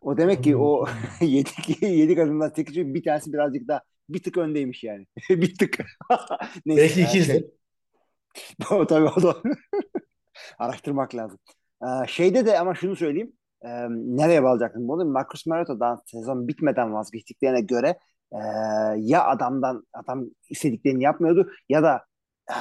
O 0.00 0.16
demek 0.16 0.44
ki 0.44 0.56
o 0.56 0.86
yedi, 1.20 1.50
yedi 1.80 2.14
kadından 2.16 2.48
sekiz 2.48 2.74
çocuk 2.74 2.94
bir 2.94 3.02
tanesi 3.04 3.32
birazcık 3.32 3.68
daha 3.68 3.80
bir 4.08 4.22
tık 4.22 4.36
öndeymiş 4.38 4.84
yani. 4.84 5.06
bir 5.30 5.54
tık. 5.58 5.78
Neyse, 6.66 6.82
Belki 6.82 7.02
ikizdir. 7.02 7.32
şey- 7.32 7.50
o 8.70 8.86
tabii 8.86 9.08
o 9.16 9.22
da 9.22 9.36
araştırmak 10.58 11.14
lazım. 11.14 11.38
Ee, 11.82 11.86
şeyde 12.08 12.46
de 12.46 12.58
ama 12.58 12.74
şunu 12.74 12.96
söyleyeyim. 12.96 13.32
Ee, 13.64 13.68
nereye 13.90 14.42
bağlayacaktım 14.42 14.88
bunu? 14.88 15.04
Marcus 15.04 15.46
Mariota'dan 15.46 16.02
sezon 16.06 16.48
bitmeden 16.48 16.92
vazgeçtiklerine 16.94 17.60
göre 17.60 17.98
ee, 18.32 18.38
ya 18.98 19.24
adamdan 19.26 19.86
adam 19.92 20.26
istediklerini 20.50 21.02
yapmıyordu 21.02 21.50
ya 21.68 21.82
da 21.82 22.04
ee, 22.50 22.54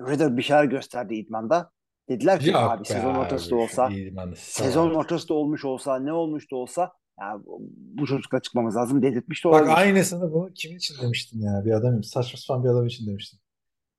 Ridder 0.00 0.36
bir 0.36 0.42
şeyler 0.42 0.64
gösterdi 0.64 1.14
idmanda. 1.14 1.70
Dediler 2.08 2.40
ki 2.40 2.48
Yok 2.48 2.56
abi 2.56 2.84
sezon 2.84 3.14
ortası 3.14 3.50
da 3.50 3.54
abi, 3.54 3.62
olsa 3.62 3.90
sezon 4.36 4.90
ortası 4.94 5.28
da 5.28 5.34
olmuş 5.34 5.64
olsa 5.64 5.98
ne 5.98 6.12
olmuş 6.12 6.50
da 6.50 6.56
olsa 6.56 6.92
ya 7.20 7.40
bu- 7.44 8.06
çocukla 8.06 8.40
çıkmamız 8.40 8.76
lazım 8.76 9.02
dedirtmiş 9.02 9.44
de 9.44 9.48
Bak 9.48 9.54
olabilir. 9.54 9.76
aynısını 9.76 10.32
bunu 10.32 10.52
kimin 10.54 10.76
için 10.76 10.94
demiştin 11.02 11.40
ya? 11.40 11.62
Bir 11.64 11.70
adam 11.70 12.04
saçma 12.04 12.38
sapan 12.38 12.64
bir 12.64 12.68
adam 12.68 12.86
için 12.86 13.06
demiştin. 13.06 13.40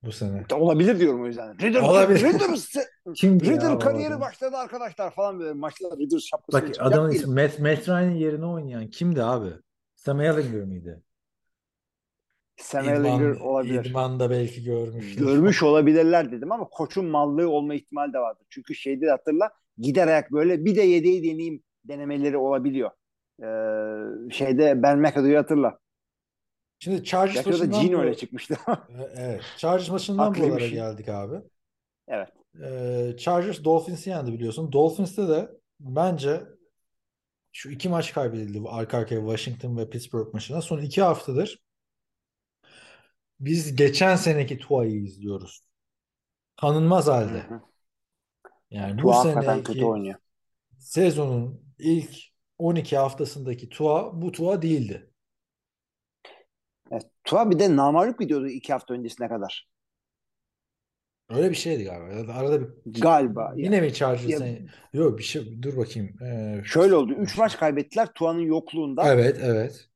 Bu 0.04 0.12
sene. 0.12 0.46
Olabilir 0.54 1.00
diyorum 1.00 1.24
o 1.24 1.28
yüzden. 1.28 1.60
Ridder, 1.60 1.82
Olabilir. 1.82 2.22
Ya 2.22 2.30
Ridder 3.18 3.72
o 3.72 3.80
kariyeri 3.80 4.08
adam? 4.14 4.22
başladı 4.22 4.58
arkadaşlar 4.58 5.12
falan 5.12 5.40
böyle 5.40 5.54
maçlar 5.54 5.92
Ridder 6.00 6.20
şapkasını 6.20 6.70
Bak 6.70 6.76
adamın 6.80 7.12
ismi 7.12 7.34
Matt, 7.34 7.60
Matt 7.60 7.88
Ryan'ın 7.90 8.12
yerine 8.16 8.46
oynayan 8.46 8.88
kimdi 8.88 9.24
abi? 9.24 9.50
Sam 10.02 10.22
Ellinger 10.22 10.64
miydi? 10.66 11.04
Sam 12.58 12.84
İdman, 12.84 12.96
Ellinger 12.96 13.40
olabilir. 13.40 13.86
İdman'da 13.86 14.30
belki 14.30 14.64
görmüştür. 14.64 15.26
Görmüş 15.26 15.64
olabilirler 15.64 16.32
dedim 16.32 16.52
ama 16.52 16.66
koçun 16.70 17.06
mallığı 17.06 17.50
olma 17.50 17.76
ihtimali 17.76 18.14
de 18.14 18.20
vardır. 18.20 18.46
Çünkü 18.50 18.76
şeyde 18.76 19.06
de 19.06 19.12
hatırla 19.12 19.52
gider 19.78 20.08
ayak 20.08 20.32
böyle 20.32 20.66
bir 20.66 20.76
de 20.76 20.82
yedeği 20.82 21.24
deneyeyim 21.24 21.64
denemeleri 21.86 22.38
olabiliyor. 22.38 22.92
Ee, 23.40 24.34
şeyde 24.34 24.84
Ben 24.84 25.00
McAdoo'yu 25.00 25.38
hatırla. 25.38 25.80
Şimdi 26.80 27.04
Chargers 27.04 27.46
maçından 27.46 27.82
Gino 27.82 28.00
öyle 28.00 28.16
çıkmıştı. 28.16 28.58
Evet. 29.16 29.42
Chargers 29.58 29.90
maçından 29.90 30.36
buralara 30.36 30.68
geldik 30.68 31.10
abi. 31.10 31.36
evet. 32.08 32.30
Ee, 32.64 33.18
Chargers 33.18 33.64
Dolphins'i 33.64 34.10
yendi 34.10 34.34
biliyorsun. 34.34 34.72
Dolphins'te 34.72 35.28
de 35.28 35.50
bence 35.80 36.42
şu 37.52 37.70
iki 37.70 37.90
maç 37.90 38.14
kaybedildi 38.14 38.62
arka 38.68 38.98
arkaya 38.98 39.20
Washington 39.20 39.78
ve 39.78 39.90
Pittsburgh 39.90 40.34
maçına. 40.34 40.62
Son 40.62 40.82
iki 40.82 41.02
haftadır 41.02 41.62
biz 43.42 43.76
geçen 43.76 44.16
seneki 44.16 44.58
Tua'yı 44.58 45.04
izliyoruz. 45.04 45.62
Tanınmaz 46.58 47.08
halde. 47.08 47.44
Hı 47.44 47.56
hı. 47.56 47.62
Yani 48.72 48.98
bu 48.98 49.02
Tua 49.02 49.16
hakikaten 49.16 49.42
seneki 49.42 49.64
kötü 49.64 49.86
oynuyor. 49.86 50.20
sezonun 50.78 51.76
ilk 51.80 52.16
12 52.58 52.98
haftasındaki 52.98 53.70
Tua 53.70 54.22
bu 54.22 54.32
Tua 54.32 54.62
değildi. 54.62 55.12
Evet. 56.92 57.06
Tua 57.24 57.52
bir 57.52 57.60
de 57.60 57.76
namalip 57.76 58.20
gidiyordu 58.20 58.48
iki 58.48 58.74
hafta 58.74 58.94
öncesine 58.94 59.28
kadar. 59.28 59.70
Öyle 61.36 61.50
bir 61.50 61.56
şeydi 61.56 61.84
galiba. 61.84 62.34
Arada 62.34 62.62
bir 62.62 63.02
Galiba. 63.02 63.54
yine 63.56 63.82
mi 63.82 63.94
Chargers? 63.94 64.42
Ya- 64.42 64.58
Yok 64.94 65.18
bir 65.20 65.24
şey 65.24 65.62
dur 65.62 65.78
bakayım. 65.78 66.16
Ee, 66.24 66.62
Şöyle 66.66 66.96
oldu. 66.96 67.14
Üç 67.14 67.38
maç 67.38 67.58
kaybettiler 67.58 68.08
Tua'nın 68.14 68.40
yokluğunda. 68.40 69.14
Evet 69.14 69.40
evet. 69.44 69.88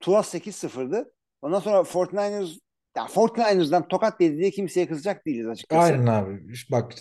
Tua 0.00 0.22
8-0'dı. 0.22 1.12
Ondan 1.42 1.60
sonra 1.60 1.84
49ers 1.84 2.58
ya 2.96 3.06
49ers'dan 3.06 3.88
tokat 3.88 4.20
dedi 4.20 4.38
diye 4.38 4.50
kimseye 4.50 4.86
kızacak 4.88 5.26
değiliz 5.26 5.48
açıkçası. 5.48 5.82
Aynen 5.82 6.06
abi. 6.06 6.42
Bak 6.70 6.92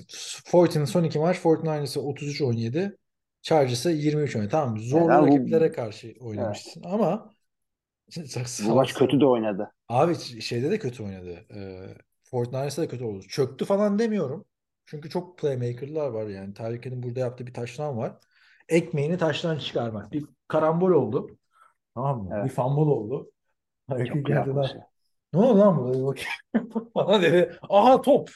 Fortin'in 0.46 0.86
son 0.86 1.04
iki 1.04 1.20
maç 1.20 1.38
49ers'a 1.38 2.00
33-17 2.00 2.98
Chargers'a 3.42 3.92
23 3.92 4.36
oynadı. 4.36 4.50
Tamam 4.52 4.80
zorlu 4.80 5.12
Yani 5.12 5.32
bu- 5.32 5.36
rakiplere 5.36 5.72
karşı 5.72 6.14
oynamışsın 6.20 6.84
ama 6.84 7.36
Bu 8.68 8.76
maç 8.76 8.94
kötü 8.98 9.20
de 9.20 9.26
oynadı. 9.26 9.72
Abi 9.90 10.16
şeyde 10.42 10.72
de 10.72 10.80
kötü 10.80 11.04
oynadı. 11.04 11.46
Ee, 11.56 11.88
Fortnite'da 12.26 12.82
da 12.82 12.88
kötü 12.88 13.04
oldu. 13.04 13.22
Çöktü 13.30 13.66
falan 13.66 14.00
demiyorum. 14.00 14.46
Çünkü 14.86 15.10
çok 15.10 15.38
playmaker'lar 15.38 16.10
var 16.10 16.28
yani. 16.28 16.54
Hill'in 16.60 17.04
burada 17.04 17.20
yaptığı 17.20 17.48
bir 17.48 17.54
taşlan 17.54 17.98
var. 17.98 18.18
Ekmeğini 18.70 19.18
taştan 19.18 19.58
çıkarmak. 19.58 20.12
Bir 20.12 20.26
karambol 20.48 20.92
oldu. 20.92 21.38
Tamam 21.96 22.24
mı? 22.24 22.30
Evet. 22.34 22.46
Bir 22.46 22.50
fumble 22.50 22.82
oldu. 22.82 23.32
Tyreek 23.90 24.08
Çok 24.08 24.16
Hill 24.16 24.24
güzel 24.24 24.46
geldi 24.46 24.50
lan. 24.50 24.56
pozisyon. 24.56 24.84
Ne 25.34 25.40
oldu 25.40 25.60
lan 25.60 25.78
burada? 25.78 26.22
Bana 26.96 27.22
dedi. 27.22 27.58
Aha 27.70 28.02
top. 28.02 28.30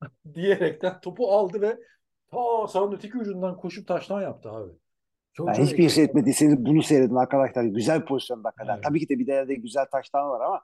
Diyerekten 0.34 1.00
topu 1.00 1.32
aldı 1.32 1.60
ve 1.60 1.78
ta 2.30 2.68
sahanın 2.68 2.92
öteki 2.92 3.18
ucundan 3.18 3.56
koşup 3.56 3.88
taştan 3.88 4.22
yaptı 4.22 4.50
abi. 4.50 4.72
Çok 5.32 5.54
çok 5.54 5.64
hiçbir 5.64 5.76
şey 5.76 5.84
eksik. 5.84 5.94
seyretmediyseniz 5.94 6.66
bunu 6.66 6.82
seyredin 6.82 7.14
arkadaşlar. 7.14 7.64
Güzel 7.64 8.04
pozisyon 8.04 8.44
hakikaten. 8.44 8.74
Evet. 8.74 8.84
Tabii 8.84 9.00
ki 9.00 9.08
de 9.08 9.18
bir 9.18 9.26
de 9.26 9.54
güzel 9.54 9.86
taştan 9.86 10.28
var 10.28 10.40
ama 10.40 10.62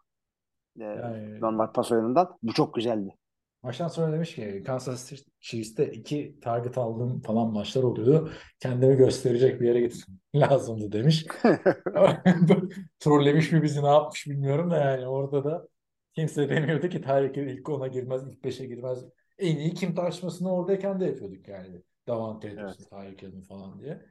e, 0.81 0.85
Yani 0.85 1.41
normal 1.41 1.73
pas 1.73 1.93
oyunundan 1.93 2.39
bu 2.43 2.53
çok 2.53 2.75
güzeldi. 2.75 3.15
Maçtan 3.63 3.89
sonra 3.89 4.13
demiş 4.13 4.35
ki 4.35 4.63
Kansas 4.67 5.09
City 5.11 5.31
Chiefs'te 5.41 5.93
iki 5.93 6.41
target 6.41 6.79
aldığım 6.79 7.21
falan 7.23 7.53
maçlar 7.53 7.83
oluyordu. 7.83 8.31
Kendimi 8.61 8.97
gösterecek 8.97 9.61
bir 9.61 9.67
yere 9.69 9.81
gitmem 9.81 10.19
lazımdı 10.51 10.93
demiş. 10.93 11.27
Trollemiş 13.01 13.53
mi 13.53 13.63
bizi 13.63 13.83
ne 13.83 13.87
yapmış 13.87 14.27
bilmiyorum 14.27 14.71
da 14.71 14.77
yani 14.77 15.07
orada 15.07 15.45
da 15.45 15.69
kimse 16.15 16.49
demiyordu 16.49 16.89
ki 16.89 17.03
Hill 17.03 17.47
ilk 17.49 17.69
ona 17.69 17.87
girmez, 17.87 18.29
ilk 18.29 18.45
beşe 18.45 18.67
girmez. 18.67 19.05
En 19.39 19.57
iyi 19.57 19.75
kim 19.75 19.95
tartışmasını 19.95 20.53
oradayken 20.55 21.01
de 21.01 21.05
yapıyorduk 21.07 21.49
yani. 21.49 21.83
Davante 22.09 22.57
Tyreek 22.91 23.23
Hill'in 23.23 23.43
falan 23.43 23.81
diye. 23.81 24.07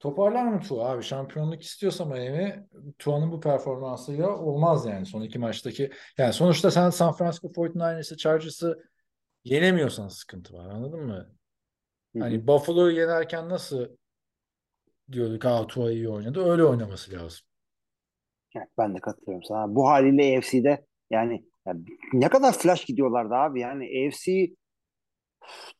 Toparlar 0.00 0.44
mı 0.44 0.60
Tua 0.60 0.90
abi? 0.90 1.02
Şampiyonluk 1.02 1.62
istiyorsa 1.62 2.04
Miami 2.04 2.66
Tua'nın 2.98 3.32
bu 3.32 3.40
performansıyla 3.40 4.38
olmaz 4.38 4.86
yani 4.86 5.06
son 5.06 5.22
iki 5.22 5.38
maçtaki. 5.38 5.90
Yani 6.18 6.32
sonuçta 6.32 6.70
sen 6.70 6.90
San 6.90 7.12
Francisco 7.12 7.52
49ers'ı, 7.52 8.16
Chargers'ı 8.16 8.82
yenemiyorsan 9.44 10.08
sıkıntı 10.08 10.54
var 10.54 10.68
anladın 10.68 11.00
mı? 11.00 11.34
Hani 12.18 12.46
Buffalo'yu 12.46 12.96
yenerken 12.96 13.48
nasıl 13.48 13.88
diyorduk 15.12 15.44
ha 15.44 15.66
Tua 15.66 15.90
iyi 15.90 16.08
oynadı 16.08 16.44
öyle 16.44 16.64
oynaması 16.64 17.12
lazım. 17.12 17.40
Evet, 18.56 18.68
ben 18.78 18.94
de 18.94 19.00
katılıyorum 19.00 19.42
sana. 19.42 19.74
Bu 19.74 19.88
haliyle 19.88 20.38
AFC'de 20.38 20.86
yani 21.10 21.44
ya 21.66 21.74
ne 22.12 22.28
kadar 22.28 22.52
flash 22.52 22.84
gidiyorlardı 22.84 23.34
abi. 23.34 23.60
Yani 23.60 23.84
AFC 23.84 24.54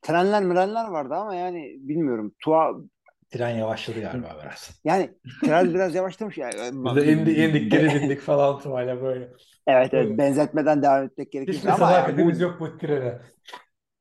trenler 0.02 0.42
mirenler 0.42 0.88
vardı 0.88 1.14
ama 1.14 1.34
yani 1.34 1.76
bilmiyorum. 1.78 2.34
Tua 2.44 2.74
Tren 3.34 3.50
yavaşladı 3.50 4.00
galiba 4.00 4.36
biraz. 4.42 4.80
yani 4.84 5.10
tren 5.44 5.74
biraz 5.74 5.94
yavaşlamış. 5.94 6.38
Yani, 6.38 6.54
Biz 6.72 6.96
de 6.96 7.12
indik, 7.12 7.38
indik 7.38 7.72
geri 7.72 7.94
bindik 8.02 8.20
falan 8.20 8.60
böyle. 9.02 9.28
Evet 9.66 9.92
Böyle. 9.92 10.06
evet 10.08 10.18
benzetmeden 10.18 10.82
devam 10.82 11.04
etmek 11.04 11.26
Hiç 11.26 11.32
gerekirse 11.32 11.66
de 11.68 11.72
ama 11.72 11.84
yani 11.84 11.92
bu 11.92 12.02
sadakatimiz 12.02 12.40
yok 12.40 12.60
bu 12.60 12.78
trene. 12.78 13.18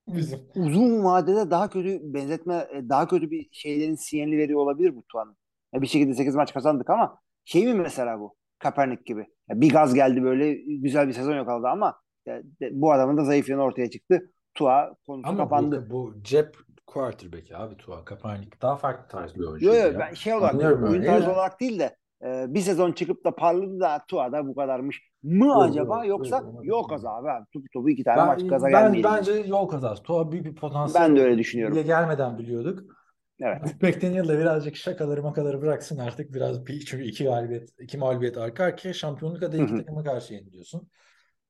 Bizim. 0.07 0.39
uzun 0.55 1.03
vadede 1.03 1.51
daha 1.51 1.69
kötü 1.69 1.99
benzetme 2.03 2.67
e, 2.73 2.89
daha 2.89 3.07
kötü 3.07 3.31
bir 3.31 3.49
şeylerin 3.51 3.95
sinyalini 3.95 4.37
veriyor 4.37 4.59
olabilir 4.59 4.95
bu 4.95 5.03
Tuan'ın. 5.11 5.35
Ya 5.73 5.81
bir 5.81 5.87
şekilde 5.87 6.13
8 6.13 6.35
maç 6.35 6.53
kazandık 6.53 6.89
ama 6.89 7.19
şey 7.45 7.65
mi 7.65 7.73
mesela 7.73 8.19
bu? 8.19 8.35
Kaepernick 8.59 9.05
gibi. 9.05 9.25
Ya 9.49 9.61
bir 9.61 9.69
gaz 9.69 9.93
geldi 9.93 10.23
böyle 10.23 10.53
güzel 10.53 11.07
bir 11.07 11.13
sezon 11.13 11.35
yakaladı 11.35 11.67
ama 11.67 11.95
ya 12.25 12.41
de- 12.61 12.69
bu 12.73 12.91
adamın 12.93 13.17
da 13.17 13.23
zayıf 13.25 13.49
yanı 13.49 13.61
ortaya 13.61 13.89
çıktı. 13.89 14.31
Tua 14.53 14.95
konusu 15.07 15.27
Ama 15.29 15.37
kapandı. 15.37 15.87
bu, 15.89 15.93
bu 15.93 16.23
cep 16.23 16.57
quarterback 16.87 17.51
abi 17.51 17.77
Tua 17.77 18.05
Kaepernick 18.05 18.61
daha 18.61 18.75
farklı 18.75 19.07
tarz 19.07 19.35
bir 19.35 19.43
oyuncu 19.43 19.65
Yo 19.65 19.73
yo 19.73 19.79
ya. 19.79 19.99
ben 19.99 20.13
şey 20.13 20.33
olarak 20.33 20.53
Anlıyorum 20.53 20.83
oyun 20.83 21.03
tarzı 21.03 21.25
ya. 21.27 21.33
olarak 21.33 21.59
değil 21.59 21.79
de 21.79 21.97
e, 22.25 22.45
bir 22.53 22.59
sezon 22.61 22.91
çıkıp 22.91 23.25
da 23.25 23.35
parladı 23.35 23.79
da 23.79 24.01
Tua 24.07 24.31
da 24.31 24.47
bu 24.47 24.55
kadarmış 24.55 25.01
mı 25.23 25.45
Yok, 25.45 25.63
acaba 25.63 25.95
yok, 25.97 26.07
yoksa 26.07 26.35
yok, 26.35 26.45
yok 26.65 26.89
bakmıyorum. 26.89 26.93
az 26.95 27.05
abi. 27.05 27.29
abi. 27.31 27.45
Topu 27.53 27.65
topu 27.73 27.89
iki 27.89 28.03
tane 28.03 28.17
Ben, 28.17 28.27
maç 28.27 28.41
gaza 28.49 28.65
ben 28.67 28.71
gelmeyelim. 28.71 29.11
bence 29.11 29.31
yol 29.33 29.67
kazası. 29.67 30.03
Tua 30.03 30.31
büyük 30.31 30.45
bir 30.45 30.55
potansiyel 30.55 31.09
Ben 31.09 31.15
de 31.15 31.21
öyle 31.23 31.37
düşünüyorum. 31.37 31.75
bile 31.75 31.83
gelmeden 31.83 32.37
biliyorduk. 32.37 32.95
Evet. 33.39 33.81
McDaniel 33.81 34.27
da 34.27 34.39
birazcık 34.39 34.75
şakaları 34.75 35.23
makaları 35.23 35.61
bıraksın 35.61 35.97
artık 35.97 36.33
biraz 36.33 36.65
bir, 36.65 36.79
çünkü 36.85 37.03
iki 37.03 37.23
galibiyet 37.23 37.69
iki 37.79 37.97
mağlubiyet 37.97 38.37
arka 38.37 38.63
arkaya 38.63 38.93
şampiyonluk 38.93 39.43
adayı 39.43 39.63
iki 39.63 39.75
takıma 39.75 40.03
karşı 40.03 40.33
yeniliyorsun. 40.33 40.89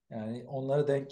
Yani 0.10 0.46
onlara 0.48 0.88
denk 0.88 1.12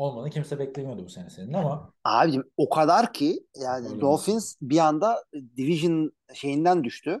olmanı 0.00 0.30
kimse 0.30 0.58
beklemiyordu 0.58 1.04
bu 1.04 1.08
sene 1.08 1.30
senin 1.30 1.52
ama 1.52 1.92
Abicim 2.04 2.44
o 2.56 2.68
kadar 2.68 3.12
ki 3.12 3.46
yani 3.56 3.88
Öyle 3.88 4.00
Dolphins 4.00 4.56
bir 4.62 4.78
anda 4.78 5.24
division 5.56 6.12
şeyinden 6.34 6.84
düştü. 6.84 7.20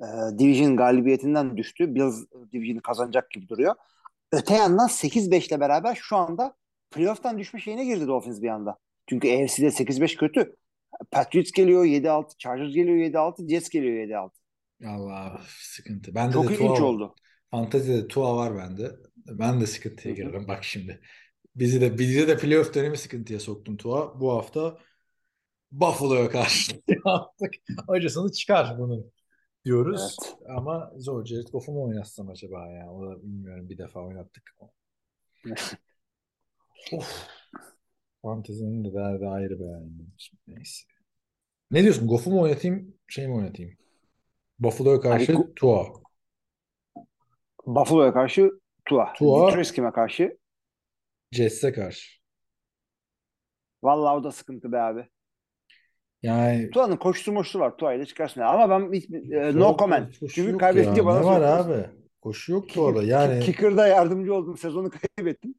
Ee, 0.00 0.38
division 0.38 0.76
galibiyetinden 0.76 1.56
düştü. 1.56 1.94
Bills 1.94 2.24
division'ı 2.52 2.82
kazanacak 2.82 3.30
gibi 3.30 3.48
duruyor. 3.48 3.74
Öte 4.32 4.54
yandan 4.54 4.88
8-5 4.88 5.48
ile 5.48 5.60
beraber 5.60 5.98
şu 6.02 6.16
anda 6.16 6.56
playoff'tan 6.90 7.38
düşme 7.38 7.60
şeyine 7.60 7.84
girdi 7.84 8.06
Dolphins 8.06 8.42
bir 8.42 8.48
anda. 8.48 8.76
Çünkü 9.08 9.28
AFC'de 9.28 9.70
8-5 9.70 10.16
kötü. 10.16 10.56
Patriots 11.10 11.50
geliyor 11.50 11.84
7-6, 11.84 12.36
Chargers 12.38 12.74
geliyor 12.74 12.96
7-6, 12.96 13.50
Jets 13.50 13.68
geliyor 13.68 13.94
7-6. 13.94 14.30
Allah 14.86 15.40
sıkıntı. 15.48 16.14
Bende 16.14 16.32
Çok 16.32 16.48
de 16.48 16.54
ilginç 16.54 16.78
Tua 16.78 16.86
oldu. 16.86 17.14
Fantezide 17.50 18.08
Tua 18.08 18.36
var 18.36 18.56
bende. 18.56 18.90
Ben 19.16 19.60
de 19.60 19.66
sıkıntıya 19.66 20.14
girerim 20.14 20.48
bak 20.48 20.64
şimdi. 20.64 21.00
Bizi 21.60 21.80
de 21.80 21.98
bizi 21.98 22.28
de 22.28 22.36
playoff 22.36 22.74
dönemi 22.74 22.96
sıkıntıya 22.98 23.40
soktun 23.40 23.76
Tua. 23.76 24.20
Bu 24.20 24.32
hafta 24.32 24.78
Buffalo'ya 25.72 26.30
karşı 26.30 26.72
yaptık. 27.06 27.54
Acısını 27.88 28.32
çıkar 28.32 28.78
bunu 28.78 29.04
diyoruz. 29.64 30.16
Evet. 30.20 30.36
Ama 30.56 30.92
zor. 30.96 31.26
Jared 31.26 31.48
Goff'u 31.52 31.72
mu 31.72 31.84
oynatsam 31.84 32.28
acaba 32.28 32.70
ya? 32.70 32.92
O 32.92 33.06
da 33.06 33.22
bilmiyorum. 33.22 33.68
Bir 33.68 33.78
defa 33.78 34.00
oynattık. 34.00 34.56
of. 36.92 37.28
Fantezinin 38.22 38.84
de 38.84 38.94
derdi 38.94 39.26
ayrı 39.26 39.60
be 39.60 39.64
Neyse. 40.46 40.84
Ne 41.70 41.82
diyorsun? 41.82 42.08
Goff'u 42.08 42.30
mu 42.30 42.42
oynatayım? 42.42 42.94
Şey 43.08 43.28
mi 43.28 43.34
oynatayım? 43.34 43.72
Buffalo'ya 44.58 45.00
karşı 45.00 45.36
Tua. 45.56 45.86
Buffalo'ya 47.66 48.12
karşı 48.12 48.50
Tua. 48.84 49.12
Tua. 49.12 49.46
Detroit 49.46 49.72
kime 49.72 49.92
karşı? 49.92 50.39
Jets'e 51.32 51.72
karşı. 51.72 52.20
Vallahi 53.82 54.16
o 54.16 54.24
da 54.24 54.32
sıkıntı 54.32 54.72
be 54.72 54.80
abi. 54.80 55.08
Yani 56.22 56.70
Tua'nın 56.70 56.96
koşusu 56.96 57.32
moşusu 57.32 57.58
var. 57.60 57.76
Tua 57.76 57.94
ile 57.94 58.06
çıkarsın. 58.06 58.40
Ama 58.40 58.70
ben 58.70 58.92
hiç, 58.92 59.10
e, 59.32 59.58
no 59.58 59.76
comment. 59.78 60.18
koşu 60.20 60.34
Çünkü 60.34 60.50
yok 60.52 60.60
kaybedince 60.60 61.00
ya. 61.00 61.06
bana 61.06 61.20
Ne 61.20 61.24
var 61.24 61.40
söylüyorsun. 61.40 61.72
abi? 61.72 61.90
Koşu 62.20 62.52
yok 62.52 62.68
Tua'da. 62.68 63.02
Yani 63.02 63.40
Kicker'da 63.40 63.86
yardımcı 63.86 64.34
oldum. 64.34 64.56
Sezonu 64.56 64.90
kaybettim. 65.16 65.54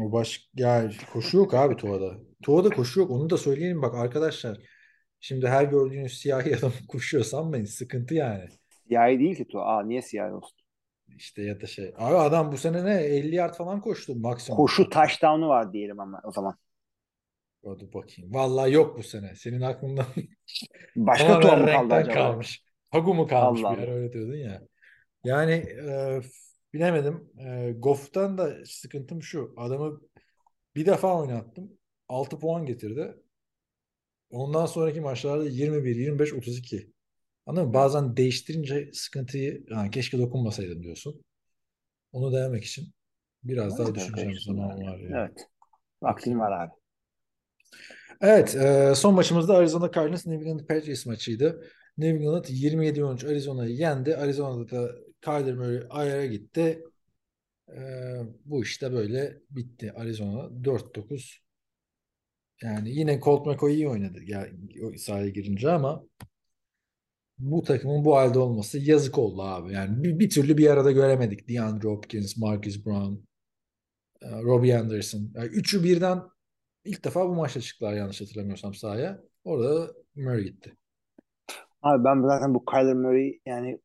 o 0.00 0.12
baş 0.12 0.50
ya 0.56 0.90
koşu 1.12 1.36
yok 1.36 1.54
abi 1.54 1.76
Tua'da. 1.76 2.18
Tua'da 2.42 2.70
koşu 2.70 3.00
yok. 3.00 3.10
Onu 3.10 3.30
da 3.30 3.36
söyleyelim 3.36 3.82
bak 3.82 3.94
arkadaşlar. 3.94 4.58
Şimdi 5.20 5.48
her 5.48 5.64
gördüğünüz 5.64 6.18
siyahi 6.18 6.56
adam 6.58 6.72
koşuyor 6.88 7.24
sanmayın. 7.24 7.64
Sıkıntı 7.64 8.14
yani. 8.14 8.48
Siyahi 8.88 9.18
değil 9.18 9.36
ki 9.36 9.48
Tua. 9.48 9.64
Aa, 9.64 9.82
niye 9.82 10.02
siyahi 10.02 10.32
olsun? 10.32 10.58
İşte 11.16 11.42
ya 11.42 11.60
da 11.60 11.66
şey. 11.66 11.94
Abi 11.98 12.16
adam 12.16 12.52
bu 12.52 12.56
sene 12.56 12.84
ne? 12.84 12.94
50 12.94 13.34
yard 13.34 13.54
falan 13.54 13.80
koştu 13.80 14.16
maksimum. 14.16 14.56
Koşu 14.56 14.88
touchdown'u 14.90 15.48
var 15.48 15.72
diyelim 15.72 16.00
ama 16.00 16.20
o 16.24 16.32
zaman. 16.32 16.56
Hadi 17.64 17.92
bakayım. 17.92 18.34
Vallahi 18.34 18.72
yok 18.72 18.98
bu 18.98 19.02
sene. 19.02 19.34
Senin 19.34 19.60
aklından 19.60 20.06
Başka 20.96 21.40
Tua 21.40 21.56
mı 21.56 21.66
kaldı 21.66 21.94
acaba? 21.94 22.14
kalmış. 22.14 22.64
Hagu 22.90 23.14
mu 23.14 23.26
kalmış 23.26 23.60
Allah 23.64 23.76
bir 23.76 23.82
yer 23.82 23.88
öyle 23.88 24.12
diyordun 24.12 24.36
ya. 24.36 24.62
Yani 25.24 25.52
e, 25.52 26.20
bilemedim. 26.74 27.30
E, 27.38 27.72
Goff'tan 27.78 28.38
da 28.38 28.56
sıkıntım 28.66 29.22
şu. 29.22 29.54
Adamı 29.56 30.00
bir 30.76 30.86
defa 30.86 31.20
oynattım. 31.20 31.78
6 32.08 32.38
puan 32.38 32.66
getirdi. 32.66 33.16
Ondan 34.30 34.66
sonraki 34.66 35.00
maçlarda 35.00 35.44
21, 35.44 35.96
25, 35.96 36.32
32. 36.32 36.92
Anladın 37.46 37.66
mı? 37.66 37.74
Bazen 37.74 38.16
değiştirince 38.16 38.90
sıkıntıyı 38.92 39.64
yani 39.70 39.90
keşke 39.90 40.18
dokunmasaydım 40.18 40.82
diyorsun. 40.82 41.24
Onu 42.12 42.32
denemek 42.32 42.64
için 42.64 42.94
biraz 43.44 43.78
daha 43.78 43.86
Evet, 43.86 43.96
düşüneceğim 43.96 44.40
zaman 44.46 44.68
var 44.68 44.98
yani. 44.98 45.12
Evet. 45.16 45.48
Vaktin 46.02 46.38
var 46.38 46.52
abi. 46.64 46.72
Evet, 48.20 48.54
e, 48.56 48.92
son 48.96 49.14
maçımız 49.14 49.48
da 49.48 49.56
Arizona 49.56 49.92
Cardinals 49.92 50.26
New 50.26 50.48
England 50.48 50.66
Patriots 50.66 51.06
maçıydı. 51.06 51.64
New 51.98 52.18
England 52.18 52.44
27-13 52.48 53.24
Arizona'yı 53.24 53.74
yendi. 53.74 54.16
Arizona'da 54.16 54.70
da 54.70 54.92
Kyler 55.20 55.54
Murray 55.54 55.86
ayara 55.90 56.26
gitti. 56.26 56.82
E, 57.68 57.80
bu 58.44 58.62
işte 58.62 58.92
böyle 58.92 59.38
bitti. 59.50 59.92
Arizona 59.92 60.64
4-9. 60.64 61.42
Yani 62.62 62.90
yine 62.90 63.20
Colt 63.20 63.46
McCoy 63.46 63.74
iyi 63.74 63.88
oynadı 63.88 64.18
ya, 64.24 64.48
o 64.82 64.98
sahaya 64.98 65.28
girince 65.28 65.70
ama 65.70 66.04
bu 67.42 67.62
takımın 67.62 68.04
bu 68.04 68.16
halde 68.16 68.38
olması 68.38 68.78
yazık 68.78 69.18
oldu 69.18 69.42
abi. 69.42 69.72
Yani 69.72 70.04
bir, 70.04 70.18
bir 70.18 70.30
türlü 70.30 70.58
bir 70.58 70.70
arada 70.70 70.92
göremedik. 70.92 71.48
DeAndre 71.48 71.88
Hopkins, 71.88 72.36
Marcus 72.36 72.86
Brown, 72.86 73.12
e, 74.22 74.42
Robbie 74.42 74.74
Anderson. 74.74 75.30
Yani 75.34 75.48
üçü 75.48 75.84
birden 75.84 76.22
ilk 76.84 77.04
defa 77.04 77.28
bu 77.28 77.34
maçta 77.34 77.60
çıktılar 77.60 77.94
yanlış 77.94 78.20
hatırlamıyorsam 78.20 78.74
sahaya. 78.74 79.20
Orada 79.44 79.92
Murray 80.14 80.42
gitti. 80.44 80.76
Abi 81.82 82.04
ben 82.04 82.22
zaten 82.22 82.54
bu 82.54 82.64
Kyler 82.64 82.94
Murray 82.94 83.38
yani 83.46 83.78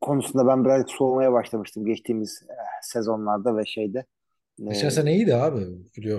konusunda 0.00 0.46
ben 0.46 0.64
birazcık 0.64 0.90
soğumaya 0.90 1.32
başlamıştım 1.32 1.84
geçtiğimiz 1.84 2.42
eh, 2.50 2.54
sezonlarda 2.82 3.56
ve 3.56 3.66
şeyde 3.66 4.04
Geçen 4.68 4.88
Ee, 4.88 4.90
sene 4.90 5.14
iyiydi 5.14 5.34
abi. 5.34 5.66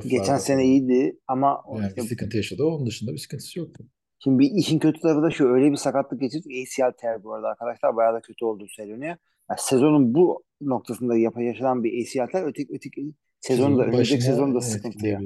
Geçen 0.07 0.37
sene 0.37 0.65
iyiydi 0.65 1.19
ama 1.27 1.63
Yani 1.75 1.87
işte 1.87 2.01
sıkıntı 2.01 2.37
yaşadı. 2.37 2.63
Onun 2.63 2.85
dışında 2.85 3.11
bir 3.11 3.17
sıkıntısı 3.17 3.59
yoktu. 3.59 3.83
Şimdi 4.23 4.39
bir 4.39 4.51
işin 4.51 4.79
kötü 4.79 4.99
tarafı 4.99 5.21
da 5.21 5.31
şu 5.31 5.47
öyle 5.47 5.71
bir 5.71 5.75
sakatlık 5.75 6.21
geçirdik. 6.21 6.51
ACL 6.51 6.91
tear 6.97 7.23
bu 7.23 7.33
arada 7.33 7.47
arkadaşlar 7.47 7.95
bayağı 7.95 8.13
da 8.13 8.21
kötü 8.21 8.45
olduğu 8.45 8.67
söyleniyor. 8.67 9.17
Yani 9.49 9.59
sezonun 9.59 10.13
bu 10.13 10.43
noktasında 10.61 11.17
yaşanan 11.17 11.83
bir 11.83 12.01
ACL 12.01 12.31
tear 12.31 12.43
öteki, 12.43 12.73
öteki 12.73 13.13
sezonu 13.39 13.77
da 13.77 13.83
önümüzdeki 13.83 14.21
sezonu 14.21 14.55
da 14.55 14.61
sıkıntı 14.61 15.07
ya. 15.07 15.19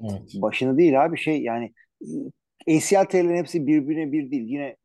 Evet. 0.00 0.22
Başını 0.34 0.78
değil 0.78 1.04
abi 1.04 1.18
şey 1.18 1.42
yani 1.42 1.72
ACL 2.68 3.04
tear'lerin 3.04 3.36
hepsi 3.36 3.66
birbirine 3.66 4.12
bir 4.12 4.30
değil. 4.30 4.44
Yine 4.46 4.76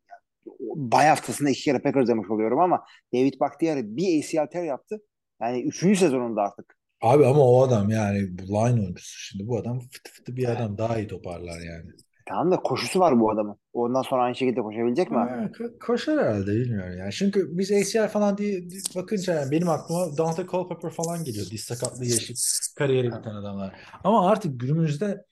bay 0.75 1.07
haftasında 1.07 1.49
iki 1.49 1.61
kere 1.61 1.79
Packers 1.79 2.07
demiş 2.07 2.29
oluyorum 2.29 2.59
ama 2.59 2.83
David 3.13 3.39
Bakhtiari 3.39 3.97
bir 3.97 4.19
ACL 4.19 4.51
tear 4.51 4.63
yaptı. 4.63 5.01
Yani 5.41 5.61
üçüncü 5.61 5.99
sezonunda 5.99 6.41
artık. 6.41 6.77
Abi 7.01 7.25
ama 7.25 7.39
o 7.39 7.61
adam 7.61 7.89
yani 7.89 8.17
line 8.37 8.81
oyuncusu 8.81 9.19
şimdi 9.19 9.47
bu 9.47 9.57
adam 9.57 9.79
fıtı 9.79 10.11
fıtı 10.11 10.35
bir 10.35 10.47
adam 10.49 10.77
daha 10.77 10.99
iyi 10.99 11.07
toparlar 11.07 11.59
yani. 11.59 11.91
Tamam 12.27 12.51
da 12.51 12.57
koşusu 12.57 12.99
var 12.99 13.19
bu 13.19 13.31
adamın. 13.31 13.57
Ondan 13.73 14.01
sonra 14.01 14.23
aynı 14.23 14.35
şekilde 14.35 14.61
koşabilecek 14.61 15.11
mi? 15.11 15.17
Ha, 15.17 15.23
ko- 15.25 15.79
koşar 15.79 16.19
herhalde 16.19 16.51
bilmiyorum 16.51 16.97
yani. 16.99 17.11
Çünkü 17.11 17.57
biz 17.57 17.71
ACL 17.71 18.07
falan 18.07 18.37
diye 18.37 18.69
diye 18.69 18.81
bakınca 18.95 19.33
yani 19.33 19.51
benim 19.51 19.69
aklıma 19.69 20.17
Dante 20.17 20.45
Culpepper 20.45 20.89
falan 20.91 21.23
geliyor. 21.23 21.45
Diz 21.51 21.61
sakatlığı 21.61 22.05
yaşayıp 22.05 22.37
kariyeri 22.77 23.07
biten 23.07 23.35
adamlar. 23.35 23.75
Ama 24.03 24.29
artık 24.29 24.59
günümüzde 24.59 25.25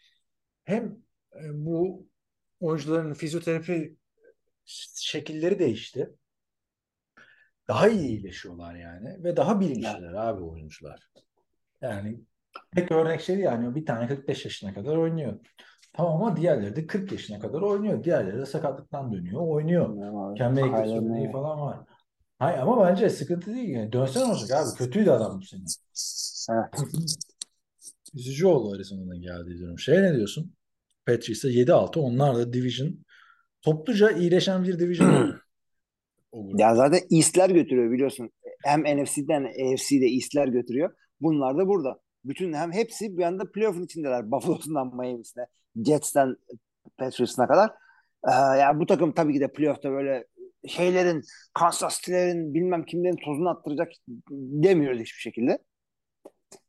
hem 0.63 0.97
e, 1.35 1.65
bu 1.65 2.07
oyuncuların 2.59 3.13
fizyoterapi 3.13 3.97
şekilleri 4.95 5.59
değişti. 5.59 6.09
Daha 7.67 7.89
iyi 7.89 8.07
iyileşiyorlar 8.09 8.76
yani 8.76 9.23
ve 9.23 9.38
daha 9.38 9.59
bilinçliler 9.59 10.13
abi 10.13 10.43
oyuncular. 10.43 11.09
Yani 11.81 12.19
tek 12.76 12.91
örnek 12.91 13.22
şey 13.22 13.38
yani 13.39 13.76
bir 13.76 13.85
tane 13.85 14.07
45 14.07 14.45
yaşına 14.45 14.73
kadar 14.73 14.97
oynuyor. 14.97 15.39
Tamam 15.97 16.23
ama 16.23 16.38
diğerleri 16.38 16.76
de 16.76 16.88
40 16.88 17.11
yaşına 17.11 17.39
kadar 17.39 17.61
oynuyor. 17.61 18.03
Diğerleri 18.03 18.38
de 18.38 18.45
sakatlıktan 18.45 19.13
dönüyor, 19.13 19.41
oynuyor. 19.47 19.89
Örneği 20.39 21.23
öyle. 21.23 21.31
falan 21.31 21.61
var. 21.61 21.80
Hayır 22.39 22.57
ama 22.59 22.88
bence 22.88 23.09
sıkıntı 23.09 23.53
değil 23.55 23.69
yani. 23.69 23.91
Dönsen 23.91 24.30
olacak 24.30 24.51
abi. 24.51 24.77
Kötüydü 24.77 25.09
adam 25.09 25.41
bu 25.41 25.45
sene. 25.45 25.61
Evet. 26.51 26.93
Üzücü 28.13 28.45
oldu 28.45 28.76
Arizona'nın 28.76 29.22
geldiği 29.22 29.59
durum. 29.59 29.80
Şey 29.80 30.01
ne 30.01 30.15
diyorsun? 30.15 30.53
Patriots'a 31.05 31.49
7-6. 31.49 31.99
Onlar 31.99 32.35
da 32.35 32.53
division 32.53 33.05
topluca 33.61 34.11
iyileşen 34.11 34.63
bir 34.63 34.80
division. 34.80 35.35
Ya 36.57 36.76
zaten 36.76 36.99
East'ler 37.11 37.49
götürüyor 37.49 37.91
biliyorsun. 37.91 38.30
Hem 38.63 38.81
NFC'den 38.81 39.43
AFC'de 39.43 40.05
East'ler 40.05 40.47
götürüyor. 40.47 40.93
Bunlar 41.22 41.57
da 41.57 41.67
burada. 41.67 41.99
Bütün 42.26 42.53
hem 42.53 42.72
hepsi 42.72 43.18
bir 43.18 43.23
anda 43.23 43.52
playoff'un 43.52 43.84
içindeler. 43.84 44.31
Buffalo'sundan 44.31 44.95
Miami'sine, 44.95 45.45
Jets'ten 45.85 46.35
Patriots'ına 46.97 47.47
kadar. 47.47 47.69
Ee, 48.27 48.31
yani 48.60 48.80
bu 48.80 48.85
takım 48.85 49.11
tabii 49.11 49.34
ki 49.34 49.39
de 49.39 49.52
playoff'ta 49.52 49.91
böyle 49.91 50.26
şeylerin, 50.68 51.23
Kansas 51.53 51.97
City'lerin 51.97 52.53
bilmem 52.53 52.85
kimlerin 52.85 53.15
tozunu 53.26 53.49
attıracak 53.49 53.91
demiyoruz 54.31 54.99
hiçbir 54.99 55.22
şekilde. 55.22 55.60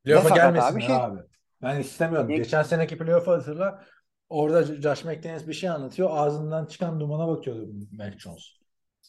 Playoff'a 0.05 0.35
gelmesinler 0.35 0.73
abi 0.73 0.83
şey- 0.83 0.97
abi. 0.97 1.21
Ben 1.63 1.81
istemiyorum. 1.81 2.29
Ne- 2.29 2.37
Geçen 2.37 2.63
seneki 2.63 2.99
playoff'u 2.99 3.33
hatırla. 3.33 3.85
Orada 4.29 4.63
Josh 4.63 5.05
McDaniels 5.05 5.47
bir 5.47 5.53
şey 5.53 5.71
anlatıyor. 5.71 6.09
Ağzından 6.13 6.67
çıkan 6.67 7.01
dumana 7.01 7.29
bakıyordu 7.29 7.69
Mac 7.93 8.19
Jones. 8.19 8.45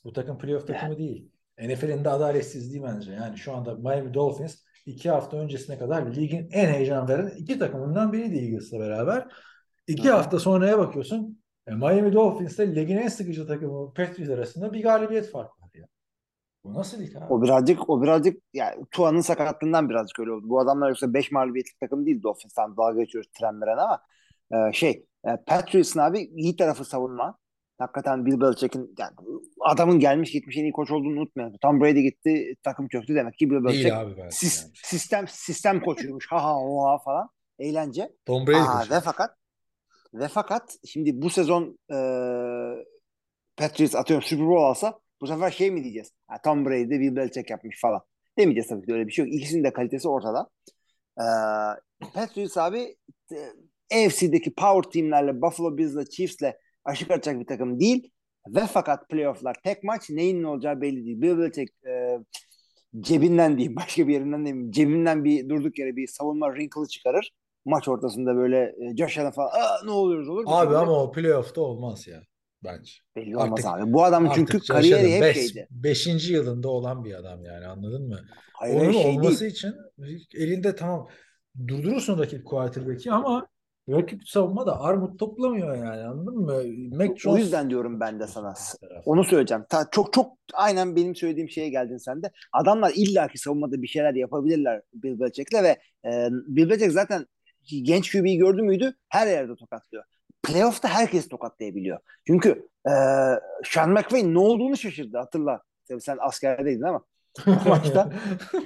Bu 0.03 0.13
takım 0.13 0.37
playoff 0.37 0.67
takımı 0.67 0.97
değil. 0.97 1.31
NFL'in 1.59 2.05
de 2.05 2.09
adaletsizliği 2.09 2.83
bence. 2.83 3.11
Yani 3.11 3.37
şu 3.37 3.53
anda 3.53 3.75
Miami 3.75 4.13
Dolphins 4.13 4.63
iki 4.87 5.09
hafta 5.09 5.37
öncesine 5.37 5.77
kadar 5.77 6.15
ligin 6.15 6.49
en 6.51 6.73
heyecan 6.73 7.07
veren 7.07 7.31
iki 7.37 7.59
takımından 7.59 8.13
biriydi 8.13 8.35
Eagles'la 8.35 8.79
beraber. 8.79 9.27
İki 9.87 10.09
hı. 10.09 10.13
hafta 10.13 10.39
sonraya 10.39 10.77
bakıyorsun. 10.79 11.41
e, 11.67 11.71
Miami 11.71 12.13
Dolphins'le 12.13 12.59
ligin 12.59 12.97
en 12.97 13.07
sıkıcı 13.07 13.47
takımı 13.47 13.93
Patriots 13.93 14.29
arasında 14.29 14.73
bir 14.73 14.83
galibiyet 14.83 15.31
farkı 15.31 15.61
var 15.61 15.69
ya. 15.73 15.87
Bu 16.63 16.73
nasıl 16.73 16.99
lig 16.99 17.15
abi? 17.15 17.25
O 17.33 17.41
birazcık 17.41 17.89
o 17.89 18.01
birazcık 18.01 18.43
yani 18.53 18.85
Tua'nın 18.91 19.21
sakatlığından 19.21 19.89
birazcık 19.89 20.19
öyle 20.19 20.31
oldu. 20.31 20.49
Bu 20.49 20.59
adamlar 20.59 20.89
yoksa 20.89 21.13
5 21.13 21.31
mağlubiyetlik 21.31 21.79
takım 21.79 22.05
değil 22.05 22.23
Dolphins'tan 22.23 22.77
dalga 22.77 23.01
geçiyoruz 23.01 23.31
trenlere 23.39 23.71
ama 23.71 24.01
e, 24.51 24.73
şey 24.73 25.05
e, 25.25 25.29
Patriots'ın 25.47 25.99
abi 25.99 26.19
iyi 26.19 26.55
tarafı 26.55 26.85
savunma. 26.85 27.37
Hakikaten 27.77 28.25
Bill 28.25 28.41
Belichick'in 28.41 28.95
yani 28.99 29.11
adamın 29.59 29.99
gelmiş 29.99 30.31
gitmiş 30.31 30.57
en 30.57 30.63
iyi 30.63 30.71
koç 30.71 30.91
olduğunu 30.91 31.19
unutmayalım. 31.19 31.57
Tom 31.61 31.81
Brady 31.81 32.01
gitti 32.01 32.55
takım 32.63 32.87
çöktü 32.87 33.15
demek 33.15 33.37
ki 33.37 33.49
Bill 33.49 33.63
Belichick 33.63 33.83
Değil 33.83 34.01
abi 34.01 34.11
bence. 34.17 34.35
sis- 34.35 34.61
yani. 34.63 34.71
sistem 34.83 35.27
sistem 35.27 35.83
koçuymuş. 35.83 36.27
Ha 36.31 36.43
ha 36.43 36.59
oha 36.59 36.97
falan. 36.97 37.29
Eğlence. 37.59 38.09
Tom 38.25 38.47
Brady 38.47 38.57
Aa, 38.57 38.83
ve 38.95 38.99
fakat 38.99 39.35
ve 40.13 40.27
fakat 40.27 40.77
şimdi 40.85 41.21
bu 41.21 41.29
sezon 41.29 41.79
e, 41.91 41.97
Patriots 43.57 43.95
atıyorum 43.95 44.23
Super 44.23 44.47
Bowl 44.47 44.63
alsa 44.63 44.99
bu 45.21 45.27
sefer 45.27 45.51
şey 45.51 45.71
mi 45.71 45.83
diyeceğiz? 45.83 46.11
Ha, 46.27 46.37
Tom 46.43 46.65
Brady 46.65 46.89
de 46.89 46.99
Bill 46.99 47.15
Belichick 47.15 47.49
yapmış 47.49 47.81
falan. 47.81 48.01
Demeyeceğiz 48.37 48.67
tabii 48.67 48.85
ki 48.85 48.93
öyle 48.93 49.07
bir 49.07 49.11
şey 49.11 49.25
yok. 49.25 49.33
İkisinin 49.33 49.63
de 49.63 49.73
kalitesi 49.73 50.09
ortada. 50.09 50.49
Ee, 51.19 51.23
Patriots 52.13 52.57
abi 52.57 52.95
e, 53.31 54.05
AFC'deki 54.05 54.53
power 54.53 54.91
teamlerle 54.91 55.41
Buffalo 55.41 55.77
Bills'le 55.77 56.09
Chiefs'le 56.09 56.53
aşık 56.87 57.11
atacak 57.11 57.39
bir 57.39 57.45
takım 57.47 57.79
değil. 57.79 58.11
Ve 58.55 58.61
fakat 58.73 59.09
playofflar 59.09 59.55
tek 59.63 59.83
maç 59.83 60.09
neyin 60.09 60.43
ne 60.43 60.47
olacağı 60.47 60.81
belli 60.81 61.05
değil. 61.05 61.21
Bill 61.21 61.37
Belichick 61.37 61.73
e, 61.87 62.17
cebinden 63.01 63.57
diyeyim 63.57 63.75
başka 63.85 64.07
bir 64.07 64.13
yerinden 64.13 64.45
diyeyim 64.45 64.71
cebinden 64.71 65.23
bir 65.23 65.49
durduk 65.49 65.79
yere 65.79 65.95
bir 65.95 66.07
savunma 66.07 66.47
wrinkle'ı 66.47 66.87
çıkarır. 66.87 67.31
Maç 67.65 67.87
ortasında 67.87 68.35
böyle 68.35 68.57
e, 68.57 69.03
Allen 69.03 69.31
falan 69.31 69.47
Aa, 69.47 69.85
ne 69.85 69.91
oluyoruz 69.91 70.29
olur. 70.29 70.43
Abi 70.47 70.75
ama 70.77 71.03
o 71.03 71.11
playoff'ta 71.11 71.61
olmaz 71.61 72.07
ya 72.07 72.21
bence. 72.63 72.91
belli 73.15 73.37
olmaz 73.37 73.65
artık- 73.65 73.83
abi. 73.87 73.93
Bu 73.93 74.03
adam 74.03 74.31
çünkü 74.35 74.59
kariyeri 74.59 75.11
hep 75.11 75.21
Beş- 75.21 75.35
şeydi. 75.37 75.67
Beşinci 75.71 76.33
yılında 76.33 76.69
olan 76.69 77.03
bir 77.05 77.13
adam 77.13 77.43
yani 77.45 77.65
anladın 77.65 78.07
mı? 78.07 78.19
Hayır 78.53 78.81
Onun 78.81 78.91
şey 78.91 79.05
olması 79.05 79.39
değil. 79.41 79.51
için 79.51 79.73
elinde 80.33 80.75
tamam 80.75 81.07
durdurursun 81.67 82.19
rakip 82.19 82.45
quarterback'i 82.45 83.11
ama 83.11 83.47
rakip 83.89 84.29
savunma 84.29 84.65
da 84.65 84.81
armut 84.81 85.19
toplamıyor 85.19 85.75
yani 85.75 86.03
anladın 86.03 86.37
mı? 86.37 86.63
Mac 86.97 87.11
O 87.11 87.15
Jones 87.15 87.39
yüzden 87.39 87.69
diyorum 87.69 87.99
ben 87.99 88.19
de 88.19 88.27
sana. 88.27 88.53
Onu 89.05 89.23
söyleyeceğim. 89.23 89.63
Ta, 89.69 89.87
çok 89.91 90.13
çok 90.13 90.37
aynen 90.53 90.95
benim 90.95 91.15
söylediğim 91.15 91.49
şeye 91.49 91.69
geldin 91.69 91.97
sen 91.97 92.23
de. 92.23 92.31
Adamlar 92.53 92.91
illaki 92.95 93.37
savunmada 93.37 93.81
bir 93.81 93.87
şeyler 93.87 94.13
yapabilirler 94.13 94.81
Bill 94.93 95.19
Belichick'le 95.19 95.63
ve 95.63 95.79
e, 96.05 96.29
Bill 96.31 96.69
Belichick 96.69 96.91
zaten 96.91 97.25
genç 97.83 98.11
QB'yi 98.11 98.37
gördü 98.37 98.61
müydü 98.61 98.93
her 99.09 99.27
yerde 99.27 99.55
tokatlıyor. 99.55 100.03
Playoff'ta 100.43 100.87
herkes 100.87 101.29
tokatlayabiliyor. 101.29 101.99
Çünkü 102.27 102.67
e, 102.87 102.93
Sean 103.65 103.89
McVay 103.89 104.33
ne 104.33 104.39
olduğunu 104.39 104.77
şaşırdı 104.77 105.17
hatırla. 105.17 105.61
Tabii 105.87 106.01
sen 106.01 106.17
askerdeydin 106.21 106.83
ama 106.83 107.01
o 107.47 107.51
maçta 107.69 108.13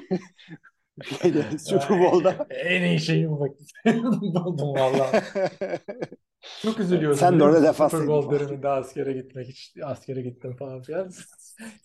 Super 1.60 2.00
Bowl'da 2.00 2.48
en 2.50 2.82
iyi 2.82 3.00
şeyimi 3.00 3.40
bak 3.40 3.52
buldum 4.04 4.74
valla. 4.74 5.12
Çok 6.62 6.80
üzülüyorsun. 6.80 7.20
Sen 7.20 7.40
de 7.40 7.44
orada 7.44 7.64
defansaydın 7.64 8.06
Super 8.06 8.18
Bowl 8.18 8.40
döneminde 8.40 8.68
askere 8.68 9.14
gitmek 9.14 9.48
hiç 9.48 9.74
askere 9.84 10.22
gittim 10.22 10.56
falan 10.56 10.82
filan. 10.82 11.12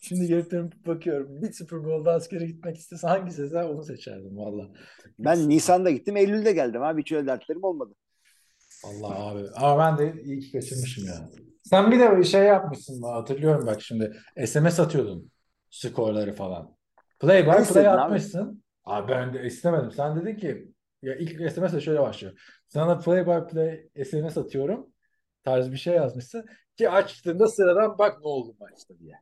Şimdi 0.01 0.27
gelip 0.27 0.51
dönüp 0.51 0.87
bakıyorum. 0.87 1.41
Bir 1.41 1.51
Super 1.53 1.83
Bowl'da 1.83 2.11
askere 2.11 2.45
gitmek 2.45 2.77
istese 2.77 3.07
hangi 3.07 3.31
sezon 3.31 3.63
onu 3.63 3.83
seçerdim 3.83 4.37
valla. 4.37 4.69
ben 5.19 5.49
Nisan'da 5.49 5.91
gittim 5.91 6.17
Eylül'de 6.17 6.51
geldim 6.51 6.83
abi 6.83 7.01
hiç 7.01 7.11
öyle 7.11 7.27
dertlerim 7.27 7.63
olmadı. 7.63 7.95
Allah 8.83 9.27
abi. 9.27 9.43
Ama 9.55 9.77
ben 9.77 9.97
de 9.97 10.21
iyi 10.21 10.39
ki 10.39 10.51
kaçırmışım 10.51 11.05
ya. 11.05 11.29
Sen 11.63 11.91
bir 11.91 11.99
de 11.99 12.23
şey 12.23 12.43
yapmışsın 12.43 13.01
hatırlıyorum 13.01 13.67
bak 13.67 13.81
şimdi. 13.81 14.17
SMS 14.45 14.79
atıyordun 14.79 15.31
skorları 15.69 16.33
falan. 16.33 16.77
Play 17.19 17.45
by 17.45 17.49
play 17.49 17.61
istedim 17.61 17.91
abi. 17.91 18.21
Abi 18.87 19.11
ben 19.11 19.33
de 19.33 19.45
istemedim. 19.45 19.91
Sen 19.91 20.15
dedin 20.15 20.35
ki 20.35 20.71
ya 21.01 21.15
ilk 21.15 21.51
SMS 21.51 21.73
de 21.73 21.81
şöyle 21.81 22.01
başlıyor. 22.01 22.61
Sana 22.67 22.99
play 22.99 23.27
by 23.27 23.47
play 23.53 23.89
SMS 24.05 24.37
atıyorum. 24.37 24.93
Tarz 25.43 25.71
bir 25.71 25.77
şey 25.77 25.95
yazmışsın. 25.95 26.45
Ki 26.77 26.89
açtığında 26.89 27.47
sıradan 27.47 27.97
bak 27.97 28.19
ne 28.21 28.27
oldu 28.27 28.55
maçta 28.59 28.93
diye. 28.99 29.15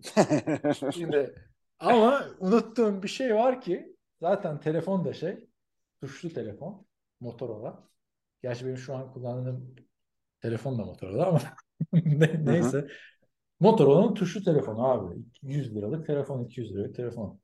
Şimdi 0.94 1.34
ama 1.78 2.24
unuttuğum 2.40 3.02
bir 3.02 3.08
şey 3.08 3.34
var 3.34 3.60
ki 3.60 3.96
zaten 4.20 4.60
telefon 4.60 5.04
da 5.04 5.12
şey 5.12 5.48
tuşlu 6.00 6.28
telefon 6.28 6.86
Motorola. 7.20 7.88
Gerçi 8.42 8.66
benim 8.66 8.76
şu 8.78 8.94
an 8.94 9.12
kullandığım 9.12 9.74
telefon 10.40 10.78
da 10.78 10.84
Motorola 10.84 11.26
ama 11.26 11.40
ne- 11.92 12.44
neyse. 12.44 12.88
Motorola'nın 13.60 14.14
tuşlu 14.14 14.42
telefonu 14.42 14.88
abi. 14.88 15.16
100 15.42 15.74
liralık 15.76 16.06
telefon, 16.06 16.44
200 16.44 16.74
liralık 16.74 16.94
telefon. 16.94 17.40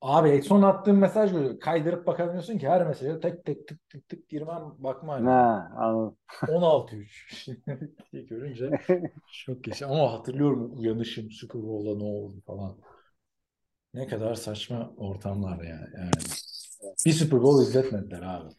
Abi 0.00 0.42
son 0.42 0.62
attığım 0.62 0.98
mesaj 0.98 1.32
görüyor. 1.32 1.60
Kaydırıp 1.60 2.06
bakamıyorsun 2.06 2.58
ki 2.58 2.68
her 2.68 2.86
mesaja 2.86 3.20
tek 3.20 3.44
tek 3.44 3.68
tık 3.68 3.88
tık 3.88 4.08
tık 4.08 4.28
girmem 4.28 4.74
bakma. 4.78 5.14
yani. 5.14 5.28
ha, 5.28 5.72
anladım. 5.76 6.16
16-3 6.42 7.56
diye 8.12 8.22
görünce 8.22 8.70
çok 9.44 9.64
geç. 9.64 9.82
Ama 9.82 10.12
hatırlıyorum 10.12 10.78
uyanışım 10.78 11.30
Super 11.30 11.62
Bowl'da 11.62 11.98
ne 11.98 12.04
oldu 12.04 12.42
falan. 12.46 12.76
Ne 13.94 14.06
kadar 14.06 14.34
saçma 14.34 14.92
ortamlar 14.96 15.64
yani. 15.64 15.86
yani. 15.98 16.10
Bir 17.06 17.12
Super 17.12 17.42
Bowl 17.42 17.62
izletmediler 17.62 18.22
abi. 18.22 18.54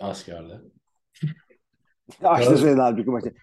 Askerde. 0.00 0.60
Açtı 2.22 2.58
söyledi 2.58 2.80
halbuki 2.80 3.10
maçı. 3.10 3.34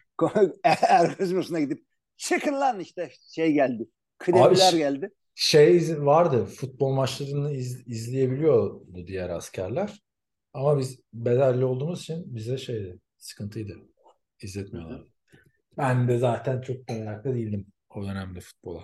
Maçına 1.35 1.59
gidip 1.59 1.85
çıkın 2.17 2.53
lan 2.53 2.79
işte 2.79 3.11
şey 3.29 3.53
geldi. 3.53 3.89
Kıdemliler 4.17 4.73
Abi, 4.73 4.77
geldi. 4.77 5.13
Şey 5.35 5.97
vardı, 6.05 6.45
futbol 6.45 6.93
maçlarını 6.93 7.53
iz- 7.53 7.87
izleyebiliyordu 7.87 9.07
diğer 9.07 9.29
askerler. 9.29 10.01
Ama 10.53 10.79
biz 10.79 10.99
bedelli 11.13 11.65
olduğumuz 11.65 12.01
için 12.01 12.35
bize 12.35 12.57
şeydi, 12.57 12.99
sıkıntıydı. 13.17 13.77
İzletmiyorlar. 14.41 15.03
Ben 15.77 16.07
de 16.07 16.17
zaten 16.17 16.61
çok 16.61 16.89
meraklı 16.89 17.35
değildim 17.35 17.67
o 17.89 18.03
dönemde 18.07 18.41
futbola. 18.41 18.83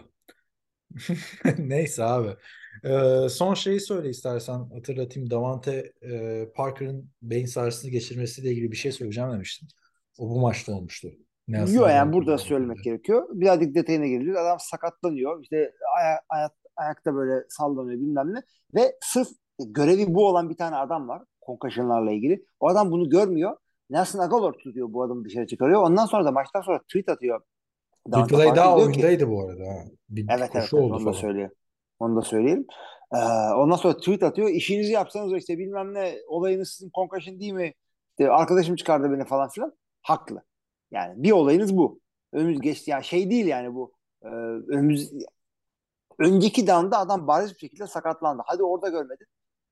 Neyse 1.58 2.04
abi. 2.04 2.36
Ee, 2.84 3.30
son 3.30 3.54
şeyi 3.54 3.80
söyle 3.80 4.10
istersen 4.10 4.70
hatırlatayım. 4.74 5.30
Davante 5.30 5.94
e, 6.04 6.46
Parker'ın 6.56 7.12
beyin 7.22 7.46
sarsıntı 7.46 7.90
geçirmesiyle 7.90 8.52
ilgili 8.52 8.72
bir 8.72 8.78
şey 8.78 8.92
söyleyeceğim 8.92 9.32
demiştin. 9.32 9.68
O 10.18 10.30
bu 10.30 10.40
maçta 10.40 10.74
olmuştu. 10.74 11.12
Nelson 11.48 11.74
Yok 11.76 11.90
yani 11.90 12.14
burada 12.14 12.38
söylemek 12.38 12.84
gerekiyor. 12.84 13.28
Birazcık 13.32 13.76
detayına 13.76 14.08
gireceğiz. 14.08 14.38
Adam 14.38 14.58
sakatlanıyor. 14.60 15.42
İşte 15.44 15.72
aya- 16.00 16.22
ayak, 16.30 16.52
ayakta 16.76 17.16
böyle 17.16 17.46
sallanıyor 17.50 18.00
bilmem 18.00 18.34
ne. 18.34 18.42
Ve 18.76 18.96
sırf 19.02 19.28
görevi 19.68 20.14
bu 20.14 20.28
olan 20.28 20.50
bir 20.50 20.58
tane 20.58 20.76
adam 20.76 21.08
var. 21.08 21.22
Concussion'larla 21.46 22.12
ilgili. 22.12 22.46
O 22.60 22.68
adam 22.68 22.92
bunu 22.92 23.10
görmüyor. 23.10 23.58
Nelson 23.90 24.20
Aguilar 24.20 24.54
tutuyor 24.54 24.94
bu 24.94 25.04
adamı 25.04 25.26
dışarı 25.26 25.48
çıkarıyor. 25.48 25.82
Ondan 25.82 26.06
sonra 26.06 26.26
da 26.26 26.32
maçtan 26.32 26.62
sonra 26.62 26.80
tweet 26.80 27.10
atıyor. 27.10 27.42
Davante 28.12 28.36
play 28.36 28.56
daha 28.56 28.76
ki- 28.76 28.82
oyundaydı 28.84 29.30
bu 29.30 29.42
arada. 29.44 29.64
Bir, 30.10 30.26
Evet 30.38 30.50
evet, 30.54 30.74
oldu 30.74 30.84
onu 30.84 30.94
da 31.00 31.00
falan. 31.00 31.12
söyleyeyim. 31.12 31.52
Onu 32.00 32.16
da 32.16 32.22
söyleyelim. 32.22 32.66
Ee, 33.14 33.18
ondan 33.56 33.76
sonra 33.76 33.98
tweet 33.98 34.24
atıyor. 34.24 34.50
İşinizi 34.50 34.92
yapsanız 34.92 35.34
işte 35.34 35.58
bilmem 35.58 35.94
ne 35.94 36.16
olayınız 36.28 36.70
sizin 36.70 36.92
concussion 36.96 37.40
değil 37.40 37.54
mi? 37.54 37.74
İşte 38.10 38.32
arkadaşım 38.32 38.76
çıkardı 38.76 39.12
beni 39.12 39.26
falan 39.26 39.50
filan. 39.50 39.74
Haklı. 40.02 40.44
Yani 40.92 41.24
bir 41.24 41.32
olayınız 41.32 41.78
bu. 41.78 42.00
Önümüz 42.34 42.62
geçti. 42.62 42.92
Yani 42.92 43.04
şey 43.04 43.30
değil 43.30 43.46
yani 43.46 43.74
bu. 43.76 43.94
Ee, 44.24 44.28
önümüz 44.68 45.12
önceki 46.20 46.68
down'da 46.68 46.98
adam 46.98 47.28
bariz 47.28 47.54
bir 47.54 47.60
şekilde 47.60 47.88
sakatlandı. 47.88 48.44
Hadi 48.46 48.64
orada 48.64 48.90
görmedin. 48.90 49.28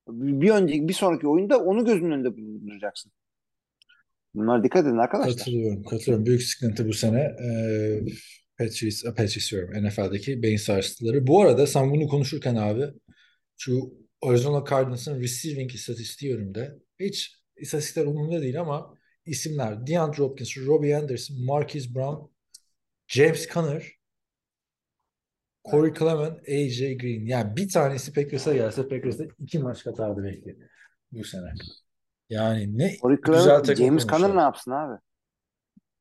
Bir 0.08 0.50
önceki 0.50 0.88
bir 0.88 0.94
sonraki 0.94 1.28
oyunda 1.28 1.60
onu 1.60 1.86
gözünün 1.86 2.12
önünde 2.12 2.38
bulunduracaksın. 2.38 3.12
Bunlara 4.36 4.64
dikkat 4.64 4.86
edin 4.86 4.98
arkadaşlar. 4.98 5.38
Katılıyorum, 5.38 5.84
katılıyorum. 5.84 6.26
Büyük 6.26 6.44
sıkıntı 6.44 6.88
bu 6.88 6.94
sene. 6.94 7.20
Ee, 7.20 8.00
Patriots, 8.58 9.04
Patriots 9.04 9.52
diyorum, 9.52 9.86
NFL'deki 9.86 10.44
beyin 10.44 10.58
sarsıntıları. 10.58 11.28
Bu 11.28 11.42
arada 11.42 11.68
sen 11.68 11.92
bunu 11.92 12.08
konuşurken 12.08 12.56
abi 12.56 12.84
şu 13.58 13.94
Arizona 14.22 14.64
Cardinals'ın 14.70 15.22
receiving 15.22 15.76
istatistiği 15.76 16.36
önümde. 16.36 16.76
Hiç 17.00 17.42
istatistikler 17.58 18.06
umurumda 18.06 18.42
değil 18.42 18.62
ama 18.62 18.98
isimler 19.26 19.88
DeAndre 19.88 20.24
Hopkins, 20.24 20.58
Robbie 20.58 20.98
Anderson, 20.98 21.46
Marquise 21.46 21.96
Brown, 21.96 22.30
James 23.08 23.48
Conner, 23.48 23.92
Corey 25.72 25.94
Clement, 25.94 26.40
AJ 26.50 26.98
Green. 26.98 27.26
Yani 27.26 27.58
bir 27.58 27.70
tanesi 27.70 28.14
Packers'a 28.14 28.54
gelse 28.54 28.88
Packers'da 28.88 29.24
iki 29.40 29.60
maç 29.60 29.84
katardı 29.84 30.24
belki 30.24 30.58
bu 31.12 31.24
sene. 31.24 31.54
Yani 32.30 32.78
ne 32.78 32.98
Corey 32.98 33.18
güzel 33.18 33.64
Clement, 33.64 33.78
James. 33.78 34.08
Conner 34.08 34.36
ne 34.36 34.42
yapsın 34.42 34.72
abi? 34.72 35.00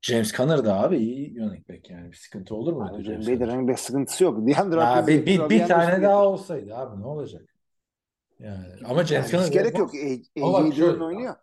James 0.00 0.32
Conner 0.32 0.64
da 0.64 0.80
abi 0.80 0.96
iyi 0.96 1.40
running 1.40 1.68
back 1.68 1.90
yani 1.90 2.12
bir 2.12 2.16
sıkıntı 2.16 2.54
olur 2.54 2.72
mu? 2.72 2.84
Abi, 2.84 3.02
James 3.02 3.26
Green 3.26 3.38
Conner? 3.38 3.52
running 3.52 3.68
back 3.68 3.80
sıkıntısı 3.80 4.24
yok. 4.24 4.46
DeAndre 4.46 4.80
Hopkins 4.80 5.06
bir, 5.06 5.26
bir, 5.26 5.50
bir 5.50 5.66
tane 5.66 6.02
daha 6.02 6.26
olsaydı 6.28 6.74
abi 6.76 7.00
ne 7.00 7.06
olacak? 7.06 7.42
Yani 8.40 8.66
ama 8.84 9.04
James 9.04 9.32
Yani 9.32 9.42
Conner 9.42 9.52
gerek 9.52 9.78
yok. 9.78 9.90
AJ 9.94 10.76
Dillon 10.76 11.00
oynuyor. 11.00 11.34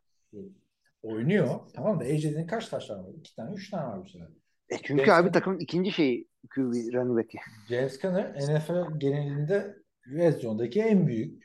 Oynuyor. 1.03 1.59
Tamam 1.75 1.99
da 1.99 2.03
AJ'nin 2.03 2.47
kaç 2.47 2.69
taşlar 2.69 2.95
var? 2.95 3.09
İki 3.19 3.35
tane, 3.35 3.55
üç 3.55 3.69
tane 3.69 3.87
var 3.87 4.03
bu 4.05 4.09
sene. 4.09 4.23
E 4.69 4.77
çünkü 4.77 5.05
James 5.05 5.09
abi 5.09 5.27
Conner- 5.27 5.31
takımın 5.33 5.59
ikinci 5.59 5.91
şeyi 5.91 6.27
QB 6.55 6.73
running 6.93 7.17
back'i. 7.17 7.37
James 7.69 7.99
Conner 8.01 8.33
NFL 8.35 8.99
genelinde 8.99 9.75
red 10.13 10.41
zone'daki 10.41 10.81
en 10.81 11.07
büyük 11.07 11.43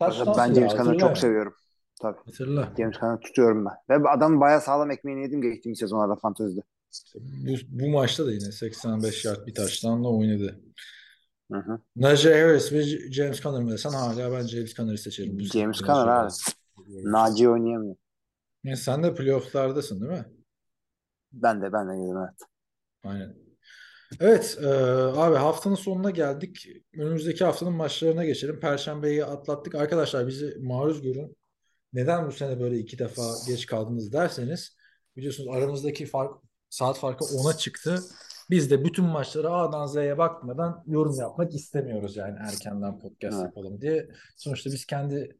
Ben 0.00 0.06
taştan 0.10 0.54
James 0.54 0.56
silahı. 0.56 0.76
Conner'ı 0.76 0.98
çok 0.98 1.18
seviyorum. 1.18 1.54
Tabii. 2.02 2.18
Hatırla. 2.24 2.72
James 2.78 2.96
Conner'ı 3.00 3.20
tutuyorum 3.20 3.64
ben. 3.64 4.02
Ve 4.02 4.08
adamın 4.08 4.40
bayağı 4.40 4.60
sağlam 4.60 4.90
ekmeğini 4.90 5.22
yedim 5.22 5.42
geçtiğimiz 5.42 5.78
sezonlarda 5.78 6.16
fantezide. 6.16 6.60
Bu, 7.14 7.52
bu 7.68 7.88
maçta 7.88 8.26
da 8.26 8.32
yine 8.32 8.52
85 8.52 9.24
yard 9.24 9.46
bir 9.46 9.54
taştanla 9.54 10.08
oynadı. 10.08 10.60
Hı 11.52 11.58
hı. 11.58 11.78
Najee 11.96 12.40
Harris 12.42 12.72
ve 12.72 12.82
James 13.12 13.40
Conner 13.40 13.62
mı 13.62 13.70
desen 13.72 13.90
hala 13.90 14.32
ben 14.32 14.46
James 14.46 14.74
Conner'ı 14.74 14.98
seçerim. 14.98 15.38
Bu 15.38 15.42
James 15.42 15.78
Conner 15.78 16.06
abi. 16.06 16.32
Naci 16.88 17.48
oynayamıyor. 17.48 17.96
Ya 18.64 18.76
sen 18.76 19.02
de 19.02 19.14
playoff'lardasın 19.14 20.00
değil 20.00 20.12
mi? 20.12 20.26
Ben 21.32 21.62
de 21.62 21.72
ben 21.72 21.88
de 21.88 21.92
yedim 21.92 22.16
evet. 22.16 22.38
Aynen. 23.04 23.34
Evet 24.20 24.58
e, 24.62 24.66
abi 25.20 25.36
haftanın 25.36 25.74
sonuna 25.74 26.10
geldik. 26.10 26.68
Önümüzdeki 26.98 27.44
haftanın 27.44 27.72
maçlarına 27.72 28.24
geçelim. 28.24 28.60
Perşembeyi 28.60 29.24
atlattık. 29.24 29.74
Arkadaşlar 29.74 30.26
bizi 30.26 30.58
maruz 30.60 31.02
görün. 31.02 31.36
Neden 31.92 32.26
bu 32.26 32.32
sene 32.32 32.60
böyle 32.60 32.78
iki 32.78 32.98
defa 32.98 33.22
geç 33.46 33.66
kaldınız 33.66 34.12
derseniz 34.12 34.76
biliyorsunuz 35.16 35.48
aramızdaki 35.56 36.06
fark 36.06 36.34
saat 36.70 36.98
farkı 36.98 37.24
10'a 37.24 37.56
çıktı. 37.56 37.98
Biz 38.50 38.70
de 38.70 38.84
bütün 38.84 39.04
maçları 39.04 39.50
A'dan 39.50 39.86
Z'ye 39.86 40.18
bakmadan 40.18 40.84
yorum 40.86 41.14
yapmak 41.20 41.54
istemiyoruz 41.54 42.16
yani 42.16 42.36
erkenden 42.40 42.98
podcast 42.98 43.34
Evet. 43.34 43.44
yapalım 43.44 43.80
diye. 43.80 44.08
Sonuçta 44.36 44.70
biz 44.70 44.86
kendi 44.86 45.36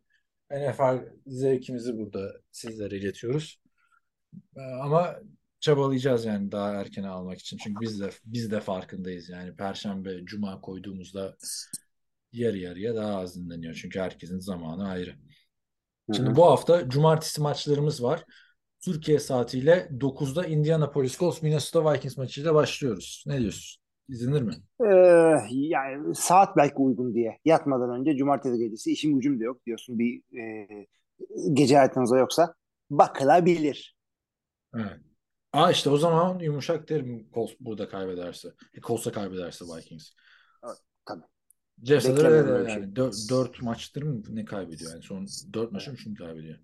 NFL 0.52 1.08
zevkimizi 1.26 1.98
burada 1.98 2.32
sizlere 2.50 2.98
iletiyoruz. 2.98 3.60
Ee, 4.56 4.60
Ama 4.60 5.16
çabalayacağız 5.60 6.24
yani 6.24 6.52
daha 6.52 6.72
erken 6.72 7.02
almak 7.02 7.38
için. 7.38 7.56
Çünkü 7.56 7.80
biz 7.80 8.00
de 8.00 8.10
biz 8.24 8.50
de 8.50 8.60
farkındayız 8.60 9.28
yani 9.28 9.56
Perşembe, 9.56 10.24
Cuma 10.24 10.60
koyduğumuzda 10.60 11.36
yarı 12.32 12.58
yarıya 12.58 12.94
daha 12.94 13.18
az 13.18 13.36
dinleniyor. 13.36 13.74
Çünkü 13.74 14.00
herkesin 14.00 14.38
zamanı 14.38 14.88
ayrı. 14.88 15.14
Hı 16.10 16.14
Şimdi 16.14 16.30
hı. 16.30 16.36
bu 16.36 16.46
hafta 16.46 16.88
cumartesi 16.88 17.40
maçlarımız 17.40 18.02
var. 18.02 18.24
Türkiye 18.84 19.18
saatiyle 19.18 19.88
9'da 20.00 20.46
Indianapolis 20.46 21.18
Colts 21.18 21.42
Minnesota 21.42 21.92
Vikings 21.92 22.16
maçıyla 22.16 22.54
başlıyoruz. 22.54 23.24
Ne 23.26 23.40
diyorsun? 23.40 23.81
İzlenir 24.12 24.42
mi? 24.42 24.54
Ee, 24.80 24.94
yani 25.50 26.14
saat 26.14 26.56
belki 26.56 26.74
uygun 26.74 27.14
diye. 27.14 27.38
Yatmadan 27.44 28.00
önce 28.00 28.16
cumartesi 28.16 28.58
gecesi 28.58 28.92
işim 28.92 29.14
gücüm 29.14 29.40
de 29.40 29.44
yok 29.44 29.66
diyorsun 29.66 29.98
bir 29.98 30.38
e, 30.38 30.66
gece 31.52 31.76
hayatınızda 31.76 32.18
yoksa 32.18 32.54
bakılabilir. 32.90 33.96
Evet. 34.74 35.00
Aa 35.52 35.70
işte 35.70 35.90
o 35.90 35.96
zaman 35.96 36.38
yumuşak 36.38 36.88
derim 36.88 37.28
Colts 37.34 37.52
burada 37.60 37.88
kaybederse. 37.88 38.48
E, 38.74 38.80
Colts'a 38.80 39.12
kaybederse 39.12 39.64
Vikings. 39.64 40.10
Evet, 40.64 40.78
tabii. 41.06 41.24
De 41.78 41.94
öyle 41.94 42.28
öyle 42.28 42.64
bir 42.64 42.70
şey. 42.70 42.82
yani. 42.82 42.96
Dört, 42.96 43.14
dört 43.30 43.62
maçtır 43.62 44.02
mı 44.02 44.22
ne 44.28 44.44
kaybediyor 44.44 44.92
yani 44.92 45.02
son 45.02 45.26
dört 45.52 45.72
maçın 45.72 45.94
üçünü 45.94 46.14
kaybediyor. 46.14 46.58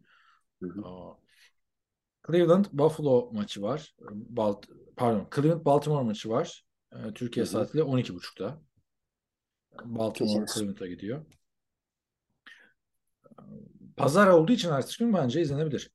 Hı 0.63 0.69
hı. 0.69 0.85
Aa. 0.85 1.19
Cleveland 2.27 2.65
Buffalo 2.73 3.31
maçı 3.33 3.63
var. 3.63 3.95
Balt 4.11 4.67
pardon 4.97 5.29
Cleveland 5.35 5.65
Baltimore 5.65 6.05
maçı 6.05 6.29
var. 6.31 6.68
Ee, 6.93 7.15
Türkiye 7.15 7.47
Hı 7.47 7.49
hı. 7.49 7.53
saatiyle 7.53 7.85
12.30'da. 7.85 8.59
Baltimore. 9.85 10.47
Cleveland'a 10.55 10.87
gidiyor. 10.87 11.25
Pazar 13.97 14.27
olduğu 14.27 14.53
için 14.53 14.71
ertesi 14.71 14.99
gün 14.99 15.13
bence 15.15 15.41
izlenebilir. 15.41 15.91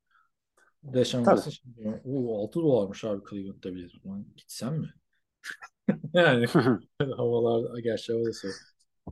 Deşan 0.83 1.23
Tabii. 1.23 1.51
Şimdi, 1.51 2.01
Oo, 2.05 2.43
6 2.43 2.59
dolarmış 2.59 3.03
abi 3.03 3.21
Cleveland'da 3.29 3.75
bilet. 3.75 3.91
Ulan 4.03 4.25
gitsem 4.35 4.79
mi? 4.79 4.93
Yani 6.13 6.45
havalar 7.17 7.77
gerçi 7.79 8.13
hava 8.13 8.25
da 8.25 8.33
soğuk. 8.33 8.53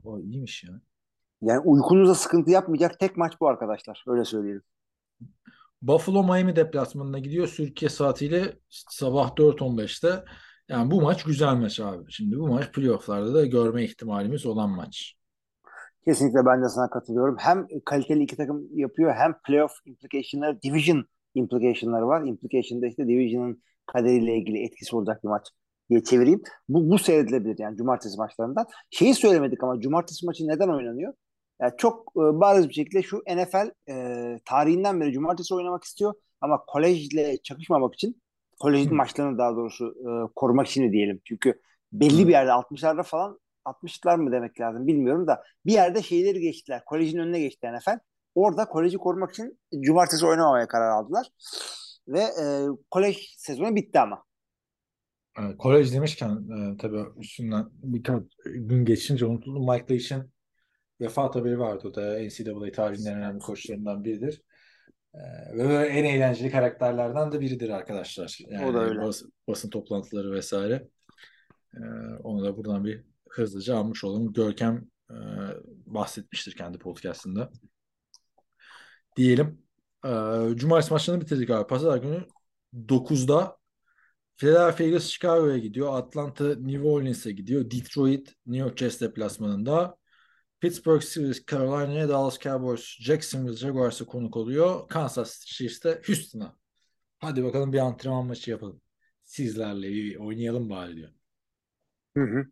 Hava 0.04 0.20
iyiymiş 0.20 0.64
ya. 0.64 0.80
Yani 1.42 1.60
uykunuza 1.60 2.14
sıkıntı 2.14 2.50
yapmayacak 2.50 3.00
tek 3.00 3.16
maç 3.16 3.32
bu 3.40 3.48
arkadaşlar. 3.48 4.04
Öyle 4.06 4.24
söyleyelim. 4.24 4.62
Buffalo 5.82 6.22
Miami 6.24 6.56
deplasmanına 6.56 7.18
gidiyor. 7.18 7.48
Türkiye 7.56 7.88
saatiyle 7.88 8.58
sabah 8.70 9.36
4.15'te. 9.36 10.24
Yani 10.72 10.90
bu 10.90 11.02
maç 11.02 11.24
güzel 11.24 11.54
maç 11.54 11.80
abi. 11.80 12.12
Şimdi 12.12 12.38
bu 12.38 12.48
maç 12.48 12.72
playofflarda 12.72 13.34
da 13.34 13.46
görme 13.46 13.84
ihtimalimiz 13.84 14.46
olan 14.46 14.70
maç. 14.70 15.14
Kesinlikle 16.04 16.46
ben 16.46 16.62
de 16.62 16.68
sana 16.68 16.90
katılıyorum. 16.90 17.36
Hem 17.38 17.66
kaliteli 17.84 18.22
iki 18.22 18.36
takım 18.36 18.78
yapıyor 18.78 19.14
hem 19.14 19.34
playoff 19.46 19.72
implication'ları, 19.86 20.62
division 20.62 21.04
implication'ları 21.34 22.06
var. 22.06 22.22
Implication'da 22.26 22.86
işte 22.86 23.08
division'ın 23.08 23.62
kaderiyle 23.86 24.36
ilgili 24.36 24.64
etkisi 24.64 24.96
olacak 24.96 25.24
bir 25.24 25.28
maç 25.28 25.46
diye 25.90 26.04
çevireyim. 26.04 26.42
Bu, 26.68 26.90
bu 26.90 26.98
seyredilebilir 26.98 27.58
yani 27.58 27.76
cumartesi 27.76 28.18
maçlarından. 28.18 28.66
Şeyi 28.90 29.14
söylemedik 29.14 29.64
ama 29.64 29.80
cumartesi 29.80 30.26
maçı 30.26 30.48
neden 30.48 30.68
oynanıyor? 30.68 31.14
Yani 31.60 31.72
çok 31.78 32.12
e, 32.16 32.20
bariz 32.20 32.68
bir 32.68 32.74
şekilde 32.74 33.02
şu 33.02 33.18
NFL 33.18 33.70
e, 33.90 34.38
tarihinden 34.44 35.00
beri 35.00 35.12
cumartesi 35.12 35.54
oynamak 35.54 35.84
istiyor 35.84 36.14
ama 36.40 36.64
kolejle 36.66 37.38
çakışmamak 37.42 37.94
için 37.94 38.21
kolejin 38.62 38.94
maçlarını 38.94 39.38
daha 39.38 39.56
doğrusu 39.56 39.84
e, 39.86 40.32
korumak 40.34 40.66
için 40.66 40.92
diyelim. 40.92 41.20
Çünkü 41.24 41.60
belli 41.92 42.28
bir 42.28 42.32
yerde 42.32 42.50
60'larda 42.50 43.02
falan 43.02 43.38
60'lar 43.64 44.16
mı 44.16 44.32
demek 44.32 44.60
lazım 44.60 44.86
bilmiyorum 44.86 45.26
da 45.26 45.42
bir 45.66 45.72
yerde 45.72 46.02
şeyleri 46.02 46.40
geçtiler. 46.40 46.84
Kolejin 46.84 47.18
önüne 47.18 47.40
geçti 47.40 47.66
NFL. 47.72 47.98
Orada 48.34 48.64
koleji 48.64 48.98
korumak 48.98 49.30
için 49.30 49.58
cumartesi 49.80 50.26
oynamamaya 50.26 50.68
karar 50.68 50.90
aldılar. 50.90 51.26
Ve 52.08 52.20
e, 52.20 52.44
kolej 52.90 53.34
sezonu 53.36 53.76
bitti 53.76 54.00
ama. 54.00 54.24
Evet, 55.38 55.56
kolej 55.58 55.94
demişken 55.94 56.30
e, 56.30 56.76
tabii 56.76 57.04
üstünden 57.18 57.66
birkaç 57.72 58.22
gün 58.44 58.84
geçince 58.84 59.26
unutuldu. 59.26 59.72
Mike 59.72 59.94
Leach'in 59.94 60.32
vefat 61.00 61.36
haberi 61.36 61.58
vardı. 61.58 61.88
O 61.88 61.94
da 61.94 62.00
NCAA 62.00 62.72
tarihinin 62.72 63.06
en 63.06 63.16
önemli 63.16 63.38
koçlarından 63.38 64.04
biridir. 64.04 64.42
Ve 65.54 65.86
en 65.86 66.04
eğlenceli 66.04 66.50
karakterlerden 66.50 67.32
de 67.32 67.40
biridir 67.40 67.68
arkadaşlar. 67.70 68.38
Yani 68.48 68.66
O 68.66 68.74
da 68.74 68.78
öyle. 68.84 69.00
bas- 69.00 69.24
basın 69.48 69.70
toplantıları 69.70 70.32
vesaire. 70.32 70.88
Onu 72.22 72.44
da 72.44 72.56
buradan 72.56 72.84
bir 72.84 73.04
hızlıca 73.28 73.76
almış 73.76 74.04
olalım. 74.04 74.32
Görkem 74.32 74.84
e, 75.10 75.16
bahsetmiştir 75.86 76.52
kendi 76.56 76.78
podcastında. 76.78 77.50
Diyelim. 79.16 79.62
E, 80.04 80.10
Cumartesi 80.54 80.92
maçlarını 80.92 81.20
bitirdik 81.20 81.50
abi. 81.50 81.66
Pazar 81.66 81.96
günü 81.96 82.26
9'da 82.88 83.56
Philadelphia 84.36 84.84
Eagles 84.84 85.06
Chicago'ya 85.08 85.58
gidiyor. 85.58 85.94
Atlanta 85.98 86.44
New 86.44 86.88
Orleans'e 86.88 87.32
gidiyor. 87.32 87.70
Detroit 87.70 88.34
New 88.46 88.66
York 88.68 88.78
Jets 88.78 89.00
deplasmanında. 89.00 89.96
Pittsburgh 90.62 91.02
Steelers 91.02 91.44
Carolina'ya, 91.46 92.08
Dallas 92.08 92.38
Cowboys 92.38 92.96
Jacksonville 93.00 93.56
Jaguars'a 93.56 94.04
konuk 94.04 94.36
oluyor. 94.36 94.88
Kansas 94.88 95.40
City 95.40 95.54
Chiefs 95.54 95.84
de 95.84 96.00
Houston'a. 96.06 96.56
Hadi 97.18 97.44
bakalım 97.44 97.72
bir 97.72 97.78
antrenman 97.78 98.26
maçı 98.26 98.50
yapalım. 98.50 98.80
Sizlerle 99.22 99.88
iyi 99.88 100.18
oynayalım 100.18 100.70
bari 100.70 100.96
diyor. 100.96 101.10
Hı 102.16 102.22
hı. 102.22 102.46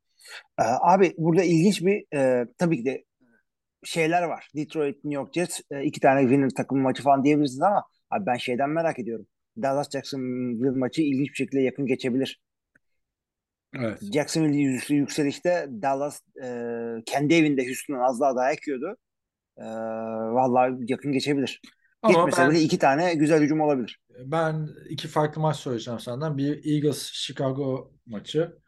Ee, 0.58 0.62
abi 0.80 1.14
burada 1.18 1.44
ilginç 1.44 1.82
bir 1.82 2.16
e, 2.16 2.46
tabii 2.58 2.76
ki 2.76 2.84
de 2.84 3.04
şeyler 3.84 4.22
var. 4.22 4.48
Detroit, 4.56 5.04
New 5.04 5.14
York 5.14 5.34
Jets 5.34 5.60
e, 5.70 5.84
iki 5.84 6.00
tane 6.00 6.20
winner 6.20 6.50
takım 6.50 6.80
maçı 6.80 7.02
falan 7.02 7.24
diyebilirsiniz 7.24 7.62
ama 7.62 7.84
abi 8.10 8.26
ben 8.26 8.36
şeyden 8.36 8.70
merak 8.70 8.98
ediyorum. 8.98 9.26
Dallas 9.62 9.90
Jacksonville 9.90 10.78
maçı 10.78 11.02
ilginç 11.02 11.30
bir 11.30 11.34
şekilde 11.34 11.60
yakın 11.60 11.86
geçebilir. 11.86 12.40
Evet. 13.78 13.98
Jacksonville 14.14 14.94
yükselişte 14.94 15.66
Dallas 15.82 16.20
e, 16.42 16.46
kendi 17.06 17.34
evinde 17.34 17.66
Houston'dan 17.66 18.00
az 18.00 18.20
daha 18.20 18.36
dayak 18.36 18.66
yiyordu. 18.68 18.96
E, 19.56 19.64
vallahi 20.34 20.72
yakın 20.88 21.12
geçebilir. 21.12 21.60
Ama 22.02 22.14
Geçmese 22.14 22.42
ben, 22.42 22.50
bile 22.50 22.60
iki 22.60 22.78
tane 22.78 23.14
güzel 23.14 23.42
hücum 23.42 23.60
olabilir. 23.60 23.98
ben 24.24 24.68
iki 24.88 25.08
farklı 25.08 25.40
maç 25.40 25.56
söyleyeceğim 25.56 26.00
senden. 26.00 26.38
Bir 26.38 26.74
Eagles 26.74 27.12
Chicago 27.12 27.92
maçı. 28.06 28.58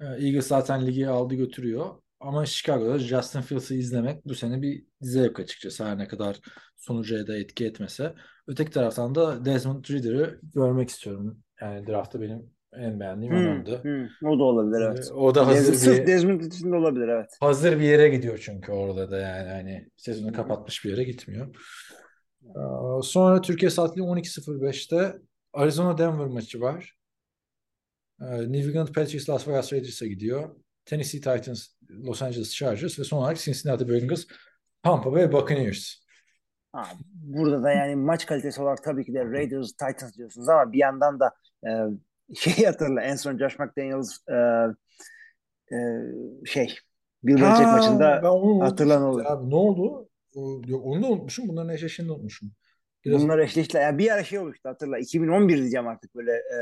Ee, 0.00 0.04
Eagles 0.04 0.46
zaten 0.46 0.86
ligi 0.86 1.08
aldı 1.08 1.34
götürüyor. 1.34 1.86
Ama 2.20 2.46
Chicago'da 2.46 2.98
Justin 2.98 3.40
Fields'ı 3.40 3.74
izlemek 3.74 4.26
bu 4.26 4.34
sene 4.34 4.62
bir 4.62 4.84
zevk 5.00 5.40
açıkçası. 5.40 5.84
Her 5.84 5.98
ne 5.98 6.08
kadar 6.08 6.40
sonuca 6.76 7.26
da 7.26 7.36
etki 7.36 7.66
etmese. 7.66 8.14
Öteki 8.46 8.70
taraftan 8.70 9.14
da 9.14 9.44
Desmond 9.44 9.84
Ridder'ı 9.84 10.40
görmek 10.54 10.88
istiyorum. 10.88 11.38
Yani 11.60 11.86
draftta 11.86 12.20
benim 12.20 12.50
en 12.78 13.00
beğendiğim 13.00 13.34
Hmm, 13.34 13.38
adamdı. 13.38 13.80
hmm. 13.82 14.28
O 14.28 14.38
da 14.38 14.44
olabilir 14.44 14.80
evet. 14.80 15.10
Ee, 15.10 15.14
O 15.14 15.34
da 15.34 15.48
Desmond, 15.48 15.56
hazır 15.56 15.74
sırf 15.74 15.98
bir 15.98 16.06
Desmond 16.06 16.40
için 16.40 16.72
de 16.72 16.76
olabilir 16.76 17.08
evet. 17.08 17.30
hazır 17.40 17.72
bir 17.78 17.84
yere 17.84 18.08
gidiyor 18.08 18.38
çünkü 18.38 18.72
orada 18.72 19.10
da 19.10 19.18
yani 19.20 19.48
hani 19.48 19.88
sezonu 19.96 20.32
kapatmış 20.32 20.84
bir 20.84 20.90
yere 20.90 21.04
gitmiyor. 21.04 21.56
Ee, 22.44 23.02
Sonra 23.02 23.40
Türkiye 23.40 23.70
saatli 23.70 24.02
12.05'te 24.02 25.14
Arizona 25.52 25.98
Denver 25.98 26.26
maçı 26.26 26.60
var. 26.60 26.96
Ee, 28.20 28.52
New 28.52 28.68
England 28.68 28.88
Patriots 28.88 29.28
Las 29.30 29.48
Vegas 29.48 29.72
Raiders'a 29.72 30.06
gidiyor. 30.06 30.56
Tennessee 30.84 31.20
Titans 31.20 31.66
Los 31.90 32.22
Angeles 32.22 32.54
Chargers 32.54 32.98
ve 32.98 33.04
son 33.04 33.18
olarak 33.18 33.38
Cincinnati 33.38 33.88
Bengals 33.88 34.24
Tampa 34.82 35.12
Bay 35.12 35.32
Buccaneers. 35.32 36.04
Burada 37.14 37.62
da 37.62 37.70
yani 37.72 37.96
maç 37.96 38.26
kalitesi 38.26 38.62
olarak 38.62 38.84
tabii 38.84 39.04
ki 39.04 39.14
de 39.14 39.24
Raiders, 39.24 39.72
Titans 39.72 40.16
diyorsunuz 40.16 40.48
ama 40.48 40.72
bir 40.72 40.78
yandan 40.78 41.20
da 41.20 41.34
e, 41.66 41.70
şey 42.34 42.64
hatırla 42.64 43.02
en 43.02 43.16
son 43.16 43.38
Josh 43.38 43.58
McDaniels 43.58 44.18
e, 44.28 44.34
e, 45.74 45.76
şey 46.46 46.74
Bill 47.24 47.34
Belichick 47.34 47.72
maçında 47.72 48.20
ben 48.22 48.28
onu 48.28 48.64
hatırlan 48.64 49.02
olur. 49.02 49.24
Abi 49.26 49.50
ne 49.50 49.54
oldu? 49.54 50.08
Yok, 50.66 50.86
onu 50.86 51.02
da 51.02 51.06
unutmuşum. 51.06 51.48
Bunların 51.48 51.74
eşleştiğini 51.74 52.08
de 52.08 52.12
unutmuşum. 52.12 52.52
Biraz 53.04 53.22
bunlar 53.22 53.38
eşleştiler. 53.38 53.82
Yani 53.82 53.98
bir 53.98 54.10
ara 54.10 54.24
şey 54.24 54.38
olmuştu 54.38 54.68
hatırla 54.68 54.98
2011 54.98 55.56
diyeceğim 55.58 55.88
artık 55.88 56.14
böyle 56.14 56.32
e, 56.32 56.58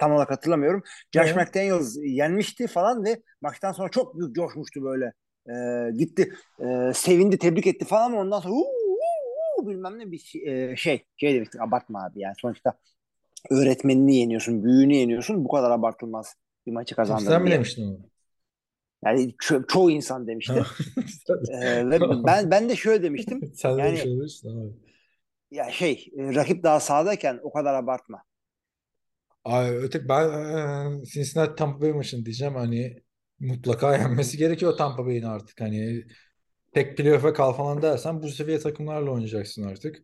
tam 0.00 0.12
olarak 0.12 0.30
hatırlamıyorum. 0.30 0.82
Josh 1.14 1.32
Evet. 1.32 1.36
McDaniels 1.36 1.96
yenmişti 2.02 2.66
falan 2.66 3.04
ve 3.04 3.22
maçtan 3.40 3.72
sonra 3.72 3.88
çok 3.88 4.18
büyük 4.18 4.36
coşmuştu 4.36 4.82
böyle. 4.84 5.12
E, 5.48 5.52
gitti 5.96 6.32
e, 6.60 6.92
sevindi 6.94 7.38
tebrik 7.38 7.66
etti 7.66 7.84
falan 7.84 8.06
ama 8.06 8.20
ondan 8.20 8.40
sonra 8.40 8.54
"Huu, 8.54 8.64
huu, 8.64 8.96
huu" 9.56 9.68
bilmem 9.68 9.98
ne 9.98 10.10
bir 10.10 10.18
şey, 10.18 10.70
e, 10.72 10.76
şey 10.76 11.04
şey 11.16 11.34
demiştik 11.34 11.60
abartma 11.60 12.04
abi 12.04 12.20
yani 12.20 12.34
sonuçta 12.40 12.74
öğretmenini 13.50 14.16
yeniyorsun, 14.16 14.64
büyüğünü 14.64 14.94
yeniyorsun 14.94 15.44
bu 15.44 15.48
kadar 15.48 15.70
abartılmaz 15.70 16.34
bir 16.66 16.72
maçı 16.72 16.94
kazandın 16.96 17.24
sen 17.24 17.42
mi 17.42 17.50
demiştin 17.50 17.86
onu? 17.86 18.00
Yani 19.04 19.34
ço- 19.34 19.66
çoğu 19.68 19.90
insan 19.90 20.26
demişti. 20.26 20.62
E, 21.52 21.90
ve 21.90 22.00
ben 22.00 22.50
ben 22.50 22.68
de 22.68 22.76
şöyle 22.76 23.02
demiştim. 23.02 23.40
Sen 23.54 23.76
de 23.78 23.82
Yani- 23.82 23.98
şey 23.98 24.12
olursun 24.12 24.60
abi. 24.60 24.72
Ya 25.50 25.70
şey 25.70 26.08
e, 26.18 26.34
rakip 26.34 26.62
daha 26.62 26.80
sağdayken 26.80 27.40
o 27.42 27.52
kadar 27.52 27.74
abartma. 27.74 28.22
Ay, 29.44 29.76
öte 29.76 30.08
ben 30.08 30.28
e, 31.00 31.04
Cincinnati 31.04 31.54
Tampa 31.54 31.80
Bay 31.80 31.92
maçını 31.92 32.24
diyeceğim 32.24 32.54
hani 32.54 33.02
mutlaka 33.40 33.96
yenmesi 33.96 34.38
gerekiyor 34.38 34.76
Tampa 34.76 35.06
Bay'in 35.06 35.22
artık 35.22 35.60
hani 35.60 36.04
tek 36.72 36.96
playoff'a 36.96 37.32
kal 37.32 37.52
falan 37.52 37.82
dersen 37.82 38.22
bu 38.22 38.28
seviye 38.28 38.58
takımlarla 38.58 39.10
oynayacaksın 39.10 39.62
artık. 39.62 39.96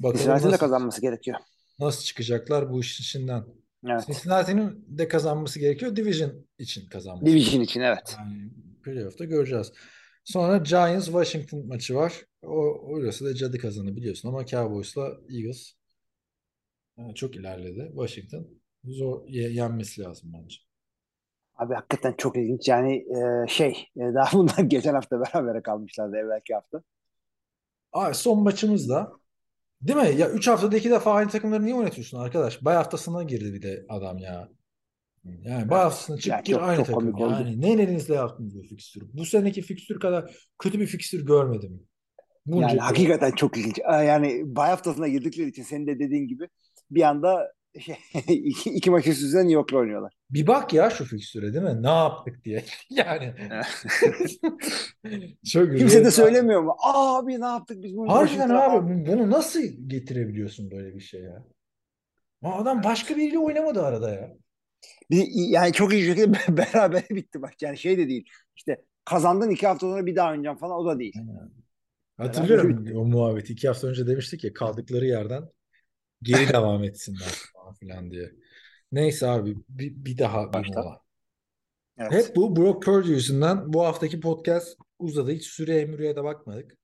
Bakalım 0.00 0.18
Cincinnati'nin 0.18 0.52
de 0.52 0.56
kazanması 0.56 1.00
gerekiyor. 1.00 1.38
Nasıl 1.78 2.04
çıkacaklar 2.04 2.70
bu 2.70 2.80
işin 2.80 3.02
içinden. 3.04 3.44
Evet. 3.86 4.06
Cincinnati'nin 4.06 4.84
de 4.88 5.08
kazanması 5.08 5.58
gerekiyor 5.60 5.96
Division 5.96 6.46
için 6.58 6.88
kazanması. 6.88 7.26
Division 7.26 7.60
için 7.62 7.80
evet. 7.80 8.16
Yani 8.18 8.50
playoff'ta 8.84 9.24
göreceğiz. 9.24 9.72
Sonra 10.24 10.56
Giants 10.58 11.04
Washington 11.06 11.66
maçı 11.66 11.94
var. 11.94 12.24
O, 12.42 12.50
orası 12.80 13.24
da 13.24 13.34
cadı 13.34 13.58
kazanı 13.58 13.96
biliyorsun 13.96 14.28
ama 14.28 14.46
Cowboys'la 14.46 15.02
Eagles 15.30 15.72
e, 16.98 17.14
çok 17.14 17.36
ilerledi. 17.36 17.88
Washington 17.94 18.48
zor 18.84 19.28
ye- 19.28 19.50
yenmesi 19.52 20.00
lazım 20.00 20.32
bence. 20.34 20.56
Abi 21.56 21.74
hakikaten 21.74 22.14
çok 22.18 22.36
ilginç. 22.36 22.68
Yani 22.68 22.96
e, 22.96 23.48
şey 23.48 23.70
e, 23.96 24.00
daha 24.14 24.32
bunlar 24.38 24.58
geçen 24.64 24.94
hafta 24.94 25.20
berabere 25.20 25.62
kalmışlardı 25.62 26.16
evvelki 26.16 26.54
hafta. 26.54 26.82
Abi 27.92 28.14
son 28.14 28.42
maçımız 28.42 28.88
da 28.88 29.12
değil 29.82 29.98
mi? 29.98 30.20
Ya 30.20 30.30
3 30.30 30.48
haftada 30.48 30.76
2 30.76 30.90
defa 30.90 31.12
aynı 31.12 31.30
takımları 31.30 31.64
niye 31.64 31.74
oynatıyorsun 31.74 32.18
arkadaş? 32.18 32.64
Bay 32.64 32.74
haftasına 32.76 33.22
girdi 33.22 33.54
bir 33.54 33.62
de 33.62 33.86
adam 33.88 34.18
ya. 34.18 34.48
Yani 35.42 35.70
bay 35.70 35.82
haftasına 35.82 36.16
çık 36.18 36.26
Ya 36.32 36.40
gir 36.44 36.52
çok- 36.52 36.62
aynı 36.62 36.76
çok 36.76 36.86
takım. 36.86 37.00
komik 37.00 37.20
oldu. 37.20 37.32
Yani 37.32 37.60
ne 37.60 37.72
elinizle 37.72 38.14
yaptınız 38.14 38.56
bu 38.58 38.62
fikstürü? 38.62 39.04
Bu 39.12 39.24
seneki 39.24 39.62
fikstür 39.62 40.00
kadar 40.00 40.30
kötü 40.58 40.80
bir 40.80 40.86
fikstür 40.86 41.26
görmedim. 41.26 41.82
Bunca 42.46 42.68
Yani 42.68 42.80
hakikaten 42.80 43.30
çok 43.32 43.56
ilginç. 43.56 43.78
Yani 43.78 44.42
bay 44.56 44.70
haftasına 44.70 45.08
girdikleri 45.08 45.48
için 45.48 45.62
senin 45.62 45.86
de 45.86 45.98
dediğin 45.98 46.28
gibi 46.28 46.48
bir 46.90 47.02
anda 47.02 47.52
iki, 48.28 48.70
iki 48.70 48.90
maç 48.90 49.06
üst 49.06 49.22
üste 49.22 49.38
New 49.38 49.52
York'la 49.52 49.78
oynuyorlar. 49.78 50.12
Bir 50.30 50.46
bak 50.46 50.72
ya 50.72 50.90
şu 50.90 51.04
fikstüre 51.04 51.52
değil 51.54 51.64
mi? 51.64 51.82
Ne 51.82 51.88
yaptık 51.88 52.44
diye. 52.44 52.64
Yani 52.90 53.34
çok 55.52 55.78
Kimse 55.78 56.04
de 56.04 56.10
söylemiyor 56.10 56.62
mu? 56.62 56.76
Abi 56.84 57.40
ne 57.40 57.44
yaptık 57.44 57.82
biz 57.82 57.96
bunu? 57.96 58.12
Harbiden 58.12 58.48
abi 58.48 58.56
falan?" 58.56 58.88
bu- 58.88 59.06
bunu 59.12 59.30
nasıl 59.30 59.60
getirebiliyorsun 59.86 60.70
böyle 60.70 60.94
bir 60.94 61.00
şey 61.00 61.22
ya? 61.22 61.44
Adam 62.42 62.84
başka 62.84 63.16
biriyle 63.16 63.38
oynamadı 63.38 63.82
arada 63.82 64.10
ya. 64.10 64.36
Bir, 65.10 65.26
yani 65.50 65.72
çok 65.72 65.92
iyi 65.92 66.06
şekilde 66.06 66.32
beraber 66.56 67.04
bitti 67.10 67.38
maç. 67.38 67.54
Yani 67.62 67.78
şey 67.78 67.98
de 67.98 68.08
değil. 68.08 68.28
İşte 68.56 68.82
kazandın 69.04 69.50
iki 69.50 69.66
hafta 69.66 69.86
sonra 69.86 70.06
bir 70.06 70.16
daha 70.16 70.30
oynayacağım 70.30 70.56
falan 70.58 70.76
o 70.76 70.86
da 70.86 70.98
değil. 70.98 71.14
Hatırlıyorum 72.16 72.86
o 72.96 73.04
muhabbeti. 73.04 73.52
İki 73.52 73.68
hafta 73.68 73.86
önce 73.86 74.06
demiştik 74.06 74.44
ya 74.44 74.52
kaldıkları 74.52 75.06
yerden 75.06 75.42
geri 76.22 76.48
devam 76.52 76.84
etsinler 76.84 77.32
falan 77.52 77.74
filan 77.74 78.10
diye. 78.10 78.32
Neyse 78.92 79.26
abi 79.26 79.56
bir, 79.68 79.92
bir 80.04 80.18
daha 80.18 80.52
bir 80.52 80.68
mola. 80.68 81.02
Evet. 81.98 82.12
Hep 82.12 82.36
bu 82.36 82.56
Brock 82.56 82.82
Purdy 82.82 83.10
yüzünden 83.10 83.72
bu 83.72 83.84
haftaki 83.84 84.20
podcast 84.20 84.78
uzadı. 84.98 85.30
Hiç 85.32 85.46
süreye 85.46 85.84
müreye 85.84 86.16
de 86.16 86.24
bakmadık. 86.24 86.76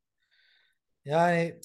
Yani 1.04 1.60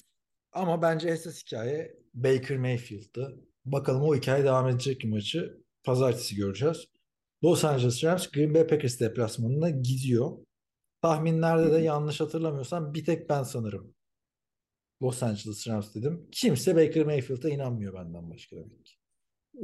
ama 0.52 0.82
bence 0.82 1.08
esas 1.08 1.42
hikaye 1.42 1.96
Baker 2.14 2.56
Mayfield'dı. 2.56 3.40
Bakalım 3.64 4.02
o 4.02 4.14
hikaye 4.14 4.44
devam 4.44 4.68
edecek 4.68 5.04
mi 5.04 5.10
maçı? 5.10 5.62
Pazartesi 5.84 6.36
göreceğiz. 6.36 6.84
Los 7.44 7.64
Angeles 7.64 8.04
Rams 8.04 8.30
Green 8.30 8.54
Bay 8.54 8.66
Packers 8.66 9.00
deplasmanına 9.00 9.70
gidiyor. 9.70 10.38
Tahminlerde 11.02 11.72
de 11.72 11.78
yanlış 11.78 12.20
hatırlamıyorsam 12.20 12.94
bir 12.94 13.04
tek 13.04 13.30
ben 13.30 13.42
sanırım. 13.42 13.94
Los 15.02 15.22
Angeles 15.22 15.68
Rams 15.68 15.94
dedim. 15.94 16.28
Kimse 16.32 16.76
Baker 16.76 17.04
Mayfield'a 17.06 17.48
inanmıyor 17.48 17.94
benden 17.94 18.30
başka 18.30 18.56
demek 18.56 18.84
ki. 18.86 18.92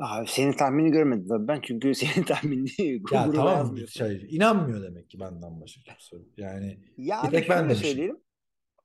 Abi 0.01 0.27
senin 0.29 0.53
tahmini 0.53 0.91
görmedim 0.91 1.27
tabii 1.29 1.49
ben 1.49 1.61
çünkü 1.63 1.95
senin 1.95 2.25
tahminini 2.27 2.93
Ya 3.13 3.31
tamam 3.33 3.79
şey, 3.89 4.27
inanmıyor 4.31 4.83
demek 4.83 5.11
ki 5.11 5.21
benden 5.21 5.61
başka 5.61 5.81
kimse. 5.83 6.17
Yani 6.37 6.79
Ya 6.97 7.23
Bir 7.27 7.31
tek 7.31 7.49
ben 7.51 7.65
demişim. 7.65 7.87
söyleyelim. 7.87 8.17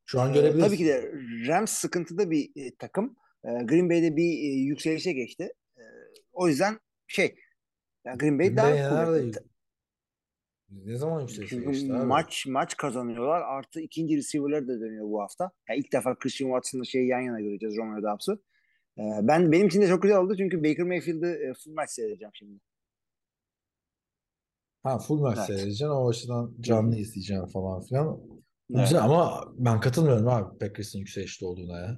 Şu 0.06 0.22
an 0.22 0.30
Ee, 0.30 0.34
görebilirsin. 0.34 0.68
tabii 0.68 0.78
ki 0.78 0.86
de 0.86 1.12
Rams 1.48 1.72
sıkıntıda 1.72 2.32
bir 2.32 2.50
e, 2.56 2.76
takım. 2.80 3.16
Ee, 3.46 3.64
Green 3.66 3.90
Bay'de 3.90 4.16
bir 4.16 4.32
e, 4.32 4.54
yükselişe 4.64 5.12
geçti. 5.14 5.50
Ee, 5.78 5.82
o 6.32 6.48
yüzden 6.48 6.80
şey 7.08 7.36
ya 8.06 8.14
Green 8.16 8.40
Bay 8.40 8.58
daha 8.58 8.72
Green 8.72 8.92
Bay 8.92 9.06
kuvvetli. 9.06 9.40
Ne 10.72 10.96
zaman 10.96 11.22
yükselişe 11.22 11.50
Çünkü 11.50 11.94
abi? 11.94 12.06
maç 12.06 12.46
maç 12.48 12.78
kazanıyorlar. 12.78 13.42
Artı 13.42 13.80
ikinci 13.82 14.18
receiver'lar 14.18 14.68
da 14.68 14.80
dönüyor 14.80 15.06
bu 15.10 15.22
hafta. 15.22 15.52
Yani 15.70 15.80
ilk 15.80 15.94
defa 15.94 16.16
Christian 16.20 16.48
Watson'la 16.48 16.84
şeyi 16.84 17.08
yan 17.08 17.20
yana 17.20 17.42
göreceğiz 17.42 17.78
Romeo 17.78 18.04
Doubs'ı. 18.04 18.42
Ee, 18.98 19.02
ben 19.22 19.52
benim 19.52 19.68
için 19.68 19.82
de 19.82 19.88
çok 19.88 20.02
güzel 20.02 20.18
oldu 20.18 20.38
çünkü 20.38 20.64
Baker 20.64 20.86
Mayfield'ı 20.86 21.28
e, 21.28 21.54
full 21.54 21.74
maç 21.74 21.90
seyredeceğim 21.90 22.32
şimdi. 22.34 22.60
Ha 24.84 25.00
full 25.00 25.20
maç 25.20 25.38
Evet. 25.38 25.48
seyredeceksin 25.48 25.86
o 25.86 26.10
açıdan 26.10 26.56
canlı 26.60 26.96
izleyeceğim 26.96 27.46
falan 27.46 27.82
filan. 27.82 28.20
Evet. 28.76 28.84
Güzel 28.84 29.02
ama 29.04 29.44
ben 29.58 29.80
katılmıyorum 29.80 30.28
abi 30.28 30.58
Packers'ın 30.58 31.00
yükselişte 31.00 31.46
olduğuna 31.46 31.80
ya. 31.80 31.98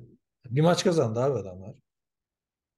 Bir 0.49 0.61
maç 0.61 0.83
kazandı 0.83 1.19
abi 1.19 1.39
adamlar. 1.39 1.75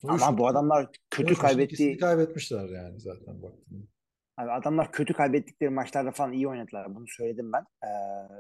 Ama 0.03 0.37
bu 0.37 0.47
adamlar 0.47 0.89
kötü 1.09 1.35
kaybettiği 1.35 1.97
kaybetmişler 1.97 2.69
yani 2.69 2.99
zaten 2.99 3.41
baktığında. 3.41 3.92
Abi 4.37 4.51
adamlar 4.51 4.91
kötü 4.91 5.13
kaybettikleri 5.13 5.69
maçlarda 5.69 6.11
falan 6.11 6.33
iyi 6.33 6.47
oynadılar. 6.47 6.95
Bunu 6.95 7.05
söyledim 7.07 7.51
ben. 7.53 7.61
Ee, 7.83 7.89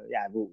yani 0.09 0.33
bu 0.33 0.51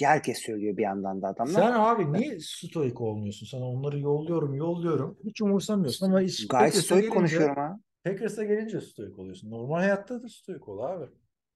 herkes 0.00 0.38
söylüyor 0.38 0.76
bir 0.76 0.82
yandan 0.82 1.22
da 1.22 1.28
adamlar. 1.28 1.52
Sen 1.52 1.72
abi 1.72 2.12
niye 2.12 2.38
stoik 2.40 3.00
olmuyorsun? 3.00 3.46
Sana 3.46 3.64
onları 3.68 3.98
yolluyorum 4.00 4.54
yolluyorum. 4.54 5.18
Hiç 5.24 5.42
umursamıyorsun 5.42 6.06
ama 6.06 6.20
hiç 6.20 6.48
Gayet 6.48 6.74
stoik 6.74 7.02
gelince- 7.02 7.14
konuşuyorum 7.14 7.56
ha. 7.56 7.80
Packers'a 8.04 8.44
gelince 8.44 8.80
stoik 8.80 9.18
oluyorsun. 9.18 9.50
Normal 9.50 9.76
hayatta 9.78 10.22
da 10.22 10.28
stoik 10.28 10.68
ol 10.68 10.78
abi. 10.78 11.06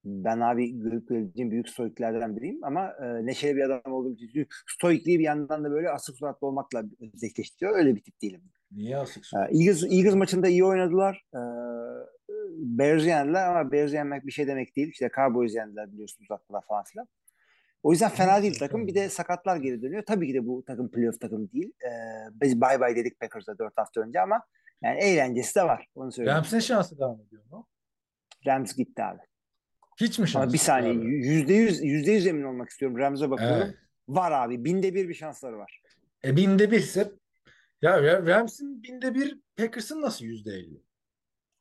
Ben 0.05 0.41
abi 0.41 0.79
görüp 0.79 1.09
göreceğim 1.09 1.51
büyük 1.51 1.69
stoiklerden 1.69 2.37
biriyim 2.37 2.65
ama 2.65 2.87
e, 2.89 3.27
neşeli 3.27 3.57
bir 3.57 3.63
adam 3.63 3.93
olduğum 3.93 4.15
için 4.15 4.47
stoikliği 4.67 5.19
bir 5.19 5.25
yandan 5.25 5.65
da 5.65 5.71
böyle 5.71 5.91
asık 5.91 6.17
suratlı 6.17 6.47
olmakla 6.47 6.83
özdeşleştiriyor. 7.01 7.77
Öyle 7.79 7.97
bir 7.97 8.03
tip 8.03 8.23
değilim. 8.23 8.43
Niye 8.73 8.97
asık 8.97 9.25
Ee, 9.37 9.39
Eagles, 9.39 9.83
Eagles 9.85 10.15
maçında 10.15 10.49
iyi 10.49 10.65
oynadılar. 10.65 11.25
Ee, 11.35 11.39
Bears'ı 12.57 13.07
yendiler 13.07 13.47
ama 13.49 13.73
Bears'ı 13.73 13.95
yenmek 13.95 14.27
bir 14.27 14.33
şey 14.33 14.47
demek 14.47 14.77
değil. 14.77 14.89
İşte 14.89 15.11
Cowboys'ı 15.17 15.57
yendiler 15.57 15.93
biliyorsunuz 15.93 16.31
uzattılar 16.31 16.63
falan 16.69 16.85
filan. 16.85 17.09
O 17.83 17.93
yüzden 17.93 18.11
fena 18.11 18.43
değil 18.43 18.59
takım. 18.59 18.87
Bir 18.87 18.95
de 18.95 19.09
sakatlar 19.09 19.57
geri 19.57 19.83
dönüyor. 19.83 20.03
Tabii 20.07 20.27
ki 20.27 20.35
de 20.35 20.47
bu 20.47 20.65
takım 20.67 20.91
playoff 20.91 21.21
takım 21.21 21.51
değil. 21.53 21.73
Ee, 21.85 21.89
biz 22.43 22.61
bye 22.61 22.81
bye 22.81 22.97
dedik 22.97 23.21
Packers'a 23.21 23.59
4 23.59 23.73
hafta 23.79 24.01
önce 24.01 24.21
ama 24.21 24.43
yani 24.83 24.99
eğlencesi 25.01 25.55
de 25.55 25.63
var. 25.63 25.87
Onu 25.95 26.13
söyleyeyim. 26.13 26.37
Rams, 26.37 26.45
Rams'in 26.53 26.67
şansı 26.67 26.99
devam 26.99 27.21
ediyor 27.21 27.43
mu? 27.51 27.69
gitti 28.77 29.03
abi. 29.03 29.19
Hiç 30.01 30.19
mi 30.19 30.29
şansı? 30.29 30.45
Ama 30.45 30.53
bir 30.53 30.59
saniye 30.59 30.95
yüzde 30.95 31.55
yüz, 31.55 31.85
yüzde 31.85 32.13
yüz 32.13 32.27
emin 32.27 32.43
olmak 32.43 32.69
istiyorum. 32.69 32.99
Rams'e 32.99 33.31
bakıyorum. 33.31 33.63
Evet. 33.67 33.75
Var 34.09 34.33
abi. 34.33 34.65
Binde 34.65 34.95
bir 34.95 35.09
bir 35.09 35.15
şansları 35.15 35.59
var. 35.59 35.83
E 36.25 36.37
binde 36.37 36.71
birse 36.71 37.13
ya 37.83 37.99
Ra- 37.99 38.27
Rams'in 38.27 38.83
binde 38.83 39.15
bir 39.15 39.41
Packers'ın 39.57 40.03
nasıl 40.03 40.25
yüzde 40.25 40.51
elli? 40.51 40.83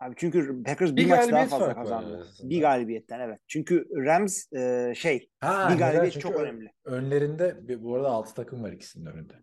Abi 0.01 0.15
çünkü 0.17 0.63
Packers 0.63 0.91
bir, 0.91 0.97
Bir 0.97 1.09
maç 1.09 1.31
daha 1.31 1.45
fazla 1.45 1.75
kazandı. 1.75 2.27
Bir 2.43 2.61
galibiyetten 2.61 3.19
evet. 3.19 3.39
Çünkü 3.47 3.87
Rams 4.05 4.53
e, 4.53 4.93
şey 4.95 5.29
Ha, 5.39 5.69
bir 5.73 5.79
galibiyet 5.79 6.21
çok 6.21 6.35
ön- 6.35 6.43
önemli. 6.43 6.71
Önlerinde 6.85 7.67
bir- 7.67 7.83
bu 7.83 7.95
arada 7.95 8.09
6 8.09 8.33
takım 8.35 8.63
var 8.63 8.71
ikisinin 8.71 9.05
önünde. 9.05 9.33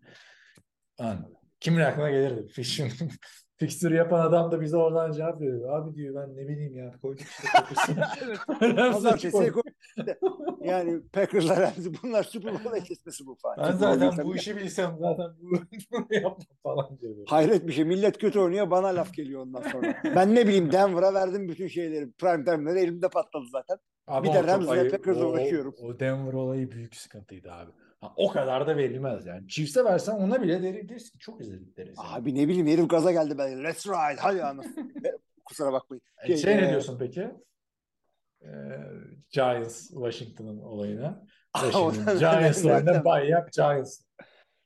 Anladım. 0.97 1.33
Kimin 1.59 1.79
aklına 1.79 2.09
gelirdi? 2.09 2.47
Fixture, 2.53 2.89
fixture 3.59 3.95
yapan 3.95 4.19
adam 4.19 4.51
da 4.51 4.61
bize 4.61 4.77
oradan 4.77 5.11
cevap 5.11 5.41
veriyor. 5.41 5.73
Abi 5.77 5.95
diyor 5.95 6.15
ben 6.15 6.35
ne 6.37 6.47
bileyim 6.47 6.75
ya 6.77 6.91
koyduk 7.01 7.21
işte 7.21 7.47
koy- 9.51 9.63
yani 10.61 11.01
Packers'la 11.13 11.61
Rams'i 11.61 11.91
bunlar 12.03 12.23
Super 12.23 12.53
Bowl 12.53 12.75
eşleşmesi 12.77 13.25
bu 13.25 13.35
falan. 13.41 13.57
Ben 13.59 13.71
zaten 13.71 14.25
bu 14.25 14.35
işi 14.35 14.55
bilsem 14.57 14.97
zaten 14.99 15.25
bu- 15.41 15.57
bunu 15.91 16.05
yapmam 16.11 16.37
falan 16.63 16.99
diyor. 17.01 17.15
Hayret 17.27 17.67
bir 17.67 17.73
şey. 17.73 17.85
Millet 17.85 18.17
kötü 18.17 18.39
oynuyor 18.39 18.71
bana 18.71 18.87
laf 18.87 19.13
geliyor 19.13 19.41
ondan 19.41 19.61
sonra. 19.61 19.95
ben 20.15 20.35
ne 20.35 20.47
bileyim 20.47 20.71
Denver'a 20.71 21.13
verdim 21.13 21.47
bütün 21.49 21.67
şeyleri. 21.67 22.11
Prime 22.11 22.43
time'ları 22.45 22.79
elimde 22.79 23.09
patladı 23.09 23.45
zaten. 23.51 23.77
Ama 24.07 24.23
Bir 24.23 24.27
de. 24.33 24.33
Packers'la 24.91 25.25
O- 25.25 25.29
uğraşıyorum. 25.29 25.75
O 25.83 25.99
Denver 25.99 26.33
olayı 26.33 26.71
büyük 26.71 26.95
sıkıntıydı 26.95 27.51
abi. 27.51 27.71
Ha, 28.01 28.13
o 28.15 28.31
kadar 28.31 28.67
da 28.67 28.77
verilmez 28.77 29.25
yani. 29.25 29.47
Chiefs'e 29.47 29.85
versen 29.85 30.13
ona 30.13 30.41
bile 30.41 30.63
deri- 30.63 30.87
ki 30.87 31.19
çok 31.19 31.41
izledik 31.41 31.77
deriz. 31.77 31.97
yani. 31.97 32.07
Abi 32.09 32.35
ne 32.35 32.47
bileyim 32.47 32.67
herif 32.67 32.89
gaza 32.89 33.11
geldi 33.11 33.37
ben. 33.37 33.63
Let's 33.63 33.87
ride. 33.87 34.19
Hadi 34.21 34.43
anasını. 34.43 34.91
Kusura 35.45 35.73
bakmayın. 35.73 36.01
E, 36.23 36.37
Şey 36.37 36.53
e, 36.53 36.57
ne 36.57 36.69
diyorsun 36.69 36.97
peki? 36.99 37.29
Ee, 38.41 38.47
Giants 39.29 39.89
Washington'ın 39.89 40.59
olayına. 40.59 41.25
Giants 42.19 42.65
oyunda 42.65 43.05
bay 43.05 43.29
yap 43.29 43.51
Giants. 43.51 44.01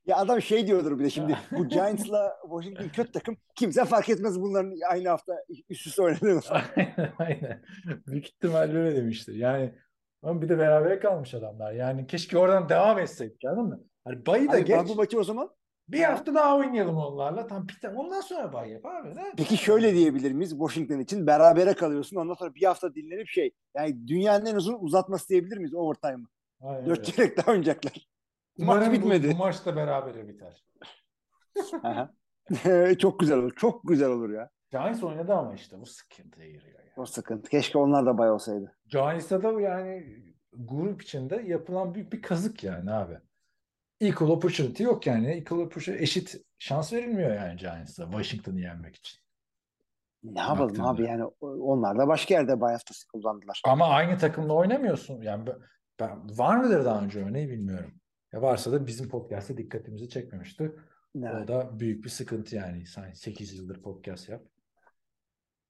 Ya 0.06 0.18
adam 0.18 0.42
şey 0.42 0.68
diyordur 0.68 1.00
bir 1.00 1.04
de 1.04 1.10
şimdi 1.10 1.38
bu 1.52 1.68
Giants'la 1.68 2.34
Washington 2.42 2.90
kötü 2.90 3.12
takım. 3.12 3.38
Kimse 3.56 3.86
fark 3.86 4.10
etmez 4.10 4.42
bunların 4.42 4.74
aynı 4.92 5.10
hafta 5.10 5.34
üst 5.70 5.88
üste 5.88 6.02
oynadığını. 6.02 6.42
aynen 6.50 7.14
aynen. 7.18 7.64
Büyük 8.08 8.28
ihtimalle 8.28 8.78
öyle 8.78 8.96
demiştir. 8.96 9.36
Yani 9.36 9.74
ama 10.24 10.42
bir 10.42 10.50
de 10.50 10.58
beraber 10.60 11.00
kalmış 11.02 11.34
adamlar. 11.34 11.72
Yani 11.74 12.08
keşke 12.08 12.38
oradan 12.38 12.70
devam 12.70 13.00
etseydik 13.00 13.46
anladın 13.46 13.66
mı? 13.70 13.80
Hani 14.06 14.26
bayı 14.26 14.48
da 14.48 14.52
Hani 14.54 14.66
geç. 14.66 14.90
bu 14.90 14.96
maçı 14.96 15.20
o 15.20 15.24
zaman 15.24 15.50
Bir 15.88 16.04
hafta 16.04 16.34
daha 16.34 16.58
oynayalım 16.58 16.98
onlarla. 16.98 17.48
Tam 17.48 17.68
tane- 17.82 17.98
Ondan 17.98 18.22
sonra 18.22 18.54
bay 18.54 18.70
yap 18.70 18.86
abi. 18.86 19.16
Ne? 19.16 19.24
Peki 19.38 19.58
şöyle 19.58 19.94
diyebilir 19.94 20.32
miyiz 20.32 20.50
Washington 20.52 21.00
için? 21.00 21.28
Berabere 21.28 21.74
kalıyorsun. 21.74 22.18
Ondan 22.18 22.34
sonra 22.34 22.56
bir 22.56 22.64
hafta 22.66 22.96
dinlenip 22.96 23.28
şey. 23.28 23.52
Yani 23.76 24.08
dünyanın 24.08 24.46
en 24.46 24.56
uzun 24.56 24.78
uzatması 24.80 25.30
diyebilir 25.30 25.58
miyiz 25.58 25.74
overtime'ı? 25.76 26.26
Dört 26.86 26.88
öyle. 27.00 27.04
çeyrek 27.04 27.38
daha 27.38 27.52
oynayacaklar. 27.52 28.08
Umarım 28.60 28.80
Maç 28.82 28.90
bu- 28.90 28.94
bitmedi. 28.94 29.32
Bu, 29.34 29.38
maç 29.38 29.66
da 29.66 29.76
berabere 29.76 30.28
biter. 30.28 30.64
Çok 33.00 33.20
güzel 33.20 33.38
olur. 33.38 33.52
Çok 33.56 33.88
güzel 33.88 34.10
olur 34.10 34.30
ya. 34.30 34.50
Giants 34.74 35.04
oynadı 35.04 35.34
ama 35.34 35.54
işte 35.54 35.82
bu 35.82 35.86
sıkıntıya 35.86 36.48
giriyor. 36.48 36.80
Yani. 36.80 36.90
O 36.98 37.06
sıkıntı. 37.06 37.50
Keşke 37.50 37.78
onlar 37.78 38.06
da 38.06 38.18
bay 38.18 38.32
olsaydı. 38.32 38.76
Giants'a 38.88 39.44
da 39.44 39.62
yani 39.62 40.06
grup 40.54 41.02
içinde 41.02 41.44
yapılan 41.48 41.96
büyük 41.96 42.14
bir 42.14 42.22
kazık 42.22 42.64
yani 42.64 42.92
abi. 42.92 43.18
Equal 44.02 44.30
opportunity 44.30 44.84
yok 44.84 45.08
yani. 45.08 45.28
Equal 45.28 45.60
opportunity 45.60 46.04
eşit 46.04 46.36
şans 46.60 46.94
verilmiyor 46.94 47.36
yani 47.36 47.58
Giants'a 47.58 48.04
Washington'ı 48.04 48.60
yenmek 48.60 48.96
için. 48.96 49.20
Ne 50.24 50.40
yapalım 50.40 50.70
Baktığında. 50.70 50.88
abi 50.88 51.04
yani 51.04 51.24
onlar 51.42 51.98
da 51.98 52.08
başka 52.08 52.34
yerde 52.34 52.62
bay 52.62 52.72
haftası 52.72 53.08
kullandılar. 53.08 53.62
Ama 53.66 53.88
aynı 53.88 54.18
takımla 54.18 54.54
oynamıyorsun. 54.54 55.22
Yani 55.22 55.46
ben, 56.00 56.38
var 56.38 56.58
mıdır 56.58 56.86
daha 56.86 57.02
önce 57.02 57.26
örneği 57.26 57.50
bilmiyorum. 57.50 57.94
Ya 58.34 58.42
varsa 58.42 58.72
da 58.72 58.88
bizim 58.88 59.10
podcast'te 59.10 59.58
dikkatimizi 59.58 60.10
çekmemişti. 60.10 60.72
Evet. 61.18 61.44
O 61.44 61.48
da 61.48 61.80
büyük 61.80 62.04
bir 62.04 62.10
sıkıntı 62.10 62.56
yani. 62.56 62.86
Sen 62.86 63.14
8 63.14 63.54
yıldır 63.54 63.82
podcast 63.82 64.30
yap. 64.30 64.42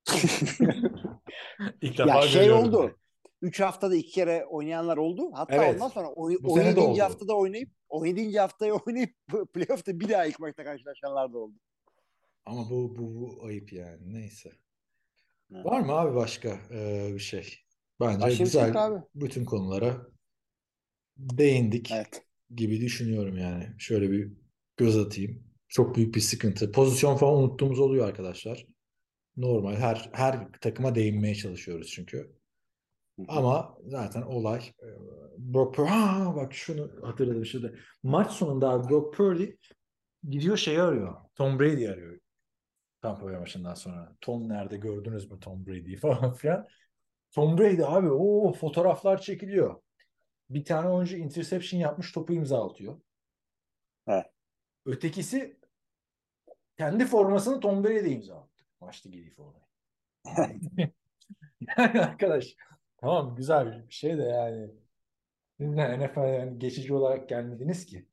İlk 1.81 1.99
ya 1.99 2.07
defa 2.07 2.21
şey 2.21 2.41
görüyorum 2.41 2.67
oldu. 2.69 2.87
ben. 2.87 3.03
3 3.47 3.59
haftada 3.59 3.95
iki 3.95 4.11
kere 4.11 4.45
oynayanlar 4.45 4.97
oldu. 4.97 5.31
Hatta 5.33 5.55
Evet. 5.55 5.75
ondan 5.75 5.87
sonra 5.87 6.07
de 6.07 6.11
17. 6.49 6.79
oldu. 6.79 6.99
haftada 6.99 7.33
oynayıp 7.37 7.69
17. 7.89 8.39
haftaya 8.39 8.73
oynayıp 8.73 9.15
playoff'ta 9.53 9.99
bir 9.99 10.09
daha 10.09 10.25
ilk 10.25 10.39
maçta 10.39 10.63
karşılaşanlar 10.63 11.33
da 11.33 11.37
oldu. 11.37 11.55
Ama 12.45 12.69
bu, 12.69 12.95
bu, 12.97 13.15
bu 13.15 13.45
ayıp 13.45 13.73
yani. 13.73 14.13
Neyse. 14.13 14.51
Evet. 15.55 15.65
Var 15.65 15.79
mı 15.79 15.91
abi 15.91 16.15
başka 16.15 16.49
e, 16.71 17.09
bir 17.13 17.19
şey? 17.19 17.59
Bence 17.99 18.27
bir 18.27 18.31
şey 18.31 18.45
güzel 18.45 18.85
abi. 18.85 18.99
bütün 19.15 19.45
konulara 19.45 20.07
değindik 21.17 21.91
Evet. 21.91 22.25
gibi 22.55 22.81
düşünüyorum 22.81 23.37
yani. 23.37 23.67
Şöyle 23.77 24.11
bir 24.11 24.31
göz 24.77 24.97
atayım. 24.97 25.43
Çok 25.67 25.95
büyük 25.95 26.15
bir 26.15 26.21
sıkıntı. 26.21 26.71
Pozisyon 26.71 27.15
falan 27.17 27.43
unuttuğumuz 27.43 27.79
oluyor 27.79 28.07
arkadaşlar. 28.07 28.65
Normal. 29.37 29.75
Her 29.75 30.09
her 30.13 30.51
takıma 30.61 30.95
değinmeye 30.95 31.35
çalışıyoruz 31.35 31.91
çünkü. 31.91 32.35
Ama 33.27 33.77
zaten 33.85 34.21
olay 34.21 34.59
e, 34.59 34.87
Brock 35.37 35.75
Purdy. 35.75 35.89
Ha, 35.89 36.33
bak 36.35 36.53
şunu 36.53 37.07
hatırladım 37.07 37.45
şimdi. 37.45 37.79
Maç 38.03 38.31
sonunda 38.31 38.69
abi 38.69 38.89
Brock 38.89 39.17
Purdy 39.17 39.45
gidiyor 40.29 40.57
şeyi 40.57 40.81
arıyor. 40.81 41.15
Tom 41.35 41.59
Brady 41.59 41.89
arıyor. 41.89 42.19
Tampa 43.01 43.25
Bay 43.25 43.39
maçından 43.39 43.73
sonra. 43.73 44.15
Tom 44.21 44.49
nerede 44.49 44.77
gördünüz 44.77 45.31
mü 45.31 45.39
Tom 45.39 45.65
Brady'yi 45.65 45.97
falan 45.97 46.33
filan. 46.33 46.67
Tom 47.31 47.57
Brady 47.57 47.83
abi 47.85 48.11
o 48.11 48.53
fotoğraflar 48.53 49.21
çekiliyor. 49.21 49.81
Bir 50.49 50.65
tane 50.65 50.89
oyuncu 50.89 51.17
interception 51.17 51.79
yapmış 51.79 52.11
topu 52.11 52.33
imza 52.33 52.69
atıyor. 52.69 53.01
Evet. 54.07 54.25
Ötekisi 54.85 55.59
kendi 56.77 57.05
formasını 57.05 57.59
Tom 57.59 57.83
Brady'de 57.83 58.11
imza 58.11 58.42
Maçta 58.85 59.09
giydiği 59.09 59.33
formayı. 59.33 59.63
yani 61.77 62.01
arkadaş 62.01 62.55
tamam 62.97 63.35
güzel 63.35 63.87
bir 63.87 63.93
şey 63.93 64.17
de 64.17 64.23
yani 64.23 64.69
ne, 65.59 66.07
NFL 66.07 66.17
yani 66.17 66.59
geçici 66.59 66.93
olarak 66.93 67.29
gelmediniz 67.29 67.85
ki. 67.85 68.07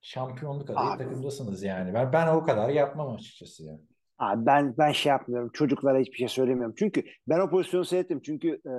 Şampiyonluk 0.00 0.70
adayı 0.70 0.90
Abi. 0.90 1.04
takımdasınız 1.04 1.62
yani. 1.62 1.94
Ben 1.94 2.12
ben 2.12 2.26
o 2.26 2.42
kadar 2.42 2.68
yapmam 2.68 3.14
açıkçası 3.14 3.64
yani. 3.64 3.80
Abi 4.18 4.46
ben 4.46 4.74
ben 4.78 4.92
şey 4.92 5.10
yapmıyorum. 5.10 5.50
Çocuklara 5.52 5.98
hiçbir 5.98 6.16
şey 6.16 6.28
söylemiyorum. 6.28 6.74
Çünkü 6.78 7.04
ben 7.28 7.40
o 7.40 7.50
pozisyonu 7.50 7.84
seyrettim. 7.84 8.20
Çünkü 8.22 8.48
e, 8.48 8.72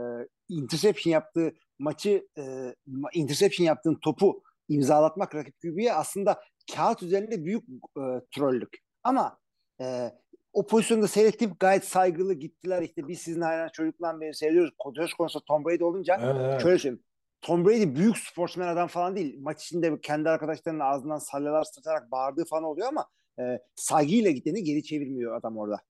interception 0.49 1.11
yaptığı 1.11 1.53
maçı 1.79 2.27
e, 2.37 2.73
interception 3.13 3.65
yaptığın 3.65 3.95
topu 3.95 4.43
imzalatmak 4.69 5.35
rakip 5.35 5.61
QB'ye 5.61 5.93
aslında 5.93 6.41
kağıt 6.75 7.03
üzerinde 7.03 7.45
büyük 7.45 7.63
e, 7.97 8.03
trollük. 8.35 8.77
Ama 9.03 9.37
e, 9.81 10.11
o 10.59 10.65
pozisyonda 10.67 11.07
seyrettim 11.07 11.51
gayet 11.59 11.85
saygılı 11.85 12.33
gittiler 12.33 12.81
işte 12.81 13.07
biz 13.07 13.19
sizin 13.21 13.41
hayran 13.41 13.69
çocuklar 13.73 14.21
beri 14.21 14.33
seyrediyoruz. 14.35 14.73
Söz 14.95 15.13
konusu 15.13 15.45
Tom 15.45 15.65
Brady 15.65 15.83
olunca 15.83 16.17
Evet, 16.21 16.35
evet. 16.39 16.61
şöyle 16.61 16.77
söyleyeyim. 16.77 17.03
Tom 17.41 17.65
Brady 17.65 17.95
büyük 17.95 18.17
sportsmen 18.17 18.67
adam 18.67 18.87
falan 18.87 19.15
değil. 19.15 19.35
Maç 19.41 19.63
içinde 19.65 20.01
kendi 20.01 20.29
arkadaşlarının 20.29 20.79
ağzından 20.79 21.17
salyalar 21.17 21.63
sıçrayarak 21.63 22.11
bağırdığı 22.11 22.45
falan 22.45 22.63
oluyor 22.63 22.87
ama 22.87 23.05
e, 23.39 23.59
saygıyla 23.75 24.31
gittiğini 24.31 24.63
geri 24.63 24.83
çevirmiyor 24.83 25.35
adam 25.35 25.57
orada. 25.57 25.81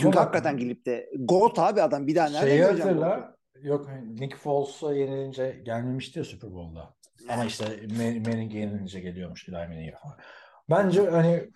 Çünkü 0.00 0.16
bak- 0.16 0.24
hakikaten 0.24 0.56
gelip 0.56 0.86
de 0.86 1.10
Goat 1.18 1.58
abi 1.58 1.82
adam 1.82 2.06
bir 2.06 2.14
daha 2.16 2.28
nerede 2.28 2.46
Şeyi 2.46 2.58
göreceğim? 2.58 2.98
hatırla. 2.98 3.36
Yok 3.62 3.88
Nick 4.20 4.36
Foles'a 4.36 4.94
yenilince 4.94 5.62
gelmemişti 5.64 6.18
ya 6.18 6.24
Super 6.24 6.52
Bowl'da. 6.52 6.94
Ama 7.28 7.44
işte 7.44 7.64
Man- 7.66 8.22
Manning 8.32 8.54
yenilince 8.54 9.00
geliyormuş 9.00 9.48
Eli 9.48 9.56
Manning 9.56 9.94
falan. 10.02 10.16
Bence 10.70 11.10
hani 11.10 11.50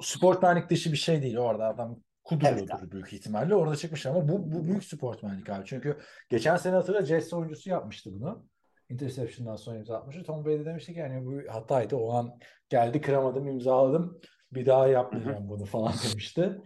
sportmenlik 0.00 0.70
dışı 0.70 0.92
bir 0.92 0.96
şey 0.96 1.22
değil. 1.22 1.36
Orada 1.36 1.66
adam 1.68 1.98
kuduruyordur 2.24 2.74
Evet 2.80 2.92
büyük 2.92 3.12
ihtimalle. 3.12 3.54
Orada 3.54 3.76
çıkmış 3.76 4.06
ama 4.06 4.28
bu, 4.28 4.52
bu 4.52 4.64
büyük 4.64 4.84
sportmenlik 4.84 5.50
abi. 5.50 5.62
Çünkü 5.64 5.98
geçen 6.30 6.56
sene 6.56 6.74
hatırla 6.74 7.04
Jets 7.04 7.32
oyuncusu 7.32 7.70
yapmıştı 7.70 8.10
bunu. 8.12 8.46
Interception'dan 8.88 9.56
sonra 9.56 9.76
imza 9.76 9.96
atmıştı. 9.96 10.22
Tom 10.22 10.44
Brady 10.44 10.64
demişti 10.64 10.92
ki 10.94 10.98
yani 10.98 11.26
bu 11.26 11.52
hataydı. 11.52 11.96
O 11.96 12.12
an 12.12 12.38
geldi 12.68 13.00
kıramadım 13.00 13.48
imzaladım. 13.48 14.20
Bir 14.52 14.66
daha 14.66 14.86
yapmayacağım 14.88 15.48
bunu 15.48 15.64
falan 15.64 15.92
demişti. 16.10 16.62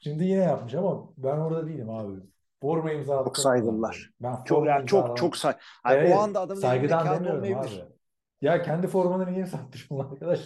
Şimdi 0.00 0.24
yine 0.24 0.42
yapmayacağım 0.42 0.86
ama 0.86 1.12
ben 1.16 1.36
orada 1.36 1.66
değilim 1.66 1.90
abi. 1.90 2.20
Forma 2.62 2.92
imzaladım. 2.92 3.24
Çok 3.24 3.38
saygılılar. 3.38 4.10
Ben 4.20 4.44
Çok 4.44 4.66
yani 4.66 4.86
çok 4.86 5.16
çok 5.16 5.36
say. 5.36 5.54
Hani 5.82 5.96
Evet, 5.96 6.16
o 6.16 6.18
anda 6.18 6.40
adamın 6.40 6.60
saygıdan 6.60 7.06
demiyorum 7.06 7.38
olmayabilir. 7.38 7.80
abi. 7.80 7.99
Ya 8.40 8.62
kendi 8.62 8.86
formanı 8.86 9.32
niye 9.32 9.46
satmış 9.46 9.90
bunlar 9.90 10.04
arkadaş? 10.04 10.40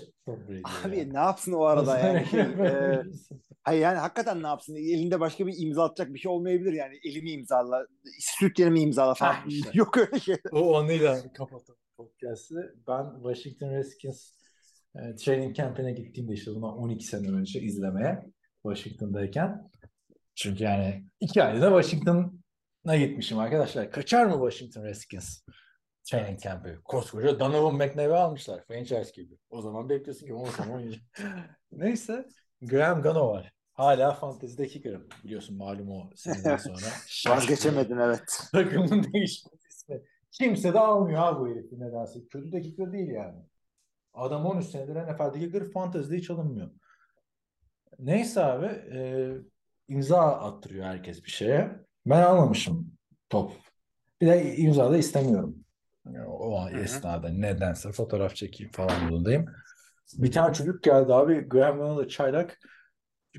Abi 0.84 0.98
ya. 0.98 1.04
ne 1.04 1.18
yapsın 1.18 1.52
o 1.52 1.62
arada 1.62 1.98
yani? 1.98 2.26
Şey, 2.30 2.40
e, 2.40 3.02
hayır 3.62 3.80
yani 3.80 3.98
hakikaten 3.98 4.42
ne 4.42 4.46
yapsın? 4.46 4.74
Elinde 4.74 5.20
başka 5.20 5.46
bir 5.46 5.54
imza 5.58 5.84
atacak 5.84 6.14
bir 6.14 6.18
şey 6.18 6.32
olmayabilir 6.32 6.72
yani. 6.72 6.94
Elimi 7.04 7.30
imzala, 7.30 7.86
süt 8.20 8.58
yerimi 8.58 8.80
imzala 8.80 9.14
falan. 9.14 9.32
Ha, 9.32 9.44
işte. 9.48 9.70
Yok 9.74 9.98
öyle 9.98 10.20
şey. 10.20 10.36
O 10.52 10.76
anıyla 10.78 11.32
kapatalım 11.32 11.80
podcast'ı. 11.96 12.74
Ben 12.88 13.14
Washington 13.22 13.70
Redskins 13.70 14.30
e, 14.96 15.14
training 15.16 15.56
camp'ine 15.56 15.92
gittiğimde 15.92 16.32
işte 16.32 16.50
bundan 16.50 16.78
12 16.78 17.04
sene 17.06 17.28
önce 17.28 17.60
izlemeye 17.60 18.22
Washington'dayken. 18.62 19.70
Çünkü 20.34 20.64
yani 20.64 21.04
iki 21.20 21.42
ayda 21.42 21.72
da 21.72 21.82
Washington'a 21.82 22.96
gitmişim 22.96 23.38
arkadaşlar. 23.38 23.90
Kaçar 23.90 24.26
mı 24.26 24.50
Washington 24.50 24.84
Redskins 24.84 25.40
training 26.04 26.40
camp'i? 26.40 26.78
Koskoca 26.84 27.40
Donovan 27.40 27.74
McNabb'i 27.74 28.14
almışlar. 28.14 28.64
Franchise 28.64 29.10
gibi. 29.14 29.38
O 29.50 29.62
zaman 29.62 29.88
bekliyorsun 29.88 30.26
ki 30.26 30.34
o 30.34 30.46
zaman 30.46 30.76
oynayacak. 30.76 31.02
Neyse. 31.72 32.28
Graham 32.62 33.02
Gano 33.02 33.28
var. 33.28 33.52
Hala 33.72 34.12
fantezideki 34.12 34.82
Graham. 34.82 35.02
Biliyorsun 35.24 35.56
malum 35.56 35.90
o 35.90 36.10
seneden 36.16 36.56
sonra. 36.56 36.86
Vazgeçemedin 37.28 37.98
evet. 37.98 38.40
Takımın 38.52 39.12
değişmesi 39.12 39.68
ismi. 39.68 40.02
Kimse 40.30 40.74
de 40.74 40.78
almıyor 40.80 41.22
abi 41.22 41.40
bu 41.40 41.48
herifi 41.48 41.80
nedense. 41.80 42.20
Kötü 42.30 42.52
de 42.52 42.60
kicker 42.60 42.92
değil 42.92 43.08
yani. 43.08 43.38
Adam 44.14 44.46
13 44.46 44.66
senedir 44.66 44.94
NFL'deki 44.94 45.46
kicker 45.46 45.70
fantezide 45.70 46.16
hiç 46.16 46.30
alınmıyor. 46.30 46.70
Neyse 47.98 48.44
abi 48.44 48.66
e, 48.66 49.30
imza 49.88 50.20
attırıyor 50.20 50.84
herkes 50.86 51.24
bir 51.24 51.30
şeye. 51.30 51.70
Ben 52.06 52.22
almamışım 52.22 52.96
top. 53.30 53.52
Bir 54.20 54.26
de 54.26 54.56
imza 54.56 54.90
da 54.90 54.96
istemiyorum. 54.96 55.63
O 56.26 56.58
an 56.58 56.70
Hı 56.70 56.76
hı. 56.76 56.80
esnada 56.80 57.28
nedense 57.28 57.92
fotoğraf 57.92 58.34
çekeyim 58.34 58.72
falan 58.72 59.04
modundayım. 59.04 59.46
Bir 60.14 60.32
tane 60.32 60.54
çocuk 60.54 60.82
geldi 60.82 61.14
abi. 61.14 61.48
Graham 61.48 61.78
Gano'da 61.78 62.08
çaylak. 62.08 62.58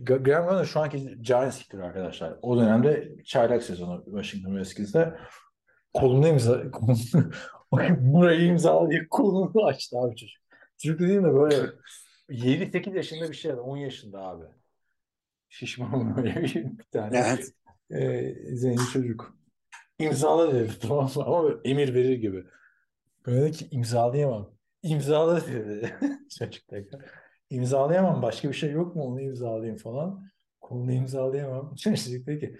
Graham 0.01 0.47
Gano 0.47 0.65
şu 0.65 0.79
anki 0.79 1.21
Giants 1.21 1.59
kicker 1.59 1.79
arkadaşlar. 1.79 2.33
O 2.41 2.57
dönemde 2.57 3.15
çaylak 3.25 3.63
sezonu 3.63 4.03
Washington 4.05 4.55
Redskins'te 4.55 5.17
kolunu 5.93 6.27
imza 6.27 6.63
burayı 7.99 8.45
imzala 8.45 8.89
diye 8.89 9.07
kolunu 9.09 9.65
açtı 9.65 9.97
abi 9.97 10.15
çocuk. 10.15 10.43
Çocuk 10.77 10.99
dediğim 10.99 11.23
de 11.23 11.33
böyle 11.33 11.55
7-8 12.29 12.95
yaşında 12.95 13.29
bir 13.29 13.35
şey 13.35 13.53
10 13.53 13.77
yaşında 13.77 14.19
abi. 14.19 14.45
Şişman 15.49 16.17
böyle 16.17 16.35
bir, 16.35 16.55
bir 16.77 16.83
tane. 16.91 17.17
Evet. 17.17 17.51
Ee, 17.91 18.35
zenci 18.55 18.89
çocuk. 18.93 19.37
İmzala 19.99 20.53
dedi 20.53 20.73
tamam 20.81 21.09
mı? 21.15 21.23
Ama 21.25 21.49
emir 21.63 21.93
verir 21.93 22.17
gibi. 22.17 22.43
Böyle 23.25 23.51
ki 23.51 23.67
imzalayamam. 23.71 24.51
İmzala 24.83 25.47
dedi 25.47 25.95
çocuk 26.39 26.67
tekrar. 26.67 27.01
İmzalayamam. 27.49 28.21
Başka 28.21 28.49
bir 28.49 28.53
şey 28.53 28.71
yok 28.71 28.95
mu? 28.95 29.03
Onu 29.03 29.21
imzalayayım 29.21 29.77
falan. 29.77 30.27
Kolunu 30.61 30.91
imzalayamam. 30.91 31.75
Çocuk 31.83 32.27
dedi 32.27 32.39
ki 32.39 32.57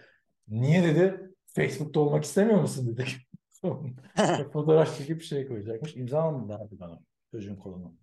niye 0.48 0.84
dedi 0.84 1.32
Facebook'ta 1.48 1.99
olmak 1.99 2.24
istemiyor 2.24 2.62
musun 2.62 2.98
dedi. 2.98 3.06
Fotoğraf 4.53 4.98
çekip 4.98 5.20
bir 5.20 5.26
şey 5.26 5.48
koyacakmış. 5.48 5.95
İmzalamadı 5.95 6.53
abi 6.53 6.80
bana 6.80 6.99
çocuğun 7.32 7.56
kolunu. 7.56 7.95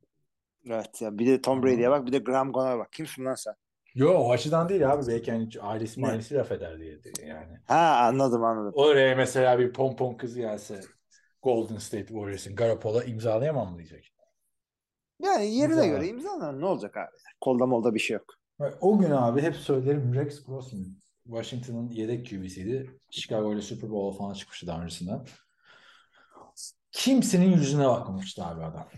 Evet 0.66 1.02
ya 1.02 1.18
bir 1.18 1.26
de 1.26 1.42
Tom 1.42 1.62
Brady'ye 1.62 1.90
bak 1.90 2.06
bir 2.06 2.12
de 2.12 2.18
Graham 2.18 2.52
Gono'ya 2.52 2.78
bak. 2.78 2.92
Kimsin 2.92 3.24
lan 3.24 3.34
sen? 3.34 3.54
Yo 3.94 4.14
o 4.14 4.30
açıdan 4.30 4.68
değil 4.68 4.92
abi. 4.92 5.06
Belki 5.06 5.32
hani 5.32 5.48
ailesi 5.60 6.02
Ne? 6.02 6.06
ailesi 6.06 6.34
laf 6.34 6.52
eder 6.52 6.78
diye 6.80 6.98
yani. 7.26 7.58
Ha 7.66 7.96
anladım 8.08 8.44
anladım. 8.44 8.72
Oraya 8.74 9.16
mesela 9.16 9.58
bir 9.58 9.72
pompon 9.72 10.14
kızı 10.14 10.40
gelse 10.40 10.80
Golden 11.42 11.76
State 11.76 12.06
Warriors'ın 12.06 12.56
Garoppolo 12.56 13.02
imzalayamam 13.02 13.72
mı 13.72 13.78
diyecek. 13.78 14.12
Yani 15.20 15.54
yerine 15.54 15.64
İmzala. 15.64 15.86
göre 15.86 16.06
imzalan 16.08 16.60
ne 16.60 16.66
olacak 16.66 16.96
abi? 16.96 17.16
Kolda 17.40 17.66
molda 17.66 17.94
bir 17.94 18.00
şey 18.00 18.14
yok. 18.14 18.34
O 18.80 18.98
gün 18.98 19.10
abi 19.10 19.42
hep 19.42 19.56
söylerim 19.56 20.14
Rex 20.14 20.44
Grossman. 20.44 20.96
Washington'ın 21.24 21.90
yedek 21.90 22.30
QB'siydi. 22.30 22.90
Chicago 23.10 23.52
ile 23.54 23.62
Super 23.62 23.90
Bowl'a 23.90 24.18
falan 24.18 24.34
çıkmıştı 24.34 24.66
daha 24.66 24.82
öncesinden. 24.82 25.24
Kimsenin 26.92 27.52
yüzüne 27.52 27.88
bakmamıştı 27.88 28.44
abi 28.44 28.64
adam. 28.64 28.88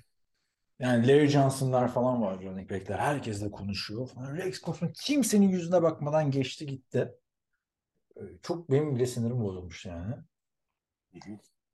Yani 0.78 1.09
Larry 1.09 1.28
Johnson'lar 1.28 1.88
falan 1.88 2.22
var 2.22 2.42
running 2.42 2.70
back'ler. 2.70 2.98
Herkesle 2.98 3.51
konuşuyor 3.51 4.09
falan. 4.09 4.36
Rex 4.36 4.60
Grossman 4.60 4.92
kimsenin 4.92 5.48
yüzüne 5.48 5.82
bakmadan 5.82 6.30
geçti 6.30 6.66
gitti. 6.66 7.14
Ee, 8.16 8.20
Çok 8.42 8.70
benim 8.70 8.94
bile 8.96 9.06
sinirim 9.06 9.40
bozulmuş 9.40 9.86
yani. 9.86 10.14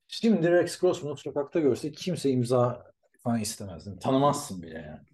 Şimdi 0.09 0.51
Rex 0.51 0.79
Grossman'ı 0.79 1.17
sokakta 1.17 1.61
görse 1.61 1.93
kimse 1.93 2.31
imza 2.31 2.93
falan 3.23 3.41
istemezdim. 3.41 3.99
Tanımazsın 3.99 4.63
bile 4.63 4.79
yani. 4.79 5.07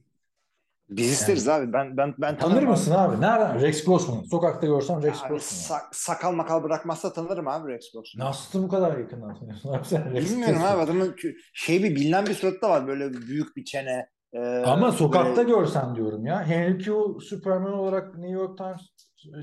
Biz 0.91 1.13
isteriz 1.13 1.49
abi. 1.49 1.73
Ben 1.73 1.97
ben 1.97 2.15
ben 2.19 2.39
Tanır 2.39 2.63
mısın 2.63 2.91
abi? 2.93 3.21
Nereden? 3.21 3.61
Rex 3.61 3.85
Grossman. 3.85 4.23
Sokakta 4.23 4.67
görsem 4.67 5.03
Rex 5.03 5.23
Abi, 5.23 5.29
Grossman. 5.29 5.39
sak- 5.79 5.95
sakal 5.97 6.33
makal 6.33 6.63
bırakmazsa 6.63 7.13
tanırım 7.13 7.49
abi 7.49 7.73
Rex 7.73 7.93
Grossman'ı. 7.93 8.29
Nasıl 8.29 8.63
bu 8.63 8.69
kadar 8.69 8.99
yakından 8.99 9.35
tanıyorsun 9.39 9.73
abi 9.73 9.85
sen 9.85 10.13
Rex 10.13 10.31
Bilmiyorum 10.31 10.55
Grossman? 10.55 10.75
abi 10.77 10.83
adamın 10.83 11.17
şey 11.55 11.83
bir 11.83 11.97
bilinen 11.97 12.27
bir 12.27 12.35
suratı 12.35 12.63
da 12.63 12.71
var 12.71 12.87
böyle 12.87 13.13
büyük 13.13 13.57
bir 13.57 13.65
çene. 13.65 14.09
e, 14.33 14.39
Ama 14.67 14.93
sokakta 14.93 15.37
böyle- 15.37 15.51
görsen 15.51 15.95
diyorum 15.97 16.27
ya. 16.27 16.45
Henry 16.45 16.79
Q 16.79 16.93
Superman 17.21 17.73
olarak 17.73 18.15
New 18.19 18.33
York 18.35 18.59
Times 18.59 18.81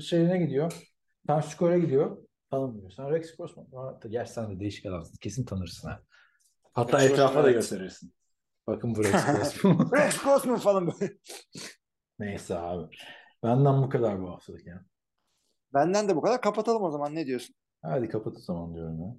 şeyine 0.04 0.38
gidiyor. 0.38 0.72
Times 1.28 1.44
Square'a 1.44 1.78
gidiyor. 1.78 2.16
Tanımıyor. 2.50 2.90
Sen 2.90 3.10
Rex 3.10 3.36
Grossman. 3.36 3.66
Gerçi 4.10 4.32
sen 4.32 4.50
de 4.56 4.60
değişik 4.60 4.86
adamsın. 4.86 5.16
Kesin 5.20 5.44
tanırsın 5.44 5.88
ha. 5.88 6.00
Hatta 6.72 6.98
Rex 6.98 7.04
etrafa 7.04 7.22
Grossman, 7.24 7.44
da 7.44 7.48
evet. 7.50 7.58
gösterirsin. 7.60 8.12
Bakın 8.66 8.94
Rex 8.94 9.26
Grossman. 9.26 9.90
Rex 9.96 10.22
Grossman 10.22 10.58
falan 10.58 10.86
böyle. 10.86 11.12
Neyse 12.18 12.58
abi. 12.58 12.96
Benden 13.42 13.82
bu 13.82 13.88
kadar 13.88 14.22
bu 14.22 14.30
haftalık 14.30 14.66
ya. 14.66 14.84
Benden 15.74 16.08
de 16.08 16.16
bu 16.16 16.20
kadar. 16.22 16.40
Kapatalım 16.40 16.82
o 16.82 16.90
zaman 16.90 17.14
ne 17.14 17.26
diyorsun? 17.26 17.56
Hadi 17.82 18.08
kapat 18.08 18.36
o 18.36 18.40
zaman 18.40 18.74
diyorum 18.74 19.00
ya. 19.00 19.14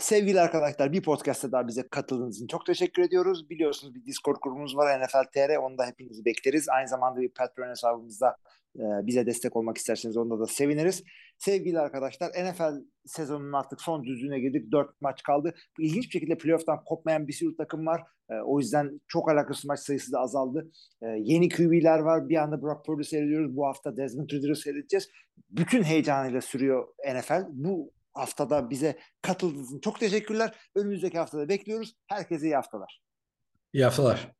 Sevgili 0.00 0.40
arkadaşlar 0.40 0.92
bir 0.92 1.02
podcast'ta 1.02 1.52
daha 1.52 1.68
bize 1.68 1.88
katıldığınız 1.88 2.36
için 2.36 2.46
çok 2.46 2.66
teşekkür 2.66 3.02
ediyoruz. 3.02 3.50
Biliyorsunuz 3.50 3.94
bir 3.94 4.06
Discord 4.06 4.36
grubumuz 4.42 4.76
var 4.76 5.00
NFL 5.00 5.24
TR. 5.34 5.56
Onda 5.56 5.86
hepinizi 5.86 6.24
bekleriz. 6.24 6.68
Aynı 6.68 6.88
zamanda 6.88 7.20
bir 7.20 7.28
Patreon 7.28 7.68
hesabımızda 7.68 8.36
bize 8.78 9.26
destek 9.26 9.56
olmak 9.56 9.78
isterseniz 9.78 10.16
onda 10.16 10.40
da 10.40 10.46
seviniriz. 10.46 11.02
Sevgili 11.38 11.78
arkadaşlar 11.78 12.30
NFL 12.30 12.82
sezonunun 13.06 13.52
artık 13.52 13.80
son 13.80 14.04
düzlüğüne 14.04 14.40
girdik. 14.40 14.72
Dört 14.72 15.00
maç 15.00 15.22
kaldı. 15.22 15.54
İlginç 15.78 16.04
bir 16.04 16.10
şekilde 16.10 16.38
playoff'tan 16.38 16.84
kopmayan 16.84 17.28
bir 17.28 17.32
sürü 17.32 17.56
takım 17.56 17.86
var. 17.86 18.02
E, 18.30 18.34
o 18.34 18.58
yüzden 18.58 19.00
çok 19.08 19.30
alakasız 19.30 19.64
maç 19.64 19.80
sayısı 19.80 20.12
da 20.12 20.18
azaldı. 20.18 20.70
E, 21.02 21.06
yeni 21.06 21.48
QB'ler 21.48 21.98
var. 21.98 22.28
Bir 22.28 22.36
anda 22.36 22.62
Brock 22.62 22.86
Purdy 22.86 23.02
seyrediyoruz. 23.02 23.56
Bu 23.56 23.66
hafta 23.66 23.96
Desmond 23.96 24.30
Ridder'ı 24.30 24.56
seyredeceğiz. 24.56 25.08
Bütün 25.50 25.82
heyecanıyla 25.82 26.40
sürüyor 26.40 26.88
NFL. 27.14 27.46
Bu 27.50 27.92
haftada 28.12 28.70
bize 28.70 28.98
katıldığınız 29.22 29.68
için 29.68 29.80
çok 29.80 30.00
teşekkürler. 30.00 30.54
Önümüzdeki 30.74 31.18
haftada 31.18 31.48
bekliyoruz. 31.48 31.94
Herkese 32.06 32.46
iyi 32.46 32.54
haftalar. 32.54 33.02
İyi 33.72 33.84
haftalar. 33.84 34.32